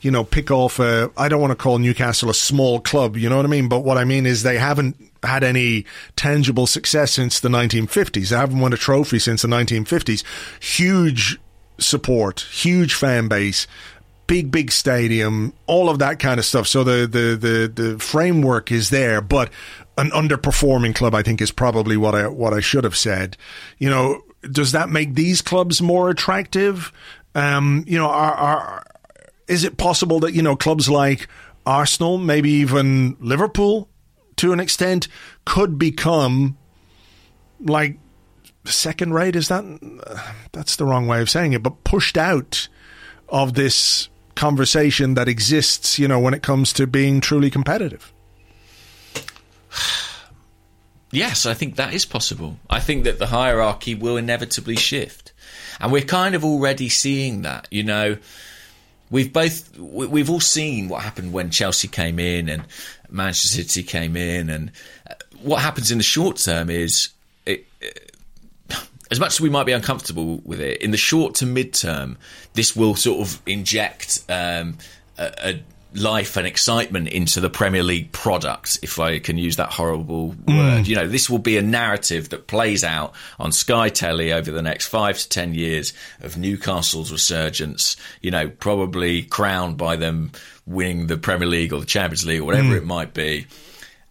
you 0.00 0.10
know 0.10 0.24
pick 0.24 0.50
off 0.50 0.78
a 0.78 1.10
I 1.16 1.28
don't 1.28 1.40
want 1.40 1.50
to 1.50 1.56
call 1.56 1.78
Newcastle 1.78 2.30
a 2.30 2.34
small 2.34 2.80
club, 2.80 3.16
you 3.16 3.28
know 3.28 3.36
what 3.36 3.44
I 3.44 3.48
mean, 3.48 3.68
but 3.68 3.80
what 3.80 3.98
I 3.98 4.04
mean 4.04 4.26
is 4.26 4.42
they 4.42 4.58
haven't 4.58 4.96
had 5.22 5.44
any 5.44 5.84
tangible 6.16 6.66
success 6.66 7.12
since 7.12 7.40
the 7.40 7.50
1950s. 7.50 8.30
They 8.30 8.36
haven't 8.36 8.60
won 8.60 8.72
a 8.72 8.78
trophy 8.78 9.18
since 9.18 9.42
the 9.42 9.48
1950s. 9.48 10.24
Huge 10.62 11.38
support, 11.76 12.40
huge 12.40 12.94
fan 12.94 13.28
base, 13.28 13.66
big 14.30 14.52
big 14.52 14.70
stadium, 14.70 15.52
all 15.66 15.88
of 15.88 15.98
that 15.98 16.20
kind 16.20 16.38
of 16.38 16.46
stuff. 16.46 16.68
So 16.68 16.84
the 16.84 17.04
the 17.08 17.36
the 17.36 17.82
the 17.82 17.98
framework 17.98 18.70
is 18.70 18.90
there, 18.90 19.20
but 19.20 19.50
an 19.98 20.10
underperforming 20.12 20.94
club, 20.94 21.16
I 21.16 21.22
think, 21.24 21.40
is 21.40 21.50
probably 21.50 21.96
what 21.96 22.14
I 22.14 22.28
what 22.28 22.54
I 22.54 22.60
should 22.60 22.84
have 22.84 22.96
said. 22.96 23.36
You 23.78 23.90
know, 23.90 24.22
does 24.42 24.70
that 24.70 24.88
make 24.88 25.16
these 25.16 25.42
clubs 25.42 25.82
more 25.82 26.10
attractive? 26.10 26.92
Um, 27.34 27.84
you 27.88 27.98
know, 27.98 28.06
are, 28.06 28.34
are 28.34 28.84
is 29.48 29.64
it 29.64 29.76
possible 29.76 30.20
that 30.20 30.32
you 30.32 30.42
know 30.42 30.54
clubs 30.54 30.88
like 30.88 31.26
Arsenal, 31.66 32.16
maybe 32.16 32.50
even 32.50 33.16
Liverpool, 33.18 33.88
to 34.36 34.52
an 34.52 34.60
extent, 34.60 35.08
could 35.44 35.76
become 35.76 36.56
like 37.58 37.98
second 38.64 39.12
rate? 39.12 39.34
Is 39.34 39.48
that 39.48 39.64
that's 40.52 40.76
the 40.76 40.84
wrong 40.84 41.08
way 41.08 41.20
of 41.20 41.28
saying 41.28 41.52
it, 41.52 41.64
but 41.64 41.82
pushed 41.82 42.16
out 42.16 42.68
of 43.28 43.54
this 43.54 44.08
conversation 44.40 45.12
that 45.14 45.28
exists, 45.28 45.98
you 45.98 46.08
know, 46.08 46.18
when 46.18 46.32
it 46.32 46.42
comes 46.42 46.72
to 46.72 46.86
being 46.86 47.20
truly 47.20 47.50
competitive. 47.50 48.10
Yes, 51.12 51.44
I 51.44 51.54
think 51.54 51.76
that 51.76 51.92
is 51.92 52.06
possible. 52.06 52.56
I 52.70 52.80
think 52.80 53.04
that 53.04 53.18
the 53.18 53.26
hierarchy 53.26 53.94
will 53.94 54.16
inevitably 54.16 54.76
shift. 54.76 55.32
And 55.78 55.92
we're 55.92 56.02
kind 56.02 56.34
of 56.34 56.44
already 56.44 56.88
seeing 56.88 57.42
that, 57.42 57.68
you 57.70 57.82
know. 57.82 58.16
We've 59.10 59.32
both 59.32 59.76
we- 59.76 60.06
we've 60.06 60.30
all 60.30 60.40
seen 60.40 60.88
what 60.88 61.02
happened 61.02 61.32
when 61.32 61.50
Chelsea 61.50 61.88
came 61.88 62.18
in 62.20 62.48
and 62.48 62.62
Manchester 63.10 63.48
City 63.48 63.82
came 63.82 64.16
in 64.16 64.48
and 64.48 64.70
uh, 65.10 65.14
what 65.42 65.62
happens 65.62 65.90
in 65.90 65.98
the 65.98 66.04
short 66.04 66.36
term 66.36 66.70
is 66.70 67.08
as 69.10 69.18
much 69.18 69.34
as 69.34 69.40
we 69.40 69.50
might 69.50 69.64
be 69.64 69.72
uncomfortable 69.72 70.40
with 70.44 70.60
it, 70.60 70.80
in 70.82 70.90
the 70.90 70.96
short 70.96 71.34
to 71.36 71.46
mid 71.46 71.74
term, 71.74 72.16
this 72.54 72.76
will 72.76 72.94
sort 72.94 73.20
of 73.26 73.42
inject 73.46 74.24
um, 74.28 74.78
a, 75.18 75.32
a 75.38 75.62
life 75.92 76.36
and 76.36 76.46
excitement 76.46 77.08
into 77.08 77.40
the 77.40 77.50
Premier 77.50 77.82
League 77.82 78.12
product, 78.12 78.78
if 78.82 79.00
I 79.00 79.18
can 79.18 79.38
use 79.38 79.56
that 79.56 79.72
horrible 79.72 80.36
word. 80.46 80.86
You 80.86 80.94
know, 80.94 81.08
this 81.08 81.28
will 81.28 81.40
be 81.40 81.56
a 81.56 81.62
narrative 81.62 82.28
that 82.28 82.46
plays 82.46 82.84
out 82.84 83.12
on 83.40 83.50
Sky 83.50 83.88
Telly 83.88 84.32
over 84.32 84.52
the 84.52 84.62
next 84.62 84.86
five 84.86 85.18
to 85.18 85.28
ten 85.28 85.52
years 85.52 85.92
of 86.20 86.36
Newcastle's 86.36 87.10
resurgence, 87.10 87.96
you 88.20 88.30
know, 88.30 88.48
probably 88.48 89.22
crowned 89.22 89.76
by 89.76 89.96
them 89.96 90.30
winning 90.64 91.08
the 91.08 91.16
Premier 91.16 91.48
League 91.48 91.72
or 91.72 91.80
the 91.80 91.86
Champions 91.86 92.24
League 92.24 92.40
or 92.40 92.44
whatever 92.44 92.76
it 92.76 92.84
might 92.84 93.12
be. 93.12 93.46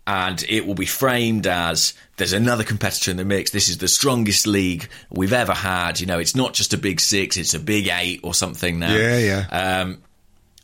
And 0.07 0.43
it 0.49 0.65
will 0.65 0.75
be 0.75 0.87
framed 0.87 1.45
as 1.45 1.93
there's 2.17 2.33
another 2.33 2.63
competitor 2.63 3.11
in 3.11 3.17
the 3.17 3.25
mix. 3.25 3.51
This 3.51 3.69
is 3.69 3.77
the 3.77 3.87
strongest 3.87 4.47
league 4.47 4.89
we've 5.11 5.33
ever 5.33 5.53
had. 5.53 5.99
You 5.99 6.07
know, 6.07 6.17
it's 6.17 6.35
not 6.35 6.53
just 6.53 6.73
a 6.73 6.77
big 6.77 6.99
six, 6.99 7.37
it's 7.37 7.53
a 7.53 7.59
big 7.59 7.89
eight 7.91 8.21
or 8.23 8.33
something 8.33 8.79
now. 8.79 8.95
Yeah, 8.95 9.17
yeah. 9.19 9.81
Um, 9.81 10.01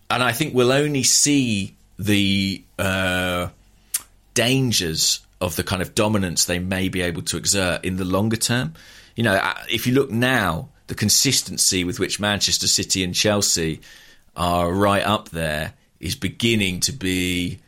and 0.09 0.23
I 0.23 0.31
think 0.31 0.53
we'll 0.53 0.71
only 0.71 1.03
see 1.03 1.75
the 1.99 2.63
uh, 2.79 3.49
dangers 4.33 5.19
of 5.41 5.55
the 5.55 5.63
kind 5.63 5.81
of 5.81 5.95
dominance 5.95 6.45
they 6.45 6.59
may 6.59 6.89
be 6.89 7.01
able 7.01 7.21
to 7.23 7.37
exert 7.37 7.85
in 7.85 7.97
the 7.97 8.05
longer 8.05 8.37
term. 8.37 8.73
You 9.15 9.23
know, 9.23 9.35
uh, 9.35 9.53
if 9.69 9.85
you 9.87 9.93
look 9.93 10.09
now, 10.09 10.69
the 10.87 10.95
consistency 10.95 11.83
with 11.83 11.99
which 11.99 12.19
Manchester 12.19 12.67
City 12.67 13.03
and 13.03 13.13
Chelsea 13.13 13.81
are 14.35 14.71
right 14.71 15.03
up 15.03 15.29
there 15.29 15.73
is 15.99 16.15
beginning 16.15 16.81
to 16.81 16.91
be 16.91 17.59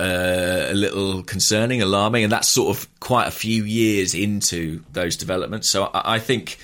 uh, 0.00 0.68
a 0.70 0.74
little 0.74 1.22
concerning, 1.22 1.82
alarming, 1.82 2.24
and 2.24 2.32
that's 2.32 2.50
sort 2.52 2.76
of 2.76 3.00
quite 3.00 3.28
a 3.28 3.30
few 3.30 3.64
years 3.64 4.14
into 4.14 4.82
those 4.92 5.16
developments. 5.16 5.70
So 5.70 5.84
I, 5.84 6.16
I 6.16 6.18
think. 6.18 6.58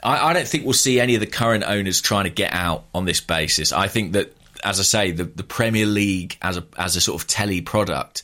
I, 0.00 0.30
I 0.30 0.32
don't 0.32 0.46
think 0.46 0.64
we'll 0.64 0.74
see 0.74 1.00
any 1.00 1.16
of 1.16 1.20
the 1.20 1.26
current 1.26 1.64
owners 1.64 2.00
trying 2.00 2.24
to 2.24 2.30
get 2.30 2.52
out 2.54 2.84
on 2.94 3.04
this 3.04 3.20
basis. 3.20 3.72
I 3.72 3.88
think 3.88 4.12
that, 4.12 4.32
as 4.62 4.78
I 4.78 4.84
say, 4.84 5.10
the, 5.10 5.24
the 5.24 5.42
Premier 5.42 5.86
League 5.86 6.36
as 6.40 6.56
a 6.56 6.64
as 6.76 6.94
a 6.94 7.00
sort 7.00 7.20
of 7.20 7.26
telly 7.26 7.60
product 7.60 8.22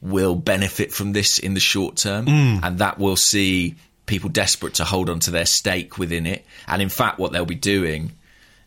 will 0.00 0.34
benefit 0.34 0.92
from 0.92 1.12
this 1.12 1.38
in 1.38 1.54
the 1.54 1.60
short 1.60 1.96
term, 1.96 2.26
and 2.64 2.78
that 2.78 2.98
will 2.98 3.16
see 3.16 3.76
people 4.06 4.28
desperate 4.30 4.74
to 4.74 4.84
hold 4.84 5.08
on 5.08 5.20
to 5.20 5.30
their 5.30 5.46
stake 5.46 5.96
within 5.96 6.26
it. 6.26 6.44
And 6.66 6.82
in 6.82 6.88
fact, 6.88 7.20
what 7.20 7.30
they'll 7.30 7.46
be 7.46 7.54
doing, 7.54 8.10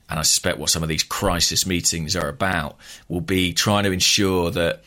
and 0.09 0.17
I 0.17 0.21
suspect 0.23 0.57
what 0.57 0.69
some 0.69 0.81
of 0.81 0.87
these 0.87 1.03
crisis 1.03 1.65
meetings 1.65 2.15
are 2.15 2.29
about, 2.29 2.77
will 3.09 3.19
be 3.19 3.51
trying 3.51 3.83
to 3.83 3.91
ensure 3.91 4.49
that 4.51 4.83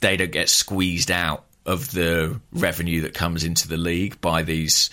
they 0.00 0.16
don't 0.16 0.32
get 0.32 0.48
squeezed 0.48 1.10
out 1.10 1.44
of 1.66 1.90
the 1.92 2.40
revenue 2.52 3.02
that 3.02 3.14
comes 3.14 3.44
into 3.44 3.68
the 3.68 3.76
league 3.76 4.20
by 4.20 4.42
these 4.42 4.90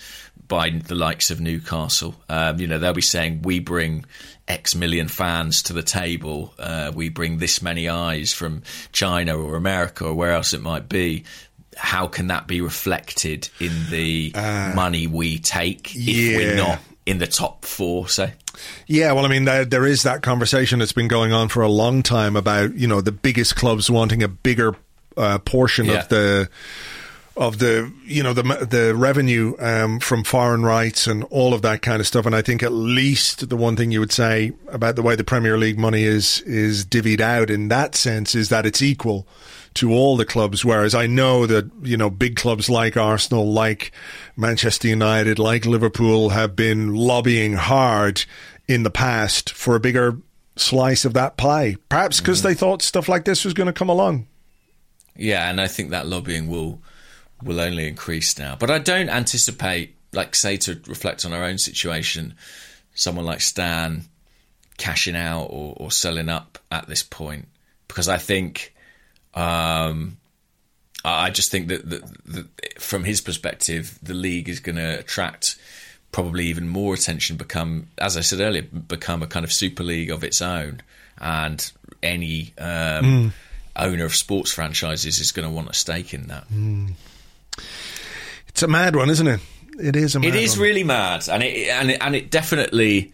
by 0.48 0.70
the 0.70 0.94
likes 0.94 1.30
of 1.30 1.40
Newcastle. 1.40 2.14
Um, 2.28 2.60
you 2.60 2.66
know, 2.66 2.78
they'll 2.78 2.92
be 2.92 3.00
saying 3.00 3.42
we 3.42 3.58
bring 3.58 4.04
X 4.48 4.74
million 4.74 5.08
fans 5.08 5.62
to 5.64 5.72
the 5.72 5.82
table, 5.82 6.52
uh, 6.58 6.92
we 6.94 7.08
bring 7.08 7.38
this 7.38 7.62
many 7.62 7.88
eyes 7.88 8.32
from 8.32 8.62
China 8.92 9.38
or 9.38 9.56
America 9.56 10.04
or 10.06 10.14
where 10.14 10.32
else 10.32 10.52
it 10.52 10.60
might 10.60 10.88
be. 10.88 11.24
How 11.74 12.06
can 12.06 12.26
that 12.26 12.46
be 12.46 12.60
reflected 12.60 13.48
in 13.58 13.72
the 13.88 14.32
money 14.74 15.06
we 15.06 15.38
take 15.38 15.92
if 15.94 16.36
we're 16.36 16.56
not 16.56 16.80
in 17.06 17.16
the 17.16 17.26
top 17.26 17.64
four? 17.64 18.08
Say, 18.08 18.34
Yeah, 18.86 19.12
well, 19.12 19.24
I 19.24 19.28
mean, 19.28 19.46
there, 19.46 19.64
there 19.64 19.86
is 19.86 20.02
that 20.02 20.22
conversation 20.22 20.80
that's 20.80 20.92
been 20.92 21.08
going 21.08 21.32
on 21.32 21.48
for 21.48 21.62
a 21.62 21.68
long 21.68 22.02
time 22.02 22.36
about 22.36 22.74
you 22.74 22.86
know 22.86 23.00
the 23.00 23.12
biggest 23.12 23.56
clubs 23.56 23.90
wanting 23.90 24.22
a 24.22 24.28
bigger 24.28 24.76
uh, 25.16 25.38
portion 25.38 25.86
Yeah. 25.86 26.00
of 26.00 26.08
the 26.08 26.48
of 27.34 27.58
the 27.60 27.90
you 28.04 28.22
know 28.22 28.34
the 28.34 28.42
the 28.66 28.94
revenue 28.94 29.54
um, 29.58 29.98
from 30.00 30.22
foreign 30.22 30.62
rights 30.64 31.06
and 31.06 31.24
all 31.30 31.54
of 31.54 31.62
that 31.62 31.80
kind 31.80 31.98
of 32.00 32.06
stuff. 32.06 32.26
And 32.26 32.34
I 32.36 32.42
think 32.42 32.62
at 32.62 32.72
least 32.72 33.48
the 33.48 33.56
one 33.56 33.74
thing 33.74 33.90
you 33.90 34.00
would 34.00 34.12
say 34.12 34.52
about 34.68 34.96
the 34.96 35.02
way 35.02 35.16
the 35.16 35.24
Premier 35.24 35.56
League 35.56 35.78
money 35.78 36.02
is 36.04 36.40
is 36.42 36.84
divvied 36.84 37.20
out 37.20 37.48
in 37.48 37.68
that 37.68 37.94
sense 37.94 38.34
is 38.34 38.50
that 38.50 38.66
it's 38.66 38.82
equal 38.82 39.26
to 39.74 39.90
all 39.90 40.18
the 40.18 40.26
clubs. 40.26 40.62
Whereas 40.62 40.94
I 40.94 41.06
know 41.06 41.46
that 41.46 41.70
you 41.82 41.96
know 41.96 42.10
big 42.10 42.36
clubs 42.36 42.68
like 42.68 42.98
Arsenal, 42.98 43.50
like 43.50 43.92
Manchester 44.36 44.88
United, 44.88 45.38
like 45.38 45.64
Liverpool 45.64 46.28
have 46.30 46.54
been 46.54 46.94
lobbying 46.94 47.54
hard 47.54 48.26
in 48.68 48.82
the 48.82 48.90
past 48.90 49.50
for 49.54 49.74
a 49.74 49.80
bigger 49.80 50.18
slice 50.56 51.06
of 51.06 51.14
that 51.14 51.38
pie. 51.38 51.76
Perhaps 51.88 52.20
because 52.20 52.42
they 52.42 52.52
thought 52.52 52.82
stuff 52.82 53.08
like 53.08 53.24
this 53.24 53.42
was 53.42 53.54
going 53.54 53.68
to 53.68 53.72
come 53.72 53.88
along. 53.88 54.26
Yeah, 55.16 55.48
and 55.48 55.60
I 55.60 55.66
think 55.66 55.90
that 55.90 56.06
lobbying 56.06 56.48
will 56.48 56.80
will 57.42 57.60
only 57.60 57.88
increase 57.88 58.38
now. 58.38 58.56
But 58.56 58.70
I 58.70 58.78
don't 58.78 59.08
anticipate, 59.08 59.96
like 60.12 60.34
say 60.34 60.56
to 60.58 60.80
reflect 60.86 61.24
on 61.24 61.32
our 61.32 61.44
own 61.44 61.58
situation, 61.58 62.34
someone 62.94 63.24
like 63.24 63.40
Stan 63.40 64.04
cashing 64.78 65.16
out 65.16 65.46
or, 65.46 65.74
or 65.76 65.90
selling 65.90 66.28
up 66.28 66.58
at 66.70 66.88
this 66.88 67.02
point 67.02 67.46
because 67.92 68.08
I 68.08 68.16
think 68.16 68.74
um, 69.34 70.16
I 71.04 71.28
just 71.28 71.50
think 71.50 71.68
that, 71.68 71.88
that, 71.90 72.02
that 72.26 72.80
from 72.82 73.04
his 73.04 73.20
perspective, 73.20 73.98
the 74.02 74.14
league 74.14 74.48
is 74.48 74.60
going 74.60 74.76
to 74.76 75.00
attract 75.00 75.56
probably 76.10 76.46
even 76.46 76.68
more 76.68 76.94
attention. 76.94 77.36
Become, 77.36 77.88
as 77.98 78.16
I 78.16 78.22
said 78.22 78.40
earlier, 78.40 78.62
become 78.62 79.22
a 79.22 79.26
kind 79.26 79.44
of 79.44 79.52
super 79.52 79.82
league 79.82 80.10
of 80.10 80.24
its 80.24 80.40
own, 80.40 80.80
and 81.18 81.70
any 82.02 82.54
um, 82.56 83.34
owner 83.76 84.04
of 84.04 84.14
sports 84.14 84.52
franchises 84.52 85.18
is 85.18 85.32
going 85.32 85.48
to 85.48 85.54
want 85.54 85.68
a 85.70 85.74
stake 85.74 86.12
in 86.14 86.26
that. 86.28 86.46
It's 88.48 88.62
a 88.62 88.68
mad 88.68 88.96
one, 88.96 89.10
isn't 89.10 89.26
it? 89.26 89.40
It 89.80 89.96
is 89.96 90.14
a 90.14 90.20
mad 90.20 90.28
It 90.28 90.34
is 90.36 90.56
one. 90.56 90.62
really 90.66 90.84
mad, 90.84 91.28
and 91.28 91.42
it 91.42 91.68
and 91.68 91.90
it, 91.90 91.98
and 92.00 92.14
it 92.14 92.30
definitely. 92.30 93.12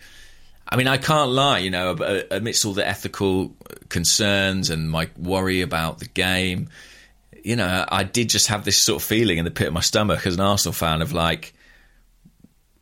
I 0.70 0.76
mean, 0.76 0.86
I 0.88 0.98
can't 0.98 1.30
lie. 1.30 1.58
You 1.60 1.70
know, 1.70 1.92
ab- 1.92 2.00
uh, 2.02 2.22
amidst 2.30 2.64
all 2.64 2.74
the 2.74 2.86
ethical 2.86 3.54
concerns 3.88 4.68
and 4.68 4.90
my 4.90 5.08
worry 5.16 5.62
about 5.62 5.98
the 5.98 6.06
game, 6.08 6.68
you 7.42 7.56
know, 7.56 7.84
I 7.88 8.02
did 8.04 8.28
just 8.28 8.48
have 8.48 8.64
this 8.64 8.84
sort 8.84 9.00
of 9.00 9.06
feeling 9.08 9.38
in 9.38 9.44
the 9.46 9.50
pit 9.50 9.68
of 9.68 9.72
my 9.72 9.80
stomach 9.80 10.26
as 10.26 10.34
an 10.34 10.40
Arsenal 10.40 10.74
fan 10.74 11.00
of 11.00 11.12
like, 11.14 11.54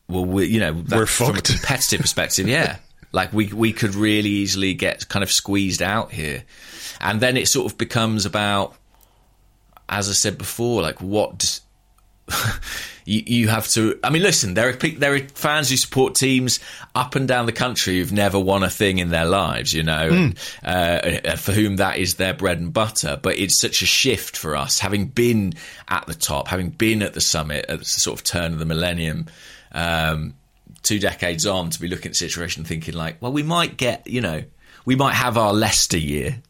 well, 0.08 0.24
we, 0.24 0.46
you 0.46 0.58
know, 0.58 0.72
that, 0.82 0.96
We're 0.98 1.06
from 1.06 1.36
a 1.36 1.40
competitive 1.42 2.00
perspective, 2.00 2.48
yeah. 2.48 2.78
Like 3.16 3.32
we 3.32 3.46
we 3.46 3.72
could 3.72 3.94
really 3.94 4.28
easily 4.28 4.74
get 4.74 5.08
kind 5.08 5.22
of 5.22 5.32
squeezed 5.32 5.80
out 5.80 6.12
here, 6.12 6.44
and 7.00 7.18
then 7.18 7.38
it 7.38 7.48
sort 7.48 7.72
of 7.72 7.78
becomes 7.78 8.26
about, 8.26 8.76
as 9.88 10.10
I 10.10 10.12
said 10.12 10.36
before, 10.36 10.82
like 10.82 11.00
what 11.00 11.38
does, 11.38 11.62
you, 13.06 13.22
you 13.26 13.48
have 13.48 13.68
to. 13.68 13.98
I 14.04 14.10
mean, 14.10 14.22
listen, 14.22 14.52
there 14.52 14.68
are 14.68 14.72
there 14.74 15.14
are 15.14 15.20
fans 15.20 15.70
who 15.70 15.78
support 15.78 16.14
teams 16.14 16.60
up 16.94 17.14
and 17.14 17.26
down 17.26 17.46
the 17.46 17.52
country 17.52 17.96
who've 17.96 18.12
never 18.12 18.38
won 18.38 18.62
a 18.62 18.68
thing 18.68 18.98
in 18.98 19.08
their 19.08 19.24
lives, 19.24 19.72
you 19.72 19.82
know, 19.82 20.10
and, 20.10 20.38
uh, 20.62 21.36
for 21.36 21.52
whom 21.52 21.76
that 21.76 21.96
is 21.96 22.16
their 22.16 22.34
bread 22.34 22.58
and 22.58 22.70
butter. 22.70 23.18
But 23.20 23.38
it's 23.38 23.58
such 23.58 23.80
a 23.80 23.86
shift 23.86 24.36
for 24.36 24.54
us, 24.54 24.78
having 24.78 25.06
been 25.06 25.54
at 25.88 26.04
the 26.06 26.14
top, 26.14 26.48
having 26.48 26.68
been 26.68 27.00
at 27.00 27.14
the 27.14 27.22
summit 27.22 27.64
at 27.70 27.78
the 27.78 27.84
sort 27.86 28.20
of 28.20 28.24
turn 28.24 28.52
of 28.52 28.58
the 28.58 28.66
millennium. 28.66 29.24
Um, 29.72 30.34
two 30.86 30.98
decades 30.98 31.44
on, 31.46 31.70
to 31.70 31.80
be 31.80 31.88
looking 31.88 32.06
at 32.06 32.12
the 32.12 32.16
situation 32.16 32.64
thinking 32.64 32.94
like, 32.94 33.20
well, 33.20 33.32
we 33.32 33.42
might 33.42 33.76
get, 33.76 34.06
you 34.06 34.20
know, 34.20 34.42
we 34.84 34.94
might 34.96 35.14
have 35.14 35.36
our 35.36 35.52
Leicester 35.52 35.98
year 35.98 36.40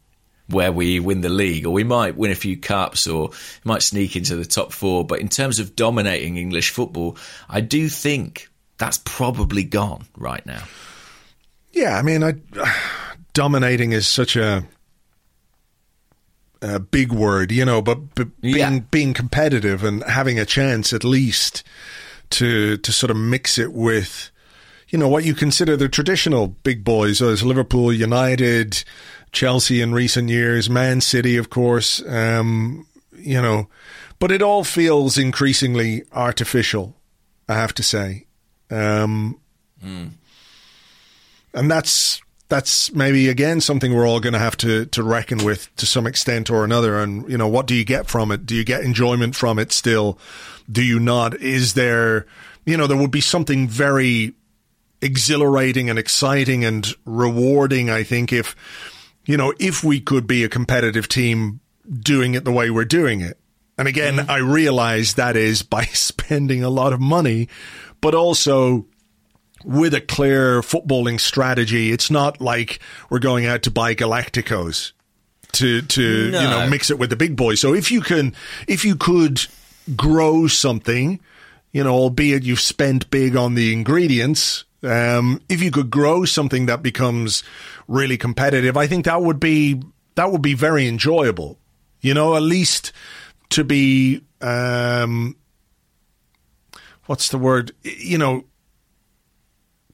where 0.49 0.71
we 0.71 0.99
win 1.01 1.19
the 1.21 1.27
league, 1.29 1.65
or 1.65 1.71
we 1.71 1.83
might 1.83 2.15
win 2.15 2.31
a 2.31 2.35
few 2.35 2.55
cups, 2.55 3.05
or 3.05 3.31
might 3.65 3.81
sneak 3.81 4.15
into 4.15 4.35
the 4.37 4.45
top 4.45 4.71
four. 4.71 5.05
But 5.05 5.19
in 5.19 5.27
terms 5.27 5.59
of 5.59 5.75
dominating 5.75 6.37
English 6.37 6.69
football, 6.69 7.17
I 7.49 7.59
do 7.59 7.89
think 7.89 8.47
that's 8.77 8.99
probably 9.03 9.65
gone 9.65 10.05
right 10.15 10.45
now. 10.45 10.63
Yeah, 11.73 11.97
I 11.97 12.01
mean, 12.01 12.23
I, 12.23 12.35
dominating 13.33 13.91
is 13.91 14.07
such 14.07 14.35
a 14.37 14.65
a 16.61 16.79
big 16.79 17.11
word, 17.11 17.51
you 17.51 17.65
know, 17.65 17.81
but, 17.81 18.15
but 18.15 18.39
being 18.41 18.55
Yeah. 18.55 18.79
being 18.89 19.13
competitive 19.13 19.83
and 19.83 20.03
having 20.05 20.39
a 20.39 20.45
chance 20.45 20.91
at 20.93 21.03
least 21.03 21.63
to 22.31 22.77
to 22.77 22.91
sort 22.91 23.11
of 23.11 23.17
mix 23.17 23.57
it 23.57 23.73
with 23.73 24.31
you 24.89 24.97
know 24.97 25.07
what 25.09 25.25
you 25.25 25.33
consider 25.33 25.75
the 25.75 25.89
traditional 25.89 26.47
big 26.47 26.83
boys. 26.83 27.21
As 27.21 27.43
Liverpool, 27.43 27.91
United, 27.91 28.83
Chelsea 29.31 29.81
in 29.81 29.93
recent 29.93 30.29
years, 30.29 30.69
Man 30.69 31.01
City, 31.01 31.37
of 31.37 31.49
course, 31.49 32.01
um, 32.07 32.87
you 33.17 33.41
know, 33.41 33.67
but 34.19 34.31
it 34.31 34.41
all 34.41 34.63
feels 34.63 35.17
increasingly 35.17 36.03
artificial. 36.11 36.95
I 37.49 37.55
have 37.55 37.73
to 37.75 37.83
say, 37.83 38.25
um, 38.69 39.39
and 41.53 41.71
that's 41.71 42.21
that's 42.49 42.93
maybe 42.93 43.27
again 43.27 43.59
something 43.59 43.93
we're 43.93 44.07
all 44.07 44.19
going 44.19 44.33
to 44.33 44.39
have 44.39 44.55
to 44.57 44.85
to 44.87 45.03
reckon 45.03 45.43
with 45.43 45.73
to 45.75 45.85
some 45.85 46.07
extent 46.07 46.49
or 46.49 46.63
another. 46.63 46.99
And 46.99 47.29
you 47.29 47.37
know, 47.37 47.47
what 47.47 47.67
do 47.67 47.75
you 47.75 47.83
get 47.83 48.07
from 48.07 48.31
it? 48.31 48.45
Do 48.45 48.55
you 48.55 48.63
get 48.63 48.81
enjoyment 48.81 49.35
from 49.35 49.59
it 49.59 49.71
still? 49.71 50.17
Do 50.71 50.83
you 50.83 50.99
not? 50.99 51.35
Is 51.41 51.73
there, 51.73 52.25
you 52.65 52.77
know, 52.77 52.87
there 52.87 52.97
would 52.97 53.11
be 53.11 53.21
something 53.21 53.67
very 53.67 54.33
exhilarating 55.01 55.89
and 55.89 55.99
exciting 55.99 56.65
and 56.65 56.87
rewarding. 57.05 57.89
I 57.89 58.03
think 58.03 58.31
if 58.33 58.55
you 59.25 59.37
know 59.37 59.53
if 59.59 59.83
we 59.83 59.99
could 59.99 60.27
be 60.27 60.43
a 60.43 60.49
competitive 60.49 61.07
team 61.07 61.59
doing 61.99 62.33
it 62.33 62.45
the 62.45 62.51
way 62.51 62.69
we're 62.69 62.85
doing 62.85 63.21
it. 63.21 63.37
And 63.77 63.87
again, 63.87 64.15
mm-hmm. 64.15 64.31
I 64.31 64.37
realize 64.37 65.13
that 65.13 65.35
is 65.35 65.61
by 65.63 65.83
spending 65.93 66.63
a 66.63 66.69
lot 66.69 66.93
of 66.93 66.99
money, 66.99 67.47
but 68.01 68.15
also 68.15 68.85
with 69.63 69.93
a 69.93 70.01
clear 70.01 70.61
footballing 70.61 71.19
strategy. 71.19 71.91
It's 71.91 72.09
not 72.11 72.39
like 72.41 72.79
we're 73.09 73.19
going 73.19 73.45
out 73.45 73.63
to 73.63 73.71
buy 73.71 73.95
Galacticos 73.95 74.91
to 75.53 75.81
to 75.81 76.31
No. 76.31 76.41
you 76.41 76.47
know 76.47 76.69
mix 76.69 76.89
it 76.91 76.99
with 76.99 77.09
the 77.09 77.15
big 77.15 77.35
boys. 77.35 77.59
So 77.59 77.73
if 77.73 77.91
you 77.91 78.01
can, 78.01 78.33
if 78.67 78.83
you 78.85 78.95
could 78.95 79.41
grow 79.95 80.47
something, 80.47 81.19
you 81.71 81.83
know, 81.83 81.93
albeit 81.93 82.43
you've 82.43 82.59
spent 82.59 83.09
big 83.09 83.35
on 83.35 83.55
the 83.55 83.73
ingredients. 83.73 84.63
Um, 84.83 85.41
if 85.49 85.59
you 85.61 85.71
could 85.71 85.89
grow 85.89 86.23
something 86.23 86.67
that 86.67 86.83
becomes 86.83 87.43
really 87.87 88.15
competitive, 88.17 88.77
I 88.77 88.85
think 88.85 89.05
that 89.05 89.21
would 89.23 89.39
be 89.39 89.81
that 90.15 90.31
would 90.31 90.41
be 90.43 90.53
very 90.53 90.87
enjoyable. 90.87 91.57
You 92.01 92.13
know, 92.13 92.35
at 92.35 92.43
least 92.43 92.91
to 93.49 93.63
be 93.63 94.21
um, 94.39 95.35
what's 97.07 97.29
the 97.29 97.37
word? 97.39 97.71
You 97.83 98.17
know, 98.19 98.45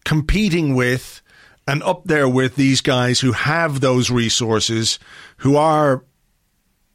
competing 0.06 0.76
with 0.76 1.22
and 1.68 1.82
up 1.84 2.04
there 2.06 2.28
with 2.28 2.56
these 2.56 2.82
guys 2.82 3.22
who 3.22 3.32
have 3.32 3.80
those 3.80 4.10
resources, 4.10 4.99
who 5.38 5.56
are 5.56 6.04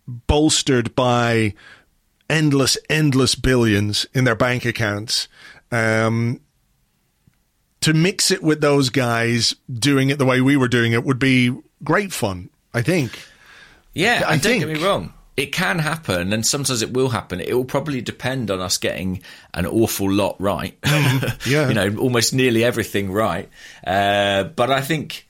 bolstered 0.07 0.95
by 0.95 1.55
endless, 2.31 2.77
endless 2.91 3.35
billions 3.35 4.07
in 4.15 4.25
their 4.25 4.35
bank 4.35 4.65
accounts. 4.65 5.29
Um, 5.73 6.41
to 7.81 7.95
mix 7.95 8.31
it 8.31 8.43
with 8.43 8.61
those 8.61 8.91
guys 8.91 9.55
doing 9.73 10.11
it 10.11 10.19
the 10.19 10.25
way 10.25 10.41
we 10.41 10.57
were 10.57 10.69
doing 10.69 10.93
it 10.93 11.05
would 11.05 11.19
be 11.19 11.57
great 11.85 12.13
fun, 12.13 12.51
I 12.75 12.83
think. 12.83 13.19
Yeah, 13.95 14.25
I 14.27 14.33
and 14.35 14.43
don't 14.43 14.59
get 14.59 14.67
think- 14.67 14.79
me 14.81 14.85
wrong. 14.85 15.15
It 15.39 15.53
can 15.53 15.79
happen, 15.79 16.33
and 16.33 16.45
sometimes 16.45 16.83
it 16.83 16.93
will 16.93 17.11
happen. 17.11 17.41
It 17.41 17.55
will 17.55 17.65
probably 17.65 18.01
depend 18.01 18.51
on 18.51 18.61
us 18.61 18.77
getting 18.77 19.23
an 19.55 19.67
awful 19.67 20.11
lot 20.11 20.35
right. 20.41 20.77
yeah. 21.47 21.69
you 21.69 21.75
know, 21.75 21.97
almost 21.97 22.35
nearly 22.35 22.65
everything 22.65 23.13
right. 23.13 23.49
Uh, 23.87 24.43
but 24.43 24.73
I 24.73 24.81
think 24.81 25.29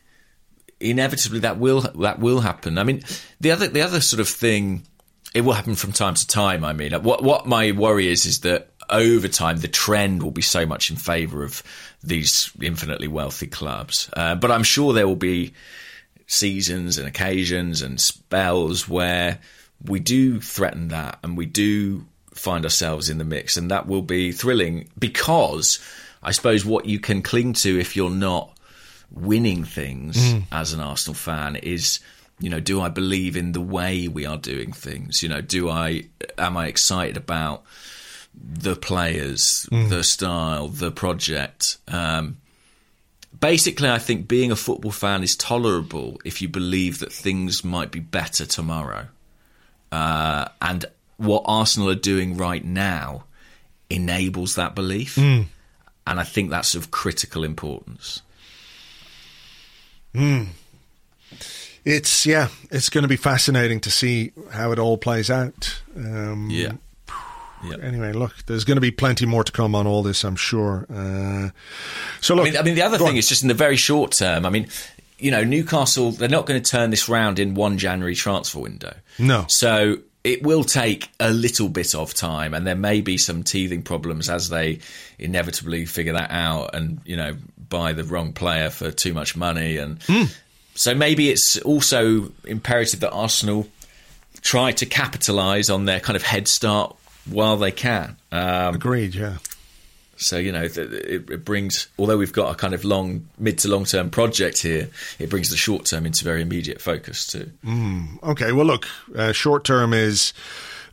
inevitably 0.81 1.41
that 1.41 1.59
will 1.59 1.83
that 1.83 2.21
will 2.21 2.41
happen. 2.41 2.79
I 2.79 2.85
mean, 2.85 3.03
the 3.39 3.51
other 3.51 3.69
the 3.69 3.83
other 3.83 4.01
sort 4.01 4.21
of 4.21 4.31
thing, 4.31 4.85
it 5.35 5.43
will 5.43 5.53
happen 5.53 5.75
from 5.75 5.93
time 5.93 6.15
to 6.15 6.27
time. 6.27 6.65
I 6.65 6.73
mean, 6.73 6.95
what 7.03 7.23
what 7.23 7.47
my 7.47 7.73
worry 7.73 8.09
is 8.09 8.25
is 8.25 8.41
that 8.41 8.71
over 8.89 9.29
time 9.29 9.59
the 9.59 9.69
trend 9.69 10.23
will 10.23 10.31
be 10.31 10.41
so 10.41 10.65
much 10.65 10.91
in 10.91 10.97
favour 10.97 11.45
of 11.45 11.63
these 12.03 12.51
infinitely 12.63 13.09
wealthy 13.09 13.47
clubs. 13.47 14.09
Uh, 14.15 14.37
but 14.37 14.51
I'm 14.51 14.63
sure 14.63 14.95
there 14.95 15.07
will 15.07 15.17
be 15.17 15.53
seasons 16.27 16.97
and 16.97 17.07
occasions 17.07 17.83
and 17.83 18.01
spells 18.01 18.89
where 18.89 19.39
we 19.85 20.01
do 20.01 20.41
threaten 20.41 20.89
that 20.89 21.19
and 21.23 21.37
we 21.37 21.47
do 21.47 22.05
find 22.35 22.65
ourselves 22.65 23.09
in 23.09 23.19
the 23.19 23.25
mix 23.25 23.57
and 23.57 23.71
that 23.71 23.87
will 23.87 24.03
be 24.03 24.33
thrilling 24.33 24.89
because 24.99 25.79
I 26.23 26.33
suppose 26.33 26.65
what 26.65 26.87
you 26.87 26.99
can 27.01 27.23
cling 27.23 27.53
to 27.55 27.79
if 27.79 27.97
you're 27.97 28.11
not 28.11 28.57
winning 29.11 29.65
things 29.65 30.17
as 30.53 30.73
an 30.73 30.81
Arsenal 30.81 31.15
fan 31.15 31.57
is 31.57 32.01
you 32.41 32.51
know 32.51 32.61
do 32.61 32.81
I 32.81 32.89
believe 32.89 33.37
in 33.37 33.53
the 33.53 33.61
way 33.61 34.09
we 34.09 34.27
are 34.27 34.37
doing 34.37 34.73
things? 34.73 35.23
You 35.23 35.29
know 35.29 35.41
do 35.41 35.69
I 35.69 36.05
am 36.37 36.57
I 36.57 36.67
excited 36.67 37.17
about 37.17 37.65
the 38.35 38.77
players 38.77 39.67
the 39.71 40.03
style 40.05 40.69
the 40.69 40.91
project? 40.91 41.79
Um 41.89 42.37
basically, 43.41 43.89
I 43.89 43.99
think 43.99 44.29
being 44.29 44.51
a 44.51 44.57
football 44.57 44.91
fan 44.91 45.23
is 45.23 45.37
tolerable 45.37 46.21
if 46.25 46.43
you 46.43 46.49
believe 46.49 46.99
that 46.99 47.13
things 47.13 47.65
might 47.65 47.91
be 47.91 48.01
better 48.01 48.47
tomorrow. 48.47 49.07
Uh, 49.91 50.49
and 50.61 50.85
what 51.17 51.43
Arsenal 51.47 51.89
are 51.91 51.95
doing 51.95 52.37
right 52.37 52.65
now 52.65 53.25
enables 53.91 54.55
that 54.57 54.75
belief. 54.75 55.17
And 56.07 56.21
I 56.21 56.25
think 56.25 56.51
that's 56.51 56.75
of 56.75 56.91
critical 56.91 57.45
importance. 57.45 58.23
It's 61.85 62.27
yeah, 62.27 62.49
it's 62.71 62.89
going 62.89 63.03
to 63.03 63.09
be 63.09 63.17
fascinating 63.17 63.81
to 63.81 63.91
see 63.91 64.33
how 64.51 64.73
it 64.73 64.79
all 64.79 64.99
plays 64.99 65.31
out. 65.31 65.81
Um, 65.97 66.49
Yeah. 66.51 66.73
Yeah. 67.65 67.77
Anyway, 67.83 68.13
look, 68.13 68.35
there's 68.47 68.65
going 68.65 68.77
to 68.77 68.81
be 68.81 68.93
plenty 68.93 69.27
more 69.27 69.43
to 69.43 69.51
come 69.51 69.75
on 69.75 69.87
all 69.87 70.03
this, 70.05 70.23
I'm 70.23 70.37
sure. 70.37 70.87
Uh, 70.89 71.51
so 72.21 72.35
look, 72.37 72.47
I 72.47 72.51
mean, 72.51 72.57
I 72.59 72.63
mean, 72.63 72.75
the 72.77 72.83
other 72.83 72.99
thing 72.99 73.09
on. 73.09 73.17
is 73.17 73.27
just 73.29 73.43
in 73.43 73.49
the 73.49 73.55
very 73.55 73.77
short 73.77 74.13
term. 74.13 74.47
I 74.47 74.51
mean, 74.51 74.69
you 75.19 75.31
know, 75.31 75.45
Newcastle, 75.45 76.13
they're 76.13 76.29
not 76.29 76.47
going 76.47 76.63
to 76.63 76.71
turn 76.71 76.91
this 76.91 77.09
round 77.09 77.39
in 77.39 77.55
one 77.55 77.79
January 77.79 78.15
transfer 78.15 78.61
window. 78.61 78.95
No. 79.19 79.45
So 79.49 79.99
it 80.25 80.43
will 80.43 80.65
take 80.65 81.09
a 81.21 81.31
little 81.31 81.69
bit 81.69 81.95
of 81.95 82.15
time, 82.15 82.55
and 82.55 82.67
there 82.67 82.75
may 82.77 83.01
be 83.01 83.17
some 83.19 83.43
teething 83.43 83.83
problems 83.83 84.29
as 84.29 84.49
they 84.49 84.81
inevitably 85.19 85.85
figure 85.87 86.13
that 86.13 86.31
out 86.31 86.75
and, 86.75 87.01
you 87.05 87.17
know, 87.17 87.37
buy 87.69 87.93
the 87.93 88.05
wrong 88.05 88.33
player 88.33 88.71
for 88.71 88.91
too 88.91 89.13
much 89.15 89.37
money. 89.37 89.77
And 89.77 90.03
Hmm. 90.05 90.25
so 90.75 90.95
maybe 90.95 91.31
it's 91.31 91.57
also 91.59 92.33
imperative 92.45 93.01
that 93.01 93.11
Arsenal 93.11 93.69
try 94.41 94.73
to 94.73 94.87
capitalise 94.87 95.69
on 95.71 95.85
their 95.85 96.01
kind 96.01 96.17
of 96.17 96.23
head 96.23 96.47
start 96.49 96.95
while 97.27 97.57
they 97.57 97.73
can. 97.73 98.17
Um, 98.33 98.75
agreed. 98.75 99.15
Yeah, 99.15 99.37
so 100.19 100.37
you 100.37 100.53
know, 100.53 100.65
it, 100.65 100.77
it 100.77 101.45
brings. 101.45 101.89
Although 101.99 102.19
we've 102.19 102.33
got 102.33 102.53
a 102.53 102.55
kind 102.55 102.75
of 102.75 102.85
long, 102.85 103.29
mid 103.39 103.59
to 103.59 103.69
long 103.69 103.85
term 103.85 104.11
project 104.11 104.63
here, 104.63 104.91
it 105.19 105.31
brings 105.31 105.51
the 105.51 105.57
short 105.57 105.87
term 105.87 106.07
into 106.07 106.25
very 106.25 106.43
immediate 106.43 106.81
focus 106.81 107.27
too. 107.27 107.51
Okay, 108.23 108.53
well, 108.53 108.67
look, 108.67 108.87
uh, 109.15 109.33
short 109.33 109.65
term 109.65 109.95
is 109.95 110.33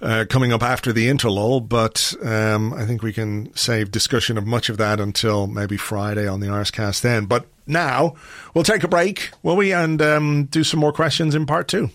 uh, 0.01 0.25
coming 0.29 0.53
up 0.53 0.61
after 0.61 0.93
the 0.93 1.07
interlull, 1.07 1.67
but 1.67 2.13
um, 2.23 2.73
I 2.73 2.85
think 2.85 3.01
we 3.01 3.13
can 3.13 3.55
save 3.55 3.91
discussion 3.91 4.37
of 4.37 4.45
much 4.45 4.69
of 4.69 4.77
that 4.77 4.99
until 4.99 5.47
maybe 5.47 5.77
Friday 5.77 6.27
on 6.27 6.39
the 6.39 6.47
Arsecast 6.47 7.01
then. 7.01 7.25
But 7.25 7.47
now 7.65 8.15
we'll 8.53 8.63
take 8.63 8.83
a 8.83 8.87
break, 8.87 9.31
will 9.41 9.55
we, 9.55 9.73
and 9.73 10.01
um, 10.01 10.45
do 10.45 10.63
some 10.63 10.79
more 10.79 10.93
questions 10.93 11.35
in 11.35 11.45
part 11.45 11.67
two. 11.67 11.89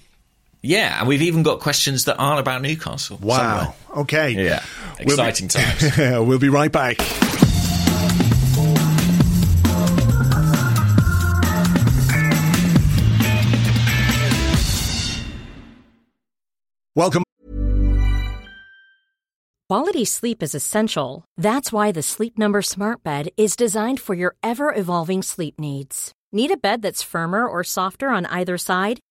Yeah, 0.62 0.98
and 0.98 1.08
we've 1.08 1.22
even 1.22 1.42
got 1.42 1.60
questions 1.60 2.04
that 2.04 2.16
aren't 2.18 2.40
about 2.40 2.60
Newcastle. 2.62 3.18
Wow. 3.22 3.74
Okay. 3.96 4.34
somewhere. 4.34 4.44
Yeah, 4.44 4.62
We'll 4.98 5.16
be- 5.16 5.22
exciting 5.22 5.48
times. 5.48 5.96
we'll 6.26 6.38
be 6.38 6.48
right 6.50 6.70
back. 6.70 6.98
Welcome. 16.96 17.22
Quality 19.68 20.04
sleep 20.04 20.42
is 20.42 20.54
essential. 20.54 21.24
That's 21.36 21.72
why 21.72 21.92
the 21.92 22.02
Sleep 22.02 22.36
Number 22.38 22.60
Smart 22.60 23.02
Bed 23.04 23.28
is 23.36 23.54
designed 23.54 24.00
for 24.00 24.14
your 24.14 24.34
ever 24.42 24.74
evolving 24.74 25.22
sleep 25.22 25.60
needs. 25.60 26.12
Need 26.32 26.50
a 26.50 26.56
bed 26.56 26.82
that's 26.82 27.02
firmer 27.02 27.46
or 27.46 27.62
softer 27.64 28.08
on 28.08 28.26
either 28.26 28.58
side? 28.58 28.98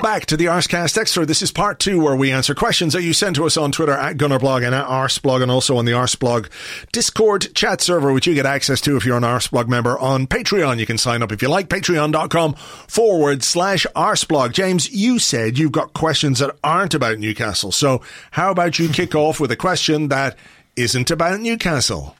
Back 0.00 0.26
to 0.26 0.36
the 0.36 0.44
Arsecast 0.44 0.96
Extra. 0.96 1.26
This 1.26 1.42
is 1.42 1.50
part 1.50 1.80
two 1.80 2.00
where 2.00 2.14
we 2.14 2.30
answer 2.30 2.54
questions 2.54 2.92
that 2.92 3.02
you 3.02 3.12
send 3.12 3.34
to 3.34 3.46
us 3.46 3.56
on 3.56 3.72
Twitter 3.72 3.94
at 3.94 4.16
Gunnerblog 4.16 4.64
and 4.64 4.72
at 4.72 4.86
Arsblog 4.86 5.42
and 5.42 5.50
also 5.50 5.76
on 5.76 5.86
the 5.86 5.90
Arsblog 5.90 6.48
Discord 6.92 7.52
chat 7.52 7.80
server, 7.80 8.12
which 8.12 8.24
you 8.24 8.32
get 8.32 8.46
access 8.46 8.80
to 8.82 8.96
if 8.96 9.04
you're 9.04 9.16
an 9.16 9.24
Arsblog 9.24 9.66
member 9.66 9.98
on 9.98 10.28
Patreon. 10.28 10.78
You 10.78 10.86
can 10.86 10.98
sign 10.98 11.20
up 11.20 11.32
if 11.32 11.42
you 11.42 11.48
like. 11.48 11.68
Patreon.com 11.68 12.54
forward 12.54 13.42
slash 13.42 13.88
Arsblog. 13.96 14.52
James, 14.52 14.88
you 14.92 15.18
said 15.18 15.58
you've 15.58 15.72
got 15.72 15.94
questions 15.94 16.38
that 16.38 16.54
aren't 16.62 16.94
about 16.94 17.18
Newcastle. 17.18 17.72
So 17.72 18.00
how 18.30 18.52
about 18.52 18.78
you 18.78 18.88
kick 18.90 19.16
off 19.16 19.40
with 19.40 19.50
a 19.50 19.56
question 19.56 20.10
that 20.10 20.38
isn't 20.76 21.10
about 21.10 21.40
Newcastle? 21.40 22.14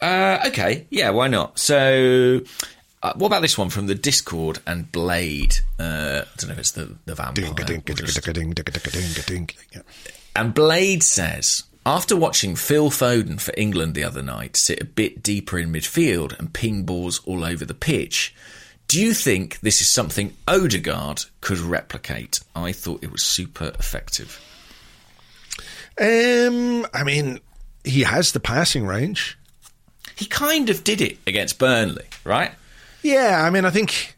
Uh, 0.00 0.44
okay, 0.46 0.86
yeah, 0.88 1.10
why 1.10 1.28
not? 1.28 1.58
So, 1.58 2.40
uh, 3.02 3.12
what 3.14 3.28
about 3.28 3.42
this 3.42 3.56
one 3.58 3.70
from 3.70 3.86
the 3.86 3.94
Discord 3.94 4.58
and 4.66 4.90
Blade? 4.92 5.56
Uh, 5.78 6.22
I 6.24 6.28
don't 6.36 6.48
know 6.48 6.52
if 6.52 6.58
it's 6.58 6.72
the, 6.72 6.94
the 7.06 7.14
vampire. 7.14 7.34
or 7.78 7.94
just- 8.06 8.18
Yeah. 9.72 9.82
And 10.36 10.54
Blade 10.54 11.02
says, 11.02 11.64
after 11.86 12.14
watching 12.16 12.56
Phil 12.56 12.90
Foden 12.90 13.40
for 13.40 13.52
England 13.56 13.94
the 13.94 14.04
other 14.04 14.22
night 14.22 14.56
sit 14.56 14.80
a 14.80 14.84
bit 14.84 15.22
deeper 15.22 15.58
in 15.58 15.72
midfield 15.72 16.38
and 16.38 16.52
ping 16.52 16.84
balls 16.84 17.20
all 17.26 17.42
over 17.44 17.64
the 17.64 17.74
pitch, 17.74 18.34
do 18.86 19.00
you 19.00 19.14
think 19.14 19.60
this 19.60 19.80
is 19.80 19.92
something 19.92 20.36
Odegaard 20.46 21.24
could 21.40 21.58
replicate? 21.58 22.40
I 22.54 22.72
thought 22.72 23.02
it 23.02 23.10
was 23.12 23.22
super 23.24 23.72
effective. 23.78 24.40
Um, 26.00 26.86
I 26.94 27.02
mean, 27.04 27.40
he 27.84 28.02
has 28.02 28.32
the 28.32 28.40
passing 28.40 28.86
range. 28.86 29.38
He 30.16 30.26
kind 30.26 30.70
of 30.70 30.84
did 30.84 31.00
it 31.00 31.18
against 31.26 31.58
Burnley, 31.58 32.04
right? 32.24 32.52
Yeah, 33.02 33.42
I 33.44 33.50
mean, 33.50 33.64
I 33.64 33.70
think 33.70 34.16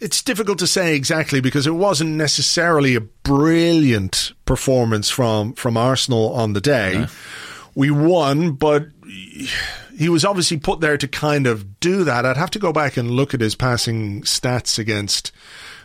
it's 0.00 0.22
difficult 0.22 0.58
to 0.58 0.66
say 0.66 0.96
exactly 0.96 1.40
because 1.40 1.66
it 1.66 1.74
wasn't 1.74 2.10
necessarily 2.10 2.94
a 2.94 3.00
brilliant 3.00 4.32
performance 4.46 5.08
from 5.10 5.52
from 5.54 5.76
Arsenal 5.76 6.32
on 6.34 6.52
the 6.52 6.60
day. 6.60 7.06
We 7.74 7.90
won, 7.90 8.52
but 8.52 8.88
he 9.96 10.08
was 10.08 10.24
obviously 10.24 10.58
put 10.58 10.80
there 10.80 10.98
to 10.98 11.08
kind 11.08 11.46
of 11.46 11.78
do 11.80 12.04
that. 12.04 12.26
I'd 12.26 12.36
have 12.36 12.50
to 12.50 12.58
go 12.58 12.72
back 12.72 12.96
and 12.96 13.10
look 13.10 13.32
at 13.34 13.40
his 13.40 13.54
passing 13.54 14.22
stats 14.22 14.78
against 14.78 15.32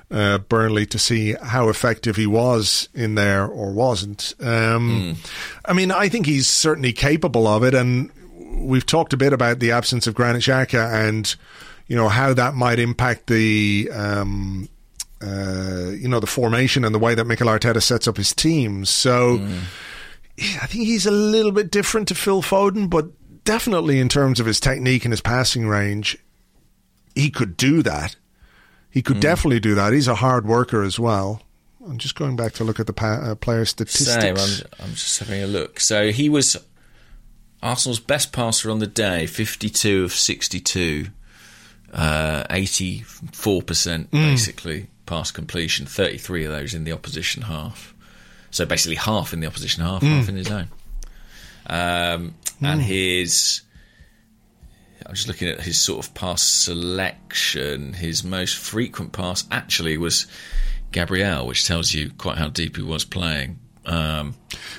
uh, 0.10 0.38
Burnley 0.39 0.86
to 0.88 1.00
see 1.00 1.34
how 1.34 1.70
effective 1.70 2.16
he 2.16 2.28
was 2.28 2.89
in 2.93 3.16
there 3.16 3.45
or 3.45 3.72
wasn't. 3.72 4.34
Um, 4.39 5.18
I 5.66 5.74
mean, 5.74 5.91
I 5.91 6.10
think 6.10 6.26
he's 6.26 6.48
certainly 6.48 6.93
capable 6.93 7.48
of 7.48 7.64
it, 7.64 7.74
and 7.74 8.12
we've 8.58 8.86
talked 8.86 9.14
a 9.14 9.18
bit 9.18 9.34
about 9.34 9.60
the 9.60 9.72
absence 9.72 10.08
of 10.08 10.16
Granit 10.16 10.41
Xhaka 10.41 11.08
and 11.08 11.36
you 11.88 11.96
know 11.96 12.10
how 12.10 12.34
that 12.34 12.54
might 12.54 12.80
impact 12.80 13.28
the 13.28 13.90
um, 13.94 14.70
uh, 15.22 15.92
you 15.98 16.08
know 16.08 16.20
the 16.20 16.28
formation 16.28 16.84
and 16.86 16.94
the 16.94 17.00
way 17.00 17.16
that 17.16 17.26
Mikel 17.26 17.48
Arteta 17.48 17.82
sets 17.82 18.08
up 18.08 18.18
his 18.18 18.34
teams. 18.34 18.90
So 18.90 19.38
yeah, 20.38 20.60
I 20.62 20.68
think 20.68 20.86
he's 20.86 21.06
a 21.06 21.12
little 21.12 21.52
bit 21.52 21.72
different 21.72 22.08
to 22.10 22.16
Phil 22.16 22.42
Foden, 22.42 22.90
but 22.90 23.08
definitely 23.44 24.00
in 24.00 24.10
terms 24.10 24.40
of 24.40 24.46
his 24.46 24.60
technique 24.60 25.06
and 25.06 25.12
his 25.12 25.22
passing 25.22 25.68
range, 25.68 26.18
he 27.16 27.30
could 27.30 27.58
do 27.58 27.82
that. 27.84 28.16
He 28.90 29.02
could 29.02 29.20
definitely 29.20 29.60
do 29.60 29.76
that. 29.76 29.94
He's 29.94 30.08
a 30.08 30.16
hard 30.16 30.46
worker 30.48 30.82
as 30.84 31.00
well. 31.00 31.42
I'm 31.86 31.98
just 31.98 32.16
going 32.16 32.36
back 32.36 32.54
to 32.54 32.64
look 32.64 32.80
at 32.80 32.88
the 32.88 32.94
pa- 32.94 33.22
uh, 33.24 33.36
player 33.36 33.64
statistics. 33.64 34.14
Same. 34.22 34.36
I'm, 34.38 34.86
I'm 34.86 34.94
just 34.94 35.20
having 35.20 35.42
a 35.42 35.48
look. 35.48 35.80
So 35.80 36.12
he 36.12 36.30
was 36.30 36.58
Arsenal's 37.62 38.00
best 38.00 38.34
passer 38.34 38.70
on 38.70 38.80
the 38.80 38.88
day, 38.88 39.26
52 39.26 40.04
of 40.04 40.14
62, 40.14 41.08
uh, 41.94 42.44
84% 42.50 44.12
basically 44.12 44.88
pass 45.06 45.32
completion, 45.32 45.86
33 45.86 46.46
of 46.46 46.52
those 46.52 46.74
in 46.74 46.84
the 46.84 46.92
opposition 46.92 47.44
half. 47.44 47.94
So 48.52 48.66
basically 48.66 48.96
half 48.96 49.34
in 49.34 49.40
the 49.40 49.48
opposition 49.48 49.84
half, 49.84 50.02
half 50.02 50.30
in 50.30 50.36
his 50.36 50.50
own. 50.52 50.68
Um, 51.68 52.36
And 52.62 52.82
his. 52.82 53.62
I'm 55.06 55.14
just 55.14 55.28
looking 55.28 55.48
at 55.48 55.62
his 55.62 55.82
sort 55.82 56.06
of 56.06 56.14
pass 56.14 56.44
selection. 56.44 57.94
His 57.94 58.24
most 58.24 58.58
frequent 58.58 59.14
pass 59.14 59.46
actually 59.52 59.98
was 59.98 60.28
Gabriel, 60.92 61.46
which 61.48 61.66
tells 61.66 61.94
you 61.94 62.12
quite 62.18 62.38
how 62.38 62.50
deep 62.50 62.76
he 62.78 62.82
was 62.82 63.06
playing. 63.06 63.60
Um, 63.86 64.36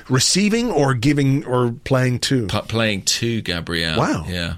Receiving 0.09 0.71
or 0.71 0.93
giving 0.95 1.45
or 1.47 1.73
playing 1.73 2.19
too. 2.19 2.47
p- 2.49 2.61
playing 2.63 3.03
to 3.03 3.41
Gabriel. 3.43 3.99
Wow. 3.99 4.27
Yeah. 4.29 4.57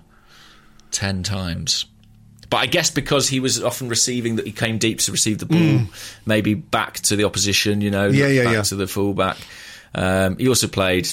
10 0.90 1.22
times. 1.22 1.84
But 2.50 2.56
I 2.58 2.66
guess 2.66 2.90
because 2.90 3.28
he 3.28 3.38
was 3.38 3.62
often 3.62 3.88
receiving 3.88 4.36
that 4.36 4.46
he 4.46 4.50
came 4.52 4.78
deep 4.78 4.98
to 5.00 5.12
receive 5.12 5.38
the 5.38 5.46
ball, 5.46 5.86
maybe 6.26 6.54
back 6.54 6.94
to 7.02 7.14
the 7.14 7.22
opposition, 7.24 7.80
you 7.80 7.92
know. 7.92 8.08
Yeah, 8.08 8.26
yeah, 8.26 8.44
back 8.44 8.52
yeah. 8.54 8.62
to 8.62 8.74
the 8.74 8.88
fullback. 8.88 9.36
Um, 9.94 10.36
he 10.36 10.48
also 10.48 10.66
played 10.66 11.08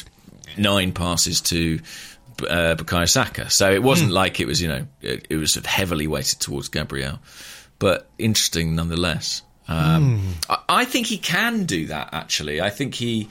nine 0.58 0.92
passes 0.94 1.40
to 1.42 1.80
uh, 2.42 2.76
Bukayo 2.76 3.08
Saka. 3.08 3.52
So 3.52 3.72
it 3.72 3.84
wasn't 3.84 4.12
like 4.12 4.40
it 4.40 4.48
was, 4.48 4.62
you 4.62 4.68
know, 4.68 4.88
it, 5.02 5.28
it 5.30 5.36
was 5.36 5.54
sort 5.54 5.66
of 5.66 5.72
heavily 5.72 6.08
weighted 6.08 6.40
towards 6.40 6.70
Gabriel. 6.70 7.20
But 7.78 8.10
interesting 8.18 8.76
nonetheless. 8.76 9.44
Um, 9.68 10.20
Hmm. 10.20 10.32
I, 10.50 10.82
I 10.82 10.86
think 10.86 11.06
he 11.08 11.20
can 11.20 11.66
do 11.66 11.88
that, 11.88 12.10
actually. 12.14 12.62
I 12.62 12.72
think 12.72 12.96
he. 12.96 13.30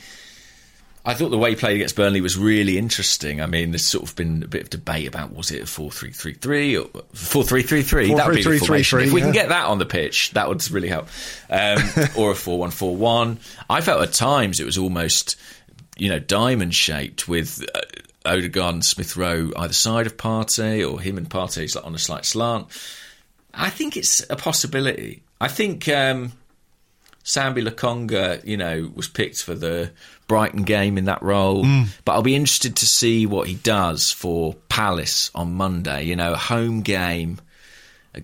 I 1.07 1.15
thought 1.15 1.29
the 1.29 1.39
way 1.39 1.51
he 1.51 1.57
played 1.57 1.77
against 1.77 1.95
Burnley 1.95 2.21
was 2.21 2.37
really 2.37 2.77
interesting. 2.77 3.41
I 3.41 3.47
mean, 3.47 3.71
there's 3.71 3.89
sort 3.89 4.09
of 4.09 4.17
been 4.17 4.43
a 4.43 4.49
bit 4.49 4.63
of 4.63 4.71
debate 4.71 5.07
about 5.07 5.33
was 5.33 5.53
it 5.53 5.63
a 5.63 5.67
4 5.67 5.93
3 5.93 6.11
3 6.11 6.33
3 6.35 6.77
or 6.79 6.89
4 7.13 7.45
3 7.45 7.63
3 7.63 7.83
3? 7.83 8.15
That 8.15 8.27
would 8.27 8.35
be 8.35 8.43
the 8.43 8.51
4-3-3-3, 8.51 8.59
formation. 8.59 9.01
If 9.01 9.13
we 9.13 9.21
can 9.21 9.31
get 9.31 9.51
that 9.51 9.67
on 9.67 9.79
the 9.79 9.87
pitch, 9.87 10.33
that 10.33 10.49
would 10.49 10.69
really 10.69 10.89
help. 10.89 11.07
Um, 11.49 11.79
or 12.17 12.33
a 12.33 12.35
4 12.35 12.59
1 12.59 12.71
4 12.73 12.97
1. 12.97 13.39
I 13.71 13.81
felt 13.83 14.03
at 14.03 14.13
times 14.15 14.59
it 14.59 14.65
was 14.65 14.77
almost, 14.77 15.37
you 15.97 16.09
know, 16.09 16.19
diamond 16.19 16.75
shaped 16.75 17.29
with 17.29 17.65
uh, 17.73 17.81
Odegaard 18.25 18.75
and 18.75 18.85
Smith 18.85 19.17
Rowe 19.17 19.53
either 19.57 19.73
side 19.73 20.09
of 20.09 20.17
Partey 20.17 20.85
or 20.91 21.01
him 21.01 21.19
and 21.19 21.31
Partey 21.31 21.73
on 21.85 21.95
a 21.95 21.99
slight 21.99 22.25
slant. 22.25 22.67
I 23.55 23.71
think 23.71 23.97
it's 23.97 24.27
a 24.29 24.35
possibility. 24.35 25.23
I 25.41 25.47
think. 25.47 25.89
Um, 25.89 26.33
Sambi 27.27 27.67
Lokonga, 27.67 28.43
you 28.47 28.57
know, 28.57 28.91
was 28.95 29.09
picked 29.09 29.43
for 29.43 29.55
the 29.55 29.91
Brighton 30.29 30.63
game 30.63 30.97
in 30.97 31.07
that 31.07 31.21
role. 31.23 31.65
But 32.05 32.13
I'll 32.13 32.23
be 32.23 32.37
interested 32.37 32.77
to 32.77 32.87
see 32.87 33.27
what 33.27 33.49
he 33.49 33.55
does 33.55 34.13
for 34.13 34.55
Palace 34.69 35.31
on 35.35 35.53
Monday. 35.55 36.05
You 36.05 36.15
know, 36.15 36.35
a 36.35 36.39
home 36.39 36.83
game, 36.83 37.41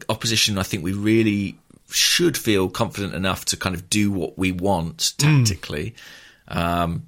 opposition. 0.08 0.56
I 0.56 0.62
think 0.62 0.84
we 0.84 0.92
really 0.92 1.58
should 1.90 2.38
feel 2.38 2.68
confident 2.70 3.14
enough 3.14 3.44
to 3.46 3.56
kind 3.56 3.74
of 3.74 3.90
do 3.90 4.10
what 4.12 4.38
we 4.38 4.52
want 4.52 5.12
tactically. 5.18 5.94
Um, 6.48 7.06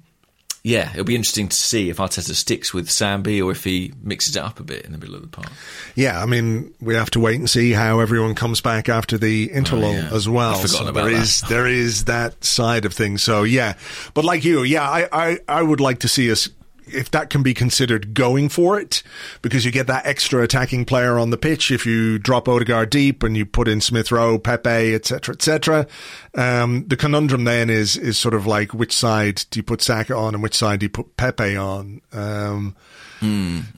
yeah, 0.67 0.89
it'll 0.93 1.03
be 1.05 1.15
interesting 1.15 1.47
to 1.47 1.55
see 1.55 1.91
if 1.91 1.97
Arteta 1.97 2.33
sticks 2.33 2.73
with 2.73 2.87
Sambi 2.89 3.39
or 3.45 3.51
if 3.51 3.63
he 3.63 3.93
mixes 4.01 4.35
it 4.35 4.41
up 4.41 4.59
a 4.59 4.63
bit 4.63 4.83
in 4.83 4.93
the 4.93 4.97
middle 4.97 5.13
of 5.13 5.21
the 5.21 5.27
park. 5.27 5.51
Yeah, 5.93 6.19
I 6.19 6.25
mean, 6.25 6.73
we 6.81 6.95
have 6.95 7.11
to 7.11 7.19
wait 7.19 7.37
and 7.39 7.47
see 7.47 7.71
how 7.71 7.99
everyone 7.99 8.33
comes 8.33 8.61
back 8.61 8.89
after 8.89 9.15
the 9.19 9.47
interlull 9.49 9.89
Oh, 9.89 10.07
yeah. 10.09 10.09
as 10.11 10.27
well. 10.27 10.55
I've 10.55 10.61
forgotten 10.61 10.85
So 10.85 10.89
about 10.89 11.03
there 11.05 11.13
that. 11.13 11.21
is 11.21 11.41
there 11.41 11.67
is 11.67 12.05
that 12.05 12.43
side 12.43 12.85
of 12.85 12.93
things. 12.93 13.21
So 13.21 13.43
yeah, 13.43 13.75
but 14.15 14.25
like 14.25 14.43
you, 14.43 14.63
yeah, 14.63 14.89
I, 14.89 15.07
I 15.11 15.39
I 15.47 15.61
would 15.61 15.79
like 15.79 15.99
to 15.99 16.07
see 16.07 16.31
us 16.31 16.49
if 16.87 17.11
that 17.11 17.29
can 17.29 17.43
be 17.43 17.53
considered 17.53 18.13
going 18.13 18.49
for 18.49 18.79
it 18.79 19.03
because 19.41 19.65
you 19.65 19.71
get 19.71 19.87
that 19.87 20.05
extra 20.05 20.41
attacking 20.43 20.85
player 20.85 21.17
on 21.17 21.29
the 21.29 21.37
pitch 21.37 21.71
if 21.71 21.85
you 21.85 22.17
drop 22.19 22.47
Odegaard 22.47 22.89
deep 22.89 23.23
and 23.23 23.35
you 23.35 23.45
put 23.45 23.67
in 23.67 23.81
Smith 23.81 24.11
Rowe, 24.11 24.37
Pepe, 24.37 24.93
etc., 24.93 25.33
etc. 25.35 25.87
Um, 26.35 26.85
the 26.87 26.97
conundrum 26.97 27.43
then 27.43 27.69
is 27.69 27.97
is 27.97 28.17
sort 28.17 28.33
of 28.33 28.45
like 28.45 28.73
which 28.73 28.93
side 28.93 29.43
do 29.49 29.59
you 29.59 29.63
put 29.63 29.81
Saka 29.81 30.15
on 30.15 30.33
and 30.33 30.43
which 30.43 30.55
side 30.55 30.79
do 30.79 30.85
you 30.85 30.89
put 30.89 31.17
Pepe 31.17 31.55
on? 31.55 32.01
Um, 32.11 32.75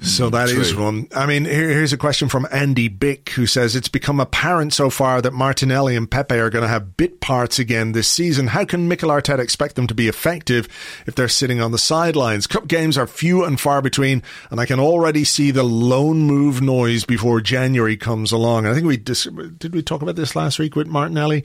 so 0.01 0.29
that 0.29 0.49
is 0.49 0.71
true. 0.71 0.83
one. 0.83 1.07
I 1.15 1.25
mean, 1.25 1.45
here, 1.45 1.69
here's 1.69 1.93
a 1.93 1.97
question 1.97 2.29
from 2.29 2.47
Andy 2.51 2.87
Bick 2.87 3.29
who 3.31 3.45
says 3.45 3.75
it's 3.75 3.87
become 3.87 4.19
apparent 4.19 4.73
so 4.73 4.89
far 4.89 5.21
that 5.21 5.33
Martinelli 5.33 5.95
and 5.95 6.09
Pepe 6.09 6.35
are 6.35 6.49
going 6.49 6.63
to 6.63 6.67
have 6.67 6.97
bit 6.97 7.21
parts 7.21 7.59
again 7.59 7.91
this 7.91 8.07
season. 8.07 8.47
How 8.47 8.65
can 8.65 8.87
Mikel 8.87 9.09
Arteta 9.09 9.39
expect 9.39 9.75
them 9.75 9.87
to 9.87 9.95
be 9.95 10.07
effective 10.07 10.67
if 11.05 11.15
they're 11.15 11.27
sitting 11.27 11.61
on 11.61 11.71
the 11.71 11.77
sidelines? 11.77 12.47
Cup 12.47 12.67
games 12.67 12.97
are 12.97 13.07
few 13.07 13.43
and 13.43 13.59
far 13.59 13.81
between, 13.81 14.23
and 14.49 14.59
I 14.59 14.65
can 14.65 14.79
already 14.79 15.23
see 15.23 15.51
the 15.51 15.63
loan 15.63 16.21
move 16.21 16.61
noise 16.61 17.05
before 17.05 17.41
January 17.41 17.97
comes 17.97 18.31
along. 18.31 18.65
I 18.65 18.73
think 18.73 18.85
we 18.85 18.97
dis- 18.97 19.27
did 19.57 19.73
we 19.73 19.81
talk 19.81 20.01
about 20.01 20.15
this 20.15 20.35
last 20.35 20.59
week 20.59 20.75
with 20.75 20.87
Martinelli. 20.87 21.43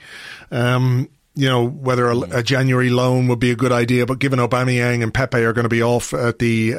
Um, 0.51 1.09
you 1.35 1.49
know, 1.49 1.67
whether 1.67 2.09
a, 2.11 2.19
a 2.39 2.43
January 2.43 2.91
loan 2.91 3.27
would 3.29 3.39
be 3.39 3.51
a 3.51 3.57
good 3.57 3.73
idea, 3.73 4.05
but 4.07 4.19
given 4.19 4.39
Aubameyang 4.39 5.03
and 5.03 5.15
Pepe 5.15 5.39
are 5.39 5.53
going 5.55 5.65
to 5.65 5.69
be 5.71 5.83
off 5.83 6.13
at 6.13 6.39
the 6.39 6.75
uh, 6.75 6.79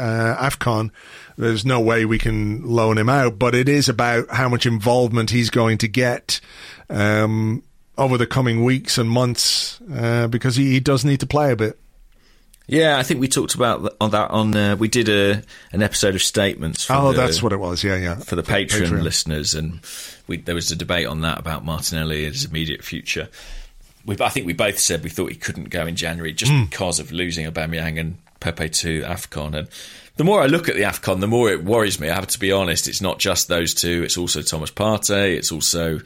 AFCON, 0.49 0.91
there's 1.38 1.66
no 1.66 1.80
way 1.82 2.06
we 2.06 2.20
can 2.20 2.64
loan 2.64 2.97
him 2.99 3.10
out. 3.10 3.39
But 3.39 3.56
it 3.56 3.68
is 3.68 3.89
about 3.89 4.30
how 4.30 4.49
much 4.49 4.66
involvement 4.68 5.32
he's 5.32 5.49
going 5.49 5.80
to 5.80 5.88
get 5.88 6.39
um, 6.89 7.64
over 7.97 8.18
the 8.18 8.28
coming 8.28 8.64
weeks 8.64 8.97
and 8.97 9.10
months 9.10 9.80
uh, 9.91 10.28
because 10.28 10.56
he, 10.56 10.72
he 10.72 10.80
does 10.80 11.04
need 11.04 11.20
to 11.22 11.28
play 11.28 11.51
a 11.51 11.56
bit. 11.56 11.80
Yeah, 12.66 12.97
I 12.97 13.04
think 13.04 13.20
we 13.20 13.28
talked 13.28 13.56
about 13.56 13.93
on 13.99 14.12
that 14.12 14.32
on 14.32 14.56
uh, 14.56 14.76
we 14.78 14.88
did 14.88 15.10
a 15.10 15.41
an 15.74 15.84
episode 15.84 16.16
of 16.16 16.22
statements. 16.22 16.86
for 16.86 16.93
Oh, 16.93 17.12
the- 17.12 17.18
that's 17.22 17.43
what 17.43 17.51
it 17.51 17.60
was. 17.60 17.84
Yeah, 17.84 17.97
yeah. 17.97 18.16
for 18.16 18.36
the 18.38 18.43
Patreon, 18.43 18.88
Patreon. 18.88 19.01
listeners, 19.04 19.54
and 19.54 19.82
we, 20.28 20.38
there 20.38 20.56
was 20.56 20.72
a 20.72 20.76
debate 20.78 21.06
on 21.08 21.22
that 21.22 21.39
about 21.39 21.66
Martinelli 21.66 22.24
and 22.26 22.34
his 22.34 22.45
immediate 22.45 22.82
future. 22.84 23.28
We, 24.06 24.16
I 24.20 24.30
think 24.30 24.45
we 24.45 24.54
both 24.54 24.80
said 24.80 25.04
we 25.04 25.10
thought 25.10 25.30
he 25.32 25.38
couldn't 25.38 25.70
go 25.70 25.86
in 25.86 25.95
January 25.95 26.34
just 26.34 26.51
because 26.70 26.99
of 26.99 27.12
losing 27.12 27.45
Aubameyang 27.49 27.99
and 27.99 28.18
Pepe 28.39 28.70
to 28.70 29.01
Afcon. 29.04 29.56
And 29.56 29.68
the 30.18 30.24
more 30.24 30.41
I 30.41 30.47
look 30.47 30.68
at 30.70 30.76
the 30.76 30.82
Afcon, 30.82 31.20
the 31.22 31.28
more 31.28 31.49
it 31.49 31.64
worries 31.64 31.99
me. 31.99 32.10
I 32.10 32.16
have 32.16 32.28
to 32.28 32.39
be 32.39 32.51
honest. 32.51 32.88
It's 32.88 33.01
not 33.01 33.20
just 33.20 33.47
those 33.47 33.74
two. 33.74 34.04
It's 34.04 34.18
also 34.18 34.41
Thomas 34.41 34.72
Partey. 34.72 35.36
It's 35.38 35.51
also 35.51 35.99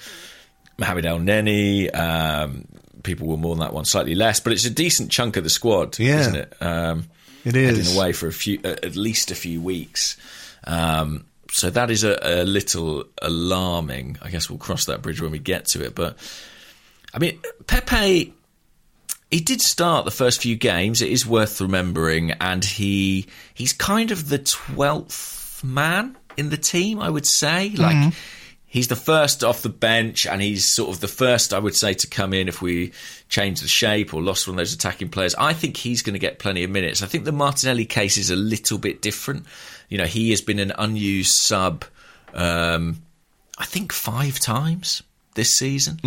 Mohamed 0.78 1.06
El 1.06 1.20
Neni. 1.20 1.94
Um, 1.96 2.66
people 3.04 3.28
will 3.28 3.38
mourn 3.38 3.60
that 3.60 3.74
one 3.74 3.86
slightly 3.86 4.16
less, 4.16 4.40
but 4.40 4.54
it's 4.54 4.66
a 4.66 4.70
decent 4.70 5.12
chunk 5.12 5.38
of 5.38 5.44
the 5.44 5.50
squad, 5.50 5.98
Yeah. 5.98 6.20
isn't 6.20 6.36
it? 6.36 6.54
Um, 6.62 7.06
It 7.46 7.56
is. 7.56 7.78
heading 7.78 7.98
away 7.98 8.12
for 8.14 8.28
a 8.28 8.34
few, 8.34 8.60
at 8.64 8.96
least 8.96 9.32
a 9.32 9.36
few 9.36 9.62
weeks. 9.62 10.18
Um, 10.66 11.26
so 11.52 11.70
that 11.70 11.90
is 11.90 12.04
a, 12.04 12.20
a 12.22 12.44
little 12.44 13.06
alarming. 13.22 14.18
I 14.22 14.30
guess 14.30 14.50
we'll 14.50 14.60
cross 14.60 14.86
that 14.86 15.02
bridge 15.02 15.22
when 15.22 15.32
we 15.32 15.40
get 15.40 15.66
to 15.68 15.84
it. 15.84 15.96
But 15.96 16.18
I 17.14 17.20
mean, 17.20 17.40
Pepe, 17.68 18.34
he 19.32 19.40
did 19.40 19.62
start 19.62 20.06
the 20.06 20.12
first 20.12 20.42
few 20.42 20.56
games. 20.56 21.02
It 21.02 21.12
is 21.12 21.26
worth 21.26 21.62
remembering, 21.62 22.32
and 22.32 22.64
he 22.64 23.28
he's 23.54 23.74
kind 23.74 24.12
of 24.12 24.30
the 24.30 24.40
twelfth 24.40 25.64
man 25.64 26.18
in 26.36 26.50
the 26.50 26.58
team. 26.58 27.00
I 27.00 27.10
would 27.10 27.26
say, 27.26 27.70
like. 27.70 28.14
He's 28.70 28.90
the 28.90 28.98
first 28.98 29.46
off 29.46 29.62
the 29.62 29.70
bench, 29.70 30.28
and 30.28 30.42
he's 30.42 30.76
sort 30.76 30.90
of 30.90 31.00
the 31.00 31.08
first, 31.08 31.54
I 31.54 31.58
would 31.58 31.76
say, 31.76 31.94
to 31.94 32.06
come 32.06 32.34
in 32.34 32.50
if 32.50 32.62
we 32.62 32.92
change 33.30 33.62
the 33.62 33.68
shape 33.68 34.14
or 34.14 34.22
lost 34.22 34.46
one 34.46 34.56
of 34.56 34.58
those 34.58 34.74
attacking 34.74 35.08
players. 35.08 35.34
I 35.36 35.54
think 35.54 35.78
he's 35.78 36.02
going 36.02 36.14
to 36.14 36.20
get 36.20 36.38
plenty 36.38 36.66
of 36.66 36.70
minutes. 36.70 37.02
I 37.02 37.06
think 37.06 37.24
the 37.24 37.32
Martinelli 37.32 37.86
case 37.86 38.18
is 38.18 38.30
a 38.30 38.36
little 38.36 38.78
bit 38.78 39.02
different. 39.02 39.46
You 39.88 39.98
know, 39.98 40.06
he 40.06 40.32
has 40.32 40.42
been 40.42 40.60
an 40.60 40.74
unused 40.78 41.38
sub, 41.38 41.86
um, 42.34 43.02
I 43.58 43.64
think, 43.64 43.94
five 43.94 44.38
times 44.38 45.02
this 45.38 45.56
season. 45.56 46.02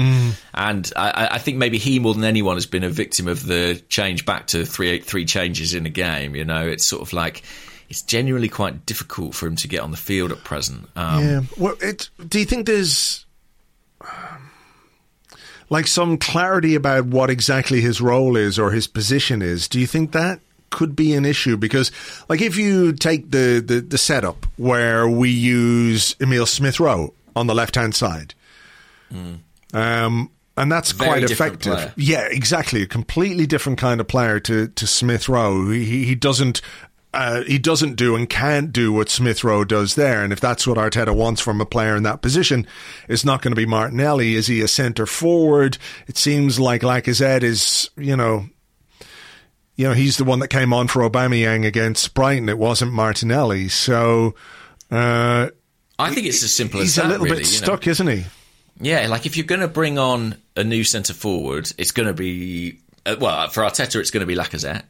And 0.52 0.92
I, 0.94 1.28
I 1.32 1.38
think 1.38 1.56
maybe 1.56 1.78
he, 1.78 1.98
more 1.98 2.12
than 2.12 2.24
anyone, 2.24 2.56
has 2.58 2.66
been 2.66 2.84
a 2.84 2.90
victim 2.90 3.28
of 3.28 3.46
the 3.46 3.82
change 3.88 4.26
back 4.26 4.48
to 4.48 4.66
three, 4.66 5.00
three 5.00 5.24
changes 5.24 5.72
in 5.72 5.86
a 5.86 5.90
game. 5.90 6.34
You 6.36 6.44
know, 6.44 6.68
it's 6.68 6.86
sort 6.86 7.00
of 7.00 7.14
like. 7.14 7.42
It's 7.88 8.02
genuinely 8.02 8.48
quite 8.48 8.86
difficult 8.86 9.34
for 9.34 9.48
him 9.48 9.56
to 9.56 9.66
get 9.66 9.80
on 9.80 9.90
the 9.90 9.96
field 9.96 10.30
at 10.30 10.44
present. 10.44 10.88
Um, 10.94 11.24
Yeah. 11.24 11.40
Well, 11.58 11.74
it, 11.80 12.08
do 12.28 12.38
you 12.38 12.44
think 12.44 12.66
there's 12.66 13.26
um, 14.00 14.50
like 15.70 15.88
some 15.88 16.16
clarity 16.16 16.76
about 16.76 17.06
what 17.06 17.30
exactly 17.30 17.80
his 17.80 18.00
role 18.00 18.36
is 18.36 18.60
or 18.60 18.70
his 18.70 18.86
position 18.86 19.42
is? 19.42 19.66
Do 19.66 19.80
you 19.80 19.88
think 19.88 20.12
that 20.12 20.38
could 20.70 20.94
be 20.94 21.14
an 21.14 21.24
issue? 21.24 21.56
Because, 21.56 21.90
like, 22.28 22.40
if 22.40 22.56
you 22.56 22.92
take 22.92 23.32
the, 23.32 23.60
the, 23.64 23.80
the 23.80 23.98
setup 23.98 24.46
where 24.56 25.08
we 25.08 25.30
use 25.30 26.14
Emile 26.20 26.46
Smith 26.46 26.78
Rowe 26.78 27.12
on 27.34 27.48
the 27.48 27.56
left 27.56 27.74
hand 27.74 27.96
side, 27.96 28.34
um, 29.72 30.30
and 30.56 30.70
that's 30.70 30.92
Very 30.92 31.10
quite 31.10 31.30
effective. 31.30 31.72
player. 31.72 31.92
Yeah, 31.96 32.26
exactly. 32.30 32.82
A 32.82 32.86
completely 32.86 33.46
different 33.46 33.78
kind 33.78 34.00
of 34.00 34.08
player 34.08 34.40
to, 34.40 34.68
to 34.68 34.86
Smith 34.86 35.28
Rowe. 35.28 35.70
He, 35.70 36.04
he 36.04 36.14
doesn't. 36.14 36.60
Uh, 37.12 37.42
he 37.42 37.58
doesn't 37.58 37.96
do 37.96 38.14
and 38.14 38.30
can't 38.30 38.72
do 38.72 38.92
what 38.92 39.08
Smith 39.10 39.42
Rowe 39.42 39.64
does 39.64 39.96
there. 39.96 40.22
And 40.22 40.32
if 40.32 40.38
that's 40.38 40.64
what 40.64 40.78
Arteta 40.78 41.12
wants 41.12 41.40
from 41.40 41.60
a 41.60 41.66
player 41.66 41.96
in 41.96 42.04
that 42.04 42.22
position, 42.22 42.68
it's 43.08 43.24
not 43.24 43.42
going 43.42 43.50
to 43.50 43.56
be 43.56 43.66
Martinelli. 43.66 44.34
Is 44.36 44.46
he 44.46 44.60
a 44.60 44.68
centre 44.68 45.06
forward? 45.06 45.76
It 46.06 46.16
seems 46.16 46.60
like 46.60 46.82
Lacazette 46.82 47.42
is, 47.42 47.90
you 47.96 48.16
know, 48.16 48.46
you 49.74 49.88
know, 49.88 49.92
he's 49.92 50.18
the 50.18 50.24
one 50.24 50.38
that 50.38 50.48
came 50.48 50.72
on 50.72 50.86
for 50.86 51.00
Aubameyang 51.02 51.66
against 51.66 52.14
Brighton. 52.14 52.48
It 52.48 52.58
wasn't 52.58 52.92
Martinelli. 52.92 53.68
So, 53.68 54.36
uh, 54.92 55.48
I 55.98 56.14
think 56.14 56.28
it's 56.28 56.44
as 56.44 56.54
simple 56.54 56.78
as 56.78 56.84
he's 56.84 56.94
that. 56.96 57.06
a 57.06 57.08
little 57.08 57.24
really, 57.24 57.38
bit 57.38 57.46
you 57.46 57.60
know. 57.60 57.64
stuck, 57.64 57.86
isn't 57.88 58.06
he? 58.06 58.24
Yeah, 58.80 59.06
like 59.08 59.26
if 59.26 59.36
you're 59.36 59.46
going 59.46 59.60
to 59.60 59.68
bring 59.68 59.98
on 59.98 60.36
a 60.56 60.64
new 60.64 60.84
centre 60.84 61.14
forward, 61.14 61.70
it's 61.78 61.90
going 61.90 62.08
to 62.08 62.14
be 62.14 62.78
uh, 63.04 63.16
well 63.20 63.48
for 63.48 63.62
Arteta, 63.62 64.00
it's 64.00 64.10
going 64.10 64.20
to 64.20 64.26
be 64.26 64.36
Lacazette, 64.36 64.84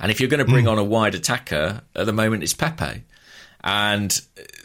and 0.00 0.10
if 0.10 0.20
you're 0.20 0.30
going 0.30 0.44
to 0.44 0.50
bring 0.50 0.68
on 0.68 0.78
a 0.78 0.84
wide 0.84 1.14
attacker, 1.14 1.82
at 1.94 2.06
the 2.06 2.12
moment 2.12 2.42
it's 2.42 2.54
Pepe, 2.54 3.02
and 3.62 4.20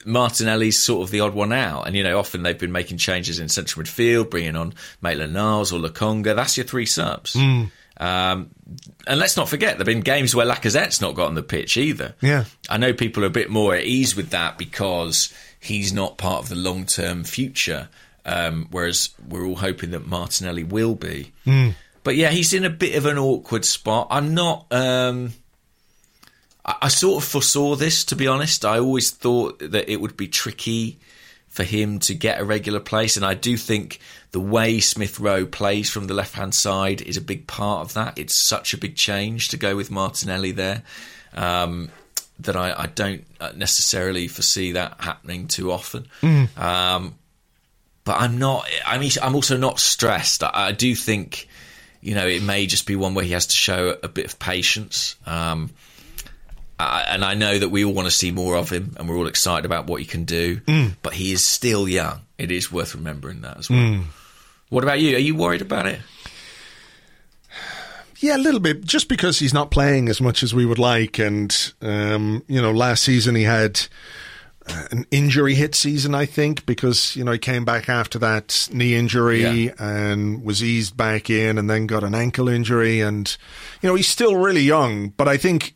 Martinelli's 0.05 0.84
sort 0.86 1.03
of 1.03 1.11
the 1.11 1.22
odd 1.22 1.34
one 1.34 1.53
out. 1.53 1.88
And 1.88 1.95
you 1.95 2.03
know, 2.03 2.20
often 2.20 2.43
they've 2.43 2.57
been 2.57 2.72
making 2.72 2.97
changes 2.97 3.39
in 3.39 3.49
central 3.49 3.84
midfield, 3.84 4.30
bringing 4.30 4.55
on 4.55 4.74
Maitland 5.01 5.34
Niles 5.34 5.72
or 5.72 5.80
Lokonga. 5.80 6.36
That's 6.36 6.57
your 6.57 6.65
three 6.65 6.86
subs. 6.86 7.36
Um, 7.99 8.51
and 9.07 9.20
let's 9.20 9.36
not 9.36 9.49
forget, 9.49 9.78
there've 9.78 9.86
been 9.86 10.01
games 10.01 10.34
where 10.34 10.45
Lacazette's 10.45 11.01
not 11.01 11.15
got 11.15 11.28
on 11.28 11.36
the 11.36 11.43
pitch 11.43 11.76
either. 11.76 12.15
Yeah. 12.22 12.45
I 12.70 12.78
know 12.78 12.93
people 12.93 13.24
are 13.24 13.28
a 13.28 13.32
bit 13.32 13.49
more 13.49 13.76
at 13.76 13.84
ease 13.84 14.15
with 14.15 14.30
that 14.30 14.57
because 14.57 15.34
he's 15.59 15.91
not 15.91 16.17
part 16.17 16.43
of 16.43 16.49
the 16.49 16.55
long 16.55 16.86
term 16.86 17.24
future, 17.26 17.89
um, 18.30 18.67
whereas 18.71 19.09
we're 19.27 19.45
all 19.45 19.55
hoping 19.55 19.91
that 19.91 20.05
Martinelli 20.05 20.63
will 20.63 20.95
be. 20.95 21.32
But 22.03 22.15
yeah, 22.15 22.30
he's 22.30 22.53
in 22.53 22.63
a 22.63 22.69
bit 22.69 22.95
of 22.95 23.05
an 23.05 23.17
awkward 23.17 23.65
spot. 23.65 24.07
I'm 24.09 24.34
not. 24.34 24.65
Um, 24.71 25.34
I, 26.65 26.75
I 26.84 26.88
sort 26.88 27.23
of 27.23 27.30
foresaw 27.30 27.75
this, 27.75 28.03
to 28.05 28.15
be 28.15 28.27
honest. 28.27 28.65
I 28.65 28.80
always 28.80 29.11
thought 29.11 29.59
that 29.59 29.91
it 29.91 29.99
would 29.99 30.15
be 30.15 30.27
tricky 30.27 30.99
for 31.47 31.63
him 31.63 31.99
to 31.99 32.13
get 32.13 32.39
a 32.39 32.45
regular 32.45 32.80
place, 32.80 33.17
and 33.17 33.25
I 33.25 33.34
do 33.34 33.57
think 33.57 33.99
the 34.32 34.39
way 34.39 34.80
Smith 34.80 35.19
Rowe 35.19 35.45
plays 35.47 35.89
from 35.89 36.07
the 36.07 36.13
left 36.13 36.36
hand 36.36 36.53
side 36.53 37.01
is 37.01 37.17
a 37.17 37.21
big 37.21 37.47
part 37.47 37.82
of 37.82 37.93
that. 37.95 38.17
It's 38.17 38.47
such 38.47 38.73
a 38.73 38.77
big 38.77 38.95
change 38.95 39.49
to 39.49 39.57
go 39.57 39.75
with 39.75 39.89
Martinelli 39.89 40.51
there. 40.51 40.84
Um, 41.34 41.89
that 42.39 42.55
I, 42.55 42.84
I 42.84 42.86
don't 42.86 43.25
necessarily 43.55 44.30
foresee 44.30 44.71
that 44.71 44.95
happening 44.99 45.47
too 45.47 45.71
often. 45.71 46.07
Um, 46.55 47.15
but 48.04 48.20
I'm 48.20 48.38
not. 48.39 48.68
I 48.86 48.97
mean, 48.97 49.12
I'm 49.22 49.36
also 49.36 49.58
not 49.58 49.80
stressed. 49.80 50.43
I, 50.43 50.52
I 50.54 50.72
do 50.72 50.95
think, 50.95 51.47
you 52.02 52.16
know, 52.16 52.28
it 52.28 52.41
may 52.41 52.66
just 52.66 52.88
be 52.88 52.95
one 52.95 53.14
where 53.14 53.26
he 53.26 53.32
has 53.32 53.47
to 53.47 53.56
show 53.56 53.97
a 54.02 54.08
bit 54.08 54.26
of 54.26 54.39
patience. 54.39 55.16
Um, 55.26 55.72
I, 56.80 57.02
and 57.10 57.26
I 57.26 57.34
know 57.34 57.60
that 57.60 57.70
we 57.70 57.84
all 57.84 57.93
want 57.93 58.08
to 58.08 58.12
see 58.12 58.32
more 58.32 58.56
of 58.56 58.70
him, 58.70 58.95
and 58.97 59.10
we're 59.10 59.18
all 59.18 59.28
excited 59.28 59.66
about 59.66 59.88
what 59.88 60.00
he 60.00 60.06
can 60.06 60.24
do. 60.24 60.62
But 61.02 61.14
he 61.14 61.32
is 61.34 61.45
still 61.47 61.88
young. 61.88 62.22
It 62.38 62.52
is 62.52 62.72
worth 62.72 62.95
remembering 62.95 63.41
that 63.41 63.58
as 63.58 63.70
well. 63.70 64.04
What 64.70 64.84
about 64.84 65.02
you? 65.02 65.16
Are 65.16 65.20
you 65.20 65.36
worried 65.36 65.62
about 65.62 65.88
it? 65.88 66.00
Yeah, 68.22 68.36
a 68.36 68.38
little 68.38 68.60
bit. 68.60 68.84
Just 68.86 69.08
because 69.10 69.39
he's 69.39 69.54
not 69.54 69.72
playing 69.72 70.10
as 70.10 70.20
much 70.22 70.43
as 70.43 70.54
we 70.54 70.66
would 70.66 70.80
like, 70.80 71.20
and 71.20 71.74
um, 71.82 72.43
you 72.47 72.62
know, 72.62 72.72
last 72.72 73.04
season 73.04 73.36
he 73.36 73.43
had 73.43 73.82
an 74.91 75.05
injury 75.11 75.55
hit 75.55 75.76
season, 75.76 76.13
I 76.15 76.26
think, 76.26 76.65
because 76.65 77.15
you 77.15 77.24
know 77.24 77.32
he 77.32 77.38
came 77.39 77.65
back 77.65 77.89
after 77.89 78.20
that 78.20 78.67
knee 78.72 78.95
injury 78.95 79.41
Yeah. 79.65 79.72
and 79.80 80.43
was 80.43 80.63
eased 80.63 80.95
back 80.97 81.30
in, 81.30 81.57
and 81.57 81.70
then 81.70 81.88
got 81.88 82.03
an 82.03 82.15
ankle 82.15 82.47
injury, 82.49 83.01
and 83.01 83.36
you 83.82 83.89
know 83.89 83.95
he's 83.95 84.07
still 84.07 84.36
really 84.36 84.61
young, 84.61 85.09
but 85.09 85.28
I 85.28 85.38
think 85.38 85.76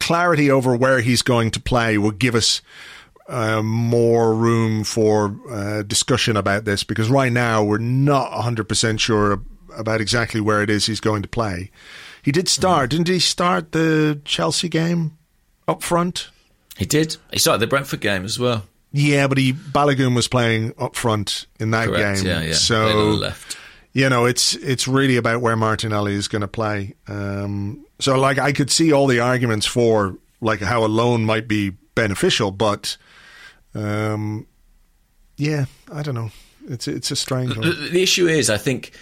clarity 0.00 0.50
over 0.50 0.76
where 0.76 1.00
he's 1.00 1.22
going 1.22 1.50
to 1.52 1.60
play 1.60 1.96
will 1.98 2.10
give 2.10 2.34
us 2.34 2.60
uh, 3.28 3.62
more 3.62 4.34
room 4.34 4.84
for 4.84 5.34
uh, 5.50 5.82
discussion 5.82 6.36
about 6.36 6.64
this 6.66 6.84
because 6.84 7.08
right 7.08 7.32
now 7.32 7.64
we're 7.64 7.78
not 7.78 8.30
100% 8.32 9.00
sure 9.00 9.40
about 9.74 10.00
exactly 10.02 10.40
where 10.42 10.62
it 10.62 10.68
is 10.68 10.84
he's 10.86 11.00
going 11.00 11.22
to 11.22 11.28
play. 11.28 11.70
He 12.22 12.32
did 12.32 12.48
start, 12.48 12.90
didn't 12.90 13.08
he 13.08 13.18
start 13.18 13.72
the 13.72 14.20
Chelsea 14.26 14.68
game 14.68 15.16
up 15.66 15.82
front? 15.82 16.28
He 16.76 16.86
did. 16.86 17.16
He 17.32 17.38
started 17.38 17.60
the 17.60 17.66
Brentford 17.66 18.00
game 18.00 18.24
as 18.24 18.38
well. 18.38 18.64
Yeah, 18.92 19.26
but 19.26 19.38
he 19.38 19.52
Balogun 19.52 20.14
was 20.14 20.28
playing 20.28 20.72
up 20.78 20.94
front 20.96 21.46
in 21.58 21.70
that 21.72 21.88
Correct. 21.88 22.18
game. 22.22 22.26
Yeah, 22.26 22.42
yeah. 22.42 22.54
So 22.54 22.82
Played 22.84 22.96
on 22.96 23.10
the 23.10 23.16
left. 23.16 23.56
you 23.92 24.08
know, 24.08 24.24
it's 24.24 24.54
it's 24.54 24.86
really 24.86 25.16
about 25.16 25.40
where 25.40 25.56
Martinelli 25.56 26.14
is 26.14 26.28
going 26.28 26.42
to 26.42 26.48
play. 26.48 26.94
Um, 27.08 27.84
so, 28.00 28.18
like, 28.18 28.38
I 28.38 28.52
could 28.52 28.70
see 28.70 28.92
all 28.92 29.06
the 29.06 29.20
arguments 29.20 29.66
for 29.66 30.16
like 30.40 30.60
how 30.60 30.84
a 30.84 30.86
loan 30.86 31.24
might 31.24 31.48
be 31.48 31.70
beneficial, 31.94 32.50
but 32.50 32.96
um, 33.74 34.46
yeah, 35.36 35.64
I 35.92 36.02
don't 36.02 36.14
know. 36.14 36.30
It's 36.68 36.86
it's 36.88 37.10
a 37.10 37.16
strange 37.16 37.56
one. 37.56 37.68
the 37.92 38.02
issue 38.02 38.26
is, 38.26 38.48
I 38.48 38.58
think 38.58 38.92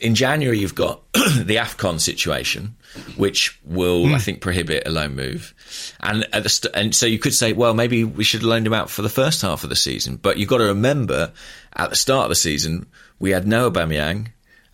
in 0.00 0.14
January 0.14 0.58
you've 0.58 0.74
got 0.74 1.00
the 1.12 1.56
AFCON 1.56 2.00
situation, 2.00 2.76
which 3.16 3.58
will, 3.64 4.14
I 4.14 4.18
think, 4.18 4.40
prohibit 4.40 4.86
a 4.86 4.90
loan 4.90 5.16
move. 5.16 5.54
And 6.00 6.26
at 6.32 6.42
the 6.44 6.48
st- 6.48 6.74
and 6.74 6.94
so 6.94 7.06
you 7.06 7.18
could 7.18 7.34
say, 7.34 7.52
well, 7.52 7.74
maybe 7.74 8.04
we 8.04 8.22
should 8.24 8.40
have 8.42 8.48
loaned 8.48 8.66
him 8.66 8.74
out 8.74 8.90
for 8.90 9.02
the 9.02 9.08
first 9.08 9.42
half 9.42 9.64
of 9.64 9.70
the 9.70 9.76
season. 9.76 10.16
But 10.16 10.38
you've 10.38 10.48
got 10.48 10.58
to 10.58 10.64
remember, 10.66 11.32
at 11.74 11.90
the 11.90 11.96
start 11.96 12.24
of 12.24 12.28
the 12.28 12.36
season, 12.36 12.86
we 13.18 13.30
had 13.30 13.46
no 13.46 13.70
Aubameyang 13.70 14.28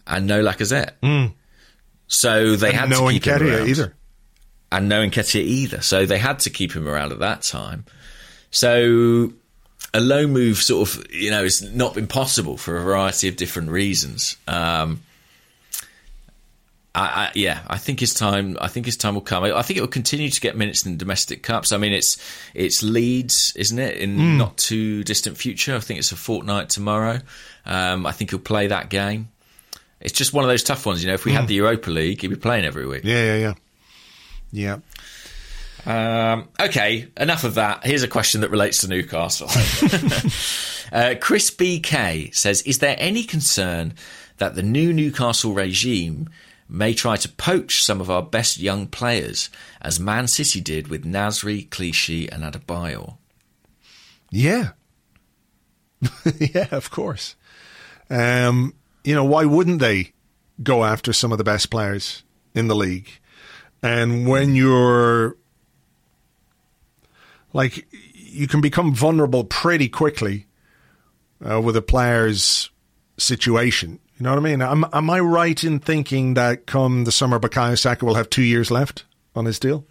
and 0.07 0.27
no 0.27 0.43
Lacazette. 0.45 1.33
So 2.07 2.57
they 2.57 2.73
had 2.73 2.91
no 2.91 3.07
to 3.09 3.13
keep 3.15 3.25
him 3.25 3.43
around. 3.49 3.69
either. 3.69 3.95
and 4.71 4.89
no 4.89 5.01
Nketiah 5.07 5.41
either. 5.43 5.81
So 5.81 6.05
they 6.07 6.19
had 6.19 6.41
to 6.41 6.51
keep 6.51 6.73
him 6.73 6.87
around 6.87 7.13
at 7.13 7.21
that 7.21 7.43
time. 7.43 7.87
So 8.51 9.33
a 9.95 10.01
loan 10.01 10.33
move 10.33 10.59
sort 10.59 10.89
of, 10.89 11.11
you 11.11 11.31
know, 11.31 11.43
has 11.43 11.63
not 11.63 11.95
been 11.95 12.07
possible 12.07 12.57
for 12.57 12.77
a 12.77 12.83
variety 12.83 13.29
of 13.29 13.37
different 13.37 13.71
reasons. 13.71 14.37
Um, 14.47 15.01
I, 16.95 17.01
I, 17.01 17.31
yeah, 17.35 17.63
I 17.67 17.77
think 17.77 17.99
his 17.99 18.15
time. 18.15 18.57
I 18.61 18.69
think 18.69 18.87
his 18.87 18.97
time 18.97 19.15
will 19.15 19.21
come. 19.21 19.43
I, 19.43 19.59
I 19.59 19.63
think 19.63 19.79
it 19.79 19.81
will 19.81 19.89
continue 19.89 20.31
to 20.31 20.41
get 20.41 20.57
minutes 20.57 20.87
in 20.87 20.97
domestic 20.97 21.43
cups. 21.43 21.73
I 21.73 21.77
mean, 21.77 21.93
it's 21.93 22.17
it's 22.55 22.83
Leeds, 22.83 23.53
isn't 23.57 23.79
it? 23.79 23.97
In 23.97 24.39
not 24.39 24.57
too 24.57 25.03
distant 25.03 25.37
future. 25.37 25.75
I 25.75 25.81
think 25.81 25.99
it's 25.99 26.13
a 26.13 26.17
fortnight 26.17 26.69
tomorrow. 26.69 27.21
Um, 27.67 28.07
I 28.07 28.13
think 28.13 28.31
he'll 28.31 28.39
play 28.39 28.69
that 28.69 28.91
game. 28.91 29.29
It's 30.01 30.13
just 30.13 30.33
one 30.33 30.45
of 30.45 30.49
those 30.49 30.63
tough 30.63 30.87
ones. 30.87 31.03
You 31.03 31.09
know, 31.09 31.15
if 31.15 31.25
we 31.25 31.33
had 31.33 31.49
the 31.49 31.55
Europa 31.55 31.91
League, 31.91 32.21
he'd 32.21 32.29
be 32.29 32.37
playing 32.37 32.65
every 32.65 32.87
week. 32.87 33.05
Yeah, 33.05 33.37
yeah, 33.37 33.55
yeah. 34.53 34.79
Yeah. 35.87 36.33
Um, 36.33 36.49
okay, 36.61 37.09
enough 37.17 37.45
of 37.45 37.57
that. 37.57 37.85
Here's 37.85 38.03
a 38.03 38.09
question 38.09 38.43
that 38.43 38.51
relates 38.51 38.79
to 38.83 38.89
Newcastle. 38.89 39.49
uh, 40.93 41.15
Chris 41.21 41.51
BK 41.51 42.35
says 42.35 42.63
Is 42.63 42.79
there 42.79 42.97
any 42.99 43.25
concern 43.25 43.95
that 44.39 44.55
the 44.55 44.63
new 44.63 44.93
Newcastle 44.93 45.53
regime 45.53 46.29
may 46.69 46.95
try 46.95 47.17
to 47.17 47.29
poach 47.29 47.83
some 47.83 48.01
of 48.01 48.11
our 48.11 48.23
best 48.23 48.59
young 48.59 48.87
players, 48.87 49.51
as 49.81 50.01
Man 50.01 50.27
City 50.29 50.61
did 50.61 50.89
with 50.89 51.05
Nasri, 51.05 51.69
Clichy, 51.69 52.31
and 52.31 52.43
Adebayor? 52.43 53.17
Yeah. 54.31 54.71
yeah, 56.39 56.69
of 56.71 56.91
course. 56.91 57.37
Um, 58.11 58.75
you 59.05 59.15
know, 59.15 59.25
why 59.25 59.45
wouldn't 59.45 59.79
they 59.81 60.13
go 60.63 60.85
after 60.85 61.13
some 61.13 61.33
of 61.33 61.39
the 61.39 61.45
best 61.45 61.71
players 61.71 62.23
in 62.55 62.69
the 62.69 62.77
league? 62.77 63.09
And 63.83 64.27
when 64.27 64.55
you're 64.55 65.37
like, 67.53 67.87
you 68.13 68.49
can 68.49 68.61
become 68.61 68.95
vulnerable 68.95 69.45
pretty 69.45 69.89
quickly 69.89 70.47
uh, 71.49 71.61
with 71.61 71.77
a 71.77 71.83
player's 71.83 72.71
situation. 73.19 74.01
You 74.19 74.25
know 74.25 74.31
what 74.31 74.39
I 74.39 74.43
mean? 74.43 74.63
Am, 74.63 74.85
am 74.93 75.11
I 75.11 75.19
right 75.21 75.63
in 75.65 75.81
thinking 75.81 76.35
that 76.35 76.67
come 76.67 77.05
the 77.05 77.13
summer, 77.13 77.39
Bukayo 77.41 77.77
Saka 77.79 78.05
will 78.05 78.15
have 78.15 78.31
two 78.31 78.43
years 78.45 78.71
left 78.71 79.05
on 79.35 79.45
his 79.45 79.59
deal? 79.59 79.85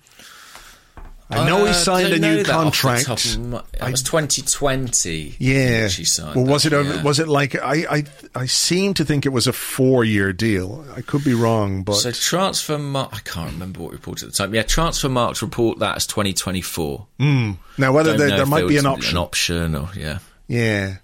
I 1.30 1.46
know 1.48 1.64
he 1.66 1.72
Uh, 1.72 1.74
signed 1.74 2.14
a 2.14 2.20
new 2.20 2.44
that 2.44 2.50
off 2.50 2.74
the 2.82 2.88
contract. 3.04 3.10
of 3.10 3.40
my- 3.40 3.64
That 3.80 3.92
was 3.92 4.04
2020. 4.04 5.36
Yeah. 5.40 5.88
She 5.88 6.06
signed 6.06 6.36
well, 6.36 6.46
was 6.46 6.64
that, 6.64 6.74
it? 6.74 6.86
A, 6.86 6.96
yeah. 6.98 7.02
Was 7.02 7.20
it 7.20 7.28
like 7.28 7.56
I? 7.56 7.86
I 7.90 8.04
I 8.36 8.46
seem 8.46 8.94
to 8.96 9.06
think 9.06 9.26
it 9.26 9.30
was 9.30 9.48
a 9.48 9.54
four-year 9.54 10.32
deal. 10.32 10.86
I 10.96 11.02
could 11.02 11.24
be 11.24 11.34
wrong, 11.34 11.82
but 11.84 11.96
So 11.96 12.12
transfer 12.12 12.78
mar- 12.78 13.10
I 13.12 13.20
can't 13.20 13.52
remember 13.52 13.80
what 13.82 13.94
report 13.94 14.22
at 14.22 14.30
the 14.30 14.36
time. 14.36 14.54
Yeah, 14.54 14.62
Transfermarkt 14.64 15.42
report 15.42 15.80
that 15.80 15.96
as 15.96 16.06
2024. 16.06 17.08
now 17.20 17.92
whether 17.92 18.16
there, 18.16 18.30
there 18.30 18.46
might 18.46 18.68
be 18.68 18.78
an 18.78 18.86
option. 18.86 19.18
An 19.18 19.24
option, 19.24 19.76
or 19.76 19.90
yeah, 19.98 20.20
Yeah. 20.48 20.98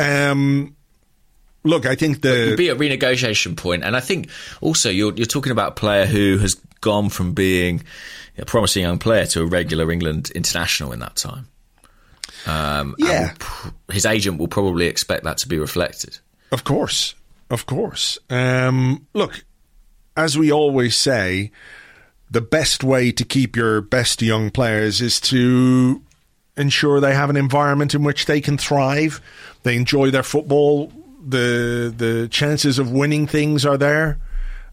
Um. 0.00 0.74
Look, 1.64 1.86
I 1.86 1.94
think 1.94 2.20
the 2.20 2.42
It'd 2.42 2.58
be 2.58 2.68
a 2.68 2.76
renegotiation 2.76 3.56
point, 3.56 3.84
and 3.84 3.96
I 3.96 4.00
think 4.00 4.28
also 4.60 4.90
you're 4.90 5.14
you're 5.14 5.26
talking 5.26 5.52
about 5.52 5.68
a 5.72 5.74
player 5.74 6.04
who 6.06 6.38
has 6.38 6.54
gone 6.80 7.08
from 7.08 7.32
being 7.32 7.82
a 8.36 8.44
promising 8.44 8.82
young 8.82 8.98
player 8.98 9.24
to 9.26 9.40
a 9.42 9.46
regular 9.46 9.90
England 9.90 10.30
international 10.34 10.92
in 10.92 10.98
that 11.00 11.16
time. 11.16 11.48
Um, 12.46 12.94
Yeah. 12.98 13.32
his 13.90 14.04
agent 14.04 14.38
will 14.38 14.48
probably 14.48 14.86
expect 14.86 15.24
that 15.24 15.38
to 15.38 15.48
be 15.48 15.58
reflected. 15.58 16.18
Of 16.52 16.64
course, 16.64 17.14
of 17.50 17.64
course. 17.64 18.18
Um, 18.28 19.06
look, 19.14 19.44
as 20.16 20.36
we 20.36 20.52
always 20.52 20.94
say, 20.96 21.50
the 22.30 22.42
best 22.42 22.84
way 22.84 23.10
to 23.12 23.24
keep 23.24 23.56
your 23.56 23.80
best 23.80 24.20
young 24.20 24.50
players 24.50 25.00
is 25.00 25.18
to 25.20 26.02
ensure 26.56 27.00
they 27.00 27.14
have 27.14 27.30
an 27.30 27.36
environment 27.36 27.94
in 27.94 28.02
which 28.04 28.26
they 28.26 28.40
can 28.40 28.58
thrive, 28.58 29.20
they 29.62 29.76
enjoy 29.76 30.10
their 30.10 30.22
football, 30.22 30.92
the 31.26 31.92
the 31.96 32.28
chances 32.28 32.78
of 32.78 32.90
winning 32.90 33.26
things 33.26 33.64
are 33.64 33.78
there. 33.78 34.18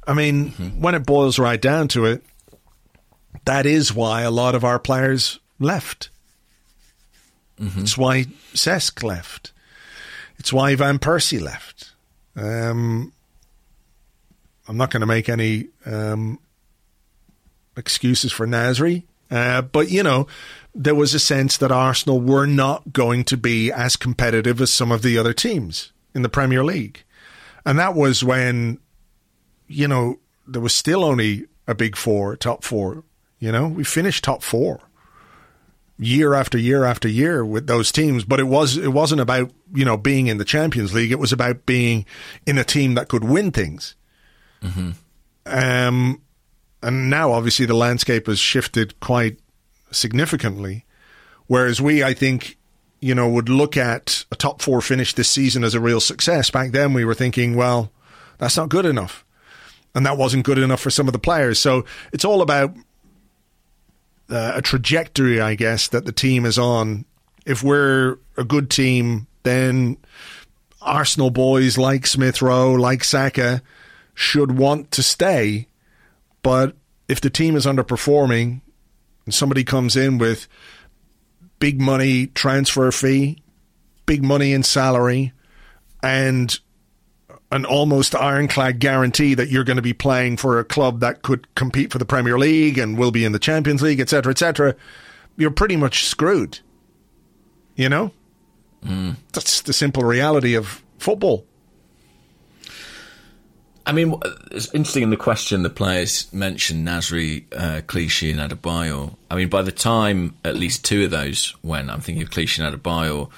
I 0.07 0.13
mean, 0.13 0.49
when 0.79 0.95
it 0.95 1.05
boils 1.05 1.37
right 1.39 1.61
down 1.61 1.87
to 1.89 2.05
it, 2.05 2.23
that 3.45 3.65
is 3.65 3.93
why 3.93 4.21
a 4.21 4.31
lot 4.31 4.55
of 4.55 4.63
our 4.63 4.79
players 4.79 5.39
left. 5.59 6.09
It's 7.81 7.97
why 7.97 8.23
Cesc 8.53 9.03
left. 9.03 9.51
It's 10.39 10.51
why 10.51 10.73
Van 10.75 10.97
Persie 10.97 11.39
left. 11.39 11.91
Um, 12.35 13.13
I'm 14.67 14.77
not 14.77 14.89
going 14.89 15.01
to 15.01 15.07
make 15.07 15.29
any 15.29 15.67
um, 15.85 16.39
excuses 17.77 18.31
for 18.31 18.47
Nasri, 18.47 19.03
uh, 19.29 19.61
but 19.61 19.91
you 19.91 20.01
know, 20.01 20.27
there 20.73 20.95
was 20.95 21.13
a 21.13 21.19
sense 21.19 21.57
that 21.57 21.71
Arsenal 21.71 22.19
were 22.19 22.47
not 22.47 22.91
going 22.91 23.23
to 23.25 23.37
be 23.37 23.71
as 23.71 23.95
competitive 23.95 24.59
as 24.59 24.73
some 24.73 24.91
of 24.91 25.03
the 25.03 25.17
other 25.17 25.33
teams 25.33 25.91
in 26.13 26.21
the 26.21 26.29
Premier 26.29 26.63
League, 26.63 27.03
and 27.65 27.79
that 27.79 27.95
was 27.95 28.23
when, 28.23 28.79
you 29.67 29.87
know, 29.87 30.19
there 30.47 30.61
was 30.61 30.73
still 30.73 31.03
only 31.03 31.45
a 31.67 31.75
big 31.75 31.95
four, 31.95 32.35
top 32.35 32.63
four. 32.63 33.03
You 33.39 33.51
know, 33.51 33.67
we 33.67 33.83
finished 33.83 34.23
top 34.23 34.43
four 34.43 34.81
year 35.97 36.33
after 36.33 36.57
year 36.57 36.83
after 36.83 37.07
year 37.07 37.45
with 37.45 37.67
those 37.67 37.91
teams. 37.91 38.23
But 38.23 38.39
it 38.39 38.45
was 38.45 38.75
it 38.75 38.91
wasn't 38.91 39.21
about 39.21 39.51
you 39.73 39.85
know 39.85 39.97
being 39.97 40.27
in 40.27 40.37
the 40.37 40.45
Champions 40.45 40.93
League. 40.93 41.11
It 41.11 41.19
was 41.19 41.31
about 41.31 41.65
being 41.65 42.05
in 42.45 42.57
a 42.57 42.63
team 42.63 42.95
that 42.95 43.07
could 43.07 43.23
win 43.23 43.51
things. 43.51 43.95
Um, 45.45 46.21
and 46.83 47.09
now 47.09 47.31
obviously 47.31 47.65
the 47.65 47.75
landscape 47.75 48.27
has 48.27 48.39
shifted 48.39 48.99
quite 48.99 49.39
significantly. 49.91 50.85
Whereas 51.47 51.81
we, 51.81 52.03
I 52.03 52.13
think, 52.13 52.57
you 53.01 53.15
know, 53.15 53.27
would 53.27 53.49
look 53.49 53.75
at 53.75 54.25
a 54.31 54.35
top 54.35 54.61
four 54.61 54.79
finish 54.79 55.13
this 55.13 55.29
season 55.29 55.63
as 55.63 55.73
a 55.73 55.79
real 55.79 55.99
success. 55.99 56.51
Back 56.51 56.71
then, 56.71 56.93
we 56.93 57.03
were 57.03 57.15
thinking, 57.15 57.55
well, 57.55 57.91
that's 58.37 58.55
not 58.55 58.69
good 58.69 58.85
enough. 58.85 59.25
And 59.93 60.05
that 60.05 60.17
wasn't 60.17 60.45
good 60.45 60.59
enough 60.59 60.79
for 60.79 60.91
some 60.91 61.07
of 61.07 61.13
the 61.13 61.19
players. 61.19 61.59
So 61.59 61.83
it's 62.13 62.23
all 62.23 62.41
about 62.41 62.75
uh, 64.29 64.53
a 64.55 64.61
trajectory, 64.61 65.41
I 65.41 65.55
guess, 65.55 65.87
that 65.89 66.05
the 66.05 66.11
team 66.11 66.45
is 66.45 66.57
on. 66.57 67.05
If 67.45 67.63
we're 67.63 68.17
a 68.37 68.43
good 68.43 68.69
team, 68.69 69.27
then 69.43 69.97
Arsenal 70.81 71.31
boys 71.31 71.77
like 71.77 72.05
Smith 72.05 72.41
Rowe, 72.41 72.73
like 72.73 73.03
Saka, 73.03 73.61
should 74.13 74.57
want 74.57 74.91
to 74.91 75.03
stay. 75.03 75.67
But 76.43 76.75
if 77.07 77.19
the 77.19 77.29
team 77.29 77.55
is 77.55 77.65
underperforming 77.65 78.61
and 79.25 79.33
somebody 79.33 79.63
comes 79.63 79.95
in 79.95 80.17
with 80.17 80.47
big 81.61 81.79
money 81.79 82.27
transfer 82.27 82.91
fee, 82.91 83.37
big 84.05 84.21
money 84.21 84.51
in 84.51 84.63
salary, 84.63 85.31
and 86.03 86.59
an 87.51 87.65
almost 87.65 88.15
ironclad 88.15 88.79
guarantee 88.79 89.35
that 89.35 89.49
you're 89.49 89.63
going 89.63 89.77
to 89.77 89.81
be 89.81 89.93
playing 89.93 90.37
for 90.37 90.59
a 90.59 90.65
club 90.65 91.01
that 91.01 91.21
could 91.21 91.53
compete 91.55 91.91
for 91.91 91.99
the 91.99 92.05
Premier 92.05 92.37
League 92.37 92.77
and 92.77 92.97
will 92.97 93.11
be 93.11 93.23
in 93.23 93.31
the 93.31 93.39
Champions 93.39 93.81
League, 93.81 93.99
etc., 93.99 94.31
etc., 94.31 94.75
you're 95.37 95.51
pretty 95.51 95.77
much 95.77 96.05
screwed. 96.05 96.59
You 97.75 97.89
know? 97.89 98.11
Mm. 98.83 99.17
That's 99.31 99.61
the 99.61 99.73
simple 99.73 100.03
reality 100.03 100.55
of 100.55 100.83
football. 100.97 101.45
I 103.85 103.93
mean, 103.93 104.15
it's 104.51 104.73
interesting 104.73 105.03
in 105.03 105.09
the 105.09 105.17
question 105.17 105.63
the 105.63 105.69
players 105.69 106.31
mentioned 106.31 106.87
Nasri, 106.87 107.45
uh, 107.55 107.81
Clichy, 107.87 108.31
and 108.31 108.39
Adebayor. 108.39 109.15
I 109.29 109.35
mean, 109.35 109.49
by 109.49 109.63
the 109.63 109.71
time 109.71 110.35
at 110.45 110.55
least 110.55 110.85
two 110.85 111.05
of 111.05 111.11
those 111.11 111.55
went, 111.63 111.89
I'm 111.89 112.01
thinking 112.01 112.23
of 112.23 112.29
Clichy 112.29 112.61
and 112.61 112.75
Adebayor, 112.75 113.29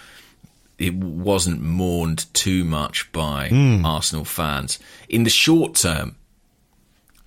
it 0.77 0.95
wasn't 0.95 1.61
mourned 1.61 2.25
too 2.33 2.65
much 2.65 3.09
by 3.13 3.49
Arsenal 3.85 4.25
fans. 4.25 4.79
In 5.07 5.23
the 5.23 5.29
short 5.29 5.75
term, 5.75 6.15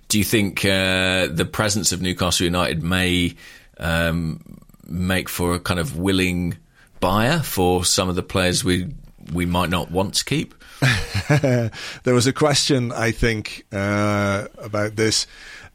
do 0.09 0.19
you 0.19 0.23
think 0.23 0.63
uh, 0.63 1.27
the 1.27 1.47
presence 1.51 1.91
of 1.91 2.01
Newcastle 2.01 2.45
United 2.45 2.83
may 2.83 3.35
um, 3.79 4.59
make 4.87 5.27
for 5.27 5.55
a 5.55 5.59
kind 5.59 5.79
of 5.79 5.97
willing 5.97 6.57
buyer 6.99 7.39
for 7.39 7.83
some 7.83 8.09
of 8.09 8.15
the 8.15 8.23
players 8.23 8.63
we 8.63 8.93
we 9.33 9.45
might 9.45 9.69
not 9.69 9.91
want 9.91 10.15
to 10.15 10.25
keep? 10.25 10.53
there 11.29 11.71
was 12.13 12.27
a 12.27 12.33
question, 12.33 12.91
I 12.91 13.11
think, 13.11 13.65
uh, 13.71 14.47
about 14.57 14.95
this. 14.95 15.27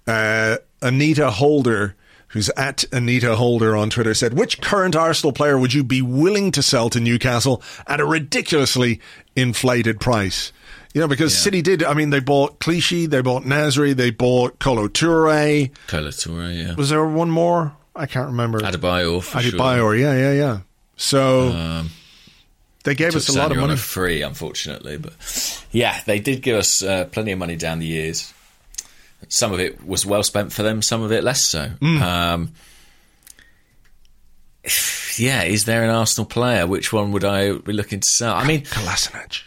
Uh, 0.06 0.56
Anita 0.80 1.30
Holder, 1.30 1.96
who's 2.28 2.50
at 2.50 2.84
Anita 2.92 3.36
Holder 3.36 3.76
on 3.76 3.90
Twitter, 3.90 4.14
said, 4.14 4.34
Which 4.34 4.60
current 4.60 4.96
Arsenal 4.96 5.32
player 5.32 5.58
would 5.58 5.74
you 5.74 5.84
be 5.84 6.02
willing 6.02 6.50
to 6.52 6.62
sell 6.62 6.90
to 6.90 7.00
Newcastle 7.00 7.62
at 7.86 8.00
a 8.00 8.04
ridiculously 8.04 9.00
inflated 9.36 10.00
price? 10.00 10.52
You 10.94 11.00
know, 11.00 11.08
because 11.08 11.36
City 11.36 11.62
did, 11.62 11.82
I 11.82 11.94
mean, 11.94 12.10
they 12.10 12.20
bought 12.20 12.58
Clichy, 12.58 13.06
they 13.06 13.22
bought 13.22 13.44
Nasri, 13.44 13.96
they 13.96 14.10
bought 14.10 14.58
Kolo 14.58 14.88
Toure. 14.88 15.70
Kolo 15.86 16.08
Toure, 16.08 16.54
yeah. 16.54 16.74
Was 16.74 16.90
there 16.90 17.04
one 17.06 17.30
more? 17.30 17.74
I 17.96 18.04
can't 18.06 18.26
remember. 18.26 18.60
Adebayor, 18.60 19.22
for 19.22 19.40
sure. 19.40 19.58
Adebayor, 19.58 19.98
yeah, 19.98 20.14
yeah, 20.14 20.32
yeah. 20.32 20.60
So 20.96 21.84
they 22.84 22.94
gave 22.94 23.14
us 23.14 23.28
a 23.28 23.38
lot 23.38 23.52
of 23.52 23.58
money. 23.58 23.76
free, 23.76 24.22
unfortunately, 24.22 24.96
but 24.98 25.12
yeah, 25.70 26.00
they 26.06 26.18
did 26.18 26.42
give 26.42 26.56
us 26.56 26.82
uh, 26.82 27.04
plenty 27.06 27.32
of 27.32 27.38
money 27.38 27.56
down 27.56 27.78
the 27.78 27.86
years. 27.86 28.32
Some 29.28 29.52
of 29.52 29.60
it 29.60 29.86
was 29.86 30.04
well 30.04 30.22
spent 30.22 30.52
for 30.52 30.62
them, 30.62 30.82
some 30.82 31.02
of 31.02 31.12
it 31.12 31.22
less 31.22 31.44
so. 31.44 31.68
Mm. 31.80 32.00
Um, 32.00 32.52
yeah, 35.16 35.42
is 35.44 35.64
there 35.64 35.84
an 35.84 35.90
Arsenal 35.90 36.26
player? 36.26 36.66
Which 36.66 36.92
one 36.92 37.12
would 37.12 37.24
I 37.24 37.52
be 37.52 37.72
looking 37.72 38.00
to 38.00 38.08
sell? 38.08 38.34
I 38.34 38.44
mean, 38.46 38.62
Kolasinac. 38.64 39.42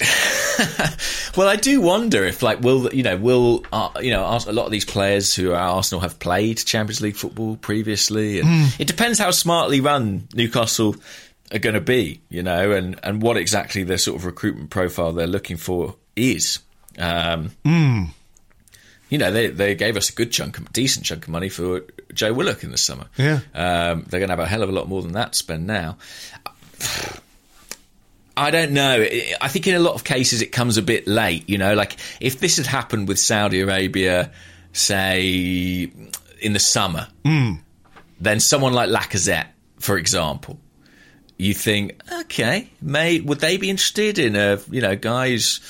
Well, 1.36 1.48
I 1.48 1.56
do 1.56 1.80
wonder 1.80 2.24
if, 2.24 2.42
like, 2.42 2.60
will 2.60 2.92
you 2.94 3.02
know, 3.02 3.16
will 3.16 3.64
uh, 3.72 3.90
you 4.00 4.10
know, 4.12 4.22
a 4.24 4.52
lot 4.52 4.66
of 4.66 4.70
these 4.70 4.84
players 4.84 5.34
who 5.34 5.50
are 5.50 5.56
Arsenal 5.56 6.00
have 6.00 6.20
played 6.20 6.58
Champions 6.58 7.00
League 7.00 7.16
football 7.16 7.56
previously, 7.56 8.38
and 8.38 8.72
it 8.78 8.86
depends 8.86 9.18
how 9.18 9.32
smartly 9.32 9.80
run 9.80 10.28
Newcastle 10.32 10.94
are 11.52 11.58
going 11.58 11.74
to 11.74 11.80
be, 11.80 12.20
you 12.28 12.42
know, 12.42 12.72
and 12.72 12.98
and 13.02 13.22
what 13.22 13.36
exactly 13.36 13.82
their 13.84 13.98
sort 13.98 14.16
of 14.16 14.24
recruitment 14.24 14.70
profile 14.70 15.12
they're 15.12 15.26
looking 15.26 15.56
for 15.56 15.96
is. 16.16 16.58
Um, 16.98 17.50
You 19.10 19.18
know, 19.18 19.30
they 19.30 19.48
they 19.48 19.74
gave 19.74 19.96
us 19.96 20.08
a 20.08 20.12
good 20.12 20.32
chunk, 20.32 20.58
of, 20.58 20.72
decent 20.72 21.04
chunk 21.04 21.24
of 21.24 21.28
money 21.28 21.48
for 21.48 21.82
Joe 22.12 22.32
Willock 22.32 22.64
in 22.64 22.70
the 22.72 22.78
summer. 22.78 23.04
Yeah. 23.16 23.40
um, 23.54 24.04
they're 24.08 24.18
going 24.18 24.28
to 24.30 24.32
have 24.32 24.40
a 24.40 24.46
hell 24.46 24.62
of 24.62 24.68
a 24.70 24.72
lot 24.72 24.88
more 24.88 25.02
than 25.02 25.12
that 25.12 25.32
to 25.34 25.38
spend 25.38 25.66
now. 25.66 25.98
I 28.36 28.50
don't 28.50 28.72
know. 28.72 29.06
I 29.40 29.48
think 29.48 29.68
in 29.68 29.74
a 29.76 29.78
lot 29.78 29.94
of 29.94 30.02
cases 30.02 30.42
it 30.42 30.50
comes 30.50 30.76
a 30.76 30.82
bit 30.82 31.06
late. 31.06 31.48
You 31.48 31.58
know, 31.58 31.74
like 31.74 31.96
if 32.20 32.40
this 32.40 32.56
had 32.56 32.66
happened 32.66 33.06
with 33.06 33.18
Saudi 33.18 33.60
Arabia, 33.60 34.32
say 34.72 35.88
in 36.40 36.52
the 36.52 36.58
summer, 36.58 37.06
then 38.20 38.40
someone 38.40 38.72
like 38.72 38.88
Lacazette, 38.88 39.46
for 39.78 39.96
example, 39.96 40.58
you 41.36 41.54
think, 41.54 42.00
okay, 42.20 42.68
may 42.80 43.20
would 43.20 43.40
they 43.40 43.56
be 43.56 43.70
interested 43.70 44.18
in 44.18 44.36
a 44.36 44.60
you 44.70 44.80
know 44.80 44.96
guy 44.96 45.30
who's 45.30 45.60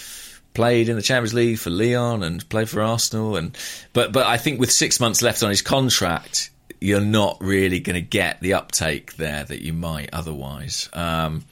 played 0.53 0.89
in 0.89 0.97
the 0.97 1.03
Champions 1.03 1.35
League 1.35 1.59
for 1.59 1.71
Lyon 1.71 2.23
and 2.23 2.49
played 2.49 2.69
for 2.69 2.81
Arsenal 2.81 3.37
and 3.37 3.57
but 3.93 4.13
but 4.13 4.27
I 4.27 4.37
think 4.37 4.61
with 4.61 4.71
six 4.71 5.01
months 5.01 5.23
left 5.23 5.43
on 5.43 5.51
his 5.51 5.63
contract, 5.63 6.51
you're 6.81 7.01
not 7.01 7.39
really 7.41 7.81
going 7.81 7.95
to 7.95 8.07
get 8.07 8.41
the 8.41 8.55
uptake 8.55 9.17
there 9.17 9.45
that 9.45 9.63
you 9.63 9.73
might 9.73 10.11
otherwise. 10.13 10.89
Um, 10.93 11.45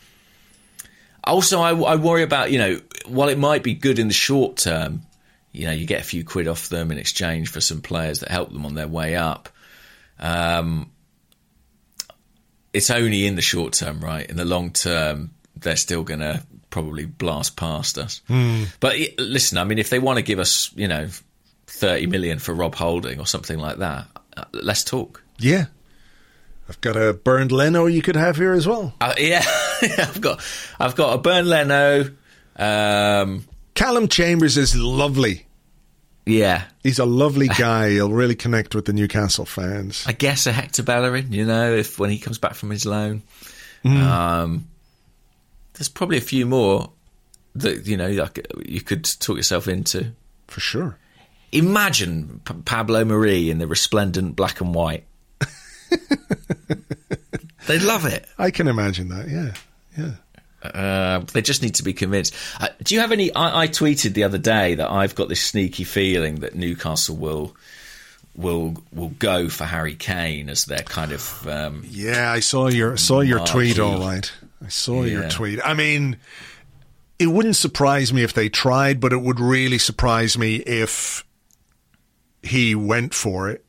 also, 1.24 1.60
I, 1.60 1.70
I 1.70 1.96
worry 1.96 2.22
about 2.22 2.52
you 2.52 2.58
know 2.58 2.80
while 3.06 3.28
it 3.28 3.38
might 3.38 3.62
be 3.62 3.74
good 3.74 3.98
in 3.98 4.08
the 4.08 4.14
short 4.14 4.56
term, 4.56 5.02
you 5.52 5.66
know 5.66 5.72
you 5.72 5.86
get 5.86 6.00
a 6.00 6.04
few 6.04 6.24
quid 6.24 6.48
off 6.48 6.68
them 6.68 6.92
in 6.92 6.98
exchange 6.98 7.50
for 7.50 7.60
some 7.60 7.80
players 7.80 8.20
that 8.20 8.30
help 8.30 8.52
them 8.52 8.66
on 8.66 8.74
their 8.74 8.88
way 8.88 9.16
up. 9.16 9.48
Um, 10.18 10.91
it's 12.72 12.90
only 12.90 13.26
in 13.26 13.36
the 13.36 13.42
short 13.42 13.74
term, 13.74 14.00
right? 14.00 14.28
In 14.28 14.36
the 14.36 14.44
long 14.44 14.70
term, 14.70 15.30
they're 15.56 15.76
still 15.76 16.02
going 16.02 16.20
to 16.20 16.42
probably 16.70 17.04
blast 17.04 17.56
past 17.56 17.98
us. 17.98 18.22
But 18.80 18.96
listen, 19.18 19.58
I 19.58 19.64
mean, 19.64 19.78
if 19.78 19.90
they 19.90 19.98
want 19.98 20.18
to 20.18 20.22
give 20.22 20.38
us, 20.38 20.72
you 20.74 20.88
know, 20.88 21.08
thirty 21.66 22.06
million 22.06 22.38
for 22.38 22.54
Rob 22.54 22.74
Holding 22.74 23.20
or 23.20 23.26
something 23.26 23.58
like 23.58 23.78
that, 23.78 24.06
uh, 24.36 24.44
let's 24.52 24.84
talk. 24.84 25.22
Yeah. 25.38 25.66
I've 26.68 26.80
got 26.80 26.96
a 26.96 27.12
Bernd 27.12 27.52
Leno 27.52 27.86
you 27.86 28.02
could 28.02 28.16
have 28.16 28.36
here 28.36 28.52
as 28.52 28.66
well. 28.66 28.94
Uh, 29.00 29.14
yeah, 29.18 29.44
I've 29.82 30.20
got, 30.20 30.40
I've 30.78 30.94
got 30.94 31.14
a 31.14 31.18
Bernd 31.18 31.48
Leno. 31.48 32.10
Um, 32.56 33.44
Callum 33.74 34.08
Chambers 34.08 34.56
is 34.56 34.76
lovely. 34.76 35.44
Yeah, 36.24 36.64
He's 36.84 36.98
a 37.00 37.04
lovely 37.04 37.48
guy. 37.48 37.90
He'll 37.90 38.12
really 38.12 38.36
connect 38.36 38.74
with 38.74 38.84
the 38.84 38.92
Newcastle 38.92 39.44
fans. 39.44 40.04
I 40.06 40.12
guess 40.12 40.46
a 40.46 40.52
Hector 40.52 40.82
Bellerin. 40.82 41.32
You 41.32 41.44
know, 41.44 41.74
if 41.74 41.98
when 41.98 42.10
he 42.10 42.18
comes 42.18 42.38
back 42.38 42.54
from 42.54 42.70
his 42.70 42.86
loan, 42.86 43.22
um, 43.84 44.68
there's 45.74 45.88
probably 45.88 46.18
a 46.18 46.22
few 46.22 46.46
more 46.46 46.90
that 47.56 47.86
you 47.86 47.96
know 47.96 48.08
like, 48.08 48.46
you 48.64 48.80
could 48.80 49.04
talk 49.04 49.36
yourself 49.36 49.66
into. 49.66 50.12
For 50.46 50.60
sure. 50.60 50.96
Imagine 51.50 52.40
P- 52.44 52.54
Pablo 52.64 53.04
Marí 53.04 53.48
in 53.48 53.58
the 53.58 53.66
resplendent 53.66 54.36
black 54.36 54.60
and 54.60 54.74
white. 54.74 55.04
They'd 57.66 57.82
love 57.82 58.06
it. 58.06 58.26
I 58.38 58.50
can 58.50 58.68
imagine 58.68 59.08
that. 59.08 59.28
Yeah. 59.28 59.52
Yeah. 59.96 60.12
Uh, 60.62 61.20
they 61.32 61.42
just 61.42 61.62
need 61.62 61.74
to 61.76 61.82
be 61.82 61.92
convinced. 61.92 62.34
Uh, 62.60 62.68
do 62.82 62.94
you 62.94 63.00
have 63.00 63.12
any? 63.12 63.34
I, 63.34 63.62
I 63.62 63.68
tweeted 63.68 64.14
the 64.14 64.24
other 64.24 64.38
day 64.38 64.76
that 64.76 64.90
I've 64.90 65.14
got 65.14 65.28
this 65.28 65.40
sneaky 65.42 65.84
feeling 65.84 66.36
that 66.36 66.54
Newcastle 66.54 67.16
will 67.16 67.56
will 68.34 68.76
will 68.92 69.10
go 69.18 69.48
for 69.48 69.64
Harry 69.64 69.94
Kane 69.94 70.48
as 70.48 70.64
their 70.64 70.78
kind 70.82 71.12
of 71.12 71.46
um, 71.48 71.82
Yeah, 71.86 72.32
I 72.32 72.40
saw 72.40 72.68
your 72.68 72.96
saw 72.96 73.20
your 73.20 73.38
Marquee. 73.38 73.52
tweet. 73.74 73.78
All 73.78 73.98
right, 73.98 74.32
I 74.64 74.68
saw 74.68 75.02
your 75.02 75.28
tweet. 75.28 75.60
I 75.64 75.74
mean, 75.74 76.16
it 77.18 77.26
wouldn't 77.26 77.56
surprise 77.56 78.12
me 78.12 78.22
if 78.22 78.32
they 78.32 78.48
tried, 78.48 79.00
but 79.00 79.12
it 79.12 79.20
would 79.20 79.40
really 79.40 79.78
surprise 79.78 80.38
me 80.38 80.56
if 80.56 81.24
he 82.42 82.74
went 82.74 83.14
for 83.14 83.50
it. 83.50 83.64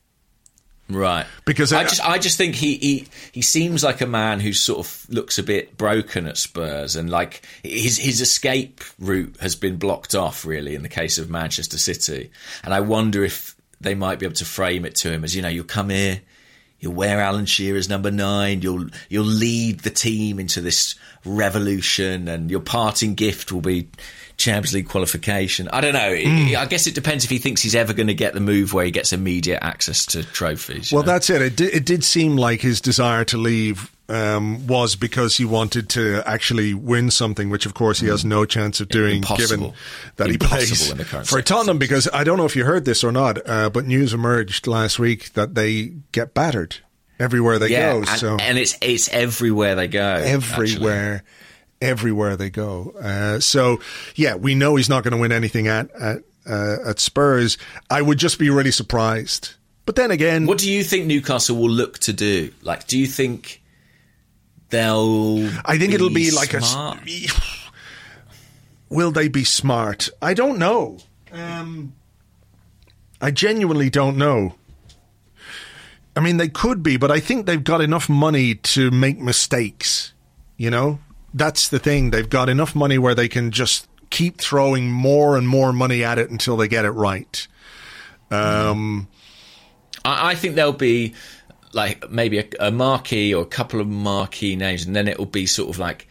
Right. 0.88 1.24
Because 1.46 1.72
I 1.72 1.80
I- 1.80 1.84
just 1.84 2.08
I 2.08 2.18
just 2.18 2.36
think 2.36 2.54
he, 2.56 2.76
he 2.76 3.06
he 3.32 3.40
seems 3.42 3.82
like 3.82 4.00
a 4.02 4.06
man 4.06 4.40
who 4.40 4.52
sort 4.52 4.80
of 4.80 5.06
looks 5.08 5.38
a 5.38 5.42
bit 5.42 5.78
broken 5.78 6.26
at 6.26 6.36
Spurs 6.36 6.94
and 6.94 7.08
like 7.08 7.42
his 7.62 7.96
his 7.98 8.20
escape 8.20 8.82
route 8.98 9.36
has 9.40 9.56
been 9.56 9.76
blocked 9.78 10.14
off 10.14 10.44
really 10.44 10.74
in 10.74 10.82
the 10.82 10.88
case 10.90 11.16
of 11.16 11.30
Manchester 11.30 11.78
City. 11.78 12.30
And 12.62 12.74
I 12.74 12.80
wonder 12.80 13.24
if 13.24 13.54
they 13.80 13.94
might 13.94 14.18
be 14.18 14.26
able 14.26 14.36
to 14.36 14.44
frame 14.44 14.84
it 14.84 14.94
to 14.96 15.10
him 15.10 15.24
as, 15.24 15.34
you 15.34 15.40
know, 15.42 15.48
you'll 15.48 15.64
come 15.64 15.88
here, 15.90 16.20
you'll 16.80 16.94
wear 16.94 17.18
Alan 17.20 17.46
Shearer's 17.46 17.88
number 17.88 18.10
nine, 18.10 18.60
you'll 18.60 18.88
you'll 19.08 19.24
lead 19.24 19.80
the 19.80 19.90
team 19.90 20.38
into 20.38 20.60
this 20.60 20.96
revolution 21.24 22.28
and 22.28 22.50
your 22.50 22.60
parting 22.60 23.14
gift 23.14 23.52
will 23.52 23.60
be 23.62 23.88
Champions 24.36 24.74
League 24.74 24.88
qualification. 24.88 25.68
I 25.72 25.80
don't 25.80 25.94
know. 25.94 26.14
Hmm. 26.14 26.56
I 26.56 26.66
guess 26.66 26.86
it 26.86 26.94
depends 26.94 27.24
if 27.24 27.30
he 27.30 27.38
thinks 27.38 27.62
he's 27.62 27.74
ever 27.74 27.92
going 27.92 28.08
to 28.08 28.14
get 28.14 28.34
the 28.34 28.40
move 28.40 28.72
where 28.72 28.84
he 28.84 28.90
gets 28.90 29.12
immediate 29.12 29.62
access 29.62 30.06
to 30.06 30.22
trophies. 30.22 30.92
Well, 30.92 31.02
know? 31.02 31.12
that's 31.12 31.30
it. 31.30 31.42
It 31.42 31.56
did, 31.56 31.74
it 31.74 31.86
did 31.86 32.04
seem 32.04 32.36
like 32.36 32.60
his 32.60 32.80
desire 32.80 33.24
to 33.26 33.38
leave 33.38 33.90
um, 34.08 34.66
was 34.66 34.96
because 34.96 35.36
he 35.36 35.44
wanted 35.44 35.88
to 35.90 36.22
actually 36.26 36.74
win 36.74 37.10
something, 37.10 37.48
which 37.48 37.64
of 37.64 37.74
course 37.74 38.00
he 38.00 38.08
has 38.08 38.24
no 38.24 38.44
chance 38.44 38.80
of 38.80 38.88
doing, 38.88 39.16
Impossible. 39.18 39.56
given 39.56 39.74
that 40.16 40.26
he 40.28 40.34
Impossible 40.34 40.56
plays 40.58 40.90
in 40.90 40.98
the 40.98 41.04
current 41.04 41.26
for 41.26 41.40
Tottenham. 41.40 41.78
Because 41.78 42.08
I 42.12 42.24
don't 42.24 42.36
know 42.36 42.44
if 42.44 42.56
you 42.56 42.64
heard 42.64 42.84
this 42.84 43.02
or 43.02 43.12
not, 43.12 43.38
uh, 43.48 43.70
but 43.70 43.86
news 43.86 44.12
emerged 44.12 44.66
last 44.66 44.98
week 44.98 45.32
that 45.32 45.54
they 45.54 45.94
get 46.12 46.34
battered 46.34 46.76
everywhere 47.18 47.58
they 47.58 47.68
yeah, 47.68 47.92
go. 47.92 47.98
and, 47.98 48.08
so 48.08 48.36
and 48.40 48.58
it's 48.58 48.76
it's 48.82 49.08
everywhere 49.08 49.74
they 49.74 49.88
go. 49.88 50.02
actually. 50.02 51.20
Everywhere, 51.84 52.30
everywhere 52.30 52.36
they 52.36 52.50
go. 52.50 52.94
Uh, 53.00 53.40
so 53.40 53.80
yeah, 54.14 54.34
we 54.34 54.54
know 54.54 54.76
he's 54.76 54.88
not 54.88 55.04
going 55.04 55.12
to 55.12 55.18
win 55.18 55.32
anything 55.32 55.68
at 55.68 55.90
at, 55.92 56.18
uh, 56.48 56.76
at 56.86 57.00
Spurs. 57.00 57.58
I 57.90 58.02
would 58.02 58.18
just 58.18 58.38
be 58.38 58.50
really 58.50 58.70
surprised. 58.70 59.54
But 59.86 59.96
then 59.96 60.10
again, 60.10 60.46
What 60.46 60.58
do 60.58 60.70
you 60.70 60.82
think 60.82 61.06
Newcastle 61.06 61.56
will 61.56 61.70
look 61.70 61.98
to 62.00 62.12
do? 62.12 62.52
Like, 62.62 62.86
do 62.86 62.98
you 62.98 63.06
think 63.06 63.62
they'll? 64.70 65.46
I 65.64 65.78
think 65.78 65.92
it'll 65.92 66.10
be 66.10 66.30
like 66.30 66.54
a. 66.54 66.60
Will 68.90 69.10
they 69.10 69.28
be 69.28 69.44
smart? 69.44 70.08
I 70.22 70.34
don't 70.34 70.58
know. 70.58 70.98
Um, 71.32 71.94
I 73.20 73.30
genuinely 73.30 73.90
don't 73.90 74.16
know. 74.16 74.54
I 76.16 76.20
mean, 76.20 76.36
they 76.36 76.48
could 76.48 76.82
be, 76.82 76.96
but 76.96 77.10
I 77.10 77.18
think 77.18 77.46
they've 77.46 77.64
got 77.64 77.80
enough 77.80 78.08
money 78.08 78.54
to 78.54 78.90
make 78.92 79.18
mistakes. 79.18 80.12
You 80.56 80.70
know, 80.70 81.00
that's 81.34 81.68
the 81.68 81.78
thing. 81.78 82.10
They've 82.10 82.28
got 82.28 82.48
enough 82.48 82.74
money 82.74 82.96
where 82.96 83.14
they 83.14 83.28
can 83.28 83.50
just 83.50 83.88
keep 84.10 84.38
throwing 84.40 84.90
more 84.90 85.36
and 85.36 85.46
more 85.46 85.72
money 85.72 86.04
at 86.04 86.18
it 86.18 86.30
until 86.30 86.56
they 86.56 86.68
get 86.68 86.84
it 86.84 86.92
right. 86.92 87.46
Um, 88.30 89.08
I, 90.04 90.30
I 90.30 90.34
think 90.36 90.54
there'll 90.54 90.72
be 90.72 91.14
like 91.72 92.08
maybe 92.10 92.38
a, 92.38 92.48
a 92.60 92.70
marquee 92.70 93.34
or 93.34 93.42
a 93.42 93.46
couple 93.46 93.80
of 93.80 93.88
marquee 93.88 94.56
names, 94.56 94.86
and 94.86 94.94
then 94.94 95.08
it'll 95.08 95.26
be 95.26 95.46
sort 95.46 95.68
of 95.68 95.78
like 95.78 96.08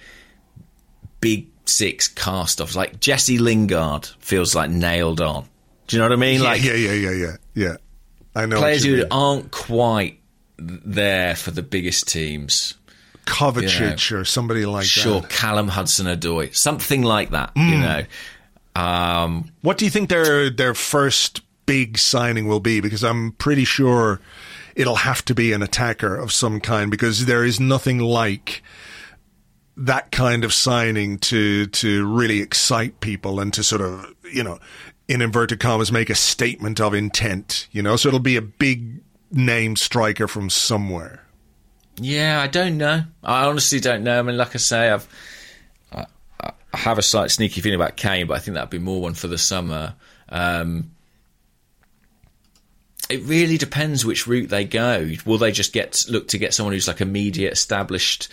big 1.21 1.47
six 1.65 2.07
cast-offs. 2.09 2.75
Like 2.75 2.99
Jesse 2.99 3.37
Lingard 3.37 4.05
feels 4.19 4.53
like 4.53 4.69
nailed 4.69 5.21
on. 5.21 5.47
Do 5.87 5.95
you 5.95 6.01
know 6.01 6.09
what 6.09 6.13
I 6.13 6.17
mean? 6.17 6.41
yeah, 6.41 6.47
like 6.47 6.63
yeah, 6.63 6.73
yeah, 6.73 6.93
yeah, 6.93 7.11
yeah, 7.11 7.35
yeah. 7.55 7.77
I 8.35 8.45
know 8.45 8.57
players 8.57 8.83
who 8.83 8.97
mean. 8.97 9.07
aren't 9.11 9.51
quite 9.51 10.19
there 10.57 11.35
for 11.35 11.51
the 11.51 11.63
biggest 11.63 12.07
teams. 12.07 12.75
Kovacic 13.25 14.11
or 14.11 14.25
somebody 14.25 14.65
like 14.65 14.85
Sure, 14.85 15.21
that. 15.21 15.29
Callum 15.29 15.67
Hudson-Odoi, 15.67 16.55
something 16.55 17.03
like 17.03 17.31
that. 17.31 17.53
Mm. 17.55 17.69
You 17.69 17.79
know, 17.79 18.81
um, 18.81 19.51
What 19.61 19.77
do 19.77 19.85
you 19.85 19.91
think 19.91 20.09
their 20.09 20.49
their 20.49 20.73
first 20.73 21.41
big 21.65 21.97
signing 21.97 22.47
will 22.47 22.59
be? 22.59 22.81
Because 22.81 23.03
I'm 23.03 23.31
pretty 23.33 23.65
sure 23.65 24.19
it'll 24.75 24.95
have 24.95 25.23
to 25.25 25.35
be 25.35 25.53
an 25.53 25.61
attacker 25.61 26.15
of 26.15 26.31
some 26.31 26.59
kind 26.59 26.89
because 26.89 27.25
there 27.25 27.45
is 27.45 27.59
nothing 27.59 27.99
like 27.99 28.63
that 29.77 30.11
kind 30.11 30.43
of 30.43 30.53
signing 30.53 31.17
to 31.17 31.65
to 31.67 32.05
really 32.07 32.41
excite 32.41 32.99
people 32.99 33.39
and 33.39 33.53
to 33.53 33.63
sort 33.63 33.81
of 33.81 34.13
you 34.31 34.43
know 34.43 34.59
in 35.07 35.21
inverted 35.21 35.59
commas 35.59 35.91
make 35.91 36.09
a 36.09 36.15
statement 36.15 36.79
of 36.79 36.93
intent. 36.93 37.67
You 37.71 37.81
know, 37.81 37.95
so 37.95 38.07
it'll 38.09 38.19
be 38.19 38.37
a 38.37 38.41
big 38.41 39.01
name 39.31 39.75
striker 39.75 40.27
from 40.27 40.49
somewhere. 40.49 41.23
Yeah, 41.97 42.41
I 42.41 42.47
don't 42.47 42.77
know. 42.77 43.03
I 43.23 43.45
honestly 43.45 43.79
don't 43.79 44.03
know. 44.03 44.17
I 44.17 44.21
mean, 44.21 44.37
like 44.37 44.55
I 44.55 44.57
say, 44.57 44.89
I've 44.89 45.07
I, 45.91 46.05
I 46.41 46.77
have 46.77 46.97
a 46.97 47.03
slight 47.03 47.31
sneaky 47.31 47.61
feeling 47.61 47.79
about 47.79 47.95
Kane, 47.95 48.27
but 48.27 48.35
I 48.35 48.39
think 48.39 48.55
that'd 48.55 48.69
be 48.69 48.79
more 48.79 49.01
one 49.01 49.13
for 49.13 49.27
the 49.27 49.37
summer. 49.37 49.93
Um, 50.29 50.91
it 53.09 53.21
really 53.23 53.57
depends 53.57 54.05
which 54.05 54.27
route 54.27 54.49
they 54.49 54.65
go. 54.65 55.11
Will 55.25 55.37
they 55.37 55.51
just 55.51 55.73
get 55.73 55.99
look 56.09 56.29
to 56.29 56.37
get 56.37 56.53
someone 56.53 56.73
who's 56.73 56.87
like 56.87 57.01
immediate 57.01 57.53
established 57.53 58.29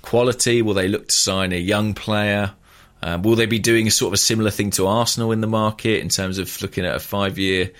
quality? 0.00 0.62
Will 0.62 0.74
they 0.74 0.88
look 0.88 1.08
to 1.08 1.14
sign 1.14 1.52
a 1.52 1.56
young 1.56 1.92
player? 1.92 2.52
Um, 3.02 3.22
will 3.22 3.34
they 3.34 3.46
be 3.46 3.58
doing 3.58 3.88
a 3.88 3.90
sort 3.90 4.10
of 4.10 4.14
a 4.14 4.18
similar 4.18 4.50
thing 4.50 4.70
to 4.72 4.86
Arsenal 4.86 5.32
in 5.32 5.40
the 5.40 5.48
market 5.48 6.00
in 6.00 6.08
terms 6.08 6.38
of 6.38 6.62
looking 6.62 6.86
at 6.86 6.94
a 6.94 7.00
five 7.00 7.38
year 7.38 7.72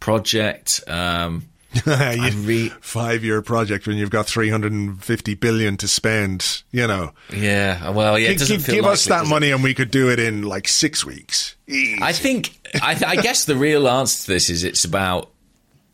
project? 0.00 0.82
Um, 0.88 1.44
re- 1.86 2.72
Five 2.80 3.24
year 3.24 3.42
project 3.42 3.86
when 3.86 3.96
you've 3.96 4.10
got 4.10 4.26
350 4.26 5.34
billion 5.34 5.76
to 5.78 5.88
spend, 5.88 6.62
you 6.70 6.86
know. 6.86 7.12
yeah, 7.32 7.90
well, 7.90 8.18
yeah, 8.18 8.28
it 8.28 8.30
Give, 8.32 8.38
doesn't 8.40 8.56
give, 8.56 8.64
feel 8.66 8.74
give 8.76 8.84
us 8.86 9.04
that 9.06 9.20
does 9.20 9.28
it? 9.28 9.30
money 9.30 9.50
and 9.50 9.62
we 9.62 9.74
could 9.74 9.90
do 9.90 10.10
it 10.10 10.18
in 10.18 10.42
like 10.42 10.68
six 10.68 11.04
weeks. 11.04 11.56
Easy. 11.66 11.98
I 12.02 12.12
think, 12.12 12.58
I, 12.74 13.00
I 13.06 13.16
guess 13.16 13.44
the 13.44 13.56
real 13.56 13.88
answer 13.88 14.26
to 14.26 14.32
this 14.32 14.50
is 14.50 14.64
it's 14.64 14.84
about 14.84 15.30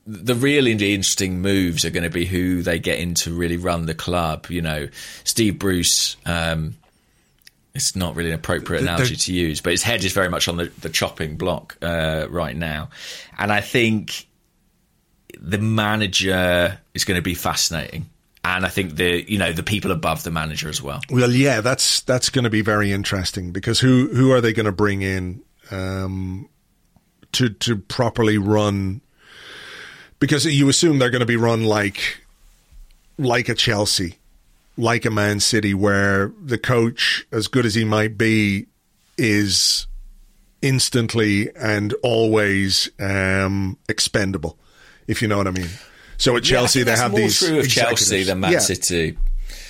the 0.07 0.35
really 0.35 0.73
interesting 0.73 1.40
moves 1.40 1.85
are 1.85 1.90
going 1.90 2.02
to 2.05 2.11
be 2.11 2.24
who 2.24 2.62
they 2.62 2.78
get 2.78 2.98
in 2.98 3.15
to 3.15 3.32
really 3.32 3.57
run 3.57 3.86
the 3.86 3.94
club. 3.94 4.47
You 4.48 4.62
know, 4.62 4.89
Steve 5.24 5.59
Bruce. 5.59 6.16
Um, 6.27 6.77
it's 7.73 7.94
not 7.94 8.16
really 8.16 8.31
an 8.31 8.35
appropriate 8.35 8.82
analogy 8.82 9.15
to 9.15 9.32
use, 9.32 9.61
but 9.61 9.70
his 9.70 9.85
head 9.85 10.02
is 10.02 10.12
very 10.12 10.28
much 10.28 10.48
on 10.48 10.57
the, 10.57 10.73
the 10.81 10.89
chopping 10.89 11.36
block 11.36 11.77
uh, 11.81 12.27
right 12.28 12.57
now, 12.57 12.90
and 13.39 13.52
I 13.52 13.61
think 13.61 14.27
the 15.40 15.58
manager 15.58 16.78
is 16.94 17.04
going 17.04 17.16
to 17.16 17.22
be 17.22 17.34
fascinating, 17.34 18.08
and 18.44 18.64
I 18.64 18.68
think 18.68 18.96
the 18.96 19.30
you 19.30 19.38
know 19.38 19.52
the 19.52 19.62
people 19.62 19.90
above 19.90 20.22
the 20.22 20.30
manager 20.30 20.68
as 20.68 20.82
well. 20.82 21.00
Well, 21.10 21.30
yeah, 21.30 21.62
that's 21.62 22.02
that's 22.02 22.28
going 22.28 22.44
to 22.44 22.50
be 22.50 22.60
very 22.60 22.92
interesting 22.92 23.50
because 23.50 23.80
who 23.80 24.08
who 24.12 24.32
are 24.32 24.40
they 24.40 24.52
going 24.52 24.66
to 24.66 24.72
bring 24.72 25.02
in 25.02 25.42
um, 25.70 26.48
to 27.32 27.48
to 27.48 27.76
properly 27.76 28.38
run? 28.38 29.00
Because 30.18 30.44
you 30.44 30.68
assume 30.68 30.98
they're 30.98 31.10
going 31.10 31.20
to 31.20 31.26
be 31.26 31.36
run 31.36 31.64
like 31.64 32.18
like 33.18 33.48
a 33.48 33.54
Chelsea, 33.54 34.18
like 34.76 35.06
a 35.06 35.10
Man 35.10 35.40
City, 35.40 35.72
where 35.72 36.32
the 36.42 36.58
coach, 36.58 37.26
as 37.32 37.48
good 37.48 37.64
as 37.64 37.74
he 37.74 37.84
might 37.84 38.18
be, 38.18 38.66
is 39.16 39.86
instantly 40.60 41.50
and 41.56 41.94
always 42.02 42.90
um, 42.98 43.78
expendable. 43.88 44.58
If 45.10 45.20
you 45.22 45.28
know 45.28 45.38
what 45.38 45.46
I 45.48 45.50
mean. 45.50 45.68
So 46.18 46.36
at 46.36 46.42
Chelsea, 46.44 46.80
Yeah, 46.80 46.84
they 46.86 46.96
have 46.96 47.10
more 47.10 47.20
these. 47.20 47.38
true 47.38 47.58
of 47.60 47.68
Chelsea 47.68 48.22
than 48.24 48.40
Man 48.40 48.52
Yeah. 48.52 48.58
City. 48.60 49.16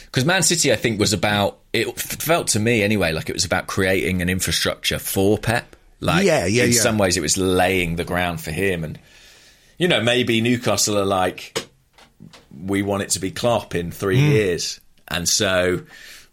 Because 0.07 0.25
Man 0.25 0.43
City, 0.43 0.73
I 0.73 0.77
think, 0.77 0.99
was 0.99 1.13
about 1.13 1.59
it 1.73 1.99
felt 2.01 2.49
to 2.49 2.59
me 2.61 2.83
anyway 2.83 3.13
like 3.13 3.29
it 3.31 3.33
was 3.33 3.45
about 3.45 3.69
creating 3.69 4.21
an 4.23 4.29
infrastructure 4.29 4.99
for 4.99 5.39
Pep. 5.39 5.77
Like, 6.01 6.25
Yeah, 6.25 6.47
yeah, 6.47 6.65
in 6.65 6.73
yeah. 6.73 6.81
some 6.81 6.99
ways, 6.99 7.17
it 7.17 7.21
was 7.21 7.37
laying 7.39 7.97
the 7.97 8.05
ground 8.05 8.41
for 8.41 8.51
him, 8.51 8.83
and 8.85 8.99
you 9.79 9.87
know, 9.89 10.03
maybe 10.03 10.41
Newcastle 10.41 10.99
are 10.99 11.05
like, 11.07 11.67
we 12.65 12.83
want 12.83 13.03
it 13.03 13.11
to 13.11 13.19
be 13.21 13.31
Klopp 13.31 13.75
in 13.75 13.91
three 13.93 14.19
Hmm. 14.21 14.31
years, 14.33 14.81
and 15.09 15.29
so 15.29 15.83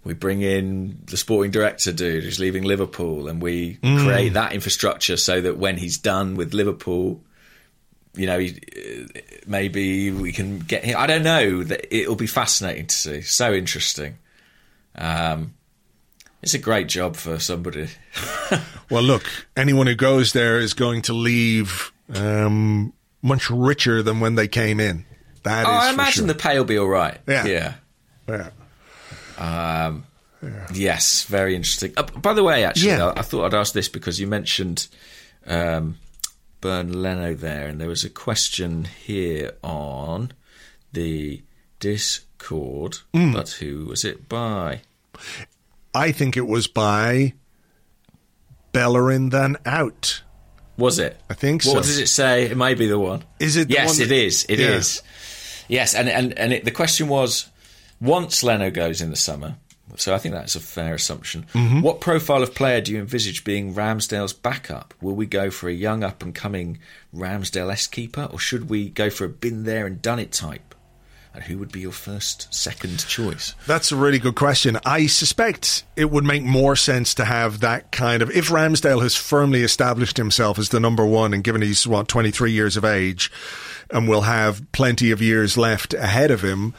we 0.03 0.13
bring 0.13 0.41
in 0.41 0.97
the 1.05 1.17
sporting 1.17 1.51
director 1.51 1.91
dude 1.91 2.23
who's 2.23 2.39
leaving 2.39 2.63
Liverpool, 2.63 3.27
and 3.27 3.41
we 3.41 3.77
Hmm. 3.83 3.97
create 3.99 4.33
that 4.33 4.53
infrastructure 4.53 5.17
so 5.17 5.39
that 5.41 5.57
when 5.57 5.77
he's 5.77 5.97
done 5.97 6.35
with 6.35 6.53
Liverpool, 6.53 7.21
you 8.17 8.27
know, 8.27 8.39
he, 8.39 8.59
uh, 8.75 9.19
maybe 9.45 10.11
we 10.11 10.31
can 10.31 10.59
get 10.59 10.83
him. 10.83 10.97
I 10.97 11.07
don't 11.07 11.23
know. 11.23 11.63
That 11.63 11.95
it'll 11.95 12.15
be 12.15 12.27
fascinating 12.27 12.87
to 12.87 12.95
see. 12.95 13.21
So 13.21 13.53
interesting. 13.53 14.17
Um, 14.95 15.53
it's 16.41 16.53
a 16.53 16.59
great 16.59 16.87
job 16.87 17.15
for 17.15 17.39
somebody. 17.39 17.89
Well, 18.89 19.03
look, 19.03 19.25
anyone 19.57 19.85
who 19.87 19.95
goes 19.95 20.31
there 20.31 20.59
is 20.59 20.73
going 20.73 21.01
to 21.03 21.13
leave 21.13 21.91
um, 22.15 22.93
much 23.21 23.49
richer 23.49 24.01
than 24.01 24.21
when 24.21 24.35
they 24.35 24.47
came 24.47 24.79
in. 24.79 25.03
That 25.43 25.63
is 25.63 25.67
oh, 25.67 25.71
I 25.71 25.89
imagine 25.89 26.23
sure. 26.25 26.27
the 26.27 26.35
pay 26.35 26.57
will 26.57 26.63
be 26.63 26.77
all 26.77 26.87
right. 26.87 27.17
Yeah. 27.27 27.45
yeah. 27.45 27.73
Yeah. 28.29 28.49
Yes, 30.73 31.23
very 31.23 31.55
interesting. 31.55 31.93
Uh, 31.97 32.03
by 32.03 32.33
the 32.33 32.43
way, 32.43 32.63
actually, 32.63 32.91
Yeah. 32.91 33.07
I, 33.07 33.19
I 33.19 33.21
thought 33.23 33.45
I'd 33.45 33.53
ask 33.57 33.73
this 33.73 33.89
because 33.89 34.19
you 34.19 34.27
mentioned 34.27 34.87
um, 35.45 35.97
Bernd 36.61 36.95
Leno 36.95 37.33
there, 37.35 37.67
and 37.67 37.79
there 37.79 37.87
was 37.87 38.03
a 38.03 38.09
question 38.09 38.85
here 38.85 39.53
on 39.63 40.31
the 40.91 41.43
Discord. 41.79 42.99
Mm. 43.13 43.33
But 43.33 43.49
who 43.51 43.85
was 43.85 44.03
it 44.03 44.27
by? 44.27 44.81
I 45.93 46.11
think 46.11 46.35
it 46.37 46.47
was 46.47 46.67
by 46.67 47.33
Bellerin 48.71 49.29
than 49.29 49.57
out. 49.65 50.21
Was 50.77 50.99
it? 50.99 51.19
I 51.29 51.33
think 51.33 51.63
so. 51.63 51.73
What 51.73 51.83
does 51.83 51.97
it 51.97 52.07
say? 52.07 52.43
It 52.45 52.57
may 52.57 52.73
be 52.75 52.85
the 52.87 52.99
one. 52.99 53.23
Is 53.39 53.55
it 53.55 53.67
the 53.67 53.73
yes, 53.75 53.93
one 53.97 54.01
it 54.05 54.09
that- 54.09 54.15
is. 54.15 54.45
It 54.47 54.59
Yeah. 54.59 54.67
is. 54.75 55.01
Yes, 55.67 55.95
and 55.95 56.07
and 56.07 56.37
and 56.37 56.53
it, 56.53 56.65
the 56.65 56.71
question 56.71 57.07
was: 57.07 57.47
once 57.99 58.43
Leno 58.43 58.69
goes 58.69 59.01
in 59.01 59.09
the 59.09 59.15
summer, 59.15 59.55
so 59.97 60.13
I 60.13 60.17
think 60.17 60.33
that's 60.33 60.55
a 60.55 60.59
fair 60.59 60.95
assumption. 60.95 61.45
Mm-hmm. 61.53 61.81
What 61.81 62.01
profile 62.01 62.43
of 62.43 62.55
player 62.55 62.81
do 62.81 62.91
you 62.93 62.99
envisage 62.99 63.43
being 63.43 63.73
Ramsdale's 63.73 64.33
backup? 64.33 64.93
Will 65.01 65.15
we 65.15 65.25
go 65.25 65.49
for 65.51 65.69
a 65.69 65.73
young 65.73 66.03
up 66.03 66.23
and 66.23 66.33
coming 66.33 66.79
Ramsdale-esque 67.13 67.91
keeper, 67.91 68.29
or 68.31 68.39
should 68.39 68.69
we 68.69 68.89
go 68.89 69.09
for 69.09 69.25
a 69.25 69.29
been 69.29 69.63
there 69.63 69.85
and 69.85 70.01
done 70.01 70.19
it 70.19 70.31
type? 70.31 70.75
And 71.33 71.43
who 71.43 71.59
would 71.59 71.71
be 71.71 71.81
your 71.81 71.91
first, 71.91 72.51
second 72.51 73.05
choice? 73.07 73.53
That's 73.67 73.91
a 73.91 73.95
really 73.95 74.17
good 74.17 74.33
question. 74.33 74.79
I 74.83 75.05
suspect 75.05 75.83
it 75.95 76.09
would 76.09 76.23
make 76.23 76.41
more 76.41 76.75
sense 76.75 77.13
to 77.13 77.25
have 77.25 77.59
that 77.59 77.91
kind 77.91 78.23
of. 78.23 78.31
If 78.31 78.49
Ramsdale 78.49 79.03
has 79.03 79.15
firmly 79.15 79.61
established 79.61 80.17
himself 80.17 80.57
as 80.57 80.69
the 80.69 80.79
number 80.79 81.05
one, 81.05 81.35
and 81.35 81.43
given 81.43 81.61
he's 81.61 81.85
what 81.85 82.07
twenty 82.07 82.31
three 82.31 82.53
years 82.53 82.75
of 82.75 82.83
age, 82.83 83.31
and 83.91 84.09
will 84.09 84.21
have 84.21 84.63
plenty 84.71 85.11
of 85.11 85.21
years 85.21 85.57
left 85.57 85.93
ahead 85.93 86.31
of 86.31 86.41
him, 86.41 86.73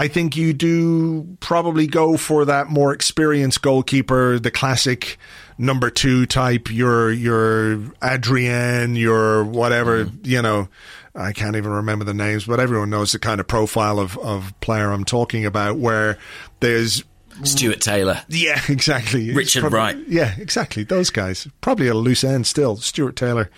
I 0.00 0.08
think 0.08 0.34
you 0.34 0.54
do 0.54 1.36
probably 1.40 1.86
go 1.86 2.16
for 2.16 2.46
that 2.46 2.68
more 2.70 2.94
experienced 2.94 3.60
goalkeeper, 3.60 4.38
the 4.38 4.50
classic 4.50 5.18
number 5.58 5.90
two 5.90 6.24
type. 6.24 6.70
Your 6.72 7.12
your 7.12 7.82
Adrian, 8.02 8.96
your 8.96 9.44
whatever 9.44 10.10
you 10.24 10.40
know. 10.40 10.68
I 11.14 11.32
can't 11.34 11.54
even 11.54 11.70
remember 11.70 12.06
the 12.06 12.14
names, 12.14 12.46
but 12.46 12.60
everyone 12.60 12.88
knows 12.88 13.12
the 13.12 13.18
kind 13.18 13.40
of 13.40 13.46
profile 13.46 13.98
of, 13.98 14.16
of 14.18 14.58
player 14.60 14.90
I'm 14.90 15.04
talking 15.04 15.44
about 15.44 15.76
where 15.76 16.16
there's 16.60 17.04
Stuart 17.42 17.82
Taylor. 17.82 18.22
yeah, 18.28 18.58
exactly. 18.70 19.34
Richard 19.34 19.60
prob- 19.60 19.72
Wright. 19.74 19.98
Yeah, 20.08 20.34
exactly. 20.38 20.82
Those 20.82 21.10
guys. 21.10 21.46
Probably 21.60 21.88
a 21.88 21.94
loose 21.94 22.24
end 22.24 22.46
still. 22.46 22.76
Stuart 22.76 23.16
Taylor. 23.16 23.50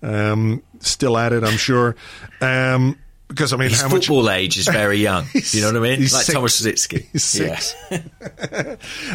Um, 0.00 0.62
still 0.78 1.18
at 1.18 1.34
it, 1.34 1.44
I'm 1.44 1.58
sure. 1.58 1.94
Um, 2.40 2.96
because 3.30 3.54
I 3.54 3.56
mean, 3.56 3.70
His 3.70 3.80
how 3.80 3.88
much 3.88 4.08
football 4.08 4.28
age 4.28 4.58
is 4.58 4.66
very 4.68 4.98
young. 5.08 5.24
you 5.32 5.62
know 5.62 5.68
what 5.68 5.76
I 5.76 5.80
mean? 5.80 6.00
Like 6.00 6.08
six. 6.10 6.32
Thomas 6.34 6.60
Rosicky. 6.60 7.06
He's 7.12 7.24
six. 7.24 7.74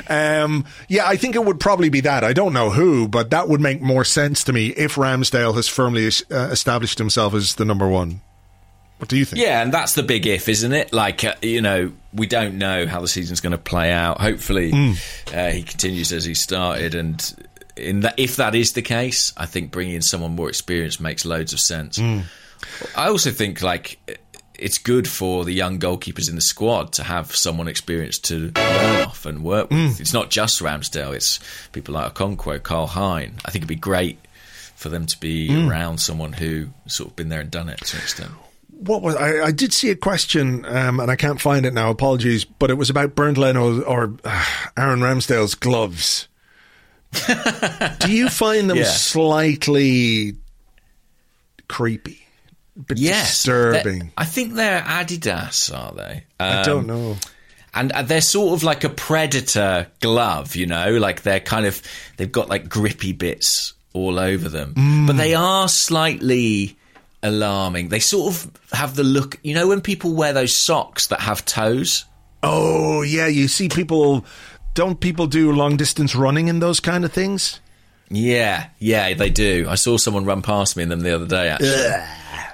Um, 0.10 0.66
yeah, 0.88 1.08
I 1.08 1.16
think 1.16 1.36
it 1.36 1.44
would 1.44 1.60
probably 1.60 1.90
be 1.90 2.02
that. 2.02 2.24
I 2.24 2.34
don't 2.34 2.54
know 2.54 2.70
who, 2.70 3.08
but 3.08 3.30
that 3.32 3.50
would 3.50 3.62
make 3.62 3.82
more 3.82 4.04
sense 4.04 4.44
to 4.46 4.54
me 4.54 4.68
if 4.68 4.96
Ramsdale 4.96 5.56
has 5.56 5.68
firmly 5.68 6.08
uh, 6.32 6.50
established 6.52 6.98
himself 6.98 7.34
as 7.34 7.56
the 7.56 7.66
number 7.66 7.88
one. 7.88 8.22
What 8.98 9.10
do 9.10 9.18
you 9.18 9.26
think? 9.26 9.42
Yeah, 9.42 9.62
and 9.62 9.74
that's 9.74 9.94
the 9.94 10.04
big 10.04 10.26
if, 10.26 10.48
isn't 10.48 10.72
it? 10.72 10.94
Like, 10.94 11.24
uh, 11.24 11.36
you 11.42 11.62
know, 11.62 11.92
we 12.14 12.28
don't 12.28 12.58
know 12.58 12.88
how 12.88 13.02
the 13.02 13.08
season's 13.08 13.42
going 13.42 13.52
to 13.52 13.58
play 13.58 13.92
out. 13.92 14.22
Hopefully, 14.22 14.72
uh, 15.34 15.50
he 15.52 15.64
continues 15.64 16.14
as 16.14 16.24
he 16.24 16.34
started, 16.34 16.96
and 16.96 17.48
in 17.76 18.02
that, 18.02 18.16
if 18.18 18.38
that 18.38 18.56
is 18.56 18.72
the 18.74 18.82
case, 18.82 19.34
I 19.36 19.48
think 19.48 19.72
bringing 19.72 19.96
in 19.96 20.02
someone 20.02 20.32
more 20.36 20.48
experienced 20.48 21.02
makes 21.02 21.26
loads 21.26 21.52
of 21.52 21.60
sense. 21.60 22.00
I 22.96 23.08
also 23.08 23.32
think 23.32 23.62
like 23.62 24.00
it's 24.58 24.78
good 24.78 25.08
for 25.08 25.44
the 25.46 25.52
young 25.54 25.80
goalkeepers 25.80 26.30
in 26.30 26.36
the 26.36 26.42
squad 26.42 26.94
to 26.94 27.04
have 27.04 27.36
someone 27.36 27.68
experienced 27.68 28.26
to 28.26 28.52
learn 28.56 29.06
off 29.08 29.26
and 29.26 29.44
work 29.44 29.70
with. 29.70 30.00
It's 30.00 30.14
not 30.14 30.30
just 30.30 30.62
Ramsdale; 30.62 31.14
it's 31.14 31.40
people 31.74 31.94
like 31.96 32.14
Okonkwo, 32.14 32.62
Karl 32.64 32.88
Hein. 32.88 33.34
I 33.46 33.52
think 33.52 33.62
it'd 33.64 33.68
be 33.68 33.76
great 33.76 34.18
for 34.76 34.90
them 34.90 35.06
to 35.06 35.20
be 35.20 35.50
around 35.68 36.00
someone 36.00 36.34
who 36.34 36.68
sort 36.86 37.10
of 37.10 37.16
been 37.16 37.30
there 37.30 37.40
and 37.42 37.50
done 37.52 37.70
it 37.70 37.80
to 37.80 37.98
an 37.98 38.04
extent. 38.04 38.32
what 38.70 39.02
was 39.02 39.16
I, 39.16 39.46
I 39.46 39.52
did 39.52 39.72
see 39.74 39.90
a 39.90 39.96
question 39.96 40.66
um, 40.66 41.00
and 41.00 41.10
I 41.10 41.16
can't 41.16 41.40
find 41.40 41.66
it 41.66 41.74
now. 41.74 41.90
Apologies, 41.90 42.44
but 42.46 42.70
it 42.70 42.74
was 42.76 42.90
about 42.90 43.16
Bernd 43.16 43.38
Leno 43.38 43.82
or 43.84 44.14
uh, 44.26 44.46
Aaron 44.78 45.00
Ramsdale's 45.00 45.56
gloves. 45.56 46.28
Do 48.00 48.12
you 48.12 48.28
find 48.30 48.70
them 48.70 48.78
Yeah. 48.78 48.84
slightly 48.84 50.36
creepy, 51.70 52.25
bit 52.88 52.98
Yes, 53.00 53.32
disturbing? 53.44 54.00
They're- 54.00 54.12
I 54.18 54.26
think 54.26 54.54
they're 54.56 54.82
Adidas, 54.82 55.74
are 55.76 55.94
they? 55.94 56.24
I 56.40 56.58
Um, 56.60 56.66
don't 56.66 56.88
know. 56.88 57.18
And 57.74 57.92
uh, 57.92 58.04
they're 58.04 58.22
sort 58.22 58.54
of 58.54 58.64
like 58.64 58.84
a 58.84 58.90
predator 58.90 59.88
glove, 60.02 60.56
you 60.56 60.66
know, 60.66 60.92
like 60.98 61.24
they're 61.24 61.40
kind 61.42 61.66
of 61.66 61.82
they've 62.18 62.32
got 62.32 62.48
like 62.50 62.70
grippy 62.70 63.12
bits 63.12 63.74
all 63.94 64.18
over 64.20 64.48
them, 64.50 64.74
Mm. 64.76 65.08
but 65.08 65.18
they 65.18 65.34
are 65.36 65.68
slightly 65.68 66.78
alarming. 67.24 67.90
They 67.90 68.00
sort 68.00 68.34
of 68.34 68.52
have 68.72 68.96
the 68.96 69.04
look, 69.04 69.40
you 69.44 69.54
know, 69.54 69.68
when 69.68 69.82
people 69.82 70.14
wear 70.14 70.32
those 70.34 70.58
socks 70.58 71.08
that 71.08 71.22
have 71.22 71.44
toes. 71.46 72.06
Oh 72.44 73.02
yeah, 73.02 73.28
you 73.28 73.48
see 73.48 73.68
people. 73.70 74.26
Don't 74.74 75.00
people 75.00 75.26
do 75.28 75.52
long 75.54 75.78
distance 75.78 76.16
running 76.16 76.48
in 76.50 76.60
those 76.60 76.80
kind 76.82 77.06
of 77.06 77.12
things? 77.14 77.60
Yeah, 78.10 78.68
yeah, 78.80 79.14
they 79.16 79.30
do. 79.30 79.66
I 79.70 79.76
saw 79.76 79.98
someone 79.98 80.26
run 80.26 80.42
past 80.42 80.76
me 80.78 80.84
in 80.84 80.90
them 80.90 81.00
the 81.00 81.16
other 81.16 81.26
day. 81.26 81.48
Actually, 81.50 81.70
Yeah, 81.70 82.54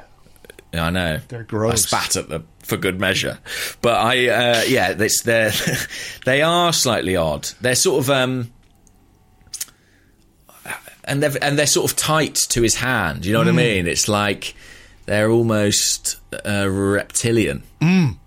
I 0.73 0.89
know. 0.89 1.19
They're 1.27 1.43
gross. 1.43 1.93
I 1.93 1.99
spat 1.99 2.15
at 2.15 2.30
them 2.30 2.48
for 2.64 2.77
good 2.77 2.99
measure, 2.99 3.39
but 3.81 3.95
I, 3.95 4.27
uh, 4.30 4.61
yeah, 4.68 4.95
it's 4.98 5.23
they're 5.23 5.52
they 6.26 6.41
are 6.41 6.72
slightly 6.72 7.15
odd. 7.18 7.49
They're 7.60 7.76
sort 7.76 8.03
of 8.06 8.10
um, 8.10 8.52
and 11.03 11.22
they're 11.22 11.34
and 11.41 11.57
they're 11.60 11.65
sort 11.68 11.91
of 11.91 11.98
tight 11.98 12.35
to 12.49 12.61
his 12.61 12.76
hand. 12.76 13.26
You 13.26 13.34
know 13.34 13.39
what 13.39 13.48
I 13.48 13.52
mean? 13.52 13.88
It's 13.88 14.07
like 14.07 14.56
They're 15.07 15.30
almost 15.30 16.18
uh, 16.45 16.69
reptilian. 16.69 17.64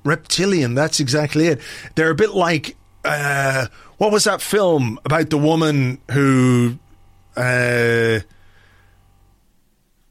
reptilian. 0.04 0.74
That's 0.74 1.00
exactly 1.00 1.46
it. 1.46 1.60
They're 1.94 2.10
a 2.10 2.14
bit 2.14 2.30
like 2.34 2.76
uh, 3.04 3.68
what 3.98 4.12
was 4.12 4.24
that 4.24 4.42
film 4.42 4.98
about 5.04 5.30
the 5.30 5.38
woman 5.38 5.98
who 6.10 6.78
uh, 7.36 8.20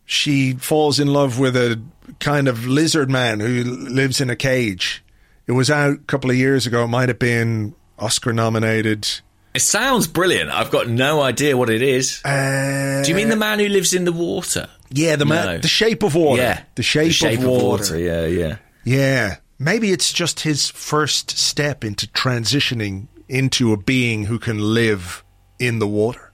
she 0.06 0.54
falls 0.54 1.00
in 1.00 1.08
love 1.08 1.38
with 1.40 1.56
a 1.56 1.80
kind 2.20 2.48
of 2.48 2.66
lizard 2.68 3.10
man 3.10 3.40
who 3.40 3.64
lives 3.64 4.20
in 4.22 4.30
a 4.30 4.36
cage. 4.36 5.04
It 5.48 5.52
was 5.54 5.70
out 5.70 5.94
a 5.96 5.98
couple 5.98 6.30
of 6.30 6.36
years 6.38 6.66
ago. 6.66 6.84
It 6.84 6.88
might 6.88 7.10
have 7.10 7.20
been 7.20 7.76
Oscar 8.00 8.34
nominated. 8.34 9.08
It 9.54 9.62
sounds 9.62 10.08
brilliant. 10.08 10.50
I've 10.50 10.72
got 10.72 10.88
no 10.88 11.22
idea 11.22 11.56
what 11.56 11.70
it 11.70 11.82
is. 11.82 12.22
Uh, 12.26 13.02
Do 13.04 13.10
you 13.10 13.16
mean 13.16 13.30
the 13.30 13.36
man 13.36 13.60
who 13.60 13.68
lives 13.68 13.94
in 13.94 14.04
the 14.06 14.12
water? 14.12 14.68
yeah, 14.90 15.16
the 15.16 15.26
man, 15.26 15.46
No. 15.46 15.58
the 15.60 15.68
Shape 15.68 16.02
of 16.04 16.16
Water. 16.16 16.42
Yeah, 16.42 16.64
the 16.76 16.84
Shape, 16.84 17.40
of, 17.40 17.46
water. 17.46 17.98
Yeah, 18.00 18.26
yeah. 18.26 18.58
Yeah. 18.84 19.38
Maybe 19.60 19.92
it's 19.92 20.12
just 20.12 20.40
his 20.42 20.70
first 20.72 21.38
step 21.38 21.84
into 21.84 22.08
transitioning 22.08 23.08
into 23.30 23.74
a 23.74 23.78
being 23.78 24.26
who 24.26 24.38
can 24.40 24.60
live 24.60 25.24
in 25.60 25.80
the 25.80 25.88
water. 25.88 26.32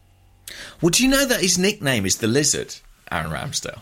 Well, 0.81 0.89
do 0.89 1.03
you 1.03 1.09
know 1.09 1.25
that 1.25 1.41
his 1.41 1.57
nickname 1.57 2.05
is 2.05 2.17
the 2.17 2.27
Lizard, 2.27 2.75
Aaron 3.11 3.31
Ramsdale? 3.31 3.79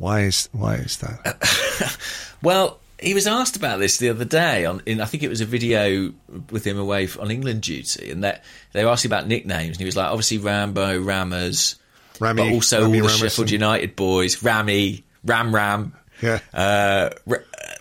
Why 0.00 0.22
is 0.22 0.48
why 0.52 0.76
is 0.76 0.96
that? 0.98 1.96
Well, 2.42 2.80
he 2.98 3.12
was 3.12 3.26
asked 3.26 3.56
about 3.56 3.80
this 3.80 3.98
the 3.98 4.08
other 4.08 4.24
day 4.24 4.64
on, 4.64 4.80
in 4.86 5.02
I 5.02 5.04
think 5.04 5.22
it 5.22 5.28
was 5.28 5.42
a 5.42 5.44
video 5.44 6.14
with 6.50 6.66
him 6.66 6.78
away 6.78 7.06
on 7.20 7.30
England 7.30 7.60
duty, 7.60 8.10
and 8.10 8.24
that 8.24 8.44
they 8.72 8.82
were 8.82 8.90
asking 8.90 9.10
about 9.10 9.26
nicknames, 9.26 9.76
and 9.76 9.78
he 9.78 9.84
was 9.84 9.94
like, 9.94 10.06
obviously 10.08 10.38
Rambo, 10.38 11.00
Rammers, 11.02 11.74
Rami- 12.18 12.42
but 12.42 12.52
also 12.54 12.80
Rami 12.82 13.00
all 13.00 13.08
the 13.08 13.12
Ramerson. 13.12 13.18
Sheffield 13.18 13.50
United 13.50 13.94
boys, 13.94 14.42
Rammy, 14.42 15.04
Ram 15.22 15.54
Ram. 15.54 15.92
Yeah. 16.22 16.38
Uh, 16.54 17.10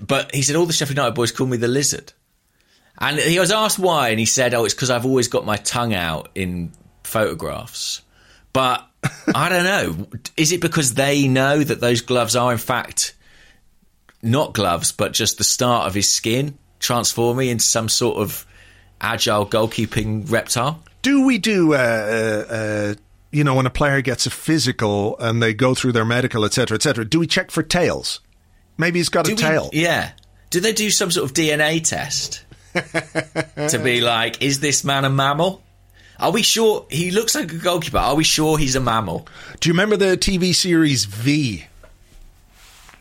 but 0.01 0.35
he 0.35 0.41
said 0.41 0.57
all 0.57 0.65
the 0.65 0.73
Sheffield 0.73 0.97
United 0.97 1.15
boys 1.15 1.31
call 1.31 1.47
me 1.47 1.55
the 1.55 1.69
Lizard, 1.69 2.11
and 2.97 3.17
he 3.17 3.39
was 3.39 3.51
asked 3.51 3.79
why, 3.79 4.09
and 4.09 4.19
he 4.19 4.25
said, 4.25 4.53
"Oh, 4.53 4.65
it's 4.65 4.73
because 4.73 4.89
I've 4.89 5.05
always 5.05 5.29
got 5.29 5.45
my 5.45 5.55
tongue 5.55 5.93
out 5.93 6.27
in 6.35 6.73
photographs." 7.03 8.01
But 8.51 8.85
I 9.33 9.49
don't 9.49 9.63
know. 9.63 10.07
Is 10.35 10.51
it 10.51 10.61
because 10.61 10.93
they 10.95 11.27
know 11.27 11.63
that 11.63 11.79
those 11.79 12.01
gloves 12.01 12.35
are 12.35 12.51
in 12.51 12.57
fact 12.57 13.15
not 14.21 14.53
gloves, 14.53 14.91
but 14.91 15.13
just 15.13 15.37
the 15.37 15.43
start 15.43 15.87
of 15.87 15.93
his 15.93 16.13
skin 16.13 16.57
transforming 16.79 17.49
into 17.49 17.63
some 17.63 17.87
sort 17.89 18.17
of 18.17 18.45
agile 18.99 19.45
goalkeeping 19.45 20.29
reptile? 20.31 20.83
Do 21.01 21.25
we 21.25 21.37
do 21.37 21.73
uh, 21.73 21.77
uh, 21.77 22.53
uh, 22.53 22.93
you 23.31 23.43
know 23.45 23.55
when 23.55 23.65
a 23.65 23.69
player 23.69 24.01
gets 24.01 24.25
a 24.25 24.29
physical 24.29 25.17
and 25.19 25.41
they 25.41 25.53
go 25.53 25.73
through 25.73 25.93
their 25.93 26.03
medical, 26.05 26.43
etc., 26.43 26.75
etc. 26.75 27.05
Do 27.05 27.19
we 27.19 27.27
check 27.27 27.51
for 27.51 27.63
tails? 27.63 28.19
Maybe 28.77 28.99
he's 28.99 29.09
got 29.09 29.25
Do 29.25 29.31
a 29.31 29.35
we- 29.35 29.41
tail. 29.41 29.69
yeah. 29.73 30.11
Do 30.49 30.59
they 30.61 30.73
do 30.73 30.89
some 30.89 31.11
sort 31.11 31.29
of 31.29 31.33
DNA 31.35 31.81
test 31.83 32.43
to 32.73 33.79
be 33.83 34.01
like, 34.01 34.41
is 34.41 34.59
this 34.61 34.83
man 34.83 35.05
a 35.05 35.09
mammal? 35.09 35.61
Are 36.19 36.31
we 36.31 36.43
sure 36.43 36.85
he 36.89 37.11
looks 37.11 37.35
like 37.35 37.51
a 37.51 37.55
goalkeeper? 37.57 37.97
Are 37.97 38.15
we 38.15 38.23
sure 38.23 38.57
he's 38.57 38.75
a 38.75 38.79
mammal? 38.81 39.27
Do 39.59 39.69
you 39.69 39.73
remember 39.73 39.95
the 39.97 40.17
TV 40.17 40.53
series 40.53 41.05
V? 41.05 41.65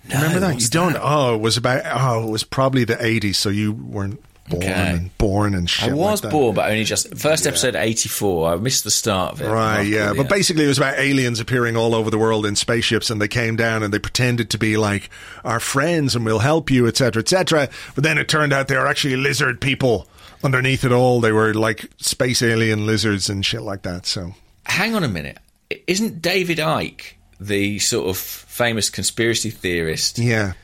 No, 0.08 0.16
remember 0.16 0.40
that? 0.40 0.60
You 0.62 0.68
don't? 0.68 0.96
Oh, 1.00 1.34
it 1.34 1.40
was 1.40 1.56
about. 1.56 1.82
Oh, 1.84 2.26
it 2.28 2.30
was 2.30 2.44
probably 2.44 2.84
the 2.84 2.96
'80s, 2.96 3.34
so 3.34 3.48
you 3.50 3.72
weren't 3.72 4.22
born 4.48 4.62
Okay. 4.62 4.72
and 4.72 5.18
born 5.18 5.54
and 5.54 5.68
shit. 5.68 5.90
I 5.90 5.92
was 5.92 6.22
like 6.22 6.30
that. 6.30 6.36
born, 6.36 6.54
but 6.54 6.70
only 6.70 6.84
just 6.84 7.14
first 7.14 7.46
episode 7.46 7.76
eighty 7.76 8.08
four. 8.08 8.50
I 8.50 8.56
missed 8.56 8.84
the 8.84 8.90
start 8.90 9.34
of 9.34 9.42
it. 9.42 9.48
Right, 9.48 9.82
yeah. 9.82 10.14
But 10.16 10.30
basically, 10.30 10.64
it 10.64 10.68
was 10.68 10.78
about 10.78 10.98
aliens 10.98 11.40
appearing 11.40 11.76
all 11.76 11.94
over 11.94 12.10
the 12.10 12.16
world 12.16 12.46
in 12.46 12.56
spaceships, 12.56 13.10
and 13.10 13.20
they 13.20 13.28
came 13.28 13.56
down 13.56 13.82
and 13.82 13.92
they 13.92 13.98
pretended 13.98 14.48
to 14.50 14.58
be 14.58 14.78
like 14.78 15.10
our 15.44 15.60
friends 15.60 16.16
and 16.16 16.24
we'll 16.24 16.38
help 16.38 16.70
you, 16.70 16.86
etc., 16.86 17.20
etc. 17.20 17.68
But 17.94 18.04
then 18.04 18.16
it 18.16 18.28
turned 18.28 18.54
out 18.54 18.68
they 18.68 18.76
were 18.78 18.86
actually 18.86 19.16
lizard 19.16 19.60
people 19.60 20.06
underneath 20.42 20.84
it 20.84 20.92
all. 20.92 21.20
They 21.20 21.32
were 21.32 21.54
like 21.54 21.90
space 21.98 22.42
alien 22.42 22.86
lizards 22.86 23.28
and 23.28 23.44
shit 23.44 23.62
like 23.62 23.82
that. 23.82 24.06
So, 24.06 24.34
hang 24.64 24.94
on 24.94 25.04
a 25.04 25.08
minute. 25.08 25.38
Isn't 25.86 26.22
David 26.22 26.58
Icke 26.58 27.12
the 27.40 27.78
sort 27.78 28.08
of 28.08 28.16
famous 28.16 28.90
conspiracy 28.90 29.50
theorist 29.50 30.18
yeah. 30.18 30.54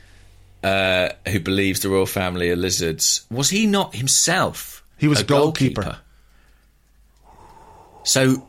uh, 0.63 1.09
who 1.29 1.39
believes 1.39 1.81
the 1.81 1.89
royal 1.89 2.05
family 2.05 2.49
are 2.49 2.55
lizards? 2.55 3.25
Was 3.29 3.49
he 3.49 3.65
not 3.65 3.95
himself? 3.95 4.83
He 4.97 5.07
was 5.07 5.21
a 5.21 5.23
goalkeeper. 5.23 5.81
goalkeeper. 5.81 6.01
So 8.03 8.47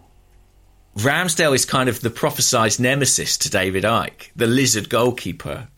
Ramsdale 0.97 1.55
is 1.55 1.65
kind 1.65 1.89
of 1.89 2.01
the 2.01 2.11
prophesized 2.11 2.81
nemesis 2.81 3.37
to 3.39 3.51
David 3.51 3.85
Icke, 3.85 4.31
the 4.37 4.47
lizard 4.47 4.89
goalkeeper 4.89 5.69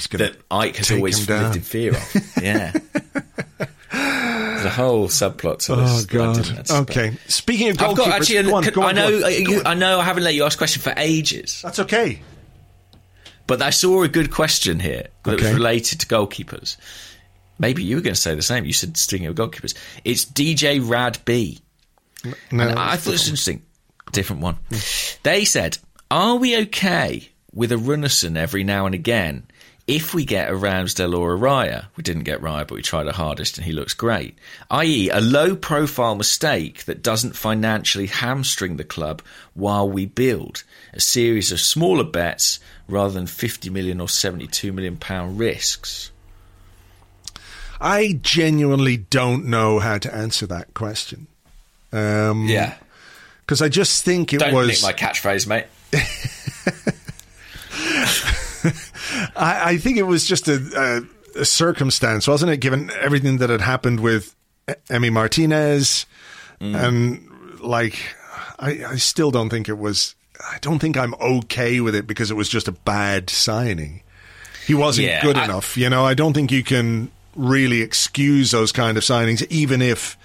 He's 0.00 0.18
that 0.18 0.48
Icke 0.48 0.76
has 0.76 0.90
always 0.90 1.28
lived 1.28 1.56
in 1.56 1.62
fear 1.62 1.92
of. 1.92 2.16
Yeah. 2.42 2.72
There's 4.62 4.72
a 4.72 4.76
whole 4.76 5.08
subplot 5.08 5.58
to 5.66 5.72
oh, 5.72 5.76
this. 5.76 6.06
Oh 6.14 6.22
I 6.24 6.32
didn't 6.32 6.66
god. 6.68 6.70
Okay. 6.90 7.16
Speaking 7.28 7.68
of 7.70 7.76
goalkeepers, 7.76 7.90
I've 7.90 7.96
got 7.96 8.08
actually. 8.08 8.42
go 8.42 8.54
on, 8.56 8.64
go 8.64 8.82
on, 8.82 8.88
I 8.88 8.92
know. 8.92 9.08
you, 9.28 9.62
I 9.64 9.74
know. 9.74 9.98
I 10.00 10.04
haven't 10.04 10.22
let 10.24 10.34
you 10.34 10.44
ask 10.44 10.56
a 10.56 10.58
question 10.58 10.82
for 10.82 10.92
ages, 10.96 11.60
That's 11.62 11.78
okay. 11.80 12.20
but 13.46 13.62
I 13.62 13.70
saw 13.70 14.02
a 14.02 14.08
good 14.08 14.30
question 14.30 14.80
here 14.80 15.08
that 15.24 15.34
Okay. 15.34 15.44
was 15.44 15.54
related 15.54 16.00
to 16.00 16.06
goalkeepers. 16.06 16.76
Maybe 17.58 17.82
you 17.82 17.96
were 17.96 18.02
going 18.02 18.14
to 18.14 18.20
say 18.20 18.34
the 18.34 18.42
same. 18.42 18.64
You 18.64 18.72
said 18.72 18.96
speaking 18.96 19.26
of 19.26 19.34
goalkeepers, 19.34 19.74
it's 20.04 20.24
DJ 20.24 20.80
Rad 20.86 21.18
B. 21.24 21.60
No, 22.50 22.74
I 22.76 22.96
thought 22.96 23.10
it 23.10 23.12
was 23.12 23.26
interesting. 23.26 23.62
Different 24.12 24.42
one. 24.42 24.56
Hmm. 24.70 24.78
They 25.22 25.44
said, 25.44 25.78
Are 26.10 26.36
we 26.36 26.56
okay 26.62 27.28
with 27.52 27.72
a 27.72 27.76
Runarsson 27.76 28.36
every 28.36 28.64
now 28.64 28.86
and 28.86 28.94
again 28.94 29.46
if 29.90 30.14
we 30.14 30.24
get 30.24 30.50
a 30.50 30.54
Ramsdale 30.54 31.18
or 31.18 31.34
a 31.34 31.38
Raya? 31.38 31.86
We 31.96 32.02
didn't 32.02 32.24
get 32.24 32.40
Raya, 32.40 32.66
but 32.66 32.72
we 32.74 32.82
tried 32.82 33.06
our 33.06 33.12
hardest 33.12 33.56
and 33.58 33.64
he 33.64 33.72
looks 33.72 33.94
great. 33.94 34.36
I.e., 34.70 35.08
a 35.10 35.20
low 35.20 35.56
profile 35.56 36.14
mistake 36.14 36.84
that 36.84 37.02
doesn't 37.02 37.36
financially 37.36 38.06
hamstring 38.06 38.76
the 38.76 38.84
club 38.84 39.22
while 39.54 39.88
we 39.88 40.06
build 40.06 40.64
a 40.92 41.00
series 41.00 41.52
of 41.52 41.60
smaller 41.60 42.04
bets 42.04 42.60
rather 42.88 43.12
than 43.14 43.26
50 43.26 43.70
million 43.70 44.00
or 44.00 44.08
72 44.08 44.72
million 44.72 44.96
pound 44.96 45.38
risks. 45.38 46.10
I 47.80 48.18
genuinely 48.22 48.98
don't 48.98 49.46
know 49.46 49.78
how 49.78 49.98
to 49.98 50.14
answer 50.14 50.46
that 50.48 50.74
question. 50.74 51.26
Um, 51.92 52.46
Yeah. 52.46 52.74
Because 53.40 53.62
I 53.62 53.68
just 53.68 54.04
think 54.04 54.32
it 54.32 54.38
Don't 54.38 54.54
was. 54.54 54.80
my 54.82 54.92
catchphrase, 54.92 55.48
mate. 55.48 55.66
I, 59.36 59.70
I 59.72 59.76
think 59.78 59.98
it 59.98 60.02
was 60.04 60.26
just 60.26 60.48
a, 60.48 61.04
a, 61.36 61.40
a 61.40 61.44
circumstance, 61.44 62.26
wasn't 62.28 62.52
it? 62.52 62.58
Given 62.58 62.90
everything 63.00 63.38
that 63.38 63.50
had 63.50 63.60
happened 63.60 64.00
with 64.00 64.34
Emi 64.88 65.12
Martinez, 65.12 66.06
mm. 66.60 66.74
and 66.76 67.60
like, 67.60 67.98
I, 68.58 68.84
I 68.84 68.96
still 68.96 69.30
don't 69.30 69.50
think 69.50 69.68
it 69.68 69.78
was. 69.78 70.14
I 70.40 70.58
don't 70.60 70.78
think 70.78 70.96
I'm 70.96 71.14
okay 71.14 71.80
with 71.80 71.94
it 71.94 72.06
because 72.06 72.30
it 72.30 72.34
was 72.34 72.48
just 72.48 72.66
a 72.68 72.72
bad 72.72 73.28
signing. 73.28 74.02
He 74.66 74.74
wasn't 74.74 75.08
Yeah, 75.08 75.22
good 75.22 75.36
I- 75.36 75.44
enough, 75.44 75.76
you 75.76 75.90
know. 75.90 76.04
I 76.06 76.14
don't 76.14 76.32
think 76.32 76.50
you 76.52 76.62
can 76.62 77.10
really 77.36 77.82
excuse 77.82 78.50
those 78.50 78.72
kind 78.72 78.96
of 78.96 79.02
signings, 79.04 79.46
even 79.50 79.82
if 79.82 80.16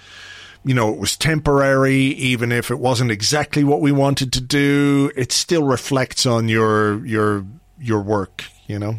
you 0.64 0.74
know 0.74 0.92
it 0.92 0.98
was 0.98 1.16
temporary, 1.16 1.96
even 1.96 2.50
if 2.52 2.70
it 2.70 2.78
wasn't 2.78 3.10
exactly 3.10 3.62
what 3.64 3.80
we 3.80 3.92
wanted 3.92 4.32
to 4.34 4.40
do. 4.40 5.10
It 5.16 5.32
still 5.32 5.64
reflects 5.64 6.26
on 6.26 6.48
your 6.48 7.04
your 7.04 7.44
your 7.80 8.00
work, 8.00 8.44
you 8.66 8.78
know. 8.78 8.96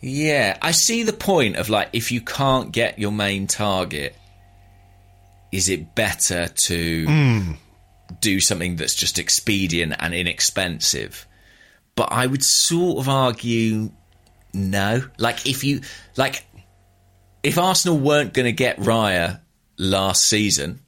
Yeah, 0.00 0.56
I 0.62 0.70
see 0.70 1.02
the 1.02 1.12
point 1.12 1.56
of 1.56 1.68
like 1.68 1.88
if 1.92 2.12
you 2.12 2.20
can't 2.20 2.70
get 2.70 2.98
your 2.98 3.10
main 3.10 3.46
target, 3.46 4.14
is 5.50 5.68
it 5.68 5.94
better 5.94 6.48
to 6.66 7.06
hmm. 7.06 7.52
do 8.20 8.40
something 8.40 8.76
that's 8.76 8.94
just 8.94 9.18
expedient 9.18 9.94
and 9.98 10.14
inexpensive? 10.14 11.26
But 11.96 12.12
I 12.12 12.26
would 12.26 12.44
sort 12.44 12.98
of 12.98 13.08
argue 13.08 13.90
no. 14.54 15.02
Like 15.18 15.46
if 15.46 15.64
you 15.64 15.80
like 16.16 16.44
if 17.42 17.58
Arsenal 17.58 17.98
weren't 17.98 18.34
going 18.34 18.46
to 18.46 18.52
get 18.52 18.78
Raya 18.78 19.40
last 19.78 20.22
season, 20.28 20.80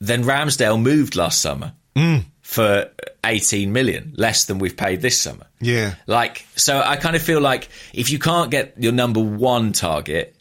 then 0.00 0.24
Ramsdale 0.24 0.80
moved 0.80 1.16
last 1.16 1.42
summer 1.42 1.74
hmm. 1.94 2.18
For 2.48 2.90
18 3.24 3.74
million, 3.74 4.14
less 4.16 4.46
than 4.46 4.58
we've 4.58 4.74
paid 4.74 5.02
this 5.02 5.20
summer. 5.20 5.44
Yeah. 5.60 5.96
Like, 6.06 6.46
so 6.56 6.80
I 6.80 6.96
kind 6.96 7.14
of 7.14 7.20
feel 7.20 7.42
like 7.42 7.68
if 7.92 8.08
you 8.08 8.18
can't 8.18 8.50
get 8.50 8.72
your 8.82 8.92
number 8.92 9.20
one 9.20 9.74
target, 9.74 10.34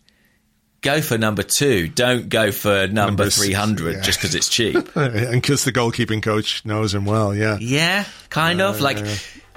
go 0.80 1.02
for 1.02 1.18
number 1.18 1.44
two. 1.44 1.90
Don't 1.90 2.30
go 2.30 2.54
for 2.54 2.88
number, 2.88 3.24
Number 3.24 3.30
300 3.30 3.96
yeah. 3.96 4.02
just 4.04 4.20
because 4.20 4.36
it's 4.36 4.48
cheap. 4.48 4.78
and 4.96 5.42
because 5.42 5.66
the 5.66 5.74
goalkeeping 5.74 6.24
coach 6.24 6.64
knows 6.64 6.96
him 6.96 7.04
well, 7.04 7.36
yeah. 7.36 7.58
yeah, 7.60 8.06
kind 8.30 8.62
of. 8.62 8.80
Like, 8.80 9.00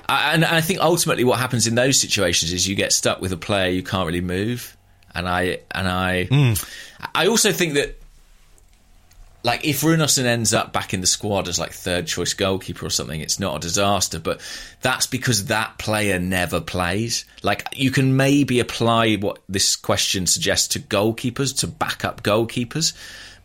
I, 0.09 0.33
and 0.35 0.45
I 0.45 0.61
think 0.61 0.81
ultimately 0.81 1.23
what 1.23 1.39
happens 1.39 1.69
in 1.69 1.77
those 1.77 2.01
situations 2.01 2.53
is 2.53 2.67
you 2.67 2.75
get 2.75 2.93
stuck 2.93 3.21
with 3.21 3.33
a 3.33 3.37
player 3.37 3.71
you 3.71 3.85
can't 3.85 4.07
really 4.09 4.23
move. 4.23 4.77
And 5.15 5.29
I, 5.29 5.61
and 5.71 5.87
I, 5.87 6.25
Hmm. 6.25 6.55
I 7.15 7.29
also 7.29 7.53
think 7.53 7.75
that 7.75 8.00
like 9.43 9.65
if 9.65 9.81
Runarsson 9.81 10.25
ends 10.25 10.53
up 10.53 10.73
back 10.73 10.93
in 10.93 11.01
the 11.01 11.07
squad 11.07 11.49
as 11.49 11.59
like 11.59 11.73
third 11.73 12.07
choice 12.07 12.35
goalkeeper 12.35 12.87
or 12.87 12.91
something, 12.91 13.21
it's 13.21 13.41
not 13.41 13.57
a 13.57 13.61
disaster. 13.61 14.19
But 14.19 14.41
that's 14.83 15.07
because 15.07 15.47
that 15.47 15.79
player 15.79 16.19
never 16.19 16.61
plays. 16.61 17.25
Like 17.43 17.67
you 17.73 17.91
can 17.91 18.17
maybe 18.17 18.61
apply 18.61 19.17
what 19.17 19.39
this 19.49 19.77
question 19.77 20.27
suggests 20.27 20.69
to 20.69 20.81
goalkeepers, 20.81 21.59
to 21.61 21.67
backup 21.67 22.23
goalkeepers. 22.23 22.93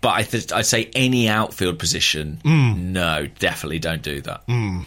But 0.02 0.14
I 0.14 0.24
th- 0.24 0.52
I'd 0.52 0.66
say 0.66 0.92
any 0.94 1.28
outfield 1.30 1.80
position, 1.80 2.40
mm. 2.44 2.78
no, 2.78 3.28
definitely 3.40 3.80
don't 3.80 4.04
do 4.04 4.22
that 4.22 4.46
mm. 4.46 4.86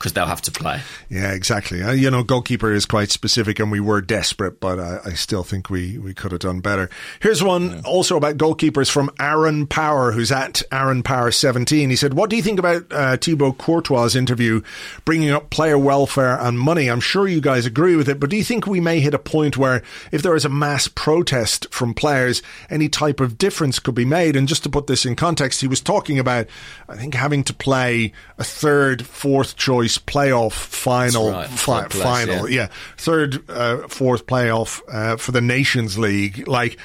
Because 0.00 0.14
they'll 0.14 0.24
have 0.24 0.40
to 0.40 0.50
play. 0.50 0.80
Yeah, 1.10 1.32
exactly. 1.32 1.82
Uh, 1.82 1.92
you 1.92 2.10
know, 2.10 2.22
goalkeeper 2.22 2.72
is 2.72 2.86
quite 2.86 3.10
specific, 3.10 3.60
and 3.60 3.70
we 3.70 3.80
were 3.80 4.00
desperate, 4.00 4.58
but 4.58 4.80
I, 4.80 5.00
I 5.04 5.10
still 5.10 5.42
think 5.42 5.68
we, 5.68 5.98
we 5.98 6.14
could 6.14 6.32
have 6.32 6.40
done 6.40 6.60
better. 6.60 6.88
Here's 7.20 7.42
one 7.42 7.84
also 7.84 8.16
about 8.16 8.38
goalkeepers 8.38 8.90
from 8.90 9.10
Aaron 9.20 9.66
Power, 9.66 10.12
who's 10.12 10.32
at 10.32 10.62
Aaron 10.72 11.02
Power 11.02 11.30
17. 11.30 11.90
He 11.90 11.96
said, 11.96 12.14
What 12.14 12.30
do 12.30 12.36
you 12.36 12.42
think 12.42 12.58
about 12.58 12.90
uh, 12.90 13.18
Thibaut 13.18 13.58
Courtois' 13.58 14.16
interview 14.16 14.62
bringing 15.04 15.30
up 15.32 15.50
player 15.50 15.78
welfare 15.78 16.40
and 16.40 16.58
money? 16.58 16.88
I'm 16.90 17.00
sure 17.00 17.28
you 17.28 17.42
guys 17.42 17.66
agree 17.66 17.94
with 17.94 18.08
it, 18.08 18.18
but 18.18 18.30
do 18.30 18.38
you 18.38 18.44
think 18.44 18.66
we 18.66 18.80
may 18.80 19.00
hit 19.00 19.12
a 19.12 19.18
point 19.18 19.58
where 19.58 19.82
if 20.12 20.22
there 20.22 20.34
is 20.34 20.46
a 20.46 20.48
mass 20.48 20.88
protest 20.88 21.66
from 21.70 21.92
players, 21.92 22.40
any 22.70 22.88
type 22.88 23.20
of 23.20 23.36
difference 23.36 23.78
could 23.78 23.96
be 23.96 24.06
made? 24.06 24.34
And 24.34 24.48
just 24.48 24.62
to 24.62 24.70
put 24.70 24.86
this 24.86 25.04
in 25.04 25.14
context, 25.14 25.60
he 25.60 25.68
was 25.68 25.82
talking 25.82 26.18
about, 26.18 26.46
I 26.88 26.96
think, 26.96 27.12
having 27.12 27.44
to 27.44 27.52
play 27.52 28.14
a 28.38 28.44
third, 28.44 29.04
fourth 29.04 29.56
choice 29.56 29.89
playoff 29.98 30.52
final, 30.52 31.30
right, 31.30 31.48
fi- 31.48 31.88
place, 31.88 32.02
final, 32.02 32.48
yeah. 32.48 32.62
yeah, 32.62 32.68
third, 32.96 33.48
uh, 33.50 33.88
fourth 33.88 34.26
playoff 34.26 34.80
uh, 34.88 35.16
for 35.16 35.32
the 35.32 35.40
Nations 35.40 35.98
League. 35.98 36.46
Like, 36.48 36.78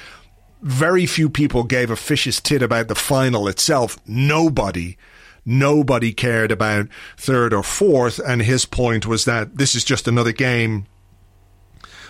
very 0.62 1.06
few 1.06 1.28
people 1.28 1.64
gave 1.64 1.90
a 1.90 1.96
fish's 1.96 2.40
tit 2.40 2.62
about 2.62 2.88
the 2.88 2.94
final 2.94 3.48
itself. 3.48 3.98
Nobody. 4.06 4.96
Nobody 5.44 6.12
cared 6.12 6.50
about 6.50 6.88
third 7.16 7.54
or 7.54 7.62
fourth, 7.62 8.18
and 8.18 8.42
his 8.42 8.64
point 8.64 9.06
was 9.06 9.24
that 9.26 9.58
this 9.58 9.76
is 9.76 9.84
just 9.84 10.08
another 10.08 10.32
game 10.32 10.86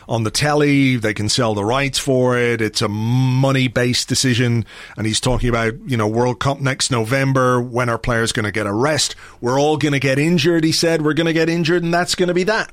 on 0.09 0.23
the 0.23 0.31
telly. 0.31 0.97
They 0.97 1.15
can 1.15 1.29
sell 1.29 1.55
the 1.55 1.65
rights 1.65 1.99
for 1.99 2.39
it. 2.39 2.61
It's 2.61 2.83
a 2.83 2.89
money 2.89 3.69
based 3.69 4.09
decision. 4.09 4.65
And 4.97 5.07
he's 5.07 5.21
talking 5.21 5.49
about, 5.49 5.75
you 5.87 5.97
know, 5.97 6.07
World 6.09 6.41
Cup 6.41 6.61
next 6.61 6.91
November. 6.91 7.61
When 7.61 7.89
are 7.89 7.99
players 7.99 8.33
going 8.33 8.45
to 8.45 8.53
get 8.53 8.67
a 8.67 8.73
rest? 8.73 9.17
We're 9.41 9.61
all 9.61 9.77
going 9.77 9.93
to 9.93 10.01
get 10.01 10.19
injured, 10.19 10.65
he 10.65 10.73
said. 10.73 11.03
We're 11.03 11.15
going 11.15 11.27
to 11.27 11.33
get 11.33 11.49
injured, 11.49 11.83
and 11.83 11.93
that's 11.93 12.15
going 12.15 12.29
to 12.29 12.35
be 12.35 12.45
that. 12.45 12.73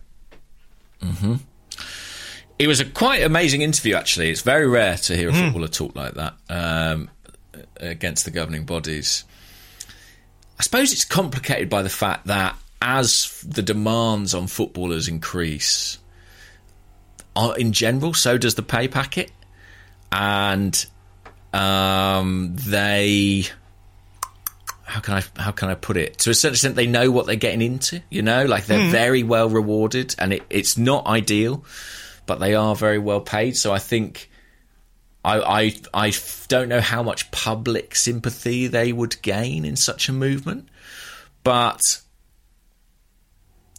It 2.60 2.68
was 2.68 2.80
a 2.80 2.86
quite 2.86 3.24
amazing 3.24 3.62
interview, 3.62 3.96
actually. 3.96 4.30
It's 4.30 4.42
very 4.42 4.68
rare 4.68 4.96
to 4.98 5.18
hear 5.18 5.30
a 5.30 5.34
footballer 5.34 5.68
talk 5.68 5.96
like 5.96 6.14
that 6.14 6.36
um, 6.50 7.10
against 7.78 8.26
the 8.26 8.32
governing 8.32 8.64
bodies. 8.64 9.26
I 10.60 10.64
suppose 10.64 10.94
it's 10.94 11.04
complicated 11.04 11.70
by 11.70 11.82
the 11.82 11.90
fact 11.90 12.28
that 12.28 12.56
as 12.82 13.44
the 13.46 13.64
demands 13.64 14.34
on 14.34 14.48
footballers 14.48 15.08
increase, 15.08 15.98
in 17.58 17.74
general, 17.74 18.14
so 18.14 18.38
does 18.38 18.56
the 18.56 18.64
pay 18.64 18.88
packet, 18.88 19.32
and 20.12 20.86
um, 21.52 22.56
they. 22.56 23.46
How 24.84 25.00
can 25.00 25.16
I 25.16 25.24
how 25.42 25.52
can 25.52 25.70
I 25.70 25.76
put 25.76 25.98
it? 25.98 26.20
To 26.20 26.30
a 26.30 26.34
certain 26.36 26.54
extent, 26.54 26.76
they 26.76 26.86
know 26.86 27.10
what 27.10 27.26
they're 27.26 27.36
getting 27.36 27.62
into. 27.62 28.02
You 28.10 28.22
know, 28.22 28.46
like 28.46 28.68
they're 28.68 28.92
very 28.92 29.24
well 29.24 29.50
rewarded, 29.50 30.16
and 30.20 30.34
it, 30.34 30.44
it's 30.50 30.78
not 30.78 31.08
ideal, 31.08 31.66
but 32.26 32.40
they 32.40 32.54
are 32.54 32.76
very 32.76 33.00
well 33.00 33.22
paid. 33.22 33.58
So 33.58 33.74
I 33.74 33.80
think 33.80 34.30
I 35.26 35.76
I 35.94 36.14
don't 36.48 36.70
know 36.70 36.82
how 36.82 37.02
much 37.02 37.32
public 37.32 37.96
sympathy 37.96 38.68
they 38.68 38.92
would 38.92 39.22
gain 39.22 39.66
in 39.66 39.76
such 39.76 40.10
a 40.10 40.14
movement, 40.14 40.68
but 41.44 41.82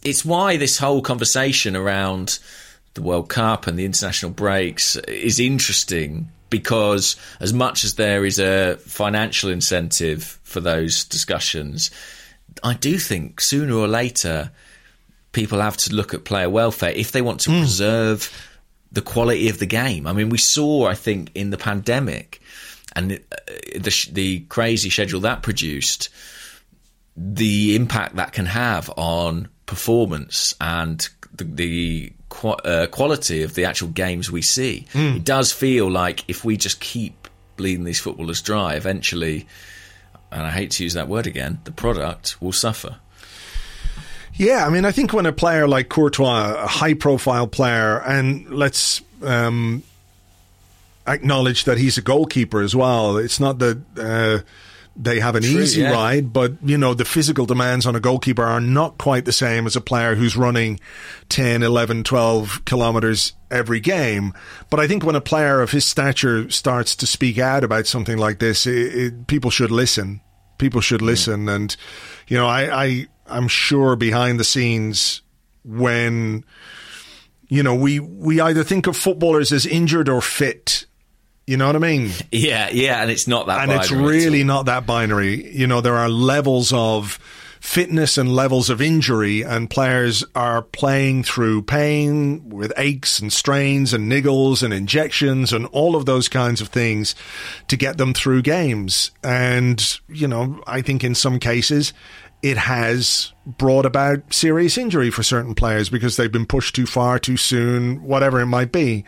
it's 0.03 0.25
why 0.25 0.57
this 0.57 0.77
whole 0.77 1.01
conversation 1.01 1.75
around 1.75 2.39
the 2.95 3.01
World 3.01 3.29
Cup 3.29 3.67
and 3.67 3.77
the 3.77 3.85
international 3.85 4.31
breaks 4.31 4.95
is 4.95 5.39
interesting 5.39 6.29
because 6.49 7.15
as 7.39 7.53
much 7.53 7.83
as 7.83 7.95
there 7.95 8.25
is 8.25 8.39
a 8.39 8.77
financial 8.77 9.49
incentive 9.49 10.39
for 10.43 10.61
those 10.61 11.03
discussions, 11.05 11.91
I 12.63 12.73
do 12.73 12.97
think 12.97 13.41
sooner 13.41 13.75
or 13.75 13.87
later 13.87 14.51
people 15.33 15.59
have 15.59 15.77
to 15.77 15.93
look 15.93 16.13
at 16.13 16.23
player 16.23 16.49
welfare 16.49 16.91
if 16.91 17.11
they 17.11 17.21
want 17.21 17.41
to 17.41 17.49
preserve 17.49 18.31
the 18.91 19.01
quality 19.01 19.49
of 19.49 19.59
the 19.59 19.65
game. 19.65 20.07
I 20.07 20.13
mean, 20.13 20.29
we 20.29 20.37
saw, 20.37 20.87
I 20.87 20.95
think, 20.95 21.31
in 21.35 21.49
the 21.49 21.57
pandemic 21.57 22.41
and 22.95 23.11
uh, 23.11 23.17
the 23.75 24.09
the 24.13 24.39
crazy 24.47 24.89
schedule 24.89 25.19
that 25.21 25.43
produced, 25.43 26.09
the 27.17 27.75
impact 27.75 28.15
that 28.15 28.31
can 28.31 28.45
have 28.45 28.89
on 28.95 29.49
performance 29.65 30.55
and 30.61 31.09
the, 31.33 31.43
the 31.43 32.13
qu- 32.35 32.49
uh, 32.49 32.87
quality 32.87 33.43
of 33.43 33.53
the 33.53 33.63
actual 33.65 33.87
games 33.89 34.29
we 34.29 34.41
see. 34.41 34.85
It 34.93 35.23
does 35.23 35.51
feel 35.51 35.89
like 35.89 36.23
if 36.27 36.43
we 36.43 36.57
just 36.57 36.79
keep 36.81 37.27
bleeding 37.55 37.85
these 37.85 37.99
footballers 37.99 38.41
dry, 38.41 38.75
eventually, 38.75 39.47
and 40.31 40.41
I 40.41 40.51
hate 40.51 40.71
to 40.71 40.83
use 40.83 40.93
that 40.93 41.07
word 41.07 41.27
again, 41.27 41.59
the 41.63 41.71
product 41.71 42.41
will 42.41 42.51
suffer. 42.51 42.97
Yeah, 44.33 44.65
I 44.67 44.69
mean, 44.69 44.83
I 44.83 44.91
think 44.91 45.13
when 45.13 45.25
a 45.25 45.31
player 45.31 45.65
like 45.65 45.87
Courtois, 45.87 46.55
a 46.63 46.67
high 46.67 46.93
profile 46.93 47.47
player, 47.47 48.01
and 48.01 48.49
let's 48.49 49.01
um, 49.23 49.83
acknowledge 51.07 51.63
that 51.63 51.77
he's 51.77 51.97
a 51.97 52.01
goalkeeper 52.01 52.61
as 52.61 52.75
well, 52.75 53.17
it's 53.17 53.39
not 53.39 53.59
that. 53.59 53.81
Uh, 53.97 54.43
they 54.95 55.19
have 55.19 55.35
an 55.35 55.43
True, 55.43 55.61
easy 55.61 55.81
yeah. 55.81 55.91
ride, 55.91 56.31
but 56.31 56.53
you 56.63 56.77
know, 56.77 56.93
the 56.93 57.03
physical 57.03 57.45
demands 57.45 57.85
on 57.85 57.95
a 57.95 57.99
goalkeeper 57.99 58.43
are 58.43 58.61
not 58.61 58.97
quite 58.97 59.25
the 59.25 59.33
same 59.33 59.67
as 59.67 59.75
a 59.75 59.81
player 59.81 60.15
who's 60.15 60.37
running 60.37 60.79
10, 61.29 61.63
11, 61.63 62.03
12 62.03 62.63
kilometers 62.65 63.33
every 63.51 63.81
game. 63.81 64.33
But 64.69 64.79
I 64.79 64.87
think 64.87 65.03
when 65.03 65.15
a 65.15 65.21
player 65.21 65.61
of 65.61 65.71
his 65.71 65.83
stature 65.83 66.49
starts 66.49 66.95
to 66.97 67.07
speak 67.07 67.37
out 67.37 67.63
about 67.63 67.87
something 67.87 68.17
like 68.17 68.39
this, 68.39 68.65
it, 68.65 68.95
it, 68.95 69.27
people 69.27 69.51
should 69.51 69.71
listen. 69.71 70.21
People 70.57 70.79
should 70.79 71.01
hmm. 71.01 71.07
listen. 71.07 71.49
And, 71.49 71.75
you 72.27 72.37
know, 72.37 72.47
I, 72.47 72.85
I, 72.85 73.07
I'm 73.27 73.49
sure 73.49 73.97
behind 73.97 74.39
the 74.39 74.45
scenes 74.45 75.21
when, 75.65 76.45
you 77.49 77.63
know, 77.63 77.75
we, 77.75 77.99
we 77.99 78.39
either 78.39 78.63
think 78.63 78.87
of 78.87 78.95
footballers 78.95 79.51
as 79.51 79.65
injured 79.65 80.07
or 80.07 80.21
fit. 80.21 80.85
You 81.47 81.57
know 81.57 81.67
what 81.67 81.75
I 81.75 81.79
mean? 81.79 82.11
Yeah, 82.31 82.69
yeah, 82.71 83.01
and 83.01 83.11
it's 83.11 83.27
not 83.27 83.47
that. 83.47 83.63
and 83.63 83.71
it's 83.71 83.91
really 83.91 84.43
not 84.43 84.65
that 84.65 84.85
binary. 84.85 85.55
You 85.55 85.67
know, 85.67 85.79
there 85.79 85.95
are 85.95 86.09
levels 86.09 86.73
of 86.73 87.19
fitness 87.59 88.17
and 88.17 88.33
levels 88.33 88.69
of 88.69 88.81
injury, 88.81 89.43
and 89.43 89.69
players 89.69 90.23
are 90.33 90.61
playing 90.61 91.23
through 91.23 91.61
pain 91.63 92.49
with 92.49 92.71
aches 92.77 93.19
and 93.19 93.31
strains 93.31 93.93
and 93.93 94.11
niggles 94.11 94.63
and 94.63 94.73
injections 94.73 95.51
and 95.53 95.65
all 95.67 95.95
of 95.95 96.05
those 96.05 96.27
kinds 96.29 96.61
of 96.61 96.67
things 96.69 97.13
to 97.67 97.75
get 97.75 97.97
them 97.97 98.13
through 98.13 98.41
games. 98.41 99.11
And, 99.23 99.99
you 100.07 100.27
know, 100.27 100.63
I 100.65 100.81
think 100.81 101.03
in 101.03 101.15
some 101.15 101.39
cases, 101.39 101.93
it 102.41 102.57
has 102.57 103.33
brought 103.45 103.85
about 103.85 104.31
serious 104.33 104.77
injury 104.77 105.09
for 105.09 105.23
certain 105.23 105.55
players 105.55 105.89
because 105.89 106.17
they've 106.17 106.31
been 106.31 106.45
pushed 106.45 106.75
too 106.75 106.85
far 106.85 107.17
too 107.17 107.37
soon, 107.37 108.03
whatever 108.03 108.39
it 108.39 108.45
might 108.47 108.71
be. 108.71 109.05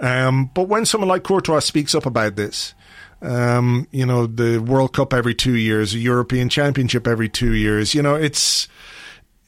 Um, 0.00 0.50
but 0.54 0.68
when 0.68 0.84
someone 0.86 1.08
like 1.08 1.24
Courtois 1.24 1.60
speaks 1.60 1.94
up 1.94 2.06
about 2.06 2.36
this, 2.36 2.74
um, 3.20 3.88
you 3.90 4.06
know, 4.06 4.26
the 4.26 4.58
World 4.58 4.92
Cup 4.94 5.12
every 5.12 5.34
two 5.34 5.54
years, 5.56 5.92
a 5.94 5.98
European 5.98 6.48
Championship 6.48 7.06
every 7.06 7.28
two 7.28 7.52
years, 7.52 7.94
you 7.94 8.02
know, 8.02 8.14
it's, 8.14 8.68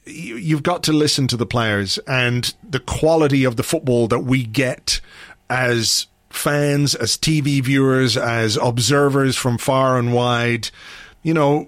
you- 0.05 0.35
you've 0.35 0.63
got 0.63 0.83
to 0.83 0.91
listen 0.93 1.27
to 1.27 1.37
the 1.37 1.45
players 1.45 1.97
and 2.07 2.53
the 2.69 2.79
quality 2.81 3.43
of 3.45 3.55
the 3.55 3.63
football 3.63 4.07
that 4.07 4.19
we 4.19 4.43
get 4.43 4.99
as 5.49 6.07
fans, 6.29 6.95
as 6.95 7.17
TV 7.17 7.61
viewers, 7.63 8.17
as 8.17 8.57
observers 8.57 9.35
from 9.37 9.57
far 9.57 9.97
and 9.97 10.13
wide. 10.13 10.69
You 11.23 11.33
know, 11.33 11.67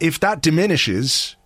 if 0.00 0.20
that 0.20 0.40
diminishes, 0.40 1.36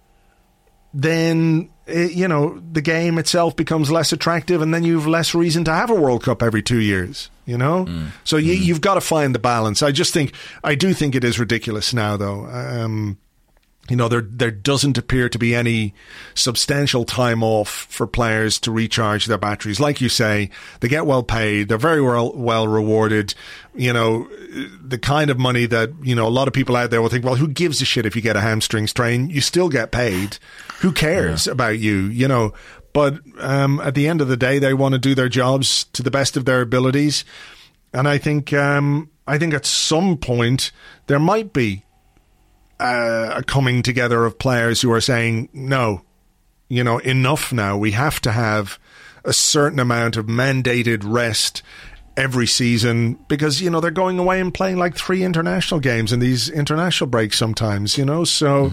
then 0.94 1.70
eh, 1.88 2.08
you 2.12 2.28
know 2.28 2.62
the 2.72 2.80
game 2.82 3.18
itself 3.18 3.56
becomes 3.56 3.90
less 3.90 4.12
attractive, 4.12 4.62
and 4.62 4.72
then 4.72 4.84
you've 4.84 5.06
less 5.06 5.34
reason 5.34 5.64
to 5.64 5.72
have 5.72 5.90
a 5.90 5.94
World 5.94 6.22
Cup 6.22 6.42
every 6.42 6.62
two 6.62 6.80
years. 6.80 7.30
You 7.46 7.56
know, 7.56 7.86
so 8.24 8.36
you, 8.36 8.52
you've 8.52 8.82
got 8.82 8.94
to 8.94 9.00
find 9.00 9.34
the 9.34 9.38
balance. 9.38 9.82
I 9.82 9.90
just 9.90 10.12
think 10.12 10.34
I 10.62 10.74
do 10.74 10.92
think 10.92 11.14
it 11.14 11.24
is 11.24 11.38
ridiculous 11.38 11.94
now, 11.94 12.16
though. 12.18 12.44
Um, 12.44 13.16
you 13.88 13.96
know, 13.96 14.08
there 14.08 14.20
there 14.20 14.50
doesn't 14.50 14.98
appear 14.98 15.28
to 15.28 15.38
be 15.38 15.54
any 15.54 15.94
substantial 16.34 17.04
time 17.04 17.42
off 17.42 17.68
for 17.68 18.06
players 18.06 18.58
to 18.60 18.70
recharge 18.70 19.26
their 19.26 19.38
batteries. 19.38 19.80
Like 19.80 20.00
you 20.00 20.08
say, 20.08 20.50
they 20.80 20.88
get 20.88 21.06
well 21.06 21.22
paid, 21.22 21.68
they're 21.68 21.78
very 21.78 22.02
well 22.02 22.32
well 22.34 22.68
rewarded. 22.68 23.34
You 23.74 23.92
know, 23.92 24.28
the 24.82 24.98
kind 24.98 25.30
of 25.30 25.38
money 25.38 25.66
that 25.66 25.90
you 26.02 26.14
know 26.14 26.26
a 26.26 26.30
lot 26.30 26.48
of 26.48 26.54
people 26.54 26.76
out 26.76 26.90
there 26.90 27.00
will 27.00 27.08
think, 27.08 27.24
well, 27.24 27.36
who 27.36 27.48
gives 27.48 27.80
a 27.80 27.84
shit 27.84 28.06
if 28.06 28.14
you 28.14 28.22
get 28.22 28.36
a 28.36 28.40
hamstring 28.40 28.86
strain? 28.86 29.30
You 29.30 29.40
still 29.40 29.68
get 29.68 29.90
paid. 29.90 30.38
Who 30.80 30.92
cares 30.92 31.46
about 31.46 31.78
you? 31.78 32.02
You 32.06 32.28
know. 32.28 32.52
But 32.94 33.20
um, 33.38 33.80
at 33.80 33.94
the 33.94 34.08
end 34.08 34.20
of 34.20 34.28
the 34.28 34.36
day, 34.36 34.58
they 34.58 34.74
want 34.74 34.94
to 34.94 34.98
do 34.98 35.14
their 35.14 35.28
jobs 35.28 35.84
to 35.92 36.02
the 36.02 36.10
best 36.10 36.36
of 36.36 36.46
their 36.46 36.62
abilities. 36.62 37.24
And 37.92 38.08
I 38.08 38.18
think 38.18 38.52
um, 38.52 39.10
I 39.26 39.38
think 39.38 39.54
at 39.54 39.66
some 39.66 40.16
point 40.16 40.72
there 41.06 41.18
might 41.18 41.52
be 41.52 41.84
uh, 42.80 43.34
a 43.36 43.42
coming 43.42 43.82
together 43.82 44.24
of 44.24 44.38
players 44.38 44.80
who 44.80 44.92
are 44.92 45.00
saying, 45.00 45.48
no, 45.52 46.02
you 46.68 46.84
know, 46.84 46.98
enough 46.98 47.52
now. 47.52 47.76
We 47.76 47.92
have 47.92 48.20
to 48.22 48.32
have 48.32 48.78
a 49.24 49.32
certain 49.32 49.78
amount 49.78 50.16
of 50.16 50.26
mandated 50.26 51.02
rest 51.04 51.62
every 52.16 52.46
season 52.46 53.14
because, 53.28 53.60
you 53.60 53.70
know, 53.70 53.80
they're 53.80 53.90
going 53.90 54.18
away 54.18 54.40
and 54.40 54.52
playing 54.52 54.76
like 54.76 54.96
three 54.96 55.22
international 55.22 55.80
games 55.80 56.12
in 56.12 56.20
these 56.20 56.48
international 56.48 57.08
breaks 57.08 57.38
sometimes, 57.38 57.98
you 57.98 58.04
know, 58.04 58.24
so. 58.24 58.72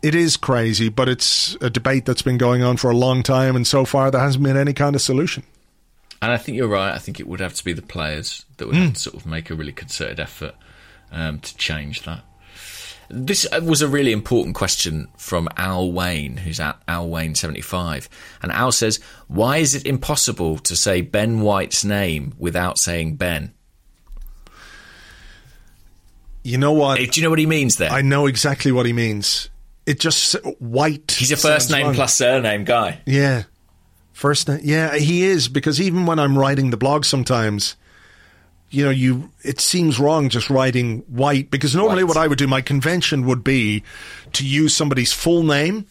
It 0.00 0.14
is 0.14 0.36
crazy, 0.36 0.90
but 0.90 1.08
it's 1.08 1.56
a 1.60 1.68
debate 1.70 2.04
that's 2.04 2.22
been 2.22 2.38
going 2.38 2.62
on 2.62 2.76
for 2.76 2.88
a 2.88 2.96
long 2.96 3.24
time, 3.24 3.56
and 3.56 3.66
so 3.66 3.84
far 3.84 4.12
there 4.12 4.20
hasn't 4.20 4.44
been 4.44 4.56
any 4.56 4.72
kind 4.72 4.94
of 4.94 5.02
solution. 5.02 5.42
And 6.22 6.30
I 6.30 6.36
think 6.36 6.56
you're 6.56 6.68
right. 6.68 6.94
I 6.94 6.98
think 6.98 7.18
it 7.20 7.26
would 7.26 7.40
have 7.40 7.54
to 7.54 7.64
be 7.64 7.72
the 7.72 7.82
players 7.82 8.44
that 8.56 8.66
would 8.68 8.94
to 8.94 8.94
sort 8.94 9.16
of 9.16 9.26
make 9.26 9.50
a 9.50 9.54
really 9.54 9.72
concerted 9.72 10.20
effort 10.20 10.54
um, 11.10 11.40
to 11.40 11.56
change 11.56 12.02
that. 12.02 12.22
This 13.10 13.46
uh, 13.50 13.60
was 13.64 13.80
a 13.80 13.88
really 13.88 14.12
important 14.12 14.54
question 14.54 15.08
from 15.16 15.48
Al 15.56 15.90
Wayne, 15.92 16.36
who's 16.36 16.60
at 16.60 16.80
Al 16.86 17.08
Wayne 17.08 17.34
seventy 17.34 17.62
five, 17.62 18.08
and 18.42 18.52
Al 18.52 18.70
says, 18.70 19.00
"Why 19.28 19.58
is 19.58 19.74
it 19.74 19.86
impossible 19.86 20.58
to 20.58 20.76
say 20.76 21.00
Ben 21.00 21.40
White's 21.40 21.84
name 21.84 22.34
without 22.38 22.78
saying 22.78 23.16
Ben?" 23.16 23.54
You 26.42 26.58
know 26.58 26.72
what? 26.72 26.98
Do 26.98 27.08
you 27.12 27.22
know 27.22 27.30
what 27.30 27.38
he 27.38 27.46
means 27.46 27.76
there? 27.76 27.90
I 27.90 28.02
know 28.02 28.26
exactly 28.26 28.72
what 28.72 28.86
he 28.86 28.92
means. 28.92 29.50
It 29.86 30.00
just 30.00 30.34
white. 30.58 31.12
He's 31.12 31.32
a 31.32 31.36
first 31.36 31.70
name 31.70 31.86
wrong. 31.86 31.94
plus 31.94 32.14
surname 32.14 32.64
guy. 32.64 33.00
Yeah, 33.06 33.44
first 34.12 34.48
name. 34.48 34.60
Yeah, 34.62 34.96
he 34.96 35.24
is 35.24 35.48
because 35.48 35.80
even 35.80 36.04
when 36.04 36.18
I'm 36.18 36.38
writing 36.38 36.70
the 36.70 36.76
blog, 36.76 37.06
sometimes, 37.06 37.76
you 38.70 38.84
know, 38.84 38.90
you 38.90 39.30
it 39.42 39.60
seems 39.60 39.98
wrong 39.98 40.28
just 40.28 40.50
writing 40.50 40.98
white 41.08 41.50
because 41.50 41.74
normally 41.74 42.04
White. 42.04 42.08
what 42.08 42.16
I 42.16 42.26
would 42.26 42.38
do, 42.38 42.46
my 42.46 42.60
convention 42.60 43.26
would 43.26 43.42
be 43.42 43.82
to 44.34 44.46
use 44.46 44.74
somebody's 44.76 45.12
full 45.12 45.42
name 45.42 45.86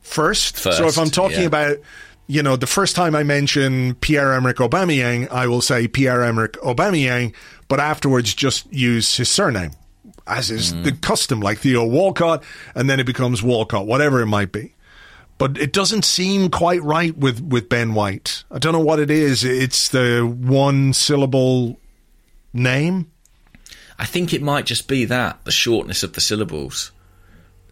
first. 0.00 0.56
so 0.56 0.86
if 0.86 0.98
I'm 0.98 1.10
talking 1.10 1.40
yeah. 1.40 1.46
about. 1.46 1.76
You 2.28 2.42
know, 2.42 2.54
the 2.54 2.68
first 2.68 2.94
time 2.94 3.16
I 3.16 3.24
mention 3.24 3.94
Pierre-Emerick 3.96 4.56
Aubameyang, 4.56 5.28
I 5.30 5.48
will 5.48 5.60
say 5.60 5.88
Pierre-Emerick 5.88 6.52
Aubameyang, 6.62 7.34
but 7.68 7.80
afterwards 7.80 8.32
just 8.32 8.72
use 8.72 9.16
his 9.16 9.28
surname, 9.28 9.72
as 10.26 10.50
is 10.50 10.72
Mm. 10.72 10.84
the 10.84 10.92
custom, 10.92 11.40
like 11.40 11.58
Theo 11.58 11.84
Walcott, 11.84 12.42
and 12.76 12.88
then 12.88 13.00
it 13.00 13.06
becomes 13.06 13.42
Walcott, 13.42 13.86
whatever 13.86 14.20
it 14.22 14.26
might 14.26 14.52
be 14.52 14.72
but 15.36 15.58
it 15.58 15.72
doesn't 15.72 16.04
seem 16.04 16.48
quite 16.48 16.80
right 16.84 17.18
with, 17.18 17.40
with 17.40 17.68
Ben 17.68 17.94
White. 17.94 18.44
I 18.52 18.60
don't 18.60 18.72
know 18.72 18.78
what 18.80 19.00
it 19.00 19.10
is. 19.10 19.42
It's 19.42 19.88
the 19.88 20.20
one 20.20 20.92
syllable 20.92 21.80
name. 22.52 23.10
I 23.98 24.04
think 24.04 24.32
it 24.32 24.42
might 24.42 24.66
just 24.66 24.88
be 24.88 25.04
that 25.06 25.44
the 25.44 25.52
shortness 25.52 26.02
of 26.02 26.14
the 26.14 26.20
syllables. 26.20 26.92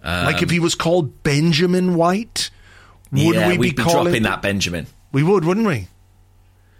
like 0.05 0.37
if 0.37 0.45
um, 0.45 0.49
he 0.51 0.61
was 0.61 0.75
called 0.75 1.23
Benjamin 1.23 1.95
White, 1.95 2.51
would 3.13 3.35
yeah, 3.35 3.49
we 3.49 3.57
be 3.59 3.71
be 3.71 3.83
calling 3.83 4.05
dropping 4.05 4.23
that 4.25 4.43
Benjamin. 4.43 4.87
We 5.13 5.23
would, 5.23 5.45
wouldn't 5.45 5.67
we? 5.67 5.89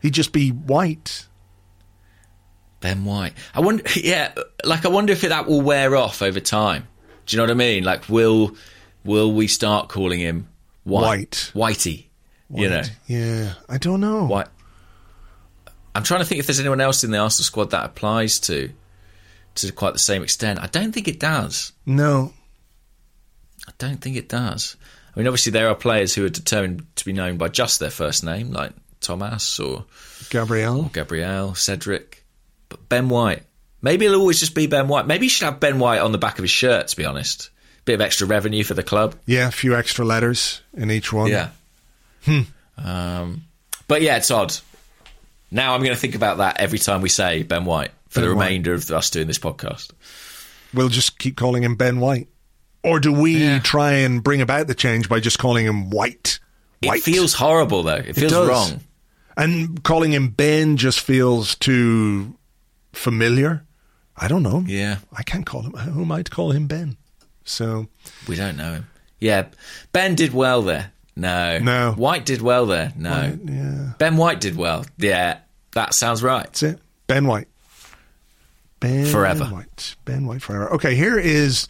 He'd 0.03 0.15
just 0.15 0.33
be 0.33 0.51
White. 0.51 1.27
Ben 2.81 3.05
White. 3.05 3.35
I 3.55 3.61
wonder. 3.61 3.83
Yeah, 3.97 4.33
like 4.65 4.85
I 4.87 4.89
wonder 4.89 5.13
if 5.13 5.23
that 5.23 5.47
will 5.47 5.61
wear 5.61 5.97
off 5.97 6.23
over 6.23 6.41
time. 6.41 6.87
Do 7.27 7.37
you 7.37 7.39
know 7.39 7.45
what 7.45 7.51
I 7.51 7.55
mean? 7.55 7.85
Like, 7.85 8.09
will 8.09 8.57
will 9.05 9.33
we 9.33 9.47
start 9.47 9.89
calling 9.89 10.21
him 10.21 10.49
White, 10.85 11.51
Whitey? 11.55 12.07
You 12.53 12.69
know, 12.69 12.83
Yeah, 13.07 13.55
I 13.69 13.79
don't 13.79 14.01
know. 14.01 14.27
White. 14.27 14.49
I'm 15.95 16.03
trying 16.03 16.21
to 16.21 16.27
think 16.27 16.39
if 16.39 16.47
there's 16.47 16.61
anyone 16.61 16.81
else 16.81 17.05
in 17.05 17.11
the 17.11 17.19
Arsenal 17.19 17.45
squad 17.45 17.71
that 17.71 17.85
applies 17.85 18.39
to 18.41 18.71
to 19.57 19.73
quite 19.73 19.93
the 19.93 19.99
same 19.99 20.23
extent. 20.23 20.61
I 20.61 20.67
don't 20.67 20.93
think 20.93 21.09
it 21.09 21.19
does. 21.19 21.73
No. 21.85 22.33
I 23.67 23.73
don't 23.79 24.01
think 24.01 24.17
it 24.17 24.29
does. 24.29 24.77
I 25.15 25.19
mean, 25.19 25.27
obviously 25.27 25.53
there 25.53 25.69
are 25.69 25.75
players 25.75 26.15
who 26.15 26.25
are 26.25 26.31
determined 26.31 26.87
to 26.97 27.05
be 27.05 27.13
known 27.13 27.37
by 27.37 27.49
just 27.49 27.81
their 27.81 27.91
first 27.91 28.25
name, 28.25 28.53
like 28.53 28.73
Thomas 29.01 29.59
or 29.59 29.85
Gabriel. 30.31 30.91
Gabriel, 30.93 31.55
Cedric, 31.55 32.25
but 32.69 32.89
Ben 32.89 33.09
White. 33.09 33.43
Maybe 33.83 34.07
it'll 34.07 34.21
always 34.21 34.39
just 34.39 34.55
be 34.55 34.67
Ben 34.67 34.89
White. 34.89 35.07
Maybe 35.07 35.27
you 35.27 35.31
should 35.31 35.47
have 35.47 35.59
Ben 35.59 35.79
White 35.79 36.01
on 36.01 36.13
the 36.13 36.19
back 36.19 36.39
of 36.39 36.43
his 36.43 36.51
shirt. 36.51 36.89
To 36.89 36.97
be 36.97 37.05
honest, 37.05 37.51
bit 37.85 37.95
of 37.95 38.01
extra 38.01 38.27
revenue 38.27 38.63
for 38.63 38.75
the 38.75 38.83
club. 38.83 39.17
Yeah, 39.27 39.49
a 39.49 39.53
few 39.53 39.75
extra 39.75 40.05
letters 40.05 40.61
in 40.75 40.91
each 40.91 41.13
one. 41.13 41.31
Yeah. 41.31 41.49
Um, 42.79 43.45
but 43.89 44.03
yeah, 44.03 44.17
it's 44.17 44.31
odd. 44.31 44.55
Now 45.51 45.75
I'm 45.75 45.81
going 45.81 45.95
to 45.95 46.01
think 46.01 46.15
about 46.15 46.39
that 46.39 46.61
every 46.61 46.79
time 46.79 47.01
we 47.03 47.09
say 47.09 47.43
Ben 47.43 47.65
White 47.65 47.91
for 48.09 48.21
Ben 48.21 48.29
the 48.29 48.35
White. 48.37 48.45
remainder 48.45 48.75
of 48.75 48.91
us 48.91 49.11
doing 49.11 49.27
this 49.27 49.39
podcast. 49.39 49.91
We'll 50.73 50.89
just 50.89 51.19
keep 51.19 51.37
calling 51.37 51.63
him 51.65 51.75
Ben 51.77 51.99
White. 52.01 52.29
Or 52.83 53.01
do 53.01 53.13
we 53.13 53.37
Yeah. 53.39 53.59
try 53.59 53.93
and 53.93 54.23
bring 54.23 54.41
about 54.41 54.67
the 54.69 54.75
change 54.75 55.09
by 55.09 55.21
just 55.21 55.39
calling 55.39 55.67
him 55.67 55.91
White? 55.91 56.39
White. 56.83 56.99
It 57.01 57.03
feels 57.03 57.35
horrible 57.35 57.83
though. 57.83 57.95
It 57.97 58.15
feels 58.15 58.33
does. 58.33 58.49
wrong. 58.49 58.81
And 59.37 59.83
calling 59.83 60.13
him 60.13 60.29
Ben 60.29 60.77
just 60.77 61.01
feels 61.01 61.55
too 61.57 62.37
familiar. 62.93 63.65
I 64.17 64.29
don't 64.29 64.43
know. 64.43 64.65
Yeah. 64.67 64.99
I 65.13 65.23
can't 65.23 65.47
call 65.47 65.63
him. 65.63 65.73
Who 65.73 66.05
might 66.05 66.31
call 66.31 66.53
him 66.53 66.67
Ben? 66.67 66.97
So 67.45 67.89
We 68.29 68.37
don't 68.37 68.57
know 68.57 68.73
him. 68.75 68.87
Yeah, 69.19 69.47
Ben 69.93 70.15
did 70.15 70.33
well 70.33 70.63
there. 70.63 70.93
No, 71.21 71.59
No. 71.59 71.93
White 71.93 72.25
did 72.27 72.43
well 72.43 72.67
there. 72.67 72.93
No, 72.97 73.39
yeah, 73.45 73.93
Ben 73.99 74.17
White 74.17 74.41
did 74.41 74.57
well. 74.57 74.85
Yeah, 74.99 75.39
that 75.73 75.95
sounds 75.95 76.23
right. 76.23 76.45
that's 76.45 76.63
it. 76.63 76.79
Ben 77.07 77.27
White. 77.27 77.49
Ben 78.81 79.05
Forever. 79.07 79.45
White. 79.45 79.95
Ben 80.05 80.27
White 80.27 80.41
forever. 80.43 80.73
Okay, 80.75 80.95
here 80.95 81.19
is 81.19 81.69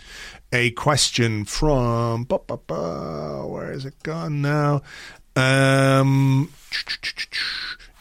a 0.52 0.70
question 0.72 1.44
from. 1.44 2.24
ba, 2.24 2.38
ba, 2.46 2.56
ba, 2.56 3.44
where 3.46 3.72
is 3.72 3.84
it 3.84 3.94
gone 4.04 4.40
now? 4.40 4.82
Um, 5.34 6.52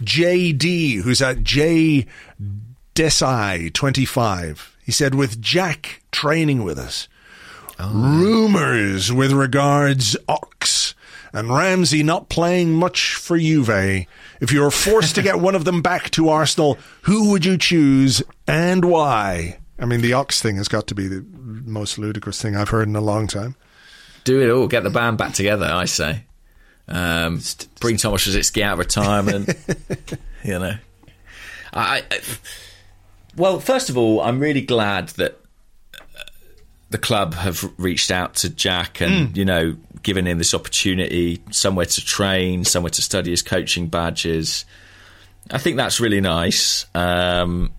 JD, 0.03 1.01
who's 1.01 1.21
at 1.21 1.43
J 1.43 2.05
Desai 2.95 3.73
twenty 3.73 4.05
five. 4.05 4.75
He 4.85 4.91
said, 4.91 5.13
with 5.15 5.41
Jack 5.41 6.01
training 6.11 6.63
with 6.63 6.79
us, 6.79 7.07
rumors 7.79 9.13
with 9.13 9.31
regards 9.31 10.17
Ox 10.27 10.78
and 11.33 11.49
Ramsey 11.49 12.03
not 12.03 12.29
playing 12.29 12.73
much 12.73 13.15
for 13.15 13.37
Juve. 13.37 14.07
If 14.39 14.51
you 14.51 14.61
were 14.61 14.71
forced 14.71 15.15
to 15.15 15.21
get 15.21 15.39
one 15.41 15.55
of 15.55 15.65
them 15.65 15.81
back 15.81 16.09
to 16.11 16.29
Arsenal, 16.29 16.77
who 17.03 17.31
would 17.31 17.45
you 17.45 17.57
choose 17.57 18.23
and 18.47 18.85
why? 18.85 19.59
I 19.77 19.85
mean, 19.85 20.01
the 20.01 20.13
Ox 20.13 20.41
thing 20.41 20.57
has 20.57 20.67
got 20.67 20.87
to 20.87 20.95
be 20.95 21.07
the 21.07 21.25
most 21.31 21.97
ludicrous 21.97 22.41
thing 22.41 22.55
I've 22.55 22.69
heard 22.69 22.87
in 22.87 22.95
a 22.95 23.01
long 23.01 23.27
time. 23.27 23.55
Do 24.23 24.41
it 24.41 24.49
all. 24.49 24.67
Get 24.67 24.83
the 24.83 24.89
band 24.89 25.17
back 25.17 25.33
together. 25.33 25.65
I 25.65 25.85
say. 25.85 26.25
Um, 26.87 27.39
bring 27.79 27.97
Thomas 27.97 28.27
Rosicky 28.27 28.61
out 28.63 28.73
of 28.73 28.79
retirement. 28.79 29.49
you 30.43 30.59
know. 30.59 30.73
I, 31.71 32.03
I. 32.11 32.21
Well, 33.35 33.59
first 33.59 33.89
of 33.89 33.97
all, 33.97 34.21
I'm 34.21 34.39
really 34.39 34.61
glad 34.61 35.09
that 35.09 35.39
uh, 35.95 36.23
the 36.89 36.97
club 36.97 37.35
have 37.35 37.71
reached 37.77 38.11
out 38.11 38.35
to 38.35 38.49
Jack 38.49 39.01
and 39.01 39.37
you 39.37 39.45
know 39.45 39.77
given 40.03 40.25
him 40.27 40.37
this 40.37 40.53
opportunity, 40.53 41.41
somewhere 41.51 41.85
to 41.85 42.05
train, 42.05 42.63
somewhere 42.65 42.89
to 42.91 43.01
study 43.01 43.31
his 43.31 43.41
coaching 43.41 43.87
badges. 43.87 44.65
I 45.51 45.57
think 45.57 45.77
that's 45.77 45.99
really 45.99 46.21
nice. 46.21 46.85
Um, 46.95 47.71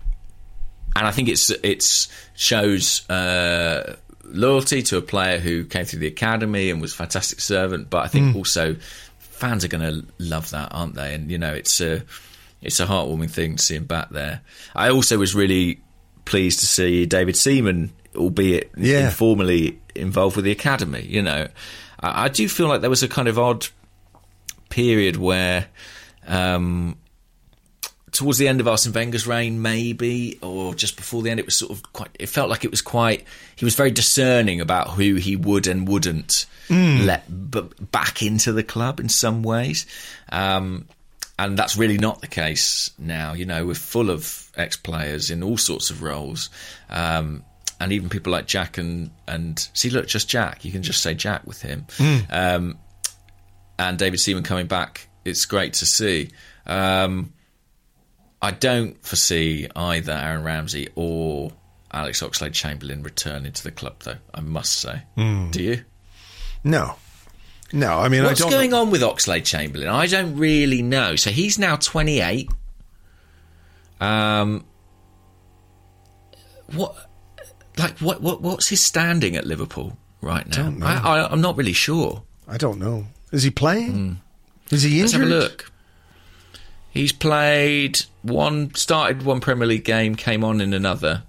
and 0.95 1.07
I 1.07 1.11
think 1.11 1.29
it's 1.29 1.49
it's 1.63 2.09
shows 2.35 3.09
uh, 3.09 3.95
loyalty 4.25 4.81
to 4.83 4.97
a 4.97 5.01
player 5.01 5.39
who 5.39 5.63
came 5.65 5.85
through 5.85 5.99
the 5.99 6.07
academy 6.07 6.69
and 6.69 6.81
was 6.81 6.93
a 6.93 6.97
fantastic 6.97 7.39
servant. 7.39 7.89
But 7.89 8.03
I 8.05 8.07
think 8.07 8.35
also 8.35 8.75
fans 9.19 9.63
are 9.63 9.69
going 9.69 9.81
to 10.01 10.05
love 10.19 10.49
that, 10.51 10.69
aren't 10.71 10.95
they? 10.95 11.13
And 11.15 11.31
you 11.31 11.37
know, 11.37 11.53
it's 11.53 11.79
a 11.79 12.03
it's 12.61 12.79
a 12.79 12.85
heartwarming 12.85 13.31
thing 13.31 13.55
to 13.55 13.63
see 13.63 13.75
him 13.75 13.85
back 13.85 14.09
there. 14.09 14.41
I 14.75 14.89
also 14.89 15.17
was 15.17 15.33
really 15.33 15.79
pleased 16.25 16.59
to 16.59 16.67
see 16.67 17.05
David 17.05 17.35
Seaman, 17.35 17.91
albeit 18.15 18.69
Yeah. 18.77 19.05
informally 19.05 19.79
involved 19.95 20.35
with 20.35 20.45
the 20.45 20.51
academy. 20.51 21.01
You 21.07 21.21
know, 21.21 21.47
I, 22.01 22.25
I 22.25 22.27
do 22.29 22.47
feel 22.49 22.67
like 22.67 22.81
there 22.81 22.89
was 22.89 23.03
a 23.03 23.07
kind 23.07 23.27
of 23.27 23.37
odd 23.39 23.67
period 24.69 25.17
where. 25.17 25.67
Um, 26.27 26.97
towards 28.11 28.37
the 28.37 28.47
end 28.47 28.59
of 28.59 28.67
Arsene 28.67 28.93
Wenger's 28.93 29.25
reign, 29.25 29.61
maybe, 29.61 30.37
or 30.41 30.75
just 30.75 30.97
before 30.97 31.21
the 31.21 31.29
end, 31.29 31.39
it 31.39 31.45
was 31.45 31.57
sort 31.57 31.71
of 31.71 31.93
quite. 31.93 32.09
It 32.19 32.27
felt 32.27 32.49
like 32.49 32.63
it 32.63 32.69
was 32.71 32.81
quite. 32.81 33.25
He 33.55 33.65
was 33.65 33.75
very 33.75 33.89
discerning 33.91 34.61
about 34.61 34.89
who 34.91 35.15
he 35.15 35.35
would 35.35 35.65
and 35.67 35.87
wouldn't 35.87 36.45
let 37.05 37.51
b- 37.51 37.69
back 37.91 38.21
into 38.21 38.53
the 38.53 38.63
club 38.63 38.99
in 38.99 39.09
some 39.09 39.43
ways, 39.43 39.85
um, 40.31 40.87
and 41.39 41.57
that's 41.57 41.75
really 41.75 41.97
not 41.97 42.21
the 42.21 42.27
case 42.27 42.91
now. 42.99 43.33
You 43.33 43.45
know, 43.45 43.65
we're 43.65 43.73
full 43.73 44.09
of 44.09 44.51
ex-players 44.55 45.29
in 45.29 45.41
all 45.41 45.57
sorts 45.57 45.89
of 45.89 46.03
roles. 46.03 46.49
Um, 46.89 47.43
and 47.81 47.91
even 47.91 48.09
people 48.09 48.31
like 48.31 48.45
Jack 48.47 48.77
and 48.77 49.09
and 49.27 49.67
see, 49.73 49.89
look, 49.89 50.07
just 50.07 50.29
Jack. 50.29 50.63
You 50.63 50.71
can 50.71 50.83
just 50.83 51.01
say 51.01 51.13
Jack 51.13 51.45
with 51.45 51.61
him. 51.61 51.85
Um, 52.29 52.77
and 53.79 53.97
David 53.97 54.19
Seaman 54.19 54.43
coming 54.43 54.67
back, 54.67 55.07
it's 55.25 55.45
great 55.45 55.73
to 55.73 55.85
see. 55.85 56.29
Um, 56.65 57.33
I 58.41 58.51
don't 58.51 59.03
foresee 59.03 59.67
either 59.75 60.11
Aaron 60.13 60.43
Ramsey 60.43 60.89
or 60.95 61.51
Alex 61.91 62.21
Oxlade 62.21 62.53
Chamberlain 62.53 63.03
returning 63.03 63.51
to 63.51 63.63
the 63.63 63.71
club, 63.71 63.95
though. 64.03 64.17
I 64.33 64.41
must 64.41 64.73
say. 64.79 65.01
Do 65.17 65.61
you? 65.61 65.83
No, 66.63 66.95
no. 67.73 67.97
I 67.99 68.07
mean, 68.09 68.23
What's 68.23 68.41
I 68.41 68.43
don't. 68.45 68.51
going 68.51 68.73
on 68.73 68.91
with 68.91 69.01
Oxlade 69.01 69.45
Chamberlain? 69.45 69.89
I 69.89 70.05
don't 70.07 70.35
really 70.37 70.81
know. 70.83 71.15
So 71.15 71.31
he's 71.31 71.57
now 71.59 71.75
28. 71.75 72.49
Um, 73.99 74.63
what, 76.73 76.95
like, 77.77 77.97
what, 77.99 78.21
what, 78.21 78.41
what's 78.41 78.67
his 78.69 78.83
standing 78.83 79.35
at 79.35 79.45
Liverpool 79.45 79.97
right 80.21 80.47
now? 80.47 80.63
Don't 80.63 80.79
know. 80.79 80.85
I, 80.85 80.95
I, 81.19 81.31
I'm 81.31 81.41
not 81.41 81.57
really 81.57 81.73
sure. 81.73 82.23
I 82.47 82.57
don't 82.57 82.79
know. 82.79 83.05
Is 83.31 83.43
he 83.43 83.49
playing? 83.51 84.19
Is 84.69 84.83
he 84.83 84.95
Hmm. 84.97 85.01
Let's 85.01 85.13
have 85.13 85.21
a 85.21 85.25
look. 85.25 85.71
He's 86.89 87.13
played 87.13 87.99
one, 88.21 88.75
started 88.75 89.23
one 89.23 89.39
Premier 89.39 89.67
League 89.67 89.85
game, 89.85 90.15
came 90.15 90.43
on 90.43 90.59
in 90.59 90.73
another. 90.73 91.23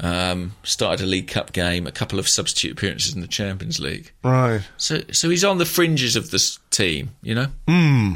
Um, 0.00 0.56
started 0.64 1.04
a 1.04 1.06
League 1.06 1.28
Cup 1.28 1.52
game, 1.52 1.86
a 1.86 1.92
couple 1.92 2.18
of 2.18 2.28
substitute 2.28 2.72
appearances 2.72 3.14
in 3.14 3.20
the 3.20 3.28
Champions 3.28 3.78
League. 3.78 4.10
Right. 4.24 4.62
So, 4.76 5.02
so 5.12 5.30
he's 5.30 5.44
on 5.44 5.58
the 5.58 5.64
fringes 5.64 6.16
of 6.16 6.32
this 6.32 6.58
team, 6.70 7.10
you 7.22 7.36
know. 7.36 7.46
Hmm. 7.68 8.14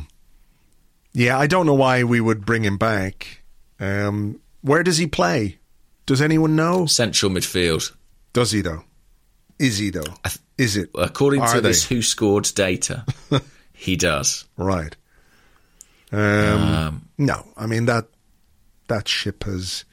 Yeah, 1.12 1.38
I 1.38 1.46
don't 1.46 1.66
know 1.66 1.74
why 1.74 2.02
we 2.02 2.20
would 2.20 2.44
bring 2.44 2.64
him 2.64 2.76
back. 2.78 3.42
Um, 3.78 4.40
where 4.60 4.82
does 4.82 4.98
he 4.98 5.06
play? 5.06 5.57
Does 6.08 6.22
anyone 6.22 6.56
know? 6.56 6.86
Central 6.86 7.30
midfield. 7.30 7.92
Does 8.32 8.50
he 8.50 8.62
though? 8.62 8.82
Is 9.58 9.76
he 9.76 9.90
though? 9.90 10.14
Is 10.56 10.78
it? 10.78 10.88
According 10.94 11.44
to 11.44 11.60
they? 11.60 11.68
this 11.68 11.86
WhoScored 11.86 12.54
data, 12.54 13.04
he 13.74 13.94
does. 13.94 14.46
Right. 14.56 14.96
Um, 16.10 17.08
no, 17.18 17.46
I 17.58 17.66
mean 17.66 17.84
that 17.84 18.06
that 18.86 19.06
ship 19.06 19.44
has 19.44 19.84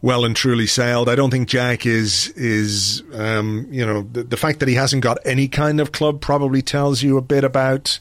well 0.00 0.24
and 0.24 0.36
truly 0.36 0.68
sailed. 0.68 1.08
I 1.08 1.16
don't 1.16 1.32
think 1.32 1.48
Jack 1.48 1.84
is 1.84 2.28
is 2.36 3.02
um, 3.12 3.66
you 3.70 3.84
know 3.84 4.02
the, 4.02 4.22
the 4.22 4.36
fact 4.36 4.60
that 4.60 4.68
he 4.68 4.76
hasn't 4.76 5.02
got 5.02 5.18
any 5.24 5.48
kind 5.48 5.80
of 5.80 5.90
club 5.90 6.20
probably 6.20 6.62
tells 6.62 7.02
you 7.02 7.18
a 7.18 7.22
bit 7.22 7.42
about 7.42 7.98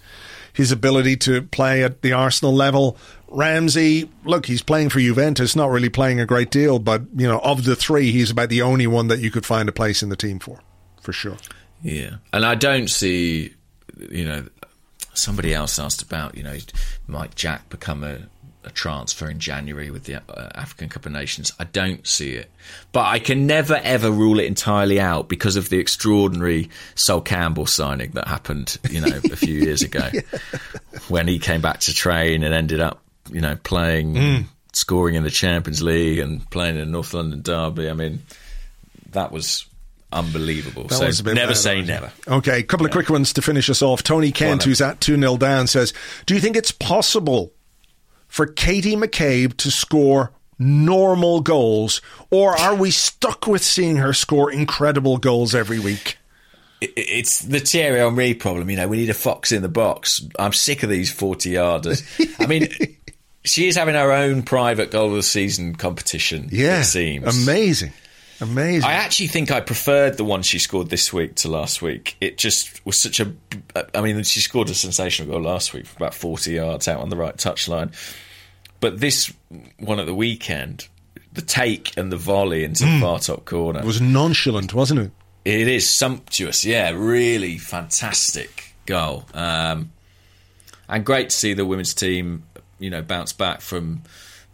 his 0.53 0.72
ability 0.72 1.18
to 1.18 1.41
play 1.41 1.84
at 1.84 2.03
the 2.03 2.14
Arsenal 2.14 2.53
level. 2.53 2.95
Ramsey, 3.34 4.10
look, 4.23 4.45
he's 4.45 4.61
playing 4.61 4.89
for 4.89 4.99
Juventus, 4.99 5.55
not 5.55 5.72
really 5.72 5.89
playing 5.89 6.19
a 6.19 6.26
great 6.26 6.51
deal, 6.51 6.77
but 6.77 7.01
you 7.15 7.27
know 7.27 7.39
of 7.39 7.65
the 7.65 7.76
three, 7.76 8.11
he's 8.11 8.30
about 8.30 8.49
the 8.49 8.61
only 8.61 8.88
one 8.88 9.07
that 9.07 9.19
you 9.19 9.31
could 9.31 9.45
find 9.45 9.68
a 9.68 9.72
place 9.72 10.03
in 10.03 10.10
the 10.10 10.15
team 10.15 10.39
for, 10.39 10.60
for 11.01 11.11
sure. 11.11 11.38
Yeah, 11.81 12.18
and 12.31 12.45
I 12.45 12.55
don't 12.55 12.89
see, 12.89 13.55
you 14.10 14.23
know, 14.23 14.45
somebody 15.14 15.53
else 15.53 15.80
asked 15.80 16.01
about, 16.01 16.38
you 16.38 16.43
know, 16.43 16.57
might 17.07 17.35
Jack 17.35 17.69
become 17.69 18.03
a, 18.03 18.19
a 18.64 18.69
transfer 18.69 19.30
in 19.30 19.39
January 19.39 19.89
with 19.89 20.03
the 20.05 20.15
uh, 20.15 20.49
African 20.53 20.89
Cup 20.89 21.05
of 21.05 21.11
Nations? 21.11 21.51
I 21.60 21.64
don't 21.65 22.05
see 22.05 22.34
it, 22.34 22.51
but 22.91 23.05
I 23.05 23.18
can 23.18 23.47
never 23.47 23.81
ever 23.84 24.11
rule 24.11 24.39
it 24.39 24.45
entirely 24.45 24.99
out 24.99 25.27
because 25.27 25.55
of 25.55 25.69
the 25.69 25.80
extraordinary 25.80 26.69
Sol 26.95 27.19
Campbell 27.22 27.65
signing 27.65 28.11
that 28.11 28.27
happened, 28.27 28.77
you 28.89 29.01
know, 29.01 29.19
a 29.31 29.35
few 29.35 29.55
years 29.55 29.81
ago 29.81 30.10
when 31.10 31.27
he 31.27 31.39
came 31.39 31.61
back 31.61 31.80
to 31.81 31.93
train 31.93 32.43
and 32.43 32.53
ended 32.53 32.80
up, 32.80 33.02
you 33.34 33.41
know, 33.41 33.55
playing, 33.64 34.15
hmm. 34.15 34.41
scoring 34.72 35.15
in 35.15 35.23
the 35.23 35.31
Champions 35.31 35.81
League 35.81 36.19
and 36.19 36.49
playing 36.49 36.77
in 36.77 36.85
the 36.85 36.91
North 36.91 37.14
London 37.14 37.41
Derby. 37.41 37.89
I 37.89 37.93
mean, 37.93 38.22
that 39.11 39.31
was. 39.31 39.65
Unbelievable. 40.11 40.84
That 40.84 41.15
so 41.15 41.34
never 41.34 41.55
say 41.55 41.81
never. 41.81 42.11
Okay, 42.27 42.60
a 42.60 42.64
couple 42.64 42.85
of 42.85 42.91
quick 42.91 43.10
ones 43.10 43.34
to 43.34 43.41
finish 43.41 43.68
us 43.68 43.81
off. 43.81 44.03
Tony 44.03 44.31
Kent, 44.31 44.61
who's 44.61 44.80
at 44.80 45.01
2 45.01 45.18
0 45.19 45.38
down, 45.38 45.65
says 45.65 45.91
Do 46.27 46.35
you 46.35 46.39
think 46.39 46.55
it's 46.55 46.69
possible 46.72 47.51
for 48.27 48.45
Katie 48.45 48.95
McCabe 48.95 49.57
to 49.57 49.72
score 49.72 50.31
normal 50.60 51.41
goals, 51.41 52.01
or 52.30 52.57
are 52.57 52.76
we 52.76 52.91
stuck 52.91 53.47
with 53.47 53.64
seeing 53.64 53.97
her 53.97 54.14
score 54.14 54.51
incredible 54.51 55.18
goals 55.18 55.55
every 55.55 55.80
week? 55.80 56.18
It's 56.81 57.41
the 57.43 57.60
Thierry 57.60 57.99
Henry 57.99 58.34
problem. 58.34 58.69
You 58.69 58.77
know, 58.77 58.88
we 58.88 58.97
need 58.97 59.10
a 59.10 59.14
fox 59.14 59.51
in 59.51 59.61
the 59.61 59.69
box. 59.69 60.19
I'm 60.38 60.53
sick 60.53 60.84
of 60.84 60.89
these 60.89 61.11
40 61.11 61.51
yarders. 61.51 62.35
I 62.39 62.47
mean, 62.47 62.68
she 63.43 63.67
is 63.67 63.75
having 63.75 63.95
her 63.95 64.11
own 64.11 64.43
private 64.43 64.91
goal 64.91 65.09
of 65.09 65.15
the 65.15 65.23
season 65.23 65.75
competition, 65.75 66.49
Yeah. 66.51 66.81
it 66.81 66.85
seems. 66.85 67.43
Amazing. 67.43 67.91
Amazing. 68.41 68.83
I 68.89 68.93
actually 68.93 69.27
think 69.27 69.51
I 69.51 69.61
preferred 69.61 70.17
the 70.17 70.25
one 70.25 70.41
she 70.41 70.59
scored 70.59 70.89
this 70.89 71.13
week 71.13 71.35
to 71.35 71.49
last 71.49 71.81
week. 71.81 72.17
It 72.19 72.37
just 72.37 72.85
was 72.85 73.01
such 73.01 73.19
a. 73.21 73.31
I 73.95 74.01
mean, 74.01 74.21
she 74.23 74.41
scored 74.41 74.69
a 74.69 74.73
sensational 74.73 75.31
goal 75.31 75.41
last 75.43 75.73
week 75.73 75.85
about 75.95 76.13
40 76.13 76.51
yards 76.51 76.87
out 76.87 76.99
on 76.99 77.09
the 77.09 77.15
right 77.15 77.37
touchline. 77.37 77.93
But 78.81 78.99
this 78.99 79.31
one 79.79 79.99
at 79.99 80.07
the 80.07 80.15
weekend, 80.15 80.89
the 81.31 81.41
take 81.41 81.95
and 81.95 82.11
the 82.11 82.17
volley 82.17 82.65
into 82.65 82.83
the 82.83 82.99
far 82.99 83.19
top 83.19 83.45
corner. 83.45 83.79
it 83.79 83.85
was 83.85 84.01
nonchalant, 84.01 84.73
wasn't 84.73 84.99
it? 84.99 85.11
It 85.45 85.67
is 85.69 85.93
sumptuous, 85.95 86.65
yeah, 86.65 86.89
really 86.93 87.57
fantastic 87.57 88.75
goal, 88.85 89.25
um, 89.33 89.91
and 90.89 91.05
great 91.05 91.29
to 91.29 91.35
see 91.35 91.53
the 91.53 91.65
women's 91.65 91.93
team, 91.93 92.43
you 92.79 92.89
know, 92.89 93.01
bounce 93.01 93.33
back 93.33 93.61
from 93.61 94.03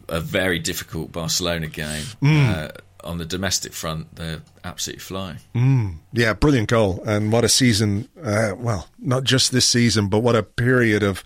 a 0.07 0.19
very 0.19 0.59
difficult 0.59 1.11
Barcelona 1.11 1.67
game 1.67 2.05
uh, 2.23 2.69
on 3.03 3.17
the 3.17 3.25
domestic 3.25 3.73
front. 3.73 4.15
They're 4.15 4.41
absolutely 4.63 4.99
flying. 4.99 5.37
Yeah, 6.11 6.33
brilliant 6.33 6.69
goal. 6.69 7.01
And 7.05 7.31
what 7.31 7.43
a 7.45 7.49
season. 7.49 8.09
Uh, 8.21 8.53
well, 8.57 8.87
not 8.97 9.23
just 9.23 9.51
this 9.51 9.65
season, 9.65 10.07
but 10.07 10.19
what 10.19 10.35
a 10.35 10.43
period 10.43 11.03
of 11.03 11.19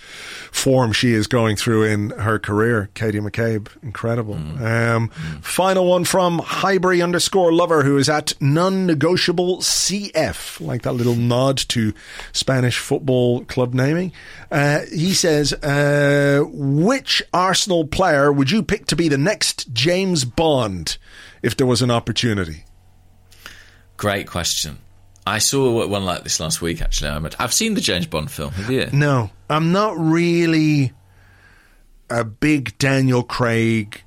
form 0.52 0.92
she 0.92 1.14
is 1.14 1.28
going 1.28 1.56
through 1.56 1.84
in 1.84 2.12
her 2.12 2.38
career. 2.38 2.90
Katie 2.94 3.20
McCabe, 3.20 3.68
incredible. 3.82 4.36
Um, 4.36 5.10
Final 5.42 5.86
one 5.86 6.06
from 6.06 6.40
Highbury 6.40 7.02
underscore 7.02 7.52
lover, 7.52 7.84
who 7.84 7.98
is 7.98 8.10
at 8.10 8.34
non 8.42 8.86
negotiable 8.86 9.58
CF, 9.60 10.62
like 10.62 10.84
that 10.84 10.94
little 10.94 11.16
nod 11.16 11.58
to 11.70 11.94
Spanish 12.32 12.78
football 12.78 13.44
club 13.46 13.74
naming. 13.74 14.12
Uh, 14.52 14.82
he 14.94 15.14
says, 15.14 15.54
uh, 15.54 16.44
Which 16.48 17.24
Arsenal 17.34 17.86
player 17.88 18.32
would 18.32 18.52
you 18.52 18.62
pick 18.64 18.86
to 18.88 18.96
be 18.96 19.08
the 19.08 19.18
next 19.18 19.74
James 19.74 20.26
Bond 20.26 20.98
if 21.44 21.56
there 21.58 21.68
was 21.68 21.82
an 21.84 21.92
opportunity? 21.92 22.64
Great 23.98 24.26
question. 24.28 24.80
I 25.26 25.38
saw 25.38 25.86
one 25.88 26.04
like 26.04 26.24
this 26.24 26.40
last 26.40 26.62
week. 26.62 26.82
Actually, 26.82 27.12
Ahmed. 27.12 27.36
I've 27.40 27.54
seen 27.54 27.76
the 27.76 27.82
James 27.82 28.08
Bond 28.08 28.32
film. 28.32 28.52
Have 28.54 28.70
you? 28.72 28.90
No, 28.92 29.30
I'm 29.50 29.72
not 29.72 29.96
really 29.98 30.92
a 32.10 32.24
big 32.26 32.78
Daniel 32.78 33.24
Craig 33.24 34.02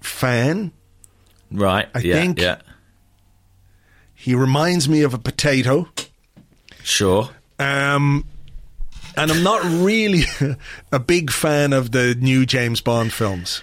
fan. 0.00 0.72
Right. 1.50 1.88
I 1.94 1.98
yeah, 2.00 2.14
think- 2.16 2.40
Yeah. 2.40 2.58
He 4.14 4.34
reminds 4.34 4.88
me 4.88 5.02
of 5.02 5.12
a 5.12 5.18
potato. 5.18 5.88
Sure. 6.82 7.28
Um, 7.58 8.24
and 9.16 9.30
I'm 9.30 9.42
not 9.42 9.62
really 9.84 10.22
a 10.92 10.98
big 10.98 11.30
fan 11.30 11.72
of 11.74 11.90
the 11.92 12.14
new 12.14 12.46
James 12.46 12.80
Bond 12.80 13.12
films. 13.12 13.62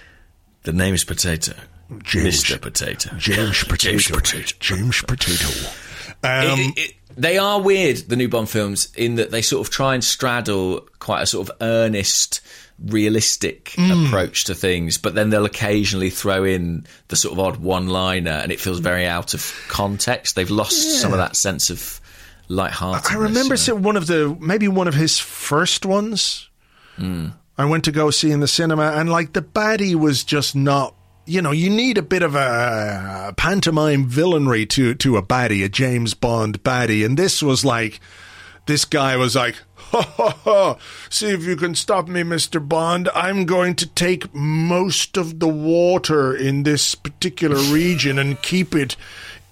The 0.62 0.72
name 0.72 0.94
is 0.94 1.04
Potato. 1.04 1.54
James- 2.02 2.44
Mr. 2.44 2.60
Potato. 2.60 3.10
James 3.16 3.64
Potato. 3.64 3.98
James 3.98 4.08
Potato. 4.08 4.56
James 4.60 5.02
Potato. 5.02 5.70
Um, 6.24 6.44
It- 6.44 6.58
it- 6.58 6.78
it- 6.78 6.94
they 7.16 7.38
are 7.38 7.60
weird, 7.60 8.08
the 8.08 8.16
new 8.16 8.28
Bond 8.28 8.48
films, 8.48 8.88
in 8.96 9.16
that 9.16 9.30
they 9.30 9.42
sort 9.42 9.66
of 9.66 9.72
try 9.72 9.94
and 9.94 10.02
straddle 10.02 10.86
quite 10.98 11.22
a 11.22 11.26
sort 11.26 11.48
of 11.48 11.56
earnest, 11.60 12.40
realistic 12.86 13.72
hmm. 13.76 14.06
approach 14.06 14.44
to 14.44 14.54
things, 14.54 14.98
but 14.98 15.14
then 15.14 15.30
they'll 15.30 15.44
occasionally 15.44 16.10
throw 16.10 16.44
in 16.44 16.86
the 17.08 17.16
sort 17.16 17.32
of 17.32 17.38
odd 17.38 17.56
one 17.56 17.88
liner, 17.88 18.30
and 18.30 18.50
it 18.50 18.60
feels 18.60 18.78
hmm. 18.78 18.84
very 18.84 19.06
out 19.06 19.34
of 19.34 19.54
context. 19.68 20.34
They've 20.34 20.50
lost 20.50 21.00
some 21.00 21.12
of 21.12 21.18
that 21.18 21.36
sense 21.36 21.70
of 21.70 22.00
lightheartedness. 22.48 23.10
I 23.10 23.16
remember 23.16 23.56
one 23.76 23.96
of 23.96 24.06
the 24.06 24.36
maybe 24.40 24.68
one 24.68 24.88
of 24.88 24.94
his 24.94 25.18
first 25.18 25.84
ones. 25.84 26.48
Hmm. 26.96 27.28
I 27.58 27.66
went 27.66 27.84
to 27.84 27.92
go 27.92 28.10
see 28.10 28.30
in 28.30 28.40
the 28.40 28.48
cinema, 28.48 28.92
and 28.92 29.10
like 29.10 29.34
the 29.34 29.42
baddie 29.42 29.94
was 29.94 30.24
just 30.24 30.56
not. 30.56 30.94
You 31.24 31.40
know, 31.40 31.52
you 31.52 31.70
need 31.70 31.98
a 31.98 32.02
bit 32.02 32.22
of 32.22 32.34
a 32.34 33.32
pantomime 33.36 34.08
villainry 34.08 34.68
to 34.70 34.94
to 34.94 35.16
a 35.16 35.22
baddie, 35.22 35.64
a 35.64 35.68
James 35.68 36.14
Bond 36.14 36.62
baddie, 36.64 37.04
and 37.06 37.16
this 37.16 37.42
was 37.42 37.64
like, 37.64 38.00
this 38.66 38.84
guy 38.84 39.16
was 39.16 39.34
like. 39.36 39.56
Ha 39.92 40.00
ha 40.00 40.30
ha! 40.44 40.76
See 41.10 41.28
if 41.28 41.44
you 41.44 41.54
can 41.54 41.74
stop 41.74 42.08
me, 42.08 42.22
Mr. 42.22 42.66
Bond. 42.66 43.10
I'm 43.14 43.44
going 43.44 43.74
to 43.74 43.86
take 43.86 44.32
most 44.34 45.18
of 45.18 45.38
the 45.38 45.48
water 45.48 46.34
in 46.34 46.62
this 46.62 46.94
particular 46.94 47.56
region 47.74 48.18
and 48.18 48.40
keep 48.40 48.74
it 48.74 48.96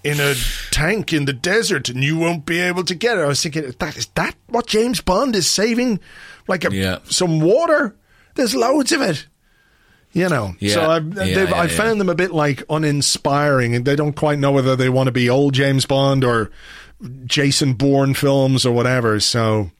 in 0.03 0.19
a 0.19 0.33
tank 0.71 1.13
in 1.13 1.25
the 1.25 1.33
desert 1.33 1.89
and 1.89 2.03
you 2.03 2.17
won't 2.17 2.47
be 2.47 2.59
able 2.59 2.83
to 2.85 2.95
get 2.95 3.19
it. 3.19 3.21
I 3.21 3.27
was 3.27 3.43
thinking, 3.43 3.71
that 3.77 3.95
is 3.97 4.07
that 4.15 4.35
what 4.47 4.65
James 4.65 4.99
Bond 4.99 5.35
is 5.35 5.47
saving? 5.49 5.99
Like 6.47 6.65
a, 6.65 6.73
Yeah. 6.73 6.97
some 7.03 7.39
water? 7.39 7.95
There's 8.33 8.55
loads 8.55 8.91
of 8.91 9.01
it. 9.01 9.27
You 10.13 10.27
know, 10.27 10.55
Yeah. 10.59 10.73
so 10.73 10.81
I, 10.81 10.97
Yeah, 10.97 11.23
yeah, 11.49 11.55
I 11.55 11.67
found 11.67 12.01
them 12.01 12.09
a 12.09 12.15
bit 12.15 12.31
like 12.31 12.63
uninspiring, 12.69 13.75
and 13.75 13.85
they 13.85 13.95
don't 13.95 14.13
quite 14.15 14.39
know 14.39 14.51
whether 14.51 14.75
they 14.75 14.89
want 14.89 15.07
to 15.07 15.11
be 15.11 15.29
old 15.29 15.53
James 15.53 15.85
Bond 15.85 16.23
or 16.23 16.51
Jason 17.25 17.73
Bourne 17.73 18.13
films 18.13 18.65
or 18.65 18.73
whatever. 18.73 19.19
So 19.19 19.71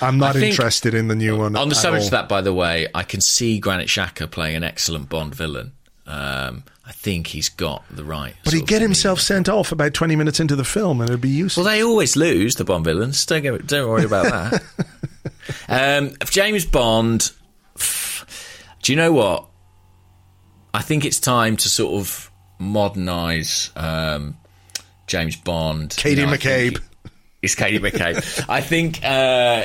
I'm 0.00 0.18
not 0.18 0.36
interested 0.36 0.94
in 0.94 1.08
the 1.08 1.14
new 1.14 1.36
one. 1.36 1.56
On 1.56 1.68
the 1.68 1.74
subject 1.74 2.06
of 2.06 2.10
that, 2.12 2.28
by 2.28 2.40
the 2.40 2.54
way, 2.54 2.88
I 2.94 3.02
can 3.02 3.20
see 3.20 3.58
Granit 3.58 3.88
Xhaka 3.88 4.30
playing 4.30 4.56
an 4.56 4.64
excellent 4.64 5.08
Bond 5.08 5.34
villain. 5.34 5.72
Um, 6.06 6.64
I 6.86 6.92
think 6.92 7.26
he's 7.26 7.50
got 7.50 7.84
the 7.90 8.04
right. 8.04 8.34
But 8.44 8.54
he'd 8.54 8.66
get 8.66 8.80
himself 8.80 9.20
sent 9.20 9.46
off 9.46 9.72
about 9.72 9.92
20 9.92 10.16
minutes 10.16 10.40
into 10.40 10.56
the 10.56 10.64
film 10.64 11.02
and 11.02 11.10
it'd 11.10 11.20
be 11.20 11.28
useful. 11.28 11.64
Well, 11.64 11.72
they 11.72 11.82
always 11.82 12.16
lose 12.16 12.54
the 12.54 12.64
Bond 12.64 12.86
villains. 12.86 13.26
Don't 13.26 13.42
get, 13.42 13.66
don't 13.66 13.90
worry 13.90 14.04
about 14.04 14.24
that. 14.24 14.62
um, 15.68 16.14
James 16.30 16.64
Bond. 16.64 17.30
Do 18.88 18.94
you 18.94 18.96
know 18.96 19.12
what? 19.12 19.44
I 20.72 20.80
think 20.80 21.04
it's 21.04 21.20
time 21.20 21.58
to 21.58 21.68
sort 21.68 22.00
of 22.00 22.32
modernise 22.58 23.70
um, 23.76 24.38
James 25.06 25.36
Bond. 25.36 25.94
Katie 25.94 26.22
You 26.22 26.26
know, 26.26 26.32
McCabe. 26.32 26.80
It's 27.42 27.54
Katie 27.54 27.80
McCabe. 27.80 28.46
I 28.48 28.62
think 28.62 29.04
uh, 29.04 29.64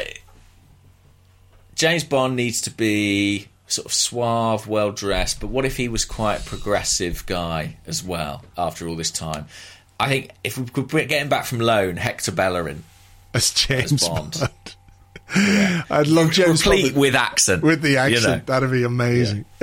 James 1.74 2.04
Bond 2.04 2.36
needs 2.36 2.60
to 2.64 2.70
be 2.70 3.48
sort 3.66 3.86
of 3.86 3.94
suave, 3.94 4.68
well 4.68 4.91
dressed. 4.91 5.40
But 5.40 5.48
what 5.48 5.64
if 5.64 5.78
he 5.78 5.88
was 5.88 6.04
quite 6.04 6.41
a 6.41 6.44
progressive 6.44 7.26
guy 7.26 7.78
as 7.88 8.04
well 8.04 8.44
after 8.58 8.90
all 8.90 8.98
this 8.98 9.10
time? 9.10 9.45
I 10.02 10.10
think 10.10 10.32
if 10.44 10.58
we 10.58 10.66
could 10.66 10.90
get 10.90 11.22
him 11.22 11.30
back 11.30 11.45
from 11.45 11.60
loan, 11.60 11.95
Hector 11.95 12.34
Bellerin 12.34 12.84
as 13.34 13.54
James 13.54 13.94
as 13.94 14.06
Bond. 14.06 14.38
Bond. 14.38 14.76
I'd 15.35 16.07
love 16.07 16.31
James 16.31 16.61
complete 16.61 16.91
Bond 16.94 16.98
with 17.02 17.15
accent. 17.15 17.64
with 17.64 17.81
the 17.81 17.91
you 17.91 17.98
accent. 17.98 18.48
know. 18.48 18.53
That'd 18.53 18.72
be 18.72 18.84
amazing. 18.84 19.45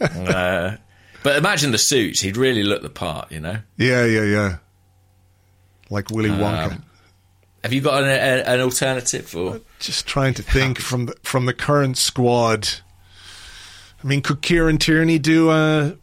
Uh, 0.00 0.76
but 1.22 1.36
imagine 1.36 1.70
the 1.72 1.78
suits; 1.78 2.20
he'd 2.20 2.36
really 2.36 2.62
look 2.62 2.82
the 2.82 2.90
part. 2.90 3.32
You 3.32 3.40
know. 3.40 3.56
Yeah, 3.78 4.04
yeah, 4.04 4.22
yeah. 4.24 4.56
Like 5.88 6.10
Willy 6.10 6.28
Um, 6.30 6.38
Wonka. 6.40 6.82
Have 7.62 7.72
you 7.72 7.80
got 7.80 8.02
an, 8.02 8.10
a, 8.10 8.42
an 8.48 8.60
alternative 8.60 9.26
for? 9.26 9.60
Just 9.78 10.06
trying 10.06 10.34
to 10.34 10.42
think 10.42 10.78
from 10.78 11.06
the 11.06 11.14
from 11.22 11.46
the 11.46 11.54
current 11.54 11.96
squad. 11.96 12.68
I 14.02 14.06
mean, 14.06 14.20
could 14.20 14.42
Kieran 14.42 14.78
Tierney 14.78 15.18
do 15.18 15.50
a 15.50 15.96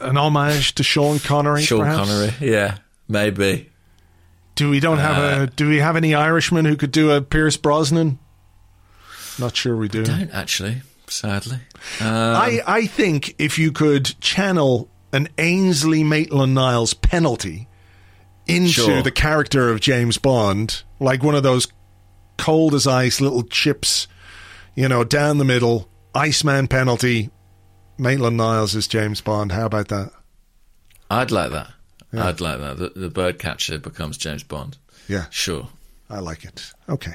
an 0.00 0.16
homage 0.16 0.74
to 0.76 0.82
Sean 0.82 1.18
Connery? 1.20 1.62
Sean 1.62 1.80
perhaps? 1.80 2.08
Connery? 2.08 2.32
Yeah, 2.40 2.78
maybe. 3.08 3.70
Do 4.56 4.68
we 4.70 4.80
don't 4.80 4.98
have 4.98 5.16
Uh, 5.18 5.42
a? 5.42 5.46
Do 5.46 5.68
we 5.68 5.78
have 5.78 5.96
any 5.96 6.14
Irishmen 6.14 6.64
who 6.64 6.76
could 6.76 6.90
do 6.90 7.10
a 7.12 7.20
Pierce 7.22 7.56
Brosnan? 7.56 8.18
Not 9.38 9.54
sure 9.56 9.76
we 9.76 9.88
do. 9.88 10.00
I 10.00 10.04
don't 10.04 10.30
actually, 10.30 10.82
sadly. 11.08 11.58
Um, 12.00 12.06
I 12.08 12.62
I 12.66 12.86
think 12.86 13.34
if 13.38 13.58
you 13.58 13.70
could 13.70 14.18
channel 14.20 14.88
an 15.12 15.28
Ainsley 15.38 16.02
Maitland 16.02 16.54
Niles 16.54 16.94
penalty 16.94 17.68
into 18.46 18.68
Sure. 18.70 19.02
the 19.02 19.10
character 19.10 19.68
of 19.70 19.80
James 19.80 20.18
Bond, 20.18 20.82
like 21.00 21.22
one 21.22 21.34
of 21.34 21.42
those 21.42 21.66
cold 22.38 22.74
as 22.74 22.86
ice 22.86 23.20
little 23.20 23.42
chips, 23.42 24.08
you 24.74 24.88
know, 24.88 25.04
down 25.04 25.38
the 25.38 25.44
middle, 25.44 25.88
Iceman 26.14 26.66
penalty. 26.68 27.30
Maitland 27.98 28.36
Niles 28.36 28.74
is 28.74 28.86
James 28.86 29.20
Bond. 29.20 29.52
How 29.52 29.66
about 29.66 29.88
that? 29.88 30.12
I'd 31.10 31.30
like 31.30 31.50
that. 31.52 31.68
I'd 32.12 32.40
like 32.40 32.58
that. 32.60 32.78
The, 32.78 32.92
the 32.94 33.10
bird 33.10 33.38
catcher 33.38 33.78
becomes 33.78 34.16
James 34.16 34.42
Bond. 34.42 34.78
Yeah. 35.08 35.26
Sure. 35.30 35.68
I 36.08 36.20
like 36.20 36.44
it. 36.44 36.72
Okay. 36.88 37.14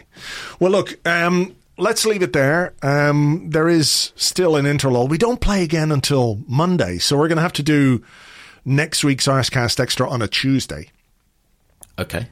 Well, 0.60 0.72
look, 0.72 1.00
um, 1.08 1.56
let's 1.78 2.06
leave 2.06 2.22
it 2.22 2.34
there. 2.34 2.74
Um, 2.82 3.50
there 3.50 3.70
is 3.70 4.12
still 4.16 4.56
an 4.56 4.66
interlull. 4.66 5.10
We 5.10 5.18
don't 5.18 5.42
play 5.42 5.64
again 5.64 5.92
until 5.92 6.40
Monday, 6.48 6.98
so 6.98 7.18
we're 7.18 7.28
going 7.30 7.38
to 7.38 7.42
have 7.42 7.54
to 7.54 7.64
do 7.64 8.04
next 8.66 9.04
week's 9.04 9.28
Arsecast 9.28 9.80
Extra 9.80 10.10
on 10.10 10.22
a 10.22 10.28
Tuesday. 10.28 10.90
Okay. 11.98 12.28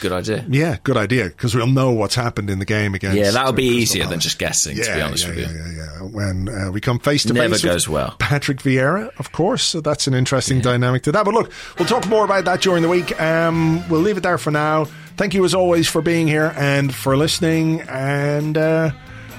Good 0.00 0.12
idea. 0.12 0.44
Yeah, 0.48 0.76
good 0.84 0.96
idea, 0.96 1.24
because 1.24 1.54
we'll 1.54 1.66
know 1.66 1.90
what's 1.90 2.14
happened 2.14 2.50
in 2.50 2.58
the 2.58 2.64
game 2.64 2.94
against. 2.94 3.16
Yeah, 3.16 3.30
that'll 3.30 3.52
be 3.52 3.64
easier 3.64 4.06
than 4.06 4.20
just 4.20 4.38
guessing. 4.38 4.76
Yeah, 4.76 4.84
to 4.84 4.94
be 4.94 5.00
honest 5.00 5.24
yeah, 5.24 5.30
with 5.30 5.38
you. 5.38 5.44
yeah, 5.44 5.68
yeah, 5.68 6.00
yeah. 6.00 6.02
When 6.02 6.48
uh, 6.48 6.70
we 6.70 6.80
come 6.80 6.98
face 6.98 7.22
to 7.24 7.34
face, 7.34 7.50
with 7.50 7.62
goes 7.62 7.88
well. 7.88 8.14
Patrick 8.18 8.58
Vieira, 8.58 9.10
of 9.18 9.32
course. 9.32 9.62
So 9.62 9.80
that's 9.80 10.06
an 10.06 10.14
interesting 10.14 10.60
dynamic 10.60 11.02
to 11.04 11.12
that. 11.12 11.24
But 11.24 11.34
look, 11.34 11.50
we'll 11.78 11.88
talk 11.88 12.06
more 12.08 12.24
about 12.24 12.44
that 12.44 12.60
during 12.60 12.82
the 12.82 12.88
week. 12.88 13.18
Um, 13.20 13.88
we'll 13.88 14.00
leave 14.00 14.18
it 14.18 14.22
there 14.22 14.38
for 14.38 14.50
now. 14.50 14.84
Thank 15.16 15.32
you 15.32 15.44
as 15.44 15.54
always 15.54 15.88
for 15.88 16.02
being 16.02 16.28
here 16.28 16.52
and 16.56 16.94
for 16.94 17.16
listening. 17.16 17.80
And 17.82 18.58
uh, 18.58 18.90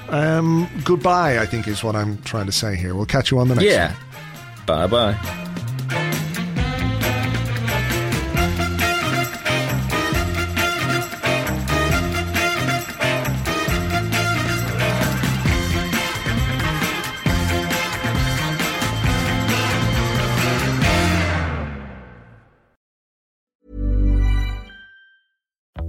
um, 0.10 0.68
goodbye. 0.84 1.40
I 1.40 1.46
think 1.46 1.68
is 1.68 1.84
what 1.84 1.96
I'm 1.96 2.22
trying 2.24 2.48
to 2.48 2.52
say 2.52 2.76
here. 2.76 2.96
We'll 2.96 3.06
catch 3.06 3.32
you 3.32 3.40
on 3.40 3.48
the 3.48 3.56
next. 3.56 3.68
Yeah. 3.68 3.96
Bye 4.66 4.88
bye. 4.88 5.44